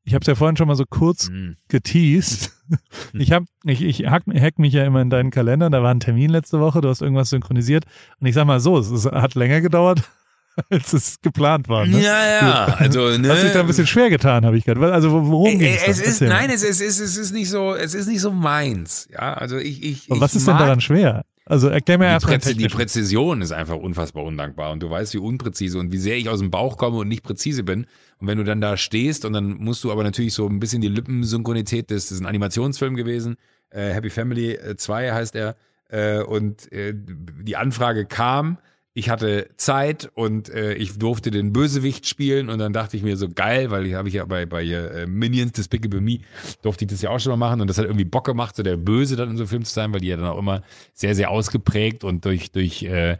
ich 0.03 0.13
habe 0.13 0.21
es 0.21 0.27
ja 0.27 0.35
vorhin 0.35 0.57
schon 0.57 0.67
mal 0.67 0.75
so 0.75 0.85
kurz 0.87 1.29
Mm. 1.29 1.53
geteased. 1.69 2.51
Ich 3.13 3.31
habe, 3.31 3.45
ich, 3.63 3.83
ich 3.83 4.07
hack, 4.07 4.23
hack 4.27 4.57
mich 4.59 4.73
ja 4.73 4.83
immer 4.85 5.01
in 5.01 5.09
deinen 5.09 5.29
Kalender. 5.29 5.69
Da 5.69 5.83
war 5.83 5.93
ein 5.93 5.99
Termin 5.99 6.29
letzte 6.29 6.59
Woche, 6.59 6.81
du 6.81 6.89
hast 6.89 7.01
irgendwas 7.01 7.29
synchronisiert. 7.29 7.85
Und 8.19 8.27
ich 8.27 8.33
sag 8.33 8.45
mal 8.45 8.59
so, 8.59 8.77
es, 8.77 8.89
es 8.89 9.05
hat 9.05 9.35
länger 9.35 9.61
gedauert, 9.61 10.01
als 10.69 10.93
es 10.93 11.21
geplant 11.21 11.69
war. 11.69 11.85
Ne? 11.85 12.01
Ja, 12.01 12.25
ja, 12.25 12.65
also, 12.77 13.17
ne. 13.17 13.29
Hast 13.29 13.43
dich 13.43 13.51
da 13.51 13.59
ein 13.59 13.67
bisschen 13.67 13.87
schwer 13.87 14.09
getan, 14.09 14.45
habe 14.45 14.57
ich 14.57 14.65
gehört. 14.65 14.91
Also 14.91 15.11
worum 15.11 15.59
ging 15.59 15.61
ey, 15.61 15.79
es? 15.87 15.99
ist, 15.99 16.21
nein, 16.21 16.49
es 16.49 16.63
ist, 16.63 16.81
es 16.81 16.99
ist, 16.99 17.11
es 17.11 17.17
ist 17.17 17.33
nicht 17.33 17.49
so, 17.49 17.75
es 17.75 17.93
ist 17.93 18.07
nicht 18.07 18.21
so 18.21 18.31
meins. 18.31 19.07
Ja, 19.11 19.33
also 19.33 19.57
ich, 19.57 19.83
ich, 19.83 20.09
Und 20.09 20.17
ich 20.17 20.21
was 20.21 20.35
ist 20.35 20.47
denn 20.47 20.57
daran 20.57 20.81
schwer? 20.81 21.23
Also 21.45 21.67
erklär 21.67 21.97
mir 21.97 22.05
die, 22.05 22.11
erstmal 22.11 22.39
Präzi 22.39 22.55
die. 22.55 22.67
Präzision 22.67 23.41
ist 23.41 23.51
einfach 23.51 23.75
unfassbar 23.75 24.23
undankbar 24.23 24.71
und 24.71 24.81
du 24.81 24.89
weißt, 24.89 25.13
wie 25.13 25.17
unpräzise 25.17 25.77
und 25.77 25.91
wie 25.91 25.97
sehr 25.97 26.17
ich 26.17 26.29
aus 26.29 26.39
dem 26.39 26.51
Bauch 26.51 26.77
komme 26.77 26.97
und 26.97 27.09
nicht 27.09 27.23
präzise 27.23 27.63
bin. 27.63 27.85
Und 28.19 28.27
wenn 28.27 28.37
du 28.37 28.43
dann 28.43 28.61
da 28.61 28.77
stehst 28.77 29.25
und 29.25 29.33
dann 29.33 29.57
musst 29.57 29.83
du 29.83 29.91
aber 29.91 30.03
natürlich 30.03 30.33
so 30.33 30.47
ein 30.47 30.59
bisschen 30.59 30.81
die 30.81 30.87
Lippensynchronität, 30.87 31.91
das, 31.91 32.11
ist 32.11 32.19
ein 32.19 32.25
Animationsfilm 32.25 32.95
gewesen, 32.95 33.35
äh, 33.69 33.89
Happy 33.89 34.09
Family 34.09 34.57
2 34.77 35.11
heißt 35.11 35.35
er, 35.35 35.55
äh, 35.89 36.21
und 36.23 36.71
äh, 36.71 36.93
die 36.95 37.55
Anfrage 37.55 38.05
kam, 38.05 38.57
ich 38.95 39.09
hatte 39.09 39.49
Zeit 39.57 40.11
und 40.13 40.49
äh, 40.49 40.75
ich 40.75 40.99
durfte 40.99 41.31
den 41.31 41.51
Bösewicht 41.51 42.07
spielen 42.07 42.49
und 42.49 42.59
dann 42.59 42.73
dachte 42.73 42.95
ich 42.95 43.01
mir 43.01 43.17
so 43.17 43.27
geil, 43.27 43.71
weil 43.71 43.87
ich 43.87 43.95
habe 43.95 44.07
ich 44.07 44.13
ja 44.13 44.25
bei, 44.25 44.45
bei 44.45 44.63
äh, 44.63 45.07
Minions 45.07 45.53
Despicable 45.53 45.99
Me 45.99 46.19
durfte 46.61 46.85
ich 46.85 46.91
das 46.91 47.01
ja 47.01 47.09
auch 47.09 47.19
schon 47.19 47.31
mal 47.31 47.37
machen 47.49 47.61
und 47.61 47.67
das 47.67 47.79
hat 47.79 47.85
irgendwie 47.85 48.05
Bock 48.05 48.25
gemacht, 48.25 48.55
so 48.55 48.61
der 48.61 48.77
Böse 48.77 49.15
dann 49.15 49.31
in 49.31 49.37
so 49.37 49.43
einem 49.43 49.49
Film 49.49 49.65
zu 49.65 49.73
sein, 49.73 49.91
weil 49.93 50.01
die 50.01 50.07
ja 50.09 50.17
dann 50.17 50.27
auch 50.27 50.37
immer 50.37 50.61
sehr, 50.93 51.15
sehr 51.15 51.31
ausgeprägt 51.31 52.03
und 52.03 52.23
durch, 52.25 52.51
durch 52.51 52.83
äh, 52.83 53.17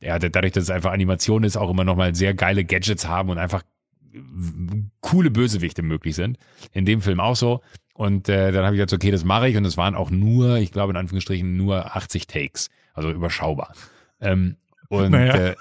ja, 0.00 0.18
da- 0.18 0.28
dadurch, 0.28 0.52
dass 0.52 0.64
es 0.64 0.70
einfach 0.70 0.92
Animation 0.92 1.42
ist, 1.42 1.56
auch 1.56 1.70
immer 1.70 1.84
nochmal 1.84 2.14
sehr 2.14 2.34
geile 2.34 2.64
Gadgets 2.64 3.08
haben 3.08 3.30
und 3.30 3.38
einfach 3.38 3.62
coole 5.00 5.30
Bösewichte 5.30 5.82
möglich 5.82 6.14
sind. 6.16 6.38
In 6.72 6.84
dem 6.84 7.00
Film 7.00 7.20
auch 7.20 7.36
so. 7.36 7.60
Und 7.94 8.28
äh, 8.28 8.50
dann 8.52 8.64
habe 8.64 8.74
ich 8.74 8.78
gesagt, 8.80 8.92
okay, 8.92 9.10
das 9.10 9.24
mache 9.24 9.48
ich. 9.48 9.56
Und 9.56 9.64
es 9.64 9.76
waren 9.76 9.94
auch 9.94 10.10
nur, 10.10 10.56
ich 10.58 10.72
glaube 10.72 10.92
in 10.92 10.96
Anführungsstrichen, 10.96 11.56
nur 11.56 11.96
80 11.96 12.26
Takes. 12.26 12.70
Also 12.92 13.10
überschaubar. 13.10 13.74
Ähm, 14.20 14.56
und 14.88 15.10
Naja. 15.12 15.34
äh, 15.36 15.54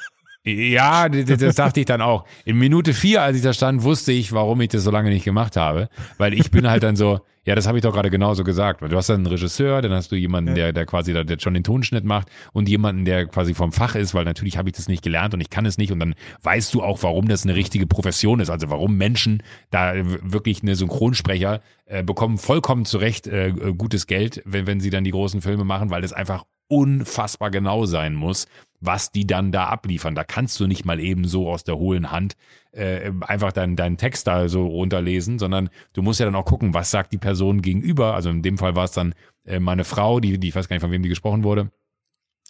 ja, 0.45 1.07
d- 1.09 1.23
d- 1.23 1.37
das 1.37 1.55
dachte 1.55 1.79
ich 1.79 1.85
dann 1.85 2.01
auch. 2.01 2.25
In 2.43 2.57
Minute 2.57 2.93
vier, 2.93 3.21
als 3.21 3.37
ich 3.37 3.43
da 3.43 3.53
stand, 3.53 3.83
wusste 3.83 4.11
ich, 4.11 4.33
warum 4.33 4.59
ich 4.61 4.69
das 4.69 4.83
so 4.83 4.91
lange 4.91 5.09
nicht 5.09 5.23
gemacht 5.23 5.55
habe. 5.55 5.89
Weil 6.17 6.33
ich 6.33 6.51
bin 6.51 6.67
halt 6.69 6.83
dann 6.83 6.95
so, 6.95 7.21
ja, 7.45 7.55
das 7.55 7.67
habe 7.67 7.77
ich 7.77 7.81
doch 7.81 7.93
gerade 7.93 8.09
genauso 8.09 8.43
gesagt. 8.43 8.81
Weil 8.81 8.89
du 8.89 8.97
hast 8.97 9.09
dann 9.09 9.17
einen 9.17 9.27
Regisseur, 9.27 9.81
dann 9.81 9.91
hast 9.91 10.11
du 10.11 10.15
jemanden, 10.15 10.55
der, 10.55 10.71
der 10.71 10.85
quasi 10.85 11.13
da, 11.13 11.23
der 11.23 11.39
schon 11.39 11.53
den 11.53 11.63
Tonschnitt 11.63 12.05
macht 12.05 12.29
und 12.53 12.69
jemanden, 12.69 13.05
der 13.05 13.25
quasi 13.27 13.53
vom 13.53 13.71
Fach 13.71 13.95
ist, 13.95 14.13
weil 14.13 14.23
natürlich 14.25 14.57
habe 14.57 14.69
ich 14.69 14.75
das 14.75 14.87
nicht 14.87 15.03
gelernt 15.03 15.33
und 15.33 15.41
ich 15.41 15.49
kann 15.49 15.65
es 15.65 15.77
nicht. 15.77 15.91
Und 15.91 15.99
dann 15.99 16.15
weißt 16.41 16.73
du 16.73 16.81
auch, 16.81 17.03
warum 17.03 17.27
das 17.27 17.43
eine 17.43 17.55
richtige 17.55 17.85
Profession 17.85 18.39
ist. 18.39 18.49
Also 18.49 18.69
warum 18.69 18.97
Menschen 18.97 19.43
da 19.71 19.93
wirklich 19.95 20.61
eine 20.61 20.75
Synchronsprecher 20.75 21.61
äh, 21.85 22.03
bekommen 22.03 22.37
vollkommen 22.37 22.85
zurecht 22.85 23.27
äh, 23.27 23.49
äh, 23.49 23.73
gutes 23.73 24.07
Geld, 24.07 24.41
wenn, 24.45 24.65
wenn 24.65 24.79
sie 24.79 24.89
dann 24.89 25.03
die 25.03 25.11
großen 25.11 25.41
Filme 25.41 25.65
machen, 25.65 25.89
weil 25.89 26.01
das 26.01 26.13
einfach 26.13 26.45
unfassbar 26.69 27.51
genau 27.51 27.85
sein 27.85 28.15
muss, 28.15 28.47
was 28.79 29.11
die 29.11 29.27
dann 29.27 29.51
da 29.51 29.65
abliefern. 29.65 30.15
Da 30.15 30.23
kannst 30.23 30.59
du 30.59 30.67
nicht 30.67 30.85
mal 30.85 30.99
eben 30.99 31.25
so 31.27 31.49
aus 31.49 31.63
der 31.63 31.77
hohlen 31.77 32.11
Hand 32.11 32.35
äh, 32.73 33.11
einfach 33.21 33.51
deinen 33.51 33.75
deinen 33.75 33.97
Text 33.97 34.27
da 34.27 34.49
so 34.49 34.65
runterlesen, 34.65 35.39
sondern 35.39 35.69
du 35.93 36.01
musst 36.01 36.19
ja 36.19 36.25
dann 36.25 36.35
auch 36.35 36.45
gucken, 36.45 36.73
was 36.73 36.91
sagt 36.91 37.13
die 37.13 37.17
Person 37.17 37.61
gegenüber. 37.61 38.13
Also 38.15 38.29
in 38.29 38.41
dem 38.41 38.57
Fall 38.57 38.75
war 38.75 38.85
es 38.85 38.91
dann 38.91 39.13
äh, 39.45 39.59
meine 39.59 39.83
Frau, 39.83 40.19
die, 40.19 40.37
die 40.39 40.49
ich 40.49 40.55
weiß 40.55 40.67
gar 40.67 40.75
nicht, 40.75 40.81
von 40.81 40.91
wem 40.91 41.03
die 41.03 41.09
gesprochen 41.09 41.43
wurde. 41.43 41.71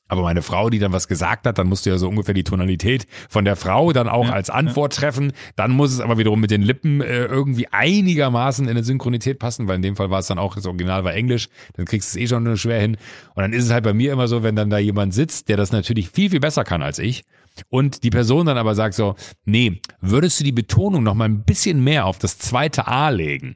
Aber 0.09 0.21
meine 0.21 0.41
Frau, 0.41 0.69
die 0.69 0.79
dann 0.79 0.91
was 0.91 1.07
gesagt 1.07 1.47
hat, 1.47 1.57
dann 1.57 1.67
musst 1.67 1.85
du 1.85 1.89
ja 1.89 1.97
so 1.97 2.09
ungefähr 2.09 2.33
die 2.33 2.43
Tonalität 2.43 3.07
von 3.29 3.45
der 3.45 3.55
Frau 3.55 3.93
dann 3.93 4.09
auch 4.09 4.29
als 4.29 4.49
Antwort 4.49 4.93
treffen. 4.93 5.31
Dann 5.55 5.71
muss 5.71 5.93
es 5.93 6.01
aber 6.01 6.17
wiederum 6.17 6.41
mit 6.41 6.51
den 6.51 6.61
Lippen 6.61 7.01
äh, 7.01 7.25
irgendwie 7.25 7.67
einigermaßen 7.71 8.65
in 8.65 8.71
eine 8.71 8.83
Synchronität 8.83 9.39
passen, 9.39 9.67
weil 9.67 9.77
in 9.77 9.81
dem 9.81 9.95
Fall 9.95 10.09
war 10.09 10.19
es 10.19 10.27
dann 10.27 10.37
auch, 10.37 10.55
das 10.55 10.65
Original 10.65 11.03
war 11.05 11.13
Englisch, 11.13 11.47
dann 11.73 11.85
kriegst 11.85 12.13
du 12.13 12.19
es 12.19 12.23
eh 12.23 12.27
schon 12.27 12.43
nur 12.43 12.57
schwer 12.57 12.81
hin. 12.81 12.97
Und 13.33 13.41
dann 13.41 13.53
ist 13.53 13.63
es 13.63 13.71
halt 13.71 13.85
bei 13.85 13.93
mir 13.93 14.11
immer 14.11 14.27
so, 14.27 14.43
wenn 14.43 14.55
dann 14.55 14.69
da 14.69 14.77
jemand 14.77 15.13
sitzt, 15.13 15.47
der 15.49 15.57
das 15.57 15.71
natürlich 15.71 16.09
viel, 16.09 16.29
viel 16.29 16.41
besser 16.41 16.63
kann 16.65 16.83
als 16.83 16.99
ich. 16.99 17.23
Und 17.69 18.03
die 18.03 18.09
Person 18.09 18.45
dann 18.45 18.57
aber 18.57 18.75
sagt 18.75 18.95
so, 18.95 19.15
nee, 19.45 19.81
würdest 20.01 20.39
du 20.39 20.43
die 20.43 20.51
Betonung 20.51 21.03
noch 21.03 21.13
mal 21.13 21.25
ein 21.25 21.43
bisschen 21.43 21.83
mehr 21.83 22.05
auf 22.05 22.19
das 22.19 22.37
zweite 22.37 22.87
A 22.87 23.09
legen? 23.09 23.55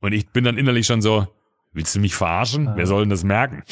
Und 0.00 0.12
ich 0.12 0.28
bin 0.28 0.44
dann 0.44 0.58
innerlich 0.58 0.86
schon 0.86 1.02
so, 1.02 1.26
willst 1.72 1.94
du 1.94 2.00
mich 2.00 2.14
verarschen? 2.14 2.70
Wer 2.74 2.86
soll 2.86 3.02
denn 3.02 3.10
das 3.10 3.24
merken? 3.24 3.62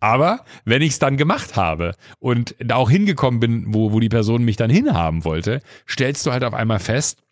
Aber 0.00 0.44
wenn 0.64 0.82
ich 0.82 0.90
es 0.90 0.98
dann 0.98 1.16
gemacht 1.16 1.56
habe 1.56 1.94
und 2.18 2.54
da 2.58 2.76
auch 2.76 2.90
hingekommen 2.90 3.40
bin, 3.40 3.74
wo, 3.74 3.92
wo 3.92 4.00
die 4.00 4.08
Person 4.08 4.44
mich 4.44 4.56
dann 4.56 4.70
hinhaben 4.70 5.24
wollte, 5.24 5.62
stellst 5.88 6.24
du 6.26 6.32
halt 6.32 6.44
auf 6.44 6.54
einmal 6.54 6.78
fest, 6.78 7.22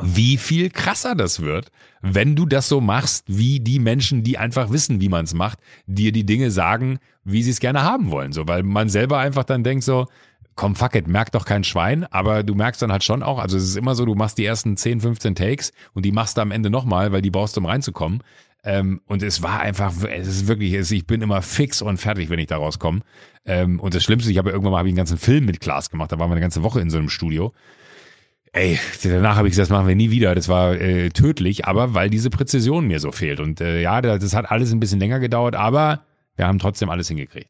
wie 0.00 0.36
viel 0.36 0.70
krasser 0.70 1.14
das 1.14 1.40
wird, 1.40 1.70
wenn 2.00 2.36
du 2.36 2.46
das 2.46 2.68
so 2.68 2.80
machst, 2.80 3.24
wie 3.26 3.60
die 3.60 3.78
Menschen, 3.78 4.22
die 4.22 4.38
einfach 4.38 4.70
wissen, 4.70 5.00
wie 5.00 5.08
man 5.08 5.24
es 5.24 5.34
macht, 5.34 5.58
dir 5.86 6.12
die 6.12 6.24
Dinge 6.24 6.50
sagen, 6.50 6.98
wie 7.24 7.42
sie 7.42 7.50
es 7.50 7.60
gerne 7.60 7.82
haben 7.82 8.10
wollen. 8.10 8.32
So, 8.32 8.46
weil 8.46 8.62
man 8.62 8.88
selber 8.88 9.18
einfach 9.18 9.44
dann 9.44 9.64
denkt 9.64 9.84
so, 9.84 10.06
komm, 10.54 10.74
fuck 10.74 10.94
it, 10.96 11.06
merkt 11.06 11.34
doch 11.34 11.44
kein 11.44 11.62
Schwein, 11.62 12.04
aber 12.04 12.42
du 12.42 12.54
merkst 12.54 12.82
dann 12.82 12.90
halt 12.90 13.04
schon 13.04 13.22
auch, 13.22 13.38
also 13.38 13.56
es 13.56 13.62
ist 13.62 13.76
immer 13.76 13.94
so, 13.94 14.04
du 14.04 14.16
machst 14.16 14.38
die 14.38 14.44
ersten 14.44 14.76
10, 14.76 15.00
15 15.00 15.34
Takes 15.36 15.72
und 15.94 16.04
die 16.04 16.10
machst 16.10 16.36
du 16.36 16.40
am 16.40 16.50
Ende 16.50 16.68
nochmal, 16.68 17.12
weil 17.12 17.22
die 17.22 17.30
brauchst 17.30 17.56
du, 17.56 17.60
um 17.60 17.66
reinzukommen. 17.66 18.22
Ähm, 18.64 19.00
und 19.06 19.22
es 19.22 19.40
war 19.42 19.60
einfach, 19.60 19.92
es 20.10 20.26
ist 20.26 20.48
wirklich, 20.48 20.72
es, 20.72 20.90
ich 20.90 21.06
bin 21.06 21.22
immer 21.22 21.42
fix 21.42 21.80
und 21.80 21.98
fertig, 21.98 22.28
wenn 22.28 22.40
ich 22.40 22.48
da 22.48 22.56
rauskomme. 22.56 23.00
Ähm, 23.46 23.78
und 23.78 23.94
das 23.94 24.02
Schlimmste, 24.02 24.32
ich 24.32 24.38
habe 24.38 24.48
ja 24.48 24.52
irgendwann 24.52 24.72
mal 24.72 24.80
hab 24.80 24.86
ich 24.86 24.90
einen 24.90 24.96
ganzen 24.96 25.16
Film 25.16 25.44
mit 25.44 25.60
Klaas 25.60 25.90
gemacht, 25.90 26.10
da 26.10 26.18
waren 26.18 26.28
wir 26.28 26.32
eine 26.32 26.40
ganze 26.40 26.64
Woche 26.64 26.80
in 26.80 26.90
so 26.90 26.98
einem 26.98 27.08
Studio. 27.08 27.52
Ey, 28.52 28.78
danach 29.02 29.36
habe 29.36 29.48
ich 29.48 29.52
gesagt, 29.52 29.70
das 29.70 29.76
machen 29.76 29.86
wir 29.88 29.94
nie 29.94 30.10
wieder. 30.10 30.34
Das 30.34 30.48
war 30.48 30.74
äh, 30.74 31.10
tödlich, 31.10 31.66
aber 31.66 31.94
weil 31.94 32.10
diese 32.10 32.30
Präzision 32.30 32.86
mir 32.86 32.98
so 33.00 33.12
fehlt. 33.12 33.40
Und 33.40 33.60
äh, 33.60 33.82
ja, 33.82 34.00
das 34.00 34.34
hat 34.34 34.50
alles 34.50 34.72
ein 34.72 34.80
bisschen 34.80 35.00
länger 35.00 35.20
gedauert, 35.20 35.54
aber 35.54 36.00
wir 36.36 36.46
haben 36.46 36.58
trotzdem 36.58 36.88
alles 36.90 37.08
hingekriegt. 37.08 37.48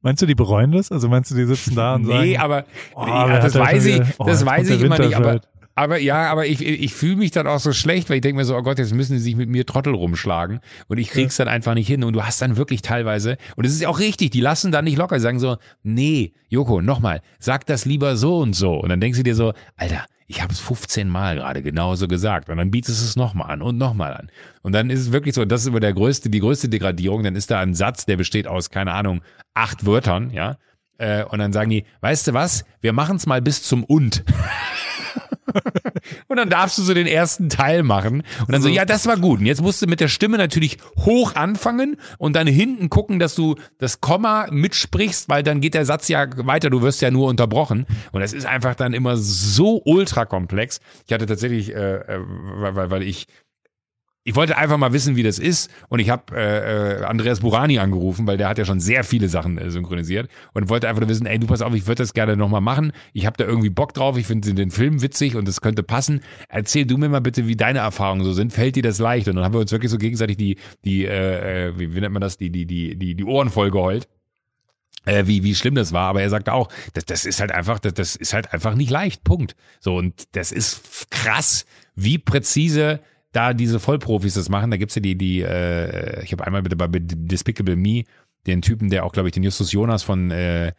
Meinst 0.00 0.20
du, 0.22 0.26
die 0.26 0.34
bereuen 0.34 0.72
das? 0.72 0.90
Also 0.90 1.08
meinst 1.08 1.30
du, 1.30 1.36
die 1.36 1.44
sitzen 1.44 1.76
da 1.76 1.94
und 1.94 2.02
Nee, 2.06 2.34
sagen, 2.34 2.36
aber 2.38 2.64
Oh, 2.94 3.06
ja, 3.06 3.38
das 3.40 3.54
weiß 3.56 3.84
ich, 3.86 3.94
wieder- 3.96 4.06
oh, 4.18 4.24
das 4.24 4.44
weiß 4.44 4.68
ich 4.70 4.82
immer 4.82 4.98
nicht, 4.98 5.14
aber, 5.14 5.40
aber 5.76 5.98
ja, 5.98 6.28
aber 6.30 6.44
ich, 6.46 6.60
ich 6.60 6.92
fühle 6.92 7.16
mich 7.16 7.30
dann 7.30 7.46
auch 7.46 7.60
so 7.60 7.72
schlecht, 7.72 8.10
weil 8.10 8.16
ich 8.16 8.20
denke 8.22 8.36
mir 8.38 8.44
so, 8.44 8.56
oh 8.56 8.62
Gott, 8.62 8.78
jetzt 8.80 8.92
müssen 8.94 9.16
sie 9.18 9.22
sich 9.22 9.36
mit 9.36 9.48
mir 9.48 9.64
Trottel 9.64 9.94
rumschlagen 9.94 10.58
und 10.88 10.98
ich 10.98 11.10
krieg's 11.10 11.36
dann 11.36 11.46
einfach 11.46 11.74
nicht 11.74 11.86
hin 11.86 12.02
und 12.02 12.14
du 12.14 12.22
hast 12.24 12.42
dann 12.42 12.56
wirklich 12.56 12.82
teilweise, 12.82 13.36
und 13.54 13.64
es 13.64 13.72
ist 13.72 13.80
ja 13.82 13.88
auch 13.88 14.00
richtig, 14.00 14.30
die 14.32 14.40
lassen 14.40 14.72
dann 14.72 14.84
nicht 14.86 14.98
locker, 14.98 15.14
die 15.16 15.22
sagen 15.22 15.38
so, 15.38 15.56
nee, 15.84 16.32
Joko, 16.48 16.82
nochmal, 16.82 17.20
sag 17.38 17.64
das 17.66 17.84
lieber 17.84 18.16
so 18.16 18.38
und 18.38 18.54
so 18.54 18.74
und 18.80 18.88
dann 18.88 19.00
denkst 19.00 19.18
du 19.18 19.22
dir 19.24 19.36
so, 19.36 19.52
Alter, 19.76 20.04
ich 20.32 20.40
habe 20.40 20.50
es 20.50 20.60
15 20.60 21.10
Mal 21.10 21.36
gerade 21.36 21.62
genauso 21.62 22.08
gesagt 22.08 22.48
und 22.48 22.56
dann 22.56 22.70
bietest 22.70 23.02
du 23.02 23.04
es 23.04 23.16
nochmal 23.16 23.50
an 23.50 23.60
und 23.60 23.76
nochmal 23.76 24.14
an. 24.14 24.30
Und 24.62 24.72
dann 24.72 24.88
ist 24.88 25.00
es 25.00 25.12
wirklich 25.12 25.34
so, 25.34 25.44
das 25.44 25.60
ist 25.60 25.66
immer 25.66 25.80
der 25.80 25.92
größte, 25.92 26.30
die 26.30 26.40
größte 26.40 26.70
Degradierung, 26.70 27.22
dann 27.22 27.36
ist 27.36 27.50
da 27.50 27.60
ein 27.60 27.74
Satz, 27.74 28.06
der 28.06 28.16
besteht 28.16 28.46
aus, 28.46 28.70
keine 28.70 28.94
Ahnung, 28.94 29.20
acht 29.52 29.84
Wörtern, 29.84 30.30
ja, 30.30 30.56
äh, 30.96 31.24
und 31.24 31.38
dann 31.38 31.52
sagen 31.52 31.68
die, 31.68 31.84
weißt 32.00 32.28
du 32.28 32.32
was, 32.32 32.64
wir 32.80 32.94
machen 32.94 33.16
es 33.16 33.26
mal 33.26 33.42
bis 33.42 33.62
zum 33.62 33.84
und. 33.84 34.24
und 36.28 36.36
dann 36.36 36.50
darfst 36.50 36.78
du 36.78 36.82
so 36.82 36.94
den 36.94 37.06
ersten 37.06 37.48
Teil 37.48 37.82
machen. 37.82 38.22
Und 38.40 38.52
dann 38.52 38.62
so, 38.62 38.68
ja, 38.68 38.84
das 38.84 39.06
war 39.06 39.16
gut. 39.16 39.40
Und 39.40 39.46
jetzt 39.46 39.62
musst 39.62 39.82
du 39.82 39.86
mit 39.86 40.00
der 40.00 40.08
Stimme 40.08 40.38
natürlich 40.38 40.78
hoch 40.98 41.34
anfangen 41.34 41.96
und 42.18 42.34
dann 42.34 42.46
hinten 42.46 42.90
gucken, 42.90 43.18
dass 43.18 43.34
du 43.34 43.56
das 43.78 44.00
Komma 44.00 44.46
mitsprichst, 44.50 45.28
weil 45.28 45.42
dann 45.42 45.60
geht 45.60 45.74
der 45.74 45.84
Satz 45.84 46.08
ja 46.08 46.26
weiter, 46.36 46.70
du 46.70 46.82
wirst 46.82 47.02
ja 47.02 47.10
nur 47.10 47.28
unterbrochen. 47.28 47.86
Und 48.12 48.20
das 48.20 48.32
ist 48.32 48.46
einfach 48.46 48.74
dann 48.74 48.92
immer 48.92 49.16
so 49.16 49.82
ultra 49.84 50.24
komplex. 50.24 50.80
Ich 51.06 51.12
hatte 51.12 51.26
tatsächlich, 51.26 51.74
äh, 51.74 51.96
äh, 51.96 52.20
weil, 52.56 52.74
weil, 52.76 52.90
weil 52.90 53.02
ich 53.02 53.26
ich 54.24 54.36
wollte 54.36 54.56
einfach 54.56 54.76
mal 54.76 54.92
wissen, 54.92 55.16
wie 55.16 55.22
das 55.22 55.38
ist. 55.38 55.70
Und 55.88 55.98
ich 55.98 56.08
habe 56.08 56.36
äh, 56.36 57.00
äh, 57.00 57.04
Andreas 57.04 57.40
Burani 57.40 57.78
angerufen, 57.78 58.26
weil 58.26 58.36
der 58.36 58.48
hat 58.48 58.58
ja 58.58 58.64
schon 58.64 58.78
sehr 58.78 59.02
viele 59.02 59.28
Sachen 59.28 59.58
äh, 59.58 59.70
synchronisiert 59.70 60.28
und 60.54 60.68
wollte 60.68 60.88
einfach 60.88 61.00
nur 61.00 61.08
wissen, 61.08 61.26
ey, 61.26 61.38
du 61.38 61.46
pass 61.46 61.60
auf, 61.60 61.74
ich 61.74 61.86
würde 61.86 62.02
das 62.02 62.14
gerne 62.14 62.36
nochmal 62.36 62.60
machen. 62.60 62.92
Ich 63.12 63.26
habe 63.26 63.36
da 63.36 63.44
irgendwie 63.44 63.70
Bock 63.70 63.94
drauf, 63.94 64.16
ich 64.16 64.26
finde 64.26 64.54
den 64.54 64.70
Film 64.70 65.02
witzig 65.02 65.34
und 65.34 65.48
es 65.48 65.60
könnte 65.60 65.82
passen. 65.82 66.20
Erzähl 66.48 66.86
du 66.86 66.98
mir 66.98 67.08
mal 67.08 67.20
bitte, 67.20 67.48
wie 67.48 67.56
deine 67.56 67.80
Erfahrungen 67.80 68.24
so 68.24 68.32
sind. 68.32 68.52
Fällt 68.52 68.76
dir 68.76 68.82
das 68.82 68.98
leicht? 68.98 69.26
Und 69.28 69.36
dann 69.36 69.44
haben 69.44 69.54
wir 69.54 69.60
uns 69.60 69.72
wirklich 69.72 69.90
so 69.90 69.98
gegenseitig 69.98 70.36
die, 70.36 70.56
die, 70.84 71.04
äh, 71.04 71.68
äh 71.68 71.78
wie, 71.78 71.94
wie 71.94 72.00
nennt 72.00 72.12
man 72.12 72.22
das, 72.22 72.36
die, 72.36 72.50
die, 72.50 72.66
die, 72.66 72.96
die, 72.96 73.14
die 73.16 73.24
Ohren 73.24 73.50
voll 73.50 73.70
geheult. 73.70 74.08
Äh, 75.04 75.26
wie, 75.26 75.42
wie 75.42 75.56
schlimm 75.56 75.74
das 75.74 75.92
war, 75.92 76.08
aber 76.08 76.22
er 76.22 76.30
sagte 76.30 76.52
auch, 76.52 76.68
das, 76.94 77.04
das 77.06 77.24
ist 77.24 77.40
halt 77.40 77.50
einfach, 77.50 77.80
das, 77.80 77.94
das 77.94 78.14
ist 78.14 78.34
halt 78.34 78.52
einfach 78.52 78.76
nicht 78.76 78.90
leicht. 78.90 79.24
Punkt. 79.24 79.56
So, 79.80 79.96
und 79.96 80.36
das 80.36 80.52
ist 80.52 81.10
krass, 81.10 81.66
wie 81.96 82.18
präzise 82.18 83.00
da 83.32 83.54
diese 83.54 83.80
Vollprofis 83.80 84.34
das 84.34 84.48
machen, 84.48 84.70
da 84.70 84.76
gibt's 84.76 84.94
ja 84.94 85.02
die, 85.02 85.16
die, 85.16 85.40
äh, 85.40 86.22
ich 86.22 86.32
habe 86.32 86.46
einmal 86.46 86.62
bitte 86.62 86.76
bei 86.76 86.88
Despicable 86.90 87.76
Me 87.76 88.04
den 88.46 88.62
Typen, 88.62 88.90
der 88.90 89.04
auch, 89.04 89.12
glaube 89.12 89.28
ich, 89.28 89.32
den 89.32 89.42
Justus 89.42 89.72
Jonas 89.72 90.02
von 90.02 90.30
äh, 90.30 90.72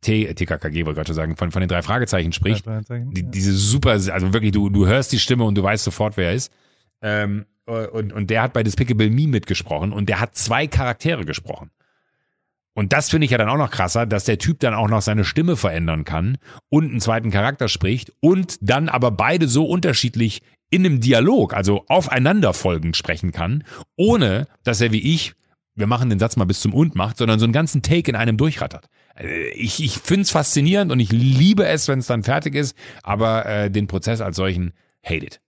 T, 0.00 0.32
TKKG, 0.34 0.84
wollte 0.84 0.90
ich 0.90 0.96
gerade 0.96 1.06
schon 1.06 1.14
sagen, 1.14 1.36
von, 1.36 1.50
von 1.50 1.60
den 1.60 1.68
drei 1.68 1.82
Fragezeichen 1.82 2.32
spricht. 2.32 2.66
Die, 3.12 3.22
diese 3.22 3.52
super, 3.52 3.92
also 3.92 4.32
wirklich, 4.32 4.52
du, 4.52 4.68
du 4.68 4.86
hörst 4.86 5.12
die 5.12 5.18
Stimme 5.18 5.44
und 5.44 5.56
du 5.56 5.62
weißt 5.62 5.84
sofort, 5.84 6.16
wer 6.16 6.28
er 6.28 6.34
ist. 6.34 6.52
Ähm, 7.00 7.46
und, 7.64 8.12
und 8.12 8.30
der 8.30 8.42
hat 8.42 8.52
bei 8.52 8.62
Despicable 8.62 9.10
Me 9.10 9.26
mitgesprochen 9.26 9.92
und 9.92 10.08
der 10.08 10.20
hat 10.20 10.36
zwei 10.36 10.66
Charaktere 10.66 11.24
gesprochen. 11.24 11.70
Und 12.74 12.92
das 12.92 13.08
finde 13.08 13.24
ich 13.24 13.30
ja 13.30 13.38
dann 13.38 13.48
auch 13.48 13.56
noch 13.56 13.70
krasser, 13.70 14.04
dass 14.04 14.24
der 14.24 14.38
Typ 14.38 14.60
dann 14.60 14.74
auch 14.74 14.88
noch 14.88 15.00
seine 15.00 15.24
Stimme 15.24 15.56
verändern 15.56 16.04
kann 16.04 16.36
und 16.68 16.90
einen 16.90 17.00
zweiten 17.00 17.30
Charakter 17.30 17.68
spricht 17.68 18.12
und 18.20 18.58
dann 18.60 18.90
aber 18.90 19.10
beide 19.10 19.48
so 19.48 19.64
unterschiedlich 19.64 20.42
in 20.70 20.84
einem 20.84 21.00
Dialog, 21.00 21.54
also 21.54 21.84
aufeinanderfolgend 21.88 22.96
sprechen 22.96 23.32
kann, 23.32 23.64
ohne 23.96 24.46
dass 24.64 24.80
er 24.80 24.92
wie 24.92 25.14
ich, 25.14 25.34
wir 25.74 25.86
machen 25.86 26.10
den 26.10 26.18
Satz 26.18 26.36
mal 26.36 26.44
bis 26.44 26.60
zum 26.60 26.74
Und 26.74 26.94
macht, 26.94 27.18
sondern 27.18 27.38
so 27.38 27.44
einen 27.44 27.52
ganzen 27.52 27.82
Take 27.82 28.10
in 28.10 28.16
einem 28.16 28.36
durchrattert. 28.36 28.88
Äh, 29.14 29.48
ich, 29.50 29.82
ich 29.82 29.98
finde 29.98 30.22
es 30.22 30.30
faszinierend 30.30 30.90
und 30.90 31.00
ich 31.00 31.12
liebe 31.12 31.66
es, 31.66 31.88
wenn 31.88 31.98
es 31.98 32.06
dann 32.06 32.22
fertig 32.22 32.54
ist, 32.54 32.76
aber 33.02 33.46
äh, 33.46 33.70
den 33.70 33.86
Prozess 33.86 34.20
als 34.20 34.36
solchen 34.36 34.72
hate 35.04 35.26
it. 35.26 35.40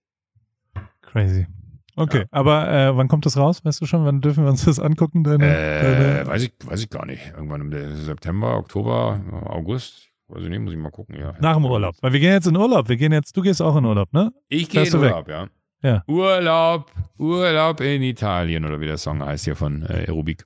Crazy. 1.01 1.47
Okay, 1.95 2.19
ja. 2.19 2.25
aber 2.31 2.71
äh, 2.71 2.95
wann 2.95 3.09
kommt 3.09 3.25
das 3.25 3.35
raus? 3.35 3.65
Weißt 3.65 3.81
du 3.81 3.85
schon, 3.85 4.05
wann 4.05 4.21
dürfen 4.21 4.45
wir 4.45 4.51
uns 4.51 4.63
das 4.63 4.79
angucken? 4.79 5.23
Deine, 5.25 5.45
äh, 5.45 5.81
deine 5.81 6.27
Weiß, 6.27 6.43
ich, 6.43 6.53
weiß 6.63 6.81
ich 6.81 6.89
gar 6.89 7.05
nicht. 7.05 7.33
Irgendwann 7.35 7.59
im 7.59 7.95
September, 7.95 8.55
Oktober, 8.55 9.19
August. 9.45 10.08
Also 10.33 10.47
nee, 10.47 10.59
muss 10.59 10.73
ich 10.73 10.79
mal 10.79 10.91
gucken, 10.91 11.15
ja. 11.19 11.33
Nach 11.39 11.55
dem 11.55 11.65
Urlaub. 11.65 11.95
Weil 12.01 12.13
wir 12.13 12.19
gehen 12.19 12.33
jetzt 12.33 12.47
in 12.47 12.57
Urlaub. 12.57 12.87
Wir 12.89 12.97
gehen 12.97 13.11
jetzt, 13.11 13.35
du 13.35 13.41
gehst 13.41 13.61
auch 13.61 13.75
in 13.75 13.85
Urlaub, 13.85 14.13
ne? 14.13 14.31
Ich 14.47 14.69
gehe 14.69 14.85
in 14.85 14.95
Urlaub, 14.95 15.27
ja. 15.27 15.47
ja. 15.81 16.03
Urlaub, 16.07 16.91
Urlaub 17.17 17.81
in 17.81 18.03
Italien 18.03 18.65
oder 18.65 18.79
wie 18.79 18.85
der 18.85 18.97
Song 18.97 19.23
heißt 19.23 19.45
hier 19.45 19.55
von 19.55 19.83
äh, 19.83 20.05
Aerobik. 20.07 20.45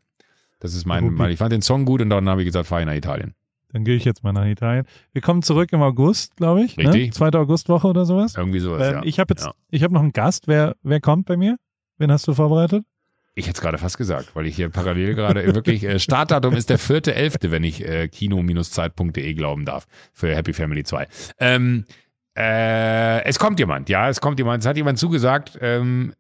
Das 0.59 0.73
ist 0.73 0.86
mein, 0.86 1.13
mein, 1.13 1.31
ich 1.31 1.38
fand 1.38 1.51
den 1.51 1.61
Song 1.61 1.84
gut 1.84 2.01
und 2.01 2.09
dann 2.09 2.29
habe 2.29 2.41
ich 2.41 2.45
gesagt, 2.45 2.67
fahre 2.67 2.81
ich 2.81 2.88
nach 2.88 2.95
Italien. 2.95 3.36
Dann 3.73 3.84
gehe 3.84 3.95
ich 3.95 4.05
jetzt 4.05 4.23
mal 4.23 4.31
nach 4.31 4.45
Italien. 4.45 4.86
Wir 5.11 5.21
kommen 5.21 5.41
zurück 5.41 5.73
im 5.73 5.81
August, 5.81 6.38
glaube 6.38 6.63
ich. 6.63 6.77
Ne? 6.77 6.86
Richtig. 6.86 7.05
Ne? 7.07 7.11
Zweite 7.11 7.39
Augustwoche 7.39 7.88
oder 7.88 8.05
sowas. 8.05 8.36
Irgendwie 8.38 8.59
sowas, 8.59 8.88
ähm, 8.88 8.93
ja. 8.93 9.03
Ich 9.03 9.19
habe 9.19 9.34
jetzt, 9.34 9.45
ja. 9.45 9.53
ich 9.71 9.84
habe 9.84 9.93
noch 9.93 10.01
einen 10.01 10.13
Gast. 10.13 10.47
Wer, 10.47 10.75
wer 10.84 11.01
kommt 11.01 11.25
bei 11.25 11.36
mir? 11.36 11.57
Wen 11.97 12.11
hast 12.11 12.27
du 12.27 12.34
vorbereitet? 12.34 12.86
Ich 13.36 13.47
hätte 13.47 13.57
es 13.57 13.61
gerade 13.61 13.79
fast 13.79 13.97
gesagt, 13.97 14.36
weil 14.36 14.45
ich 14.45 14.55
hier 14.55 14.69
parallel 14.69 15.15
gerade 15.15 15.55
wirklich, 15.55 15.84
äh, 15.84 15.99
Startdatum 15.99 16.53
ist 16.55 16.69
der 16.69 16.77
vierte 16.77 17.15
elfte, 17.15 17.51
wenn 17.51 17.63
ich 17.63 17.84
äh, 17.84 18.07
kino-zeit.de 18.07 19.34
glauben 19.34 19.65
darf, 19.65 19.88
für 20.11 20.36
Happy 20.36 20.53
Family 20.53 20.84
2. 20.84 21.07
Ähm, 21.39 21.86
äh, 22.38 23.23
es 23.23 23.39
kommt 23.39 23.59
jemand, 23.59 23.89
ja, 23.89 24.09
es 24.09 24.21
kommt 24.21 24.39
jemand, 24.39 24.63
es 24.63 24.67
hat 24.67 24.77
jemand 24.77 24.99
zugesagt, 24.99 25.57
ähm, 25.61 26.13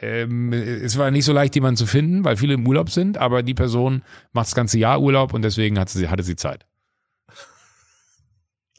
ähm, 0.00 0.52
es 0.52 0.96
war 0.96 1.10
nicht 1.10 1.24
so 1.24 1.32
leicht, 1.32 1.54
jemanden 1.54 1.76
zu 1.76 1.86
finden, 1.86 2.24
weil 2.24 2.36
viele 2.36 2.54
im 2.54 2.66
Urlaub 2.66 2.90
sind, 2.90 3.18
aber 3.18 3.42
die 3.42 3.54
Person 3.54 4.02
macht 4.32 4.46
das 4.46 4.54
ganze 4.54 4.78
Jahr 4.78 5.00
Urlaub 5.00 5.34
und 5.34 5.42
deswegen 5.42 5.78
hat 5.78 5.88
sie, 5.88 6.08
hatte 6.08 6.22
sie 6.22 6.36
Zeit. 6.36 6.66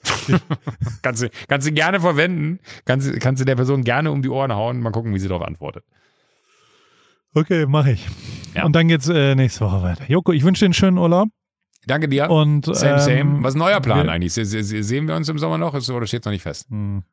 kannst, 1.02 1.24
du, 1.24 1.30
kannst 1.48 1.68
du 1.68 1.72
gerne 1.74 2.00
verwenden, 2.00 2.60
kannst, 2.86 3.20
kannst 3.20 3.42
du 3.42 3.46
der 3.46 3.56
Person 3.56 3.84
gerne 3.84 4.12
um 4.12 4.22
die 4.22 4.30
Ohren 4.30 4.54
hauen, 4.54 4.80
mal 4.80 4.92
gucken, 4.92 5.14
wie 5.14 5.20
sie 5.20 5.28
darauf 5.28 5.46
antwortet. 5.46 5.84
Okay, 7.34 7.66
mache 7.66 7.92
ich. 7.92 8.08
Ja. 8.56 8.66
Und 8.66 8.76
dann 8.76 8.88
geht's 8.88 9.08
äh, 9.08 9.36
nächste 9.36 9.62
Woche 9.62 9.82
weiter. 9.82 10.04
Joko, 10.08 10.32
ich 10.32 10.44
wünsche 10.44 10.62
dir 10.62 10.68
einen 10.68 10.74
schönen 10.74 10.98
Urlaub. 10.98 11.30
Danke 11.86 12.08
dir. 12.08 12.30
Und, 12.30 12.66
same, 12.66 13.00
same. 13.00 13.20
Ähm, 13.20 13.44
Was 13.44 13.54
ist 13.54 13.60
neuer 13.60 13.80
Plan 13.82 14.08
wir, 14.08 14.12
eigentlich? 14.12 14.34
sehen 14.34 15.08
wir 15.08 15.16
uns 15.16 15.30
im 15.30 15.40
Sommer 15.40 15.58
noch 15.58 15.74
oder 15.74 16.08
steht 16.08 16.22
es 16.22 16.26
noch 16.26 16.32
nicht 16.32 16.42
fest? 16.44 16.70
Hm. 16.70 17.04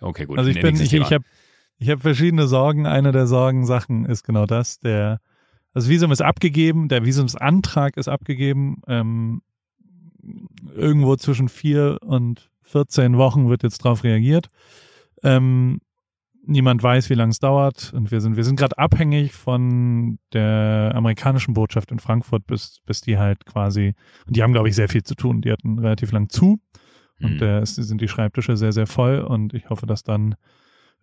Okay, 0.00 0.26
gut. 0.26 0.38
Also 0.38 0.50
ich 0.50 0.60
bin, 0.60 0.74
ich, 0.80 0.92
ich 0.92 1.12
habe 1.12 1.24
ich 1.78 1.90
hab 1.90 2.02
verschiedene 2.02 2.46
Sorgen. 2.46 2.86
Eine 2.86 3.12
der 3.12 3.26
Sorgensachen 3.26 4.04
ist 4.04 4.24
genau 4.24 4.46
das. 4.46 4.80
Der, 4.80 5.20
das 5.74 5.88
Visum 5.88 6.12
ist 6.12 6.22
abgegeben, 6.22 6.88
der 6.88 7.04
Visumsantrag 7.04 7.96
ist 7.96 8.08
abgegeben. 8.08 8.82
Ähm, 8.86 9.42
irgendwo 10.74 11.16
zwischen 11.16 11.48
vier 11.48 11.98
und 12.02 12.50
14 12.62 13.16
Wochen 13.16 13.48
wird 13.48 13.62
jetzt 13.62 13.78
drauf 13.78 14.04
reagiert. 14.04 14.48
Ähm, 15.22 15.80
niemand 16.44 16.82
weiß, 16.82 17.10
wie 17.10 17.14
lange 17.14 17.30
es 17.30 17.38
dauert. 17.38 17.92
Und 17.94 18.10
wir 18.10 18.20
sind, 18.20 18.36
wir 18.36 18.44
sind 18.44 18.56
gerade 18.58 18.78
abhängig 18.78 19.32
von 19.32 20.18
der 20.32 20.92
amerikanischen 20.94 21.54
Botschaft 21.54 21.90
in 21.90 21.98
Frankfurt, 21.98 22.46
bis, 22.46 22.80
bis 22.86 23.00
die 23.00 23.18
halt 23.18 23.46
quasi, 23.46 23.94
und 24.26 24.36
die 24.36 24.42
haben, 24.42 24.52
glaube 24.52 24.68
ich, 24.68 24.74
sehr 24.74 24.88
viel 24.88 25.02
zu 25.02 25.14
tun. 25.14 25.40
Die 25.40 25.52
hatten 25.52 25.78
relativ 25.78 26.12
lang 26.12 26.28
zu. 26.28 26.60
Und 27.20 27.34
mhm. 27.34 27.38
da 27.38 27.64
sind 27.64 28.00
die 28.00 28.08
Schreibtische 28.08 28.56
sehr, 28.56 28.72
sehr 28.72 28.86
voll. 28.86 29.20
Und 29.20 29.54
ich 29.54 29.70
hoffe, 29.70 29.86
dass 29.86 30.02
dann 30.02 30.34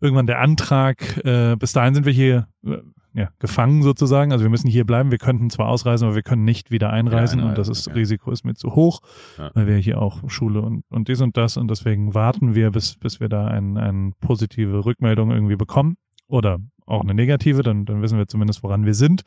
irgendwann 0.02 0.28
der 0.28 0.40
Antrag, 0.40 1.18
äh, 1.26 1.56
bis 1.56 1.74
dahin 1.74 1.94
sind 1.94 2.06
wir 2.06 2.14
hier 2.14 2.48
äh, 2.66 2.78
ja, 3.14 3.30
gefangen 3.40 3.82
sozusagen. 3.82 4.32
Also 4.32 4.44
wir 4.46 4.50
müssen 4.50 4.70
hier 4.70 4.86
bleiben. 4.86 5.12
Wir 5.12 5.18
könnten 5.18 5.50
zwar 5.50 5.68
ausreisen, 5.68 6.06
aber 6.06 6.16
wir 6.16 6.24
können 6.24 6.44
nicht 6.44 6.72
wieder 6.72 6.92
einreisen. 6.92 7.40
Ja, 7.40 7.50
und 7.50 7.58
das 7.58 7.68
ist, 7.68 7.88
okay. 7.88 8.00
Risiko 8.00 8.32
ist 8.32 8.46
mir 8.46 8.54
zu 8.54 8.76
hoch, 8.76 9.02
ja. 9.38 9.52
weil 9.54 9.68
wir 9.68 9.78
hier 9.78 10.02
auch 10.02 10.30
Schule 10.30 10.62
und, 10.62 10.84
und 10.90 11.08
dies 11.08 11.22
und 11.22 11.36
das. 11.36 11.58
Und 11.58 11.70
deswegen 11.70 12.14
warten 12.14 12.56
wir, 12.56 12.72
bis, 12.72 12.96
bis 12.96 13.20
wir 13.20 13.30
da 13.30 13.48
eine 13.48 13.80
ein 13.82 14.14
positive 14.20 14.86
Rückmeldung 14.86 15.32
irgendwie 15.32 15.56
bekommen. 15.56 15.98
Oder 16.28 16.60
auch 16.86 17.02
eine 17.02 17.14
negative, 17.16 17.64
dann, 17.64 17.86
dann 17.86 18.02
wissen 18.02 18.18
wir 18.18 18.28
zumindest, 18.28 18.62
woran 18.64 18.86
wir 18.86 18.94
sind. 18.94 19.24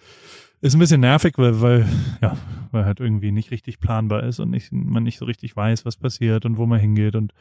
Ist 0.60 0.74
ein 0.74 0.78
bisschen 0.78 1.00
nervig, 1.00 1.34
weil, 1.36 1.60
weil, 1.60 1.86
ja, 2.20 2.36
weil 2.70 2.84
halt 2.84 3.00
irgendwie 3.00 3.32
nicht 3.32 3.50
richtig 3.50 3.80
planbar 3.80 4.22
ist 4.22 4.38
und 4.38 4.50
nicht, 4.50 4.70
man 4.72 5.02
nicht 5.02 5.18
so 5.18 5.24
richtig 5.24 5.56
weiß, 5.56 5.84
was 5.84 5.96
passiert 5.96 6.44
und 6.44 6.56
wo 6.56 6.66
man 6.66 6.78
hingeht. 6.78 7.16
Und 7.16 7.32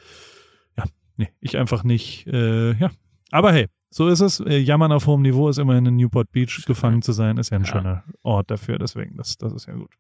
ja, 0.78 0.86
nee, 1.18 1.30
ich 1.40 1.58
einfach 1.58 1.84
nicht, 1.84 2.26
äh, 2.28 2.74
ja. 2.74 2.90
Aber 3.32 3.54
hey, 3.54 3.68
so 3.94 4.08
ist 4.08 4.22
es. 4.22 4.40
Äh, 4.40 4.58
Jammern 4.58 4.92
auf 4.92 5.06
hohem 5.06 5.22
Niveau 5.22 5.50
ist 5.50 5.58
immerhin 5.58 5.86
in 5.86 5.98
Newport 5.98 6.32
Beach 6.32 6.64
gefangen 6.66 7.02
zu 7.02 7.12
sein, 7.12 7.38
ist 7.38 7.52
ja 7.52 7.58
ein 7.58 7.66
ja. 7.66 7.72
schöner 7.72 8.04
Ort 8.24 8.50
dafür. 8.50 8.80
Deswegen, 8.80 9.18
das, 9.18 9.38
das 9.38 9.54
ist 9.54 9.68
ja 9.68 9.74
gut. 9.74 9.92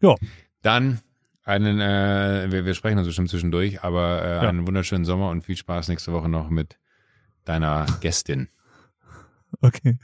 Ja. 0.00 0.14
Dann 0.62 1.00
einen, 1.44 1.78
äh, 1.78 2.50
wir, 2.50 2.64
wir 2.64 2.74
sprechen 2.74 2.98
uns 2.98 3.06
bestimmt 3.06 3.28
zwischendurch, 3.28 3.84
aber 3.84 4.22
äh, 4.24 4.34
ja. 4.42 4.48
einen 4.48 4.66
wunderschönen 4.66 5.04
Sommer 5.04 5.30
und 5.30 5.42
viel 5.42 5.56
Spaß 5.56 5.88
nächste 5.88 6.12
Woche 6.12 6.28
noch 6.28 6.48
mit 6.48 6.78
deiner 7.44 7.86
Gästin. 8.00 8.48
Okay. 9.60 9.98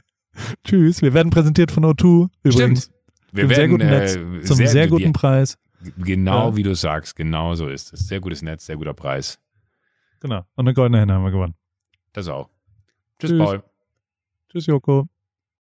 Tschüss. 0.63 1.01
Wir 1.01 1.13
werden 1.13 1.31
präsentiert 1.31 1.71
von 1.71 1.83
O2 1.83 2.29
übrigens. 2.43 2.83
Stimmt. 2.83 2.97
Wir 3.31 3.49
werden, 3.49 3.55
sehr 3.55 3.67
guten 3.67 3.87
Netz, 3.87 4.15
äh, 4.15 4.41
zum 4.43 4.55
sehr, 4.55 4.67
sehr 4.67 4.87
guten 4.87 5.11
Preis. 5.11 5.57
Genau 5.97 6.49
ja. 6.49 6.55
wie 6.55 6.63
du 6.63 6.75
sagst, 6.75 7.15
genau 7.15 7.55
so 7.55 7.67
ist 7.67 7.91
es. 7.91 8.07
Sehr 8.07 8.19
gutes 8.19 8.41
Netz, 8.41 8.65
sehr 8.67 8.77
guter 8.77 8.93
Preis. 8.93 9.39
Genau. 10.19 10.45
Und 10.55 10.67
eine 10.67 10.73
goldene 10.73 10.99
Henne 10.99 11.13
haben 11.13 11.23
wir 11.23 11.31
gewonnen. 11.31 11.55
Das 12.13 12.27
auch. 12.27 12.52
Tschüss, 13.23 13.31
Tschüss. 13.31 13.39
Paul. 13.39 13.63
Tschüss, 14.49 14.65
Joko. 14.65 15.07